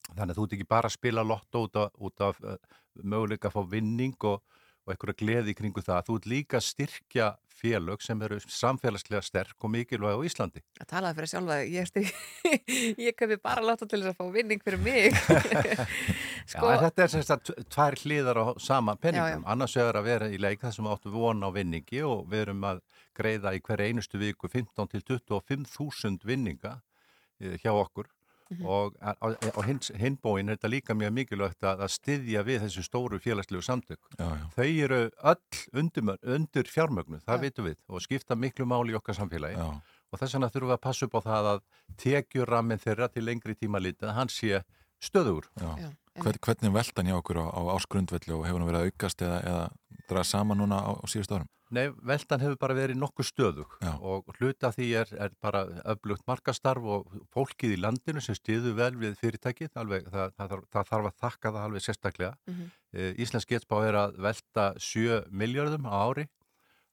Þannig 0.09 0.33
að 0.33 0.37
þú 0.39 0.45
ert 0.45 0.55
ekki 0.57 0.67
bara 0.67 0.91
að 0.91 0.95
spila 0.97 1.23
lotto 1.23 1.63
út 1.67 1.79
af, 1.79 1.95
af 2.19 2.41
uh, 2.43 2.57
möguleika 3.03 3.49
að 3.49 3.55
fá 3.55 3.71
vinning 3.71 4.27
og, 4.27 4.43
og 4.87 4.93
einhverja 4.93 5.19
gleði 5.19 5.51
í 5.51 5.57
kringu 5.57 5.83
það. 5.83 6.05
Þú 6.07 6.15
ert 6.17 6.27
líka 6.31 6.61
styrkja 6.63 7.27
félög 7.57 8.03
sem 8.05 8.21
eru 8.23 8.37
samfélagslega 8.39 9.21
sterk 9.25 9.65
og 9.65 9.71
mikilvæg 9.73 10.15
á 10.15 10.21
Íslandi. 10.29 10.61
Að 10.79 10.89
talaði 10.93 11.17
fyrir 11.17 11.31
sjálfa, 11.31 11.57
ég, 11.73 11.89
styr, 11.89 12.11
ég 13.07 13.17
köpi 13.17 13.39
bara 13.41 13.65
láta 13.65 13.87
til 13.89 13.99
þess 14.03 14.13
að 14.13 14.19
fá 14.21 14.33
vinning 14.35 14.63
fyrir 14.63 14.83
mig. 14.85 15.17
sko, 16.53 16.71
Já, 16.71 16.79
þetta 16.85 17.07
er 17.07 17.33
að 17.35 17.53
tvær 17.75 17.99
hliðar 18.03 18.41
á 18.41 18.45
sama 18.63 18.95
penningum. 19.01 19.47
Annars 19.49 19.75
vegar 19.79 19.99
að 19.99 20.11
vera 20.11 20.29
í 20.31 20.39
leik 20.39 20.63
þar 20.63 20.77
sem 20.77 20.91
áttu 20.93 21.13
vona 21.13 21.49
á 21.49 21.55
vinningi 21.55 22.03
og 22.07 22.27
við 22.31 22.45
erum 22.45 22.67
að 22.71 22.83
greiða 23.17 23.55
í 23.57 23.63
hverja 23.65 23.89
einustu 23.89 24.21
viku 24.21 24.51
15 24.51 24.93
til 24.93 25.03
25 25.03 25.67
þúsund 25.73 26.27
vinninga 26.27 26.77
eh, 27.41 27.57
hjá 27.59 27.73
okkur 27.73 28.13
Mhm. 28.49 28.65
og 28.65 28.95
á, 29.01 29.61
hins, 29.65 29.91
hinbóin 29.91 30.49
er 30.49 30.57
þetta 30.57 30.69
líka 30.71 30.95
mjög 30.95 31.11
mikilvægt 31.17 31.63
að, 31.63 31.81
að 31.83 31.91
styðja 31.97 32.43
við 32.47 32.61
þessu 32.63 32.83
stóru 32.85 33.19
félagslegu 33.19 33.61
samtök. 33.65 33.99
Já, 34.17 34.27
já. 34.39 34.45
Þau 34.55 34.69
eru 34.85 34.99
öll 35.33 35.81
undir, 35.81 36.17
undir 36.23 36.71
fjármögnu, 36.71 37.19
það 37.27 37.41
vitum 37.41 37.67
við 37.67 37.77
og 37.89 38.01
skipta 38.05 38.35
miklu 38.39 38.65
máli 38.65 38.95
í 38.95 38.97
okkar 38.99 39.17
samfélagi 39.19 39.57
Já. 39.59 39.81
og 40.11 40.19
þess 40.21 40.37
vegna 40.37 40.49
þurfum 40.53 40.71
við 40.71 40.77
að 40.77 40.85
passa 40.87 41.05
upp 41.05 41.17
á 41.19 41.21
það 41.27 41.51
að 41.51 41.61
tekjurrammin 41.97 42.79
þeirra 42.83 43.09
til 43.11 43.25
lengri 43.27 43.55
tíma 43.55 43.81
litið, 43.83 44.13
hann 44.15 44.31
sé 44.31 44.63
stöður. 45.03 45.49
Já. 45.59 45.91
Hvern, 46.17 46.39
hvernig 46.41 46.73
veltan 46.73 47.05
hjá 47.05 47.17
okkur 47.19 47.37
á, 47.37 47.45
á 47.53 47.61
ásgrundvelli 47.75 48.33
og 48.33 48.47
hefur 48.47 48.63
hann 48.63 48.71
verið 48.71 48.79
að 48.81 48.87
aukast 48.89 49.21
eða, 49.21 49.37
eða 49.43 49.65
draga 50.09 50.23
saman 50.25 50.57
núna 50.57 50.79
á, 50.81 50.91
á 50.97 51.05
síðust 51.05 51.35
árum? 51.35 51.49
Nei, 51.75 51.89
veltan 52.07 52.39
hefur 52.39 52.55
bara 52.61 52.75
verið 52.77 52.99
nokkuð 53.01 53.27
stöðug 53.27 53.73
Já. 53.83 53.91
og 53.99 54.29
hluta 54.37 54.69
því 54.71 54.87
er, 55.01 55.09
er 55.25 55.33
bara 55.43 55.65
öflugt 55.91 56.23
markastarf 56.29 56.85
og 56.95 57.17
fólkið 57.35 57.75
í 57.75 57.79
landinu 57.83 58.23
sem 58.23 58.37
stiðu 58.37 58.71
vel 58.77 58.93
við 58.99 59.17
fyrirtækið, 59.19 59.73
alveg, 59.75 60.07
það, 60.13 60.35
það, 60.37 60.53
það, 60.53 60.61
það 60.75 60.91
þarf 60.91 61.09
að 61.09 61.17
þakka 61.25 61.51
það 61.55 61.65
alveg 61.67 61.85
sérstaklega. 61.85 62.37
Mhm. 62.47 62.69
e, 62.93 63.09
Íslensk 63.25 63.51
getspá 63.51 63.81
er 63.87 63.99
að 63.99 64.21
velta 64.27 64.67
7 64.79 65.19
miljardum 65.43 65.89
á 65.91 65.95
ári 65.97 66.27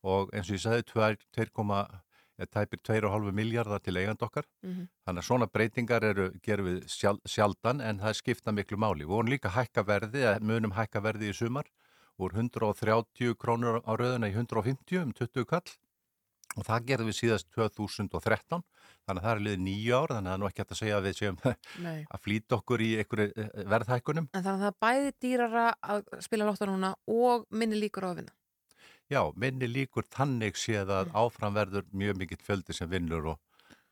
og 0.02 0.34
eins 0.34 0.50
og 0.50 0.58
ég 0.58 0.64
sagði 0.64 0.88
2,5 0.90 2.02
ja, 2.34 2.46
tæpir 2.50 2.82
2,5 2.82 3.30
miljardar 3.32 3.78
til 3.78 3.96
eigand 3.96 4.26
okkar. 4.26 4.48
Mhm. 4.66 4.88
Þannig 5.06 5.22
að 5.22 5.28
svona 5.28 5.50
breytingar 5.54 6.02
eru, 6.02 6.32
gerum 6.42 6.66
við 6.66 6.82
sjál, 6.90 7.20
sjaldan 7.22 7.80
en 7.80 8.02
það 8.02 8.18
skipta 8.18 8.50
miklu 8.50 8.76
máli. 8.76 9.06
Við 9.06 9.14
vorum 9.14 9.30
líka 9.30 9.54
hækka 9.54 9.86
verði, 9.86 10.26
eða 10.26 10.42
munum 10.42 10.74
hækka 10.74 11.00
verði 11.00 11.30
í 11.30 11.36
sumar 11.36 11.70
úr 12.22 12.36
130 12.36 13.34
krónur 13.40 13.80
á 13.82 13.92
rauðina 13.96 14.30
í 14.30 14.36
150 14.36 15.00
um 15.02 15.12
20 15.16 15.48
kall 15.50 15.74
og 16.54 16.66
það 16.68 16.86
gerðum 16.90 17.10
við 17.10 17.18
síðast 17.18 17.48
2013 17.56 18.62
þannig 19.04 19.18
að 19.18 19.24
það 19.24 19.32
er 19.32 19.42
liðið 19.46 19.64
nýju 19.64 19.96
ár 19.98 20.14
þannig 20.14 20.20
að 20.20 20.28
það 20.28 20.34
er 20.34 20.42
nú 20.42 20.48
ekki 20.48 20.62
hægt 20.62 20.74
að 20.74 20.80
segja 20.80 20.98
að 20.98 21.08
við 21.08 21.18
séum 21.18 21.38
Nei. 21.86 21.98
að 22.06 22.22
flýta 22.24 22.58
okkur 22.58 22.84
í 22.84 22.90
einhverju 23.02 23.26
eh, 23.34 23.50
verðhækkunum. 23.72 24.28
En 24.30 24.46
þannig 24.46 24.54
að 24.54 24.64
það 24.64 24.70
er 24.70 24.78
bæði 24.86 25.12
dýrara 25.24 25.66
að 25.82 26.04
spila 26.24 26.48
lóttan 26.48 26.72
núna 26.72 26.92
og 27.10 27.46
minni 27.50 27.80
líkur 27.80 28.06
á 28.06 28.08
að 28.12 28.20
vinna. 28.22 28.36
Já, 29.12 29.20
minni 29.36 29.68
líkur 29.68 30.06
þannig 30.08 30.56
séð 30.56 30.94
að 30.94 31.10
áfram 31.12 31.56
verður 31.58 31.90
mjög 31.92 32.22
mikill 32.22 32.40
fjöldi 32.46 32.76
sem 32.76 32.88
vinnur 32.88 33.34
og 33.34 33.40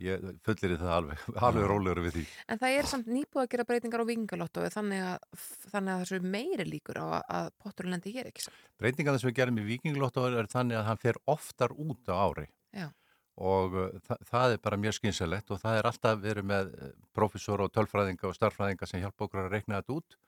ég 0.03 0.25
fullir 0.47 0.75
það 0.81 0.95
alveg, 0.97 1.27
alveg 1.49 1.69
rólegur 1.71 2.01
við 2.07 2.17
því. 2.17 2.25
En 2.53 2.61
það 2.61 2.79
er 2.79 2.89
samt 2.91 3.11
nýbúið 3.11 3.43
að 3.43 3.51
gera 3.55 3.67
breytingar 3.69 4.03
á 4.03 4.11
vingalóttu 4.11 4.65
þannig 4.75 5.05
að, 5.07 5.45
þannig 5.73 5.93
að 5.93 6.03
þessu 6.03 6.33
meiri 6.35 6.67
líkur 6.69 7.01
á 7.03 7.07
að, 7.07 7.23
að 7.39 7.53
potturinn 7.65 7.97
lendi 7.97 8.15
hér 8.17 8.31
ekki 8.31 8.47
samt. 8.47 8.65
Breytingan 8.83 9.17
þess 9.17 9.27
að 9.27 9.31
við 9.31 9.39
gerum 9.39 9.63
í 9.63 9.69
vikinglóttu 9.69 10.27
er 10.29 10.51
þannig 10.53 10.81
að 10.81 10.89
hann 10.91 11.03
fer 11.03 11.21
oftar 11.31 11.75
út 11.77 12.13
á 12.13 12.15
ári 12.19 12.47
Já. 12.75 12.89
og 13.49 13.79
uh, 13.79 13.89
þa 14.07 14.19
það 14.33 14.57
er 14.57 14.63
bara 14.69 14.81
mjög 14.85 14.99
skynsalegt 14.99 15.55
og 15.55 15.63
það 15.63 15.81
er 15.81 15.91
alltaf 15.91 16.23
verið 16.23 16.49
með 16.53 16.73
uh, 16.77 16.93
prófessor 17.17 17.65
og 17.65 17.75
tölfræðinga 17.75 18.31
og 18.31 18.39
starfræðinga 18.39 18.91
sem 18.91 19.03
hjálpa 19.03 19.29
okkur 19.29 19.45
að 19.47 19.53
rekna 19.57 19.83
þetta 19.83 19.99
út. 19.99 20.19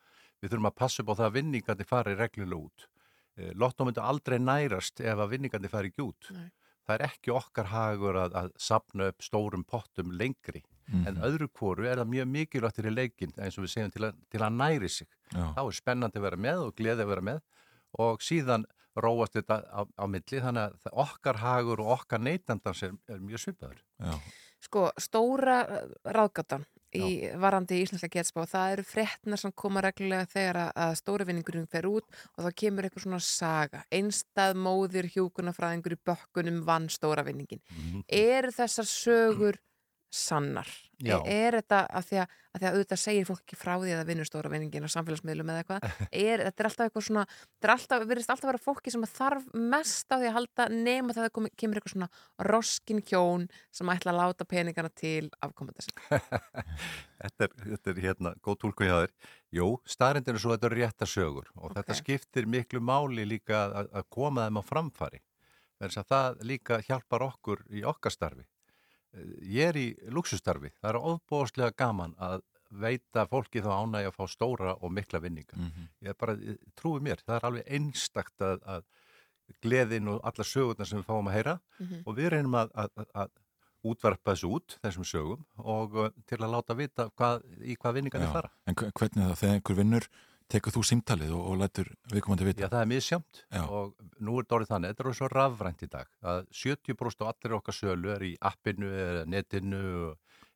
Við 0.42 0.50
þurfum 0.52 0.70
að 0.70 0.78
passa 0.82 1.02
upp 1.02 1.14
á 1.14 1.18
það 1.20 1.28
að 1.30 1.38
vinningandi 1.38 1.88
fari 1.88 2.18
reglulega 2.18 2.68
út. 2.68 2.90
Uh, 3.34 3.50
Lotto 3.58 3.86
myndi 3.88 4.02
aldrei 4.02 4.38
nærast 4.38 5.02
ef 5.02 5.18
að 5.18 5.34
vinningandi 5.36 5.72
fari 5.72 5.90
ekki 5.90 6.06
út. 6.06 6.30
Nei. 6.36 6.50
Það 6.84 6.94
er 6.94 7.06
ekki 7.06 7.32
okkar 7.32 7.70
hagur 7.72 8.20
að, 8.20 8.34
að 8.36 8.54
sapna 8.60 9.08
upp 9.12 9.24
stórum 9.24 9.64
pottum 9.64 10.12
lengri 10.20 10.64
en 10.92 11.20
öðru 11.24 11.48
kvoru 11.48 11.86
er 11.88 12.00
það 12.00 12.10
mjög 12.12 12.30
mikilvægt 12.30 12.78
til 12.78 12.88
í 12.90 12.92
leikin 12.92 13.34
eins 13.40 13.56
og 13.58 13.64
við 13.64 13.72
segjum 13.72 13.92
til 13.94 14.06
að, 14.08 14.16
til 14.32 14.40
að 14.44 14.56
næri 14.58 14.90
sig. 14.92 15.08
Já. 15.32 15.46
Þá 15.56 15.60
er 15.64 15.76
spennandi 15.78 16.20
að 16.20 16.26
vera 16.26 16.40
með 16.44 16.64
og 16.66 16.74
gleði 16.78 17.04
að 17.04 17.12
vera 17.12 17.26
með 17.30 17.40
og 18.04 18.24
síðan 18.24 18.66
róast 19.00 19.38
þetta 19.38 19.58
á, 19.64 19.80
á 19.82 20.04
milli 20.10 20.42
þannig 20.44 20.74
að 20.84 20.98
okkar 21.04 21.40
hagur 21.42 21.82
og 21.82 21.92
okkar 21.96 22.22
neytandans 22.22 22.84
er, 22.86 22.94
er 23.10 23.22
mjög 23.24 23.46
svipaður. 23.46 23.80
Já. 23.98 24.14
Sko, 24.64 24.86
stóra 25.00 25.58
ráðgatan 26.04 26.64
í 26.94 27.30
varandi 27.40 27.78
í 27.78 27.84
Íslenska 27.84 28.10
getspá, 28.12 28.44
það 28.50 28.76
eru 28.76 28.86
fréttnar 28.88 29.40
sem 29.40 29.54
koma 29.56 29.82
reglulega 29.84 30.28
þegar 30.30 30.60
að, 30.62 30.72
að 30.86 30.94
stóra 31.00 31.28
vinningurinn 31.28 31.70
fer 31.70 31.88
út 31.90 32.06
og 32.36 32.40
það 32.46 32.56
kemur 32.62 32.88
eitthvað 32.88 33.06
svona 33.06 33.22
saga. 33.26 33.84
Einstað 33.94 34.58
móðir 34.66 35.10
hjúkunafræðingur 35.14 35.96
í 35.96 36.02
bökkunum 36.10 36.64
vann 36.66 36.90
stóra 36.92 37.26
vinningin. 37.26 37.62
Mhm. 37.74 38.04
Eru 38.08 38.54
þessar 38.54 38.90
sögur 38.90 39.60
sannar 40.14 40.68
Já. 41.04 41.16
er, 41.18 41.26
er 41.34 41.56
þetta 41.58 41.78
að 41.98 42.04
því 42.08 42.18
að, 42.22 42.34
að 42.54 42.60
því 42.62 42.66
að 42.68 42.76
auðvitað 42.76 43.00
segir 43.02 43.26
fólk 43.28 43.40
ekki 43.42 43.56
frá 43.58 43.72
því 43.74 43.90
að 43.90 43.98
það 43.98 44.10
vinnur 44.12 44.28
stóra 44.28 44.52
vinningin 44.52 44.86
á 44.86 44.94
samfélagsmiðlum 44.94 45.50
eða 45.50 45.62
eitthvað 45.64 45.86
er, 46.24 46.44
þetta 46.46 46.62
er 46.62 46.68
alltaf 46.68 46.84
eitthvað 46.86 47.06
svona 47.08 47.24
þetta 47.34 47.66
er 47.68 47.72
alltaf, 47.74 48.04
virðist 48.12 48.32
alltaf 48.34 48.50
vera 48.52 48.62
fólki 48.62 48.94
sem 48.94 49.06
þarf 49.10 49.48
mest 49.74 50.14
á 50.14 50.16
því 50.16 50.28
að 50.30 50.36
halda 50.38 50.68
nema 50.70 51.16
það 51.18 51.28
komi, 51.34 51.50
kemur 51.58 51.80
eitthvað 51.80 51.96
svona 51.96 52.48
roskin 52.50 53.02
hjón 53.10 53.48
sem 53.74 53.92
ætla 53.96 54.14
að 54.14 54.20
láta 54.22 54.48
peningana 54.54 54.92
til 54.94 55.26
afkomandi 55.42 55.90
Þetta 57.24 57.46
er, 57.46 57.52
þetta 57.72 57.90
er 57.94 58.00
hérna 58.04 58.34
góð 58.44 58.56
tólku 58.64 58.84
hjá 58.84 58.96
þér. 59.04 59.12
Jú, 59.54 59.68
staðrindin 59.88 60.36
er 60.36 60.42
svo 60.42 60.50
að 60.52 60.58
þetta 60.58 60.68
er 60.68 60.74
rétta 60.76 61.06
sögur 61.08 61.46
og 61.54 61.70
Ok. 61.70 61.76
þetta 61.78 61.96
skiptir 61.96 62.48
miklu 62.50 62.82
máli 62.84 63.24
líka 63.24 63.62
að, 63.70 63.88
að 63.96 64.08
koma 64.12 64.44
þeim 64.44 64.60
á 64.60 64.62
framfari. 64.68 65.20
Þess 65.80 66.00
að 66.02 66.10
það 66.12 66.42
líka 66.50 66.80
hjálpar 66.84 67.24
okkur 67.30 67.64
í 67.72 67.84
okkar 67.88 68.12
starfi. 68.12 68.44
Ég 69.42 69.68
er 69.70 69.76
í 69.78 69.86
luxustarfi. 70.10 70.72
Það 70.80 70.90
er 70.90 70.98
ofbóðslega 71.12 71.74
gaman 71.78 72.14
að 72.18 72.42
veita 72.74 73.26
fólki 73.30 73.60
þá 73.62 73.70
ánægja 73.84 74.10
að 74.10 74.16
fá 74.16 74.24
stóra 74.32 74.72
og 74.82 74.90
mikla 74.92 75.20
vinninga. 75.22 75.54
Mhm. 75.56 75.88
Ég 76.02 76.08
er 76.10 76.14
bara, 76.18 76.34
trúi 76.74 77.00
mér, 77.00 77.20
það 77.22 77.36
er 77.36 77.46
alveg 77.50 77.68
einstakt 77.78 78.40
að, 78.42 78.60
að 78.66 78.84
gleðin 79.62 80.08
og 80.08 80.20
alla 80.24 80.44
sögurnar 80.48 80.88
sem 80.88 80.98
við 81.02 81.06
fáum 81.06 81.28
að 81.28 81.36
heyra 81.38 81.60
Mhm. 81.80 82.02
og 82.06 82.16
við 82.16 82.30
reynum 82.34 82.54
að, 82.54 82.70
að, 82.74 83.06
að, 83.14 83.30
útvarpa 83.84 84.32
þessu 84.32 84.48
út, 84.56 84.78
þessum 84.80 85.04
sögum 85.04 85.42
og 85.60 85.94
uh, 86.00 86.08
til 86.26 86.38
að 86.40 86.50
láta 86.54 86.72
vita 86.74 87.04
hvað, 87.20 87.42
í 87.60 87.74
hvað 87.76 87.92
vinningarnir 87.98 88.30
Já, 88.30 88.32
fara. 88.32 88.50
En 88.66 88.74
hve- 88.74 88.88
hvernig 88.96 89.20
er 89.20 89.28
það 89.34 89.40
þegar 89.42 89.54
einhver 89.58 89.76
vinnur 89.76 90.06
tekur 90.52 90.74
þú 90.74 90.82
símtalið 90.86 91.32
og, 91.34 91.44
og 91.50 91.60
lætur 91.62 91.90
viðkomandi 92.12 92.48
vita? 92.48 92.66
Já, 92.66 92.70
það 92.72 92.82
er 92.84 92.90
misjamt 92.90 93.40
Já. 93.48 93.62
og 93.64 93.94
nú 94.20 94.36
er 94.40 94.48
dórið 94.50 94.72
þannig, 94.72 94.92
þetta 94.94 95.08
er 95.08 95.18
svo 95.18 95.30
rafrænt 95.32 95.84
í 95.86 95.90
dag 95.92 96.10
að 96.22 96.42
70% 96.62 97.24
af 97.24 97.32
allir 97.32 97.56
okkar 97.58 97.78
sölu 97.78 98.12
er 98.14 98.26
í 98.28 98.34
appinu 98.40 98.90
eða 98.92 99.24
netinu 99.30 99.82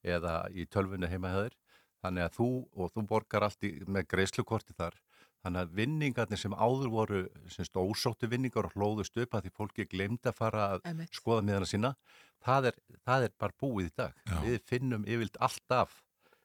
eða 0.04 0.34
í 0.54 0.68
tölvunu 0.70 1.10
heimahöður 1.10 1.56
þannig 2.04 2.28
að 2.28 2.36
þú 2.38 2.48
og 2.78 2.92
þú 2.94 3.06
borgar 3.10 3.48
allt 3.48 3.64
í, 3.66 3.72
með 3.88 4.06
greiðslukorti 4.12 4.76
þar 4.78 4.98
þannig 5.42 5.64
að 5.64 5.74
vinningarnir 5.78 6.40
sem 6.40 6.54
áður 6.54 6.90
voru 6.92 7.20
semst 7.50 7.78
ósóttu 7.78 8.28
vinningar 8.30 8.66
og 8.68 8.74
hlóðust 8.74 9.18
upp 9.22 9.36
að 9.38 9.46
því 9.46 9.52
fólki 9.54 9.86
glemd 9.90 10.26
að 10.26 10.38
fara 10.38 10.64
að 10.74 10.88
Einmitt. 10.90 11.14
skoða 11.14 11.44
miðana 11.46 11.68
sína 11.70 11.92
það 12.44 12.70
er, 12.72 12.78
það 13.06 13.26
er 13.28 13.34
bara 13.38 13.58
búið 13.62 13.90
í 13.90 13.94
dag 14.02 14.18
Já. 14.26 14.36
við 14.44 14.58
finnum 14.68 15.06
yfirlt 15.06 15.38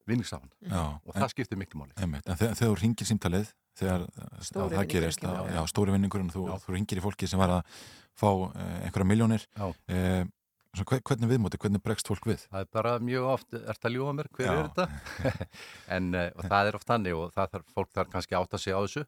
alltaf 0.03 0.11
vinningsafan 0.11 0.49
Já, 0.67 0.99
og 1.05 1.15
það 1.15 1.29
skiptir 1.33 1.57
miklu 1.59 1.79
máli 1.81 1.93
Einmitt, 1.97 2.27
en 2.27 2.37
þegar, 2.37 2.55
þegar 2.59 2.71
þú 2.73 2.79
ringir 2.81 3.07
símtalið 3.09 3.51
þegar 3.79 4.03
að 4.03 4.75
það 4.75 4.87
gerist 4.91 5.23
að, 5.25 5.35
já. 5.47 5.55
já, 5.55 5.61
stóri 5.71 5.91
vinningurinn 5.95 6.31
þú, 6.33 6.45
þú 6.61 6.75
ringir 6.75 6.99
í 6.99 7.03
fólki 7.03 7.27
sem 7.29 7.39
var 7.41 7.55
að 7.59 7.81
fá 8.13 8.29
eh, 8.29 8.85
einhverja 8.85 9.09
miljónir 9.09 9.45
eh, 9.89 10.25
svo, 10.75 10.85
hve- 10.85 11.01
hvernig 11.01 11.31
viðmóti, 11.31 11.57
hvernig 11.61 11.81
bregst 11.81 12.07
fólk 12.09 12.27
við? 12.29 12.45
Það 12.51 12.61
er 12.65 12.69
bara 12.73 12.93
mjög 13.01 13.25
oft, 13.31 13.53
ert 13.57 13.87
að 13.89 13.95
ljúa 13.95 14.13
mér, 14.13 14.29
hver 14.37 14.45
Já. 14.45 14.53
er 14.53 14.69
þetta? 14.69 15.49
en 15.97 16.13
uh, 16.13 16.29
og 16.37 16.47
það 16.49 16.69
er 16.69 16.77
oft 16.77 16.89
þannig 16.89 17.17
og 17.17 17.33
það 17.33 17.51
þarf, 17.55 17.67
fólk 17.73 17.91
þarf 17.97 18.13
kannski 18.13 18.37
að 18.37 18.45
átta 18.47 18.61
sig 18.61 18.73
á 18.77 18.81
þessu 18.83 19.05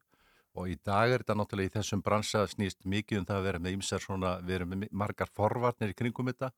og 0.55 0.69
í 0.72 0.77
dag 0.88 1.11
er 1.11 1.22
þetta 1.26 1.35
náttúrulega 1.35 1.67
í 1.67 1.73
þessum 1.76 2.01
bransa 2.05 2.45
snýst 2.47 2.85
mikið 2.88 3.22
um 3.22 3.26
það 3.27 3.39
að 3.41 3.47
vera 3.49 3.59
með 3.61 3.73
ýmsar 3.76 4.01
svona, 4.01 4.38
við 4.41 4.55
erum 4.55 4.72
með 4.72 4.85
margar 4.95 5.27
forvarnir 5.35 5.91
í 5.91 5.97
kringum 5.99 6.30
þetta. 6.31 6.49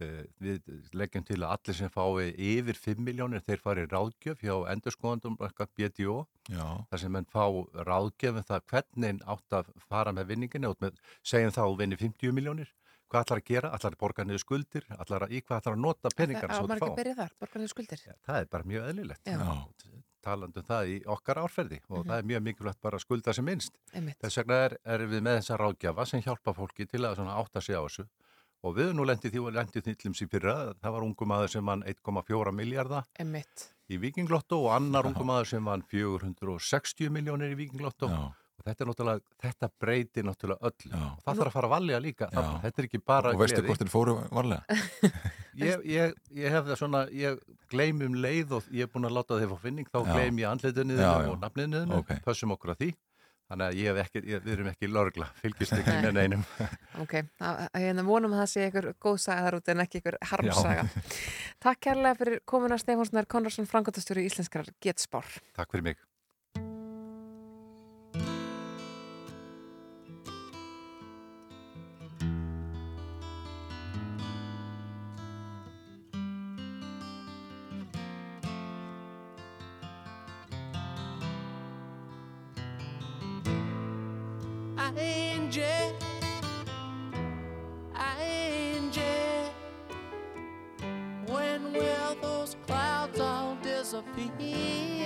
Uh, 0.00 0.24
við 0.40 0.60
leggjum 0.96 1.24
til 1.28 1.36
að 1.42 1.50
allir 1.54 1.76
sem 1.76 1.90
fái 1.92 2.30
yfir 2.32 2.78
5 2.80 3.02
miljónir 3.04 3.42
þeir 3.44 3.60
fari 3.60 3.86
ráðgjöf 3.90 4.40
hjá 4.40 4.54
endurskoðandum 4.72 5.36
eitthvað 5.44 5.72
BDO 5.76 6.14
Já. 6.48 6.66
þar 6.90 7.02
sem 7.02 7.12
menn 7.12 7.28
fá 7.28 7.44
ráðgjöf 7.84 8.38
um 8.40 8.46
það 8.48 8.64
hvernig 8.72 9.20
átt 9.34 9.56
að 9.60 9.72
fara 9.90 10.12
með 10.16 10.30
vinninginu 10.32 10.72
segjum 11.22 11.52
þá 11.52 11.60
að 11.66 11.72
þú 11.74 11.80
vinnir 11.82 12.00
50 12.00 12.32
miljónir 12.38 12.70
hvað 13.10 13.24
ætlar 13.26 13.40
að 13.42 13.48
gera, 13.50 13.72
ætlar 13.74 13.96
að 13.96 14.00
borga 14.04 14.24
niður 14.24 14.42
skuldir? 14.44 14.84
Ætlar 14.94 15.24
að, 15.26 15.32
í 15.34 15.40
hvað 15.42 15.60
ætlar 15.60 15.74
að 15.76 15.82
nota 15.82 16.12
peningar 16.14 16.52
á 16.54 16.62
maður 16.62 16.76
ekki 16.78 16.90
að 16.90 16.98
byrja 17.00 17.14
þar, 17.18 17.32
borgarlega 17.42 17.72
skuldir. 17.72 18.04
Það 18.28 18.38
er 18.38 18.48
bara 18.54 18.68
mjög 18.70 18.88
eðlilegt. 18.92 19.26
Já. 19.26 19.98
talandi 20.20 20.60
um 20.60 20.66
það 20.68 20.88
í 20.92 20.96
okkar 21.08 21.38
árferði 21.40 21.78
og 21.88 22.02
Mhm. 22.04 22.08
það 22.10 22.18
er 22.18 22.26
mjög 22.28 22.42
mikilvægt 22.44 22.80
bara 22.84 22.98
að 22.98 23.04
skulda 23.06 23.32
sem 23.32 23.44
minnst. 23.44 23.72
Einmitt. 23.94 24.18
þess 24.20 24.36
vegna 24.36 24.58
er, 24.66 24.76
er 24.84 24.98
við 25.08 25.22
með 25.24 25.38
þessa 25.40 25.56
ráðgjafa 25.58 26.06
sem 26.06 26.20
hjálpa 26.22 26.52
fólki 26.54 26.86
til 26.86 27.00
að 27.08 27.22
átta 27.24 27.60
sig 27.64 27.74
á 27.74 27.80
þessu 27.82 28.04
og 28.66 28.76
við 28.76 28.92
nú 28.96 29.06
lendið 29.08 29.34
því 29.34 29.42
og 29.44 29.54
lendið 29.56 29.86
þýllum 29.88 30.16
sér 30.18 30.30
fyrra 30.32 30.56
það 30.80 30.96
var 30.96 31.06
ungum 31.06 31.32
aður 31.36 31.54
sem 31.54 31.70
vann 31.72 31.84
1,4 31.88 32.52
miljardar 32.56 33.06
í 33.90 33.98
Vikinglotto 34.02 34.60
og 34.66 34.74
annar 34.76 35.08
ungum 35.08 35.32
aður 35.34 35.48
sem 35.54 35.64
vann 35.64 35.82
460 35.90 37.10
miljónir 37.14 37.54
í 37.54 37.58
Vikinglotto 37.64 38.10
og 38.60 38.66
þetta 38.68 38.84
er 38.84 38.88
náttúrulega, 38.90 39.22
þetta 39.40 39.68
breytir 39.80 40.26
náttúrulega 40.28 40.68
öllu 40.68 40.90
Já. 40.92 41.04
og 41.08 41.22
það 41.24 41.38
þarf 41.40 41.46
að 41.48 41.54
fara 41.56 41.70
valega 41.72 42.00
líka 42.04 42.28
þarna. 42.28 42.58
þetta 42.66 42.82
er 42.82 42.88
ekki 42.90 43.00
bara 43.10 43.32
og 43.32 43.40
veistu 43.40 43.62
hvort 43.64 43.80
þeir 43.84 43.92
fóru 43.94 44.16
varlega? 44.28 44.78
ég, 45.64 45.86
ég, 45.88 46.18
ég 46.36 46.52
hef 46.54 46.66
það 46.68 46.80
svona, 46.82 47.00
ég 47.16 47.40
gleym 47.72 48.02
um 48.04 48.18
leið 48.20 48.52
og 48.58 48.68
ég 48.68 48.84
er 48.84 48.92
búin 48.92 49.08
að 49.08 49.16
láta 49.16 49.38
þeir 49.40 49.54
fá 49.54 49.62
finning, 49.64 49.88
þá 49.88 50.00
Já. 50.02 50.10
gleym 50.12 50.42
ég 50.42 50.50
Já, 51.00 51.12
já. 51.24 51.30
og 51.32 51.40
nafninu 51.40 51.80
þínu, 51.86 52.02
Ok. 52.02 52.12
pössum 52.26 52.52
okkur 52.56 52.74
að 52.74 52.84
því 52.84 52.90
þannig 53.50 53.66
að 53.66 53.80
ég 53.80 53.90
hef 53.90 54.02
ekki, 54.04 54.22
ég, 54.30 54.44
við 54.44 54.52
erum 54.54 54.70
ekki 54.70 54.90
lörgla, 54.90 55.30
fylgist 55.40 55.74
ekki 55.76 55.96
með 56.04 56.16
neinum 56.18 56.44
Ok, 57.02 57.16
hérna 57.74 58.06
vonum 58.06 58.36
að 58.36 58.44
það 58.44 58.52
sé 58.54 58.68
ykkur 58.68 58.90
góð 59.02 59.18
saga 59.24 59.46
þar 59.46 59.58
út 59.60 59.72
en 59.72 59.84
ekki 59.86 60.02
ykkur 60.02 60.18
harmsaga. 60.32 60.86
Takk 61.64 61.82
kærlega 61.88 62.20
fyrir 62.20 62.44
komuna 62.48 62.78
Stefánssonar 62.80 63.28
Konradsson, 63.30 63.68
Frankóttastjóri 63.70 64.28
Íslenskrar 64.28 64.70
Getspár. 64.84 65.28
Takk 65.58 65.74
fyrir 65.74 65.90
mig 65.92 66.09
all 94.00 94.99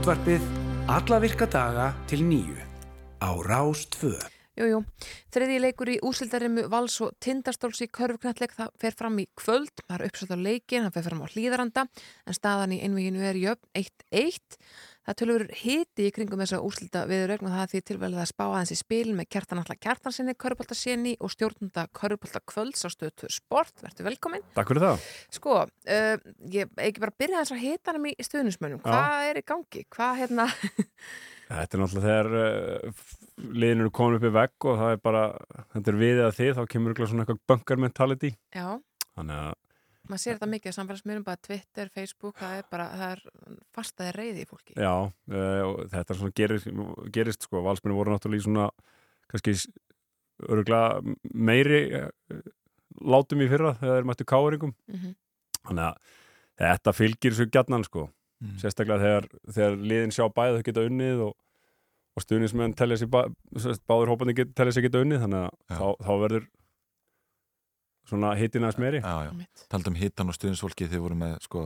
Morgunútvarpið 0.00 0.44
alla 0.88 1.16
virka 1.20 1.44
daga 1.52 1.86
til 2.08 2.22
nýju 2.24 2.56
á 3.20 3.36
Rás 3.44 3.82
2. 3.92 4.08
Jú, 4.56 4.68
jú. 4.70 4.78
Þriði 5.28 5.58
leikur 5.60 5.90
í 5.92 5.98
úsildarimu 6.00 6.64
Vals 6.72 6.94
og 7.04 7.18
Tindastóls 7.20 7.82
í 7.84 7.88
körfknalleg 7.92 8.54
það 8.56 8.70
fer 8.80 8.96
fram 8.96 9.18
í 9.20 9.26
kvöld, 9.36 9.74
það 9.84 9.98
er 9.98 10.04
uppsett 10.06 10.32
á 10.32 10.38
leikin 10.40 10.86
hann 10.86 10.94
fer 10.94 11.04
fram 11.04 11.20
á 11.20 11.28
hlýðaranda 11.28 11.84
en 12.24 12.38
staðan 12.38 12.72
í 12.72 12.80
einveginu 12.80 13.20
er 13.28 13.36
jöfn 13.42 13.68
1-1 13.76 14.56
það 15.08 15.18
tölur 15.20 15.44
hiti 15.60 16.06
í 16.08 16.12
kringum 16.14 16.42
þessa 16.42 16.60
úsilda 16.64 17.04
viðraugn 17.08 17.48
og 17.48 17.54
það 17.56 17.72
því 17.72 17.82
tilvæglega 17.90 18.24
að 18.24 18.30
spá 18.32 18.44
aðeins 18.46 18.74
í 18.74 18.78
spil 18.80 19.14
með 19.16 19.30
kjartan 19.34 19.62
allar 19.62 19.80
kjartansinni, 19.80 20.36
körpaltasinni 20.44 21.14
og 21.20 21.32
stjórnunda 21.34 21.86
körpalta 21.96 22.42
kvölds 22.52 22.84
á 22.84 22.88
stöðtu 22.92 23.30
sport, 23.32 23.74
verður 23.84 24.10
velkomin 24.10 24.44
Takk 24.56 24.72
fyrir 24.72 24.86
það. 24.86 25.08
Sko, 25.38 25.56
uh, 25.66 26.28
ég 26.52 26.70
ekki 26.76 27.04
bara 27.04 27.18
byrja 27.22 27.42
þess 27.42 27.56
að 27.56 27.64
hita 27.64 27.94
hann 27.94 28.10
í 28.10 28.14
stuðnismönnum, 28.28 28.82
Já. 28.84 28.90
hvað 28.90 29.30
er 29.30 29.40
í 29.40 29.46
gangi? 29.52 29.84
Hvað 29.90 30.22
hérna 30.24 30.48
Þetta 31.50 31.74
er 31.74 31.80
náttúrulega 31.82 32.06
þegar 32.06 32.28
uh, 32.38 33.08
liðin 33.56 33.82
eru 33.82 33.90
komin 33.94 34.20
upp 34.20 34.28
í 34.28 34.34
vegg 34.36 34.68
og 34.70 34.78
það 34.78 34.92
er 34.94 35.02
bara, 35.02 35.24
þetta 35.74 35.90
er 35.90 35.98
við 35.98 36.20
eða 36.20 36.36
þið, 36.36 36.52
þá 36.58 36.62
kemur 36.74 37.00
svona 37.00 37.24
eitthvað 37.24 37.40
bunker 37.50 37.80
mentality. 37.82 38.30
Já, 38.54 38.68
Þannig 39.18 39.40
að, 39.40 39.56
maður 40.10 40.22
sér 40.24 40.36
þetta 40.36 40.50
mikið 40.50 40.74
á 40.74 40.78
samfélagsmiðlum, 40.78 41.26
bara 41.26 41.42
Twitter, 41.46 41.90
Facebook, 41.94 42.36
það 42.40 42.56
er 42.58 42.68
bara, 42.72 42.86
það 43.00 43.14
er 43.14 43.58
fastaði 43.76 44.14
reyði 44.16 44.44
í 44.44 44.48
fólki. 44.50 44.76
já, 44.76 44.94
uh, 45.08 45.60
og 45.68 45.82
þetta 45.94 46.14
er 46.14 46.20
svona 46.20 46.36
gerist, 46.40 46.70
gerist 47.14 47.46
sko, 47.46 47.62
valsmenni 47.66 47.98
voru 47.98 48.14
náttúrulega 48.14 48.42
í 48.42 48.46
svona, 48.46 48.68
kannski 49.30 49.56
öruglega 50.48 51.16
meiri 51.50 51.82
uh, 52.00 52.08
látum 53.00 53.44
í 53.44 53.50
fyrra 53.50 53.76
þegar 53.80 54.00
þeir 54.00 54.08
mættu 54.10 54.26
káringum. 54.28 54.74
Mhm. 54.90 55.14
Þannig 55.60 55.84
að 55.86 56.16
þetta 56.60 56.96
fylgir 56.96 57.36
svo 57.36 57.46
gjarnan 57.52 57.84
sko. 57.84 58.08
Sérstaklega 58.60 59.04
þegar, 59.04 59.26
þegar 59.52 59.74
liðin 59.90 60.14
sjá 60.16 60.24
bæði 60.32 60.56
þau 60.56 60.66
geta 60.70 60.84
unnið 60.88 61.18
og, 61.26 61.34
og 62.16 62.24
stuðnismenn 62.24 62.72
telja 62.76 62.96
sér 62.96 63.10
bá, 63.12 63.20
sérst, 63.60 63.82
báður 63.88 64.14
hópandi 64.14 64.34
get, 64.38 64.54
telja 64.56 64.72
sér 64.72 64.86
geta 64.86 65.02
unnið 65.04 65.26
þannig 65.26 65.42
að 65.44 65.76
þá, 65.76 65.84
þá 66.06 66.12
verður 66.22 66.46
svona 68.10 68.34
hitin 68.38 68.66
aðeins 68.66 68.82
meiri. 68.82 69.00
Já, 69.04 69.30
já. 69.30 69.64
Taldum 69.72 69.96
hittan 69.98 70.28
og 70.32 70.36
stuðinsfólki 70.36 70.88
þegar 70.90 71.06
voru 71.06 71.18
með, 71.22 71.38
sko, 71.46 71.64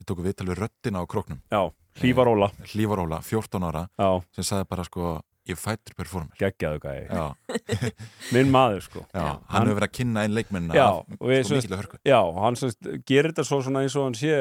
við 0.00 0.10
tókum 0.10 0.26
viðtal 0.28 0.48
við 0.50 0.60
röddina 0.64 1.02
á 1.02 1.04
króknum. 1.10 1.40
Já, 1.54 1.62
Hlífaróla. 2.00 2.50
Hlífaróla, 2.70 3.18
14 3.26 3.66
ára, 3.66 3.86
já. 3.98 4.10
sem 4.36 4.46
sagði 4.46 4.68
bara, 4.70 4.84
sko, 4.86 5.16
ég 5.50 5.58
fættur 5.58 5.96
performer. 5.98 6.36
Geggjaðu 6.38 6.78
gæði. 6.84 7.08
Já. 7.10 7.56
Minn 8.36 8.52
maður, 8.54 8.84
sko. 8.86 9.02
Já, 9.10 9.24
hann 9.50 9.66
hefur 9.66 9.80
verið 9.80 9.88
að 9.88 9.96
kynna 9.98 10.22
einn 10.26 10.36
leikmennina 10.36 10.76
Já, 10.78 10.86
við 11.18 11.40
sko, 11.42 11.48
semst- 11.50 11.64
mikilvæg 11.66 11.82
hörku. 11.82 11.98
Já, 12.06 12.18
og 12.20 12.38
hann 12.44 12.58
semst, 12.60 12.90
gerir 13.10 13.32
þetta 13.32 13.46
svo 13.48 13.58
svona 13.66 13.82
eins 13.86 13.96
og 13.98 14.06
hann 14.06 14.18
sé 14.20 14.36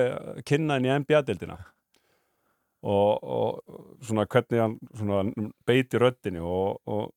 kynna 0.46 0.78
henni 0.78 0.92
í 0.92 0.98
NBA-deildina 1.02 1.58
og, 2.80 3.24
og 3.24 4.06
svona 4.06 4.24
hvernig 4.30 4.62
hann 4.64 4.76
svona 4.96 5.50
beiti 5.68 6.00
röddinni 6.00 6.40
og, 6.46 6.78
og, 6.88 7.10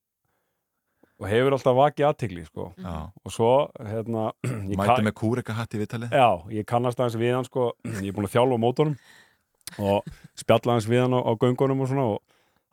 og 1.23 1.29
hefur 1.31 1.55
alltaf 1.57 1.77
vakið 1.79 2.07
aðtegli 2.09 2.43
sko. 2.49 2.65
Og 2.83 3.31
svo 3.35 3.51
hérna, 3.87 4.25
ég 4.73 4.75
Mæti 4.77 4.89
kann- 4.91 5.07
með 5.07 5.15
kúreka 5.23 5.55
hatt 5.57 5.77
í 5.77 5.81
viðtalið. 5.83 6.17
Já, 6.19 6.29
ég 6.59 6.67
kannast 6.69 6.99
aðeins 7.01 7.19
við 7.23 7.37
hann 7.39 7.47
sko, 7.49 7.69
ég 8.03 8.11
er 8.11 8.17
búin 8.19 8.27
að 8.29 8.35
þjálfa 8.35 8.59
á 8.59 8.65
mótunum 8.67 8.97
og 9.79 10.11
spjalla 10.43 10.75
aðeins 10.75 10.89
við 10.91 11.05
hann 11.07 11.15
á, 11.17 11.21
á 11.23 11.33
göngunum 11.41 11.81
og 11.87 11.89
svona 11.93 12.07
og 12.17 12.21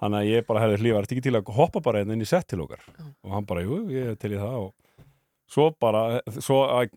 hann 0.03 0.15
að 0.15 0.29
ég 0.31 0.45
bara 0.47 0.63
hefði 0.65 0.81
hlýfa, 0.81 0.99
er 1.03 1.07
ekki 1.11 1.23
til 1.27 1.35
að 1.37 1.49
hoppa 1.57 1.81
bara 1.83 2.01
hérna 2.01 2.15
inn 2.17 2.23
í 2.23 2.27
sett 2.29 2.47
til 2.49 2.61
okkar? 2.63 2.81
Og 3.23 3.33
hann 3.35 3.45
bara, 3.47 3.63
jú, 3.67 3.81
ég 3.93 4.13
er 4.13 4.19
til 4.19 4.31
í 4.33 4.39
það. 4.39 4.57
Og 4.65 5.05
svo 5.51 5.69
bara, 5.79 6.03
svo 6.39 6.61
að 6.71 6.93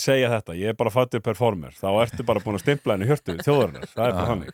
segja 0.00 0.28
þetta, 0.32 0.54
ég 0.58 0.72
er 0.72 0.76
bara 0.78 0.90
fattur 0.92 1.22
performer 1.24 1.72
þá 1.76 1.86
ertu 2.02 2.24
bara 2.28 2.40
búin 2.44 2.58
að 2.58 2.64
stimpla 2.64 2.96
henni 2.96 3.06
hjörtu 3.08 3.36
þjóðarinnar, 3.40 3.86
það 3.92 4.06
er 4.06 4.12
bara 4.16 4.26
Já, 4.26 4.30
þannig 4.30 4.52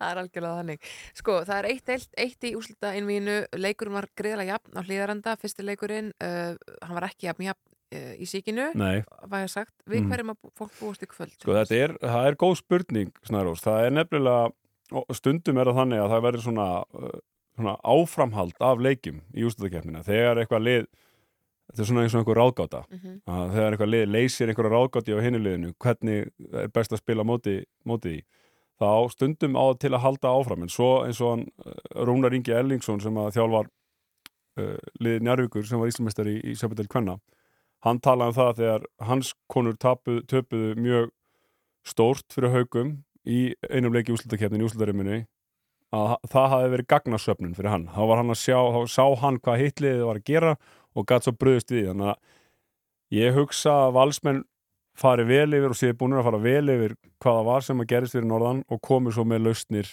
Það 0.00 0.06
er 0.10 0.20
algjörlega 0.22 0.60
þannig. 0.60 0.86
Sko, 1.20 1.34
það 1.48 1.56
er 1.58 1.68
eitt, 1.72 1.88
eitt, 1.96 2.14
eitt 2.24 2.46
í 2.48 2.52
úslita 2.58 2.92
innvínu, 2.98 3.36
leikurinn 3.60 3.96
var 3.98 4.08
greiðlega 4.18 4.54
jafn 4.56 4.78
á 4.78 4.82
hlýðaranda, 4.86 5.34
fyrsti 5.42 5.66
leikurinn, 5.66 6.12
uh, 6.22 6.54
hann 6.86 6.96
var 6.98 7.08
ekki 7.10 7.28
jafn 7.28 7.46
jafn 7.48 7.64
uh, 7.98 8.14
í 8.16 8.28
síkinu, 8.30 8.68
Nei. 8.78 9.02
var 9.26 9.44
ég 9.44 9.50
sagt, 9.52 9.74
við 9.90 10.04
Mm. 10.04 10.10
hverjum 10.14 10.32
að 10.34 10.52
fólk 10.60 10.78
búast 10.80 11.02
í 11.04 11.10
kvöld? 11.10 11.34
Sko 11.40 11.56
þetta 11.58 11.80
er, 11.84 11.96
það 12.00 12.28
er 12.30 12.38
góð 12.44 12.56
spurning 12.62 13.12
Snærós, 13.26 13.64
það 13.66 13.84
er 13.88 13.96
nefnilega 13.98 15.04
stundum 15.18 15.58
er 15.60 15.70
það 15.70 15.78
þannig 15.82 16.00
að 16.04 16.10
það 16.14 16.24
verður 16.28 16.44
svona, 16.46 16.68
uh, 16.94 17.18
svona 17.58 17.76
áframhald 17.84 18.56
af 18.70 18.80
leikjum 18.82 19.20
í 19.36 19.44
úrslutakefnina, 19.46 20.02
þegar 20.06 20.40
eitthvað 20.44 20.64
lið 20.66 20.88
þetta 21.70 21.82
er 21.82 21.88
svona 21.88 22.04
eins 22.04 22.14
og 22.14 22.20
einhver 22.20 22.40
ráðgáta. 22.40 22.82
Mhm. 22.90 23.16
að 23.26 23.54
þegar 23.54 23.72
eitthvað 23.72 23.92
lið 23.94 24.04
leysir 24.10 24.48
einhverja 24.52 24.74
ráðgáti 24.76 25.16
á 25.16 25.24
hinnuliðinu, 25.24 25.72
hvernig 25.78 26.30
er 26.52 26.68
best 26.68 26.92
að 26.92 27.02
spila 27.02 27.24
móti, 27.24 27.64
móti 27.86 28.14
því? 28.14 28.22
Þá 28.80 29.10
stundum 29.12 29.56
á 29.60 29.64
til 29.76 29.90
að 29.92 30.04
halda 30.04 30.28
áfram 30.32 30.62
en 30.62 30.72
svo 30.72 31.04
eins 31.04 31.20
og 31.20 31.30
hann 31.34 31.46
uh, 31.66 32.04
Rúnar 32.06 32.32
Ingi 32.32 32.54
Ellingsson 32.56 33.00
sem 33.00 33.14
að 33.14 33.34
þjálfar 33.36 33.68
uh, 34.56 34.78
lið 35.00 35.20
Njarvíkur 35.20 35.66
sem 35.68 35.78
var 35.78 35.88
íslumestari 35.88 36.38
í, 36.38 36.52
í 36.52 36.56
Söpudel 36.56 36.88
Kvenna 36.88 37.18
hann 37.86 38.00
talaði 38.00 38.32
um 38.32 38.36
það 38.36 38.50
að 38.50 38.60
þegar 38.60 38.86
hans 39.08 39.34
konur 39.52 39.76
tapuð, 39.80 40.22
töpuðu 40.28 40.72
mjög 40.80 41.12
stórt 41.86 42.26
fyrir 42.34 42.54
haugum 42.54 42.96
í 43.24 43.52
einum 43.70 43.94
leiki 43.94 44.14
úslutakefnin 44.14 44.62
í 44.62 44.66
úslutarimmunni 44.68 45.20
að 45.96 46.12
það 46.30 46.52
hafi 46.52 46.68
verið 46.74 46.88
gagnasöfnun 46.92 47.56
fyrir 47.56 47.72
hann. 47.72 47.88
Þá 47.90 48.02
var 48.06 48.20
hann 48.20 48.32
að 48.32 48.42
sjá, 48.44 48.58
þá 48.74 48.80
sá 48.92 49.04
hann 49.24 49.40
hvað 49.42 49.62
hitliðið 49.64 50.04
var 50.06 50.20
að 50.20 50.28
gera 50.28 50.52
og 50.96 51.06
gætt 51.08 51.26
svo 51.26 51.34
bröðust 51.38 51.74
við. 51.74 51.90
Þannig 51.90 52.12
að 52.12 53.20
ég 53.20 53.36
hugsa 53.36 53.76
að 53.86 53.96
valsmenn 53.98 54.42
fari 55.00 55.26
vel 55.28 55.48
yfir 55.56 55.72
og 55.72 55.78
séu 55.78 55.96
búin 55.96 56.16
að 56.18 56.26
fara 56.28 56.42
vel 56.42 56.74
yfir 56.74 56.96
hvaða 57.22 57.46
var 57.46 57.66
sem 57.66 57.80
að 57.82 57.92
gerist 57.92 58.16
fyrir 58.16 58.28
norðan 58.28 58.64
og 58.68 58.82
komi 58.84 59.14
svo 59.14 59.24
með 59.28 59.46
lausnir. 59.48 59.92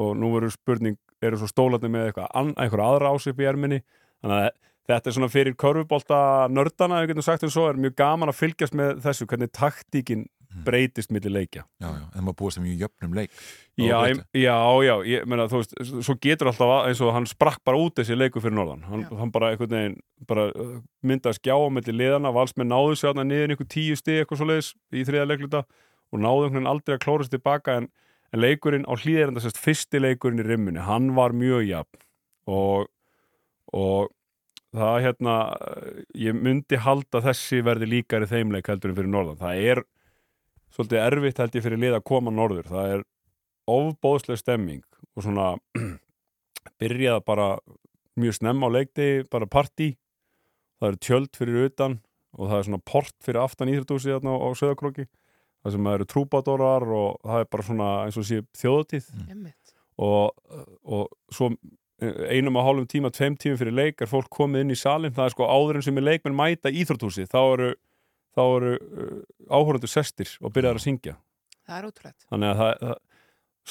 Og 0.00 0.14
nú 0.18 0.32
verður 0.34 0.54
spurning, 0.56 0.98
eru 1.22 1.38
svo 1.38 1.48
stólarnir 1.50 1.92
með 1.92 2.08
eitthvað, 2.08 2.54
eitthvað 2.58 2.86
aðra 2.88 3.12
ásip 3.14 3.40
í 3.40 3.46
erminni? 3.46 3.80
Þannig 4.24 4.40
að 4.40 4.48
þetta 4.90 5.10
er 5.10 5.16
svona 5.16 5.32
fyrir 5.32 5.58
körfubólta 5.60 6.20
nördana, 6.52 6.98
ef 6.98 7.06
við 7.06 7.14
getum 7.14 7.26
sagt 7.26 7.46
eins 7.46 7.58
og 7.60 7.70
er 7.70 7.80
mjög 7.80 7.94
gaman 8.00 8.32
að 8.32 8.40
fylgjast 8.40 8.76
með 8.76 8.98
þessu, 9.04 9.28
hvernig 9.30 9.52
taktíkin 9.54 10.26
breytist 10.64 11.10
milli 11.10 11.30
leikja. 11.32 11.64
Já, 11.82 11.88
já, 11.90 12.04
en 12.14 12.24
maður 12.24 12.36
búist 12.40 12.58
um 12.60 12.64
mjög 12.64 12.84
jöfnum 12.84 13.14
leik. 13.18 13.30
Já, 13.76 13.96
ég, 14.08 14.20
já, 14.38 14.54
já, 14.86 14.94
ég 15.10 15.24
meina, 15.26 15.48
þú 15.50 15.60
veist, 15.62 15.74
svo 16.06 16.14
getur 16.22 16.50
alltaf 16.52 16.70
að- 16.76 16.88
eins 16.90 17.00
og 17.02 17.12
hann 17.16 17.26
sprakk 17.26 17.58
bara 17.64 17.80
út 17.82 17.94
þessi 17.98 18.16
leiku 18.16 18.40
fyrir 18.44 18.54
norðan. 18.54 18.84
Hann, 18.86 19.02
hann 19.18 19.32
bara 19.34 19.50
einhvern 19.50 19.70
veginn 19.74 19.96
bara 20.30 20.46
uh, 20.54 20.76
myndaði 21.02 21.40
skjá 21.40 21.56
á 21.58 21.66
melli 21.74 21.92
liðana, 21.98 22.30
valsmenn 22.32 22.70
náðu 22.70 22.94
sér 22.96 23.10
þarna 23.12 23.24
niður 23.32 23.50
einhver 23.56 23.68
tíu 23.74 23.96
stig 23.98 24.22
eitthvað 24.22 24.38
svo 24.40 24.46
leiðis 24.52 24.70
í 24.94 25.04
þriða 25.04 25.28
leikluta 25.32 25.64
og 26.14 26.20
náðu 26.22 26.44
einhvern 26.46 26.60
veginn 26.62 26.72
aldrei 26.74 26.94
að 26.96 27.04
klóra 27.04 27.24
sér 27.26 27.34
tilbaka 27.34 27.76
en, 27.82 27.88
en 28.32 28.40
leikurinn 28.44 28.86
á 28.86 28.94
hlýðir 28.94 29.28
en 29.32 29.40
þessast 29.40 29.58
fyrsti 29.58 30.00
leikurinn 30.00 30.38
í 30.40 30.46
rimmunni, 30.46 30.80
hann 30.86 31.10
var 31.18 31.34
mjög 31.34 31.66
jafn. 31.68 31.98
Og, 32.46 32.86
og 33.74 34.12
það 34.74 34.96
hérna 35.06 35.34
ég 36.18 36.34
myndi 36.34 36.78
halda 36.82 37.20
þessi 37.22 37.60
verði 37.64 37.86
líkari 37.92 38.26
þeimleik 38.30 38.66
heldur 38.70 38.90
en 38.90 38.96
fyrir 38.98 39.10
norðan, 39.12 39.38
það 39.38 39.60
er 39.70 39.82
svolítið 40.74 41.02
erfitt 41.02 41.42
held 41.42 41.58
ég 41.58 41.64
fyrir 41.64 41.82
lið 41.82 41.98
að 41.98 42.06
koma 42.10 42.34
norður. 42.34 42.70
Það 42.70 42.94
er 42.94 43.04
ofbóðsleg 43.70 44.40
stemming 44.40 44.84
og 45.14 45.26
svona 45.26 45.50
byrjaða 46.82 47.24
bara 47.26 47.50
mjög 48.20 48.38
snemma 48.38 48.70
á 48.70 48.74
leikti 48.74 49.10
bara 49.30 49.50
partí. 49.50 49.94
Það 50.80 50.90
eru 50.90 51.02
tjöld 51.06 51.38
fyrir 51.38 51.68
utan 51.70 52.00
og 52.34 52.50
það 52.50 52.58
er 52.58 52.66
svona 52.68 52.86
port 52.90 53.14
fyrir 53.24 53.44
aftan 53.44 53.70
íþjóðdúsi 53.70 54.10
þarna 54.10 54.34
á, 54.34 54.38
á 54.42 54.48
Söðakróki 54.58 55.06
það 55.64 55.76
sem 55.76 55.88
eru 55.94 56.06
trúbadórar 56.08 56.84
og 56.92 57.22
það 57.24 57.40
er 57.40 57.48
bara 57.54 57.66
svona 57.68 57.88
eins 58.04 58.18
og 58.20 58.26
sé 58.28 58.42
þjóðatíð 58.60 59.08
Einmitt. 59.30 59.72
og, 59.96 60.34
og 60.84 61.08
svo 61.32 61.50
einum 62.04 62.58
og 62.60 62.66
hálfum 62.66 62.88
tíma, 62.90 63.10
tveim 63.14 63.38
tímum 63.40 63.56
fyrir 63.60 63.76
leik 63.76 64.02
er 64.02 64.10
fólk 64.10 64.28
komið 64.34 64.64
inn 64.64 64.74
í 64.74 64.76
salin, 64.76 65.14
það 65.14 65.30
er 65.30 65.34
sko 65.36 65.48
áður 65.48 65.78
en 65.78 65.86
sem 65.86 66.00
er 66.00 66.06
leikmenn 66.10 66.36
mæta 66.36 66.72
íþróttúsi, 66.74 67.24
þá 67.30 67.40
eru 67.46 67.70
þá 68.34 68.42
eru 68.44 68.74
uh, 68.74 69.16
áhörundur 69.48 69.90
sestir 69.90 70.36
og 70.40 70.54
byrjaðar 70.54 70.80
að 70.80 70.86
syngja. 70.86 71.16
Það 71.64 71.78
er 71.78 71.88
ótrúlegt. 71.88 72.28
þannig 72.28 72.52
að 72.52 72.60
það, 72.60 72.76
það, 72.84 73.02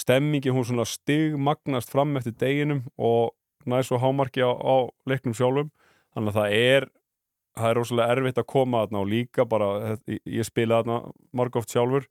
stemmingi 0.03 0.53
hún 0.55 0.65
svona 0.65 0.87
stigmagnast 0.89 1.93
fram 1.93 2.17
eftir 2.17 2.33
deginum 2.41 2.83
og 2.97 3.35
næst 3.69 3.91
svo 3.91 3.99
hámarki 4.01 4.41
á, 4.41 4.49
á 4.49 4.75
leiknum 5.09 5.35
sjálfum. 5.37 5.69
Þannig 6.13 6.33
að 6.33 6.39
það 6.39 6.57
er 6.57 6.89
það 7.53 7.69
er 7.69 7.79
rosalega 7.79 8.17
erfitt 8.17 8.41
að 8.41 8.49
koma 8.49 8.83
þarna 8.83 9.03
og 9.03 9.09
líka 9.11 9.45
bara, 9.49 9.69
ég, 10.09 10.19
ég 10.39 10.47
spila 10.47 10.81
þarna 10.81 10.99
margóft 11.37 11.73
sjálfur, 11.73 12.07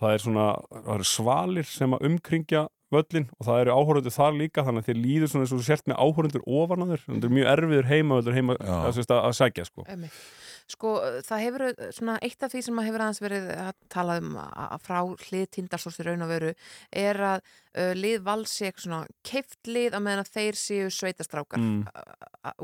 það 0.00 0.14
er 0.14 0.24
svona 0.24 0.48
það 0.72 0.90
eru 0.96 1.08
svalir 1.10 1.68
sem 1.68 1.96
að 1.96 2.04
umkringja 2.08 2.64
völlin 2.94 3.28
og 3.36 3.48
það 3.48 3.62
eru 3.62 3.76
áhórundur 3.76 4.14
þar 4.14 4.36
líka 4.38 4.64
þannig 4.64 4.84
að 4.84 4.88
þér 4.88 5.00
líður 5.02 5.32
svona 5.32 5.44
eins 5.44 5.54
og 5.58 5.64
sért 5.66 5.88
með 5.90 5.98
áhórundur 6.00 6.44
ofan 6.46 6.84
að 6.84 6.92
þér, 6.94 7.02
það 7.08 7.26
er 7.28 7.34
mjög 7.36 7.50
erfiður 7.52 7.90
heima 7.90 8.20
heima 8.38 8.56
að, 8.56 9.00
að, 9.02 9.16
að 9.18 9.34
sækja 9.36 9.66
sko. 9.68 9.84
Einmitt. 9.84 10.22
Sko, 10.68 10.90
það 11.24 11.42
hefur 11.46 11.62
uh, 11.70 11.86
svona 11.96 12.18
eitt 12.26 12.42
af 12.44 12.52
því 12.52 12.60
sem 12.66 12.80
hefur 12.84 13.00
aðeins 13.04 13.22
verið 13.24 13.46
að 13.56 13.70
tala 13.88 14.18
um 14.20 14.34
að 14.36 14.74
frá 14.84 14.98
hlið 15.28 15.46
tindarsórs 15.56 15.96
í 16.02 16.04
raun 16.04 16.26
og 16.26 16.28
veru 16.28 16.50
er 16.92 17.20
að 17.30 17.38
uh, 17.46 17.94
lið 17.96 18.18
valsi 18.26 18.66
eitthvað 18.68 18.84
svona 18.84 18.98
keift 19.24 19.70
lið 19.72 19.96
á 19.96 20.00
meðan 20.04 20.24
að 20.26 20.34
þeir 20.36 20.58
séu 20.60 20.90
sveitastrákar 20.92 21.62
Mm. 21.62 21.86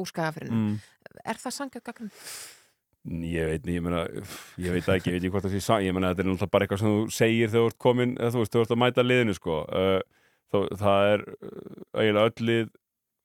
úr 0.00 0.08
skagafyrinu. 0.12 0.58
Mm. 0.58 0.76
Er 1.24 1.40
það 1.40 1.56
sangjað 1.56 1.86
gaggrun? 1.88 2.12
Ég 3.04 3.48
veit, 3.50 3.66
ég 3.68 3.82
meina, 3.84 4.04
ég 4.56 4.72
veit 4.72 4.86
ekki, 4.88 5.10
ég 5.12 5.18
veit 5.18 5.24
ekki 5.26 5.30
hvort 5.34 5.44
það 5.44 5.52
sé 5.58 5.60
sann, 5.60 5.82
ég 5.84 5.92
meina 5.92 6.12
þetta 6.14 6.22
er 6.24 6.28
náttúrulega 6.30 6.52
bara 6.54 6.64
eitthvað 6.64 6.80
sem 6.80 6.92
þú 6.94 7.02
segir 7.12 7.50
þegar 7.52 7.64
þú 7.66 7.72
ert 7.72 7.80
komin, 7.84 8.14
eða 8.16 8.32
þú 8.32 8.40
veist, 8.44 8.54
þú 8.54 8.62
ert 8.64 8.72
að 8.72 8.80
mæta 8.80 9.04
liðinu 9.04 9.34
sko, 9.36 9.56
uh, 9.68 10.00
þó, 10.54 10.58
það 10.80 11.08
er 11.10 11.24
eiginlega 12.00 12.30
öll 12.30 12.46
lið 12.48 12.70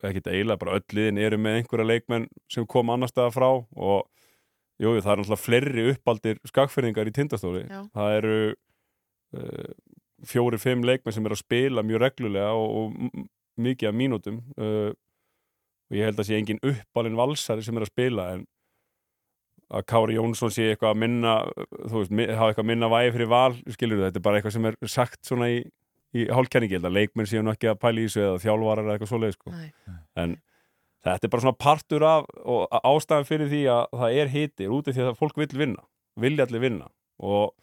ekkert 0.10 0.28
eiginlega, 0.34 0.60
bara 0.66 0.76
öll 0.80 0.98
liðin 1.00 1.22
eru 1.24 1.40
með 1.40 1.58
einhverja 1.62 1.88
leikmenn 1.94 2.28
sem 2.52 2.68
kom 2.76 2.92
annar 2.92 3.12
staða 3.12 3.32
frá 3.36 3.48
og 3.56 4.08
jú, 4.80 4.94
það 5.00 5.12
er 5.12 5.22
náttúrulega 5.22 5.44
fleiri 5.44 5.86
uppaldir 5.94 6.40
skakfyrðingar 6.48 7.10
í 7.10 7.16
tindastóli 7.16 7.66
Já. 7.68 7.82
það 7.96 8.16
eru 8.20 8.38
uh, 9.38 9.74
fjóri, 10.28 10.60
fimm 10.62 10.86
leikmenn 10.88 11.16
sem 11.16 11.28
eru 11.28 11.38
að 11.38 11.44
spila 11.44 11.86
mjög 11.86 12.04
reglulega 12.06 12.54
og, 12.56 12.80
og 12.80 13.28
mikið 13.60 13.92
af 13.92 14.00
mínútum 14.00 14.40
uh, 14.60 14.92
og 15.90 15.98
ég 15.98 16.10
held 16.10 16.22
að 16.22 16.30
sé 16.30 16.38
engin 16.38 16.62
uppalinn 16.64 17.18
valsari 17.20 17.66
sem 17.66 17.78
er 17.78 17.86
að 17.86 17.94
spila 17.94 18.32
en 18.36 18.48
að 19.70 19.86
Kári 19.90 20.16
Jónsson 20.18 20.52
sé 20.54 20.72
eitthvað 20.72 20.96
að 20.96 21.02
minna 21.04 21.34
þú 21.70 22.02
veist, 22.02 22.14
hafa 22.14 22.48
eitthvað 22.50 22.64
að 22.64 22.70
minna 22.72 22.90
vægi 22.90 23.12
fyrir 23.16 23.30
val 23.30 23.58
skilur 23.76 24.06
þetta 24.08 24.18
er 24.18 24.26
bara 24.26 24.40
eitthvað 24.40 24.56
sem 24.56 24.68
er 24.70 24.78
sagt 24.90 25.20
svona 25.30 25.50
í, 25.54 25.60
í 26.18 26.26
hálfkenningi, 26.34 26.82
leikmenn 26.90 27.30
séu 27.30 27.44
nú 27.46 27.54
ekki 27.54 27.70
að 27.70 27.82
pæla 27.84 28.02
í 28.02 28.08
þessu 28.08 28.24
eða 28.24 28.40
þjálfarar 28.46 28.88
eða 28.88 28.96
eitthvað 28.96 29.12
svoleið 29.12 29.36
sko. 29.36 29.54
en 30.24 30.38
þetta 31.06 31.28
er 31.28 31.32
bara 31.34 31.46
svona 31.46 31.62
partur 31.66 32.06
af 32.08 32.28
og 32.44 32.82
ástæðan 32.84 33.30
fyrir 33.30 33.52
því 33.52 33.64
að 33.74 33.98
það 34.02 34.20
er 34.22 34.34
hiti 34.34 34.68
út 34.68 34.90
af 34.90 34.98
því 34.98 35.08
að 35.08 35.18
fólk 35.20 35.40
vill 35.40 35.54
vinna 35.64 35.86
vilja 36.20 36.48
allir 36.48 36.64
vinna 36.64 36.90
og 37.20 37.54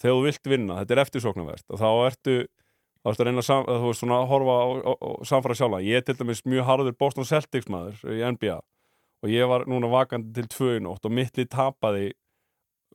þegar 0.00 0.16
þú 0.16 0.22
vilt 0.26 0.50
vinna, 0.50 0.78
þetta 0.82 0.94
er 0.94 1.02
eftirsóknarvert 1.04 1.72
og 1.72 1.80
þá 1.80 1.88
ertu 2.08 2.36
þá 3.06 3.10
ertu 3.12 3.22
að 3.22 3.28
reyna 3.28 3.42
að, 3.42 3.46
sam, 3.46 3.66
að 3.70 3.88
svona 3.94 4.20
að 4.20 4.30
horfa 4.32 4.54
á 4.82 5.10
samfara 5.28 5.54
sjálfa. 5.54 5.82
Ég 5.86 6.00
er 6.00 6.06
til 6.06 6.16
dæmis 6.18 6.42
mjög 6.42 6.66
harður 6.66 6.96
Boston 6.98 7.28
Celtics 7.28 7.68
maður 7.70 8.00
í 8.10 8.22
NBA 8.34 8.56
og 9.22 9.32
ég 9.32 9.50
var 9.50 9.66
núna 9.70 9.90
vakandi 9.90 10.34
til 10.34 10.48
tvö 10.52 10.70
í 10.76 10.82
nótt 10.84 11.06
og 11.06 11.14
mitt 11.14 11.38
lið 11.38 11.52
tapaði 11.54 12.08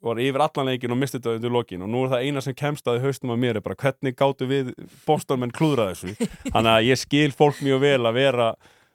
var 0.02 0.20
yfir 0.22 0.42
allan 0.42 0.72
leikin 0.72 0.94
og 0.94 0.98
misti 0.98 1.20
þetta 1.20 1.38
undir 1.38 1.54
lokin 1.54 1.86
og 1.86 1.90
nú 1.94 2.04
er 2.04 2.14
það 2.14 2.28
eina 2.28 2.42
sem 2.42 2.58
kemst 2.58 2.88
að 2.90 3.04
haustum 3.06 3.34
af 3.34 3.40
mér 3.42 3.60
er 3.60 3.66
bara 3.66 3.78
hvernig 3.78 4.16
gáttu 4.18 4.48
við 4.50 4.72
Bostonmenn 5.06 5.54
klúðra 5.54 5.92
þessu? 5.92 6.16
Þannig 6.54 6.72
að 6.74 6.88
ég 6.90 7.02
skil 7.02 7.30
fólk 7.38 7.62
mjög 7.62 7.84
vel 7.86 8.00
að 8.02 8.18
vera 8.18 8.48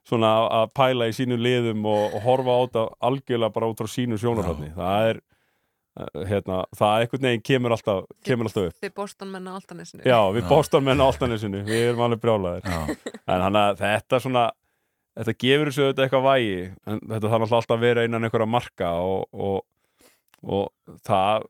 svona 0.06 0.32
að 0.62 0.74
pæla 0.76 1.08
í 1.10 1.14
sínu 1.16 1.38
liðum 1.40 1.86
og, 1.90 2.14
og 2.16 2.26
horfa 2.26 2.58
á 2.58 2.58
þetta 2.66 2.84
algjörlega 3.08 3.54
bara 3.56 3.70
út 3.72 3.80
frá 3.80 3.90
sínu 3.90 4.18
sjónarhaldni 4.22 4.70
það 4.76 5.08
er 5.10 5.22
eh, 5.22 6.20
hérna, 6.30 6.60
það 6.78 7.00
einhvern 7.00 7.26
veginn 7.30 7.46
kemur 7.50 7.74
alltaf, 7.76 8.04
kemur 8.26 8.50
alltaf 8.50 8.70
upp. 8.70 8.78
Þið 8.84 8.94
Boston 9.00 9.32
menn 9.34 9.50
á 9.50 9.52
Altanesinu. 9.56 10.06
Já, 10.06 10.20
við 10.36 10.46
Boston 10.52 10.86
menn 10.86 11.02
á 11.02 11.06
Altanesinu, 11.08 11.64
við 11.66 11.88
erum 11.90 12.06
alveg 12.06 12.22
brjálæðir 12.22 12.70
en 12.70 13.44
hann 13.48 13.60
að 13.62 13.82
þetta 13.82 14.22
svona 14.22 14.46
þetta 15.16 15.36
gefur 15.40 15.70
þessu 15.70 15.84
auðvitað 15.86 16.06
eitthvað 16.06 16.26
vægi 16.26 16.56
en 16.86 17.00
þetta 17.12 17.30
þarf 17.32 17.46
alltaf 17.46 17.76
að 17.76 17.84
vera 17.86 18.04
innan 18.06 18.26
einhverja 18.28 18.48
marka 18.50 18.90
og, 19.00 19.24
og, 19.32 19.62
og 20.44 20.98
það 21.06 21.46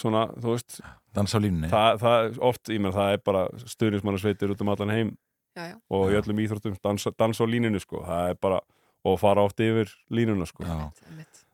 svona, 0.00 0.26
þú 0.40 0.54
veist 0.54 0.80
Dans 1.16 1.34
á 1.34 1.38
línunni. 1.42 1.68
það, 1.70 1.98
það, 2.04 2.38
oft, 2.50 2.70
ég 2.70 2.82
menn 2.82 2.94
það 2.94 3.16
er 3.16 3.24
bara 3.26 3.42
stuðnismannasveitir 3.74 4.54
út 4.54 4.64
um 4.64 4.72
allan 4.72 4.94
heim 4.94 5.10
Já, 5.56 5.64
já. 5.72 5.76
og 5.90 6.12
í 6.12 6.18
öllum 6.20 6.42
íþróttum 6.44 6.76
dans, 6.82 7.08
dans 7.18 7.42
á 7.42 7.44
línunu 7.50 7.80
sko, 7.82 8.04
það 8.06 8.34
er 8.34 8.40
bara 8.40 8.60
og 9.04 9.16
fara 9.20 9.44
oft 9.48 9.60
yfir 9.64 9.90
línuna 10.12 10.46
sko. 10.48 10.66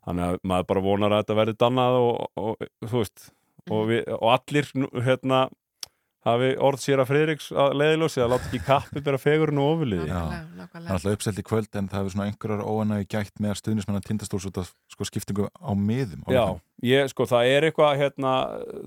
Þannig 0.06 0.24
að 0.26 0.40
maður 0.46 0.66
bara 0.72 0.82
vonar 0.84 1.14
að 1.14 1.22
þetta 1.22 1.38
verði 1.40 1.54
dannað 1.62 2.00
og, 2.00 2.26
og 2.38 2.66
þú 2.86 2.98
veist 3.00 3.28
og, 3.70 3.86
við, 3.90 4.02
og 4.18 4.28
allir 4.34 4.68
nú, 4.78 4.90
hérna 5.02 5.46
hafi 6.26 6.52
orð 6.62 6.82
sér 6.82 7.02
að 7.02 7.10
Friðriks 7.12 7.48
að 7.54 7.76
leiðilósi 7.80 8.22
að 8.22 8.32
láta 8.34 8.48
ekki 8.48 8.60
kappi 8.66 9.02
bera 9.06 9.20
fegurinn 9.20 9.60
og 9.62 9.76
ofurliði 9.76 10.08
Já. 10.10 10.22
Það 10.26 10.78
er 10.80 10.94
alltaf 10.96 11.16
uppselt 11.18 11.38
í 11.38 11.44
kvöld 11.46 11.78
en 11.78 11.90
það 11.90 12.00
hefur 12.00 12.14
svona 12.14 12.26
einhverjar 12.30 12.64
óanægi 12.66 13.08
gætt 13.14 13.42
með 13.42 13.52
að 13.52 13.60
stuðnismenn 13.60 14.00
að 14.00 14.08
tindastóls 14.08 14.48
út 14.50 14.60
af 14.62 14.72
sko, 14.92 15.06
skiptingu 15.06 15.46
á 15.46 15.72
miðum 15.78 16.26
á 16.26 16.28
Já, 16.34 16.44
ég, 16.90 17.12
sko, 17.12 17.28
það 17.30 17.52
er 17.52 17.68
eitthvað 17.68 18.00
hérna, 18.02 18.34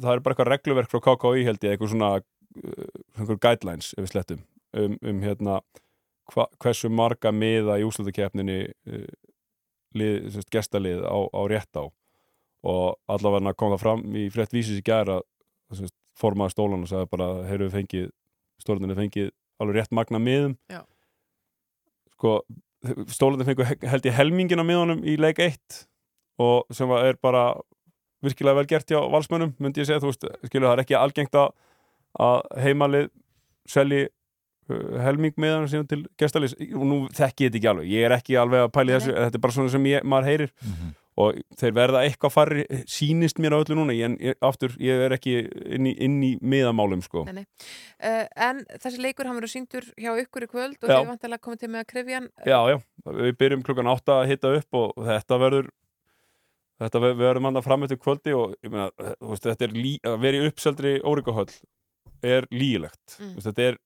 það 0.03 0.11
er 0.13 0.23
bara 0.25 0.35
eitthvað 0.35 0.51
regluverk 0.51 0.91
frá 0.91 1.03
KKÍ 1.07 1.45
held 1.47 1.63
ég, 1.63 1.75
eitthvað 1.77 1.93
svona 1.93 2.11
uh, 2.19 2.89
einhver 3.15 3.39
guidelines 3.39 3.93
ef 3.95 4.03
við 4.03 4.11
slettum 4.13 4.43
um, 4.77 4.97
um 5.01 5.21
hérna 5.23 5.59
hva, 6.33 6.45
hversu 6.61 6.91
marga 6.93 7.31
miða 7.33 7.79
í 7.81 7.85
úslutakefninni 7.87 8.59
uh, 8.89 9.07
sérst, 9.95 10.49
gestalið 10.53 11.01
á, 11.05 11.17
á 11.17 11.41
rétt 11.49 11.79
á. 11.79 11.85
Og 12.69 12.97
allavega 13.07 13.55
kom 13.57 13.73
það 13.73 13.83
fram 13.83 14.05
í 14.19 14.27
frétt 14.33 14.53
vísis 14.53 14.81
í 14.81 14.85
gæra 14.85 15.21
formaði 16.19 16.53
stólan 16.53 16.83
og 16.83 16.89
sagði 16.91 17.09
bara 17.13 17.29
heyrðu 17.47 17.69
við 17.69 17.75
fengið, 17.77 18.07
stórnirni 18.59 18.97
fengið 18.97 19.29
alveg 19.59 19.79
rétt 19.79 19.95
magna 19.95 20.19
miðum. 20.19 20.57
Já. 20.71 20.81
sko, 22.19 22.41
stólarnir 23.11 23.47
fengu 23.47 23.65
he- 23.67 23.87
held 23.87 24.05
ég 24.07 24.15
helmingin 24.15 24.59
á 24.59 24.65
miðunum 24.67 25.03
í 25.07 25.15
leik 25.19 25.39
1 25.39 25.85
og 26.39 26.67
sem 26.75 26.87
var, 26.87 27.05
er 27.07 27.17
bara 27.21 27.53
virkilega 28.23 28.59
vel 28.59 28.67
gert 28.67 28.91
hjá 28.91 28.99
valsmönnum 29.11 29.53
myndi 29.59 29.81
ég 29.81 29.87
segja, 29.87 30.01
þú 30.03 30.11
veist, 30.11 30.25
skilu 30.47 30.67
það 30.67 30.75
er 30.75 30.83
ekki 30.83 30.97
algengt 30.99 31.35
að, 31.39 31.53
heimalið 32.59 33.09
selji 33.69 34.07
helming 35.03 35.35
með 35.41 35.55
hann 35.57 35.67
síðan 35.71 35.89
til 35.89 36.01
gestalís 36.19 36.55
og 36.59 36.85
nú 36.87 37.01
þekki 37.15 37.45
ég 37.47 37.51
þetta 37.51 37.59
ekki 37.61 37.69
alveg, 37.73 37.91
ég 37.91 38.07
er 38.09 38.15
ekki 38.19 38.37
alveg 38.41 38.65
að 38.67 38.73
pæli 38.77 38.95
þessu, 38.97 39.13
þetta 39.17 39.39
er 39.39 39.43
bara 39.45 39.55
svona 39.57 39.73
sem 39.75 39.87
ég, 39.91 40.03
maður 40.07 40.29
heyrir 40.31 40.51
og 41.19 41.35
þeir 41.59 41.73
verða 41.75 42.01
eitthvað 42.07 42.31
farri 42.31 42.61
sýnist 42.87 43.41
mér 43.43 43.51
á 43.51 43.59
öllu 43.59 43.75
núna, 43.75 43.91
en 44.07 44.13
ég, 44.23 44.37
aftur 44.45 44.71
ég 44.79 45.01
er 45.03 45.11
ekki 45.17 45.33
inn 45.75 45.89
í, 45.89 45.91
inn 46.05 46.13
í 46.23 46.29
miðamálum 46.39 47.01
sko. 47.03 47.25
Nei, 47.27 47.41
nei. 47.41 47.45
Uh, 47.99 48.23
en 48.47 48.61
þessi 48.79 49.01
leikur 49.03 49.27
hann 49.27 49.35
verður 49.35 49.51
síndur 49.51 49.89
hjá 49.99 50.13
ykkur 50.21 50.45
í 50.45 50.49
kvöld 50.53 50.77
og 50.79 50.87
Já. 50.87 51.01
þið 51.01 51.09
vantilega 51.11 51.43
komið 51.43 51.59
til 51.65 51.71
með 51.73 51.83
að 51.83 51.89
krifja 51.91 52.21
hann 52.21 52.29
Já, 52.47 52.59
já, 52.71 52.77
við 53.19 53.35
byrjum 53.41 53.65
klukkan 53.67 53.91
átta 53.91 54.21
að 54.21 54.31
hitta 54.31 54.53
upp 54.61 54.79
og 54.79 54.95
þetta 55.09 55.41
verður 55.43 55.67
þetta 56.79 57.01
ver- 57.03 57.17
við 57.19 57.25
verðum 57.27 57.49
hann 57.49 57.59
að 57.59 57.67
fram 57.67 57.83
eftir 57.83 57.99
kvöldi 57.99 58.35
og 58.39 58.55
ég 58.63 58.71
meina, 58.71 58.87
þú 59.19 59.33
veist, 59.33 59.49
þetta 59.49 59.67
er 59.67 59.75
að 60.13 60.17
vera 60.23 60.39
í 60.39 60.47
uppseldri 60.53 60.93
órikahöll 61.03 61.51
er 62.23 62.47
lígilegt 62.51 63.17
Mm. 63.19 63.33
mm. 63.33 63.43
þetta 63.43 63.67
er, 63.73 63.77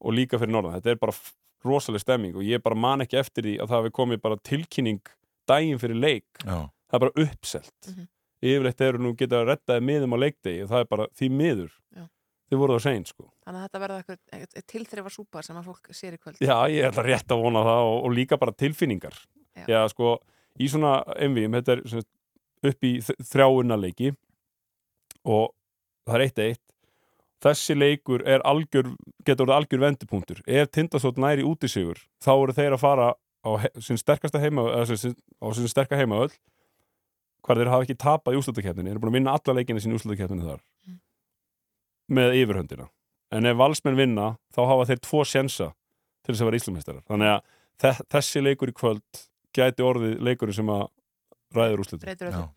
og 0.00 0.12
líka 0.16 0.38
fyrir 0.40 0.52
norðan 0.56 0.78
þetta 0.80 0.90
er 0.94 1.00
bara 1.02 1.12
f- 1.12 1.34
rosaleg 1.64 2.00
stemming 2.02 2.34
og 2.36 2.42
ég 2.44 2.62
bara 2.62 2.76
man 2.76 3.00
ekki 3.04 3.16
eftir 3.20 3.42
því 3.46 3.54
að 3.60 3.68
það 3.70 3.78
hafi 3.82 3.90
komið 4.00 4.20
bara 4.20 4.36
tilkynning 4.44 5.00
daginn 5.48 5.78
fyrir 5.80 5.96
leik 6.00 6.26
Já. 6.44 6.58
það 6.90 6.98
er 6.98 7.04
bara 7.06 7.24
uppselt 7.24 7.88
Mhm. 7.88 8.08
yfirleitt 8.44 8.80
eru 8.84 8.98
nú 8.98 9.14
geta 9.16 9.44
reddaði 9.44 9.80
miðum 9.80 10.12
á 10.16 10.18
leikdegi 10.20 10.62
og 10.64 10.68
það 10.74 10.80
er 10.80 10.84
bara 10.90 11.06
því 11.16 11.28
miður 11.30 11.70
Já. 11.96 12.04
þið 12.50 12.58
voru 12.60 12.74
það 12.76 12.82
seint 12.88 13.08
sko 13.08 13.30
þannig 13.46 13.60
að 13.60 13.64
þetta 13.68 13.80
verða 13.84 13.98
eitthvað 14.02 14.66
tilþrifa 14.74 15.10
súpar 15.14 15.44
sem 15.44 15.56
að 15.56 15.64
fólk 15.70 15.88
sér 15.96 16.14
í 16.14 16.18
kvöld 16.20 16.36
Já, 16.44 16.58
ég 16.68 16.84
ætla 16.90 17.04
rétt 17.06 17.32
að 17.32 17.42
vona 17.42 17.64
það 17.64 17.88
og, 17.94 18.04
og 18.04 18.12
líka 18.12 18.36
bara 18.38 18.52
tilfinningar. 18.52 19.14
Já. 19.56 19.64
Já, 19.68 19.80
sko, 19.88 20.18
í 20.60 20.68
svona 20.68 21.00
MVM, 21.16 21.54
þetta 21.62 21.72
er 21.72 22.04
upp 22.68 22.84
í 22.84 22.92
þrjáunarleiki 23.00 24.14
og 25.24 25.54
það 26.06 26.14
er 26.18 26.24
eitt 26.26 26.38
eitt. 26.44 26.62
Þessi 27.44 27.74
leikur 27.76 28.22
er 28.24 28.40
algjör, 28.48 28.88
getur 29.26 29.44
orðið 29.44 29.56
algjör 29.58 29.82
vendupunktur. 29.84 30.38
Ef 30.48 30.70
Tindastótt 30.72 31.18
næri 31.20 31.44
út 31.44 31.64
í 31.66 31.68
sigur, 31.68 31.98
þá 32.24 32.30
eru 32.38 32.54
þeir 32.56 32.76
að 32.76 32.80
fara 32.80 33.08
á 33.44 33.50
he- 33.60 33.72
sinn 33.84 34.00
sterkasta 34.00 34.40
heima, 34.40 34.64
eða 34.72 34.96
sem, 34.96 35.12
á 35.42 35.46
sinn 35.52 35.68
sterka 35.68 35.98
heimaöll, 36.00 36.32
hvar 37.44 37.60
þeir 37.60 37.68
hafa 37.68 37.84
ekki 37.84 37.98
tapað 38.00 38.34
í 38.34 38.40
úslutakefninni, 38.40 38.88
þeir 38.88 38.96
eru 38.96 39.02
búin 39.04 39.12
að 39.12 39.18
vinna 39.18 39.34
alla 39.36 39.56
leikina 39.58 39.82
sín 39.84 39.92
í 39.92 39.98
úslutakefninni 39.98 40.46
þar 40.48 40.62
með 42.14 42.36
yfirhöndina. 42.40 42.88
En 43.34 43.46
ef 43.48 43.56
valsmenn 43.58 43.96
vinna, 43.98 44.30
þá 44.54 44.60
hafa 44.70 44.86
þeir 44.90 45.00
tvo 45.04 45.22
sjensa 45.28 45.70
til 46.24 46.32
þess 46.34 46.42
að 46.44 46.48
vera 46.50 46.60
íslumheistarar. 46.60 47.04
Þannig 47.10 47.30
að 47.34 47.40
þe- 47.84 48.06
þessi 48.14 48.42
leikur 48.44 48.72
í 48.72 48.76
kvöld 48.76 49.22
gæti 49.56 49.84
orðið 49.84 50.20
leikurinn 50.24 50.54
sem 50.56 50.66
að 50.72 50.86
ræður 51.54 51.84
öllu. 51.84 52.48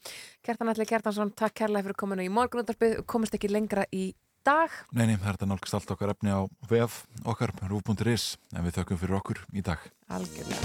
Kjartan 0.47 0.69
Alli 0.71 0.85
Kjartansson, 0.87 1.33
takk 1.35 1.53
kærlega 1.59 1.83
fyrir 1.89 1.99
kominu 1.99 2.23
í 2.23 2.31
morgunundarpið, 2.31 3.05
komist 3.05 3.35
ekki 3.35 3.49
lengra 3.51 3.83
í 3.91 4.13
dag. 4.47 4.71
Nei, 4.95 5.05
nei, 5.09 5.17
það 5.19 5.29
er 5.29 5.37
þetta 5.37 5.51
nálgast 5.51 5.77
allt 5.79 5.93
okkar 5.97 6.13
efni 6.15 6.31
á 6.31 6.41
vef 6.71 6.93
okkar, 7.27 7.51
rúf.is 7.67 8.25
en 8.55 8.63
við 8.67 8.79
þökkum 8.79 9.01
fyrir 9.03 9.19
okkur 9.21 9.43
í 9.53 9.61
dag. 9.65 9.79
Algjörlega 10.07 10.63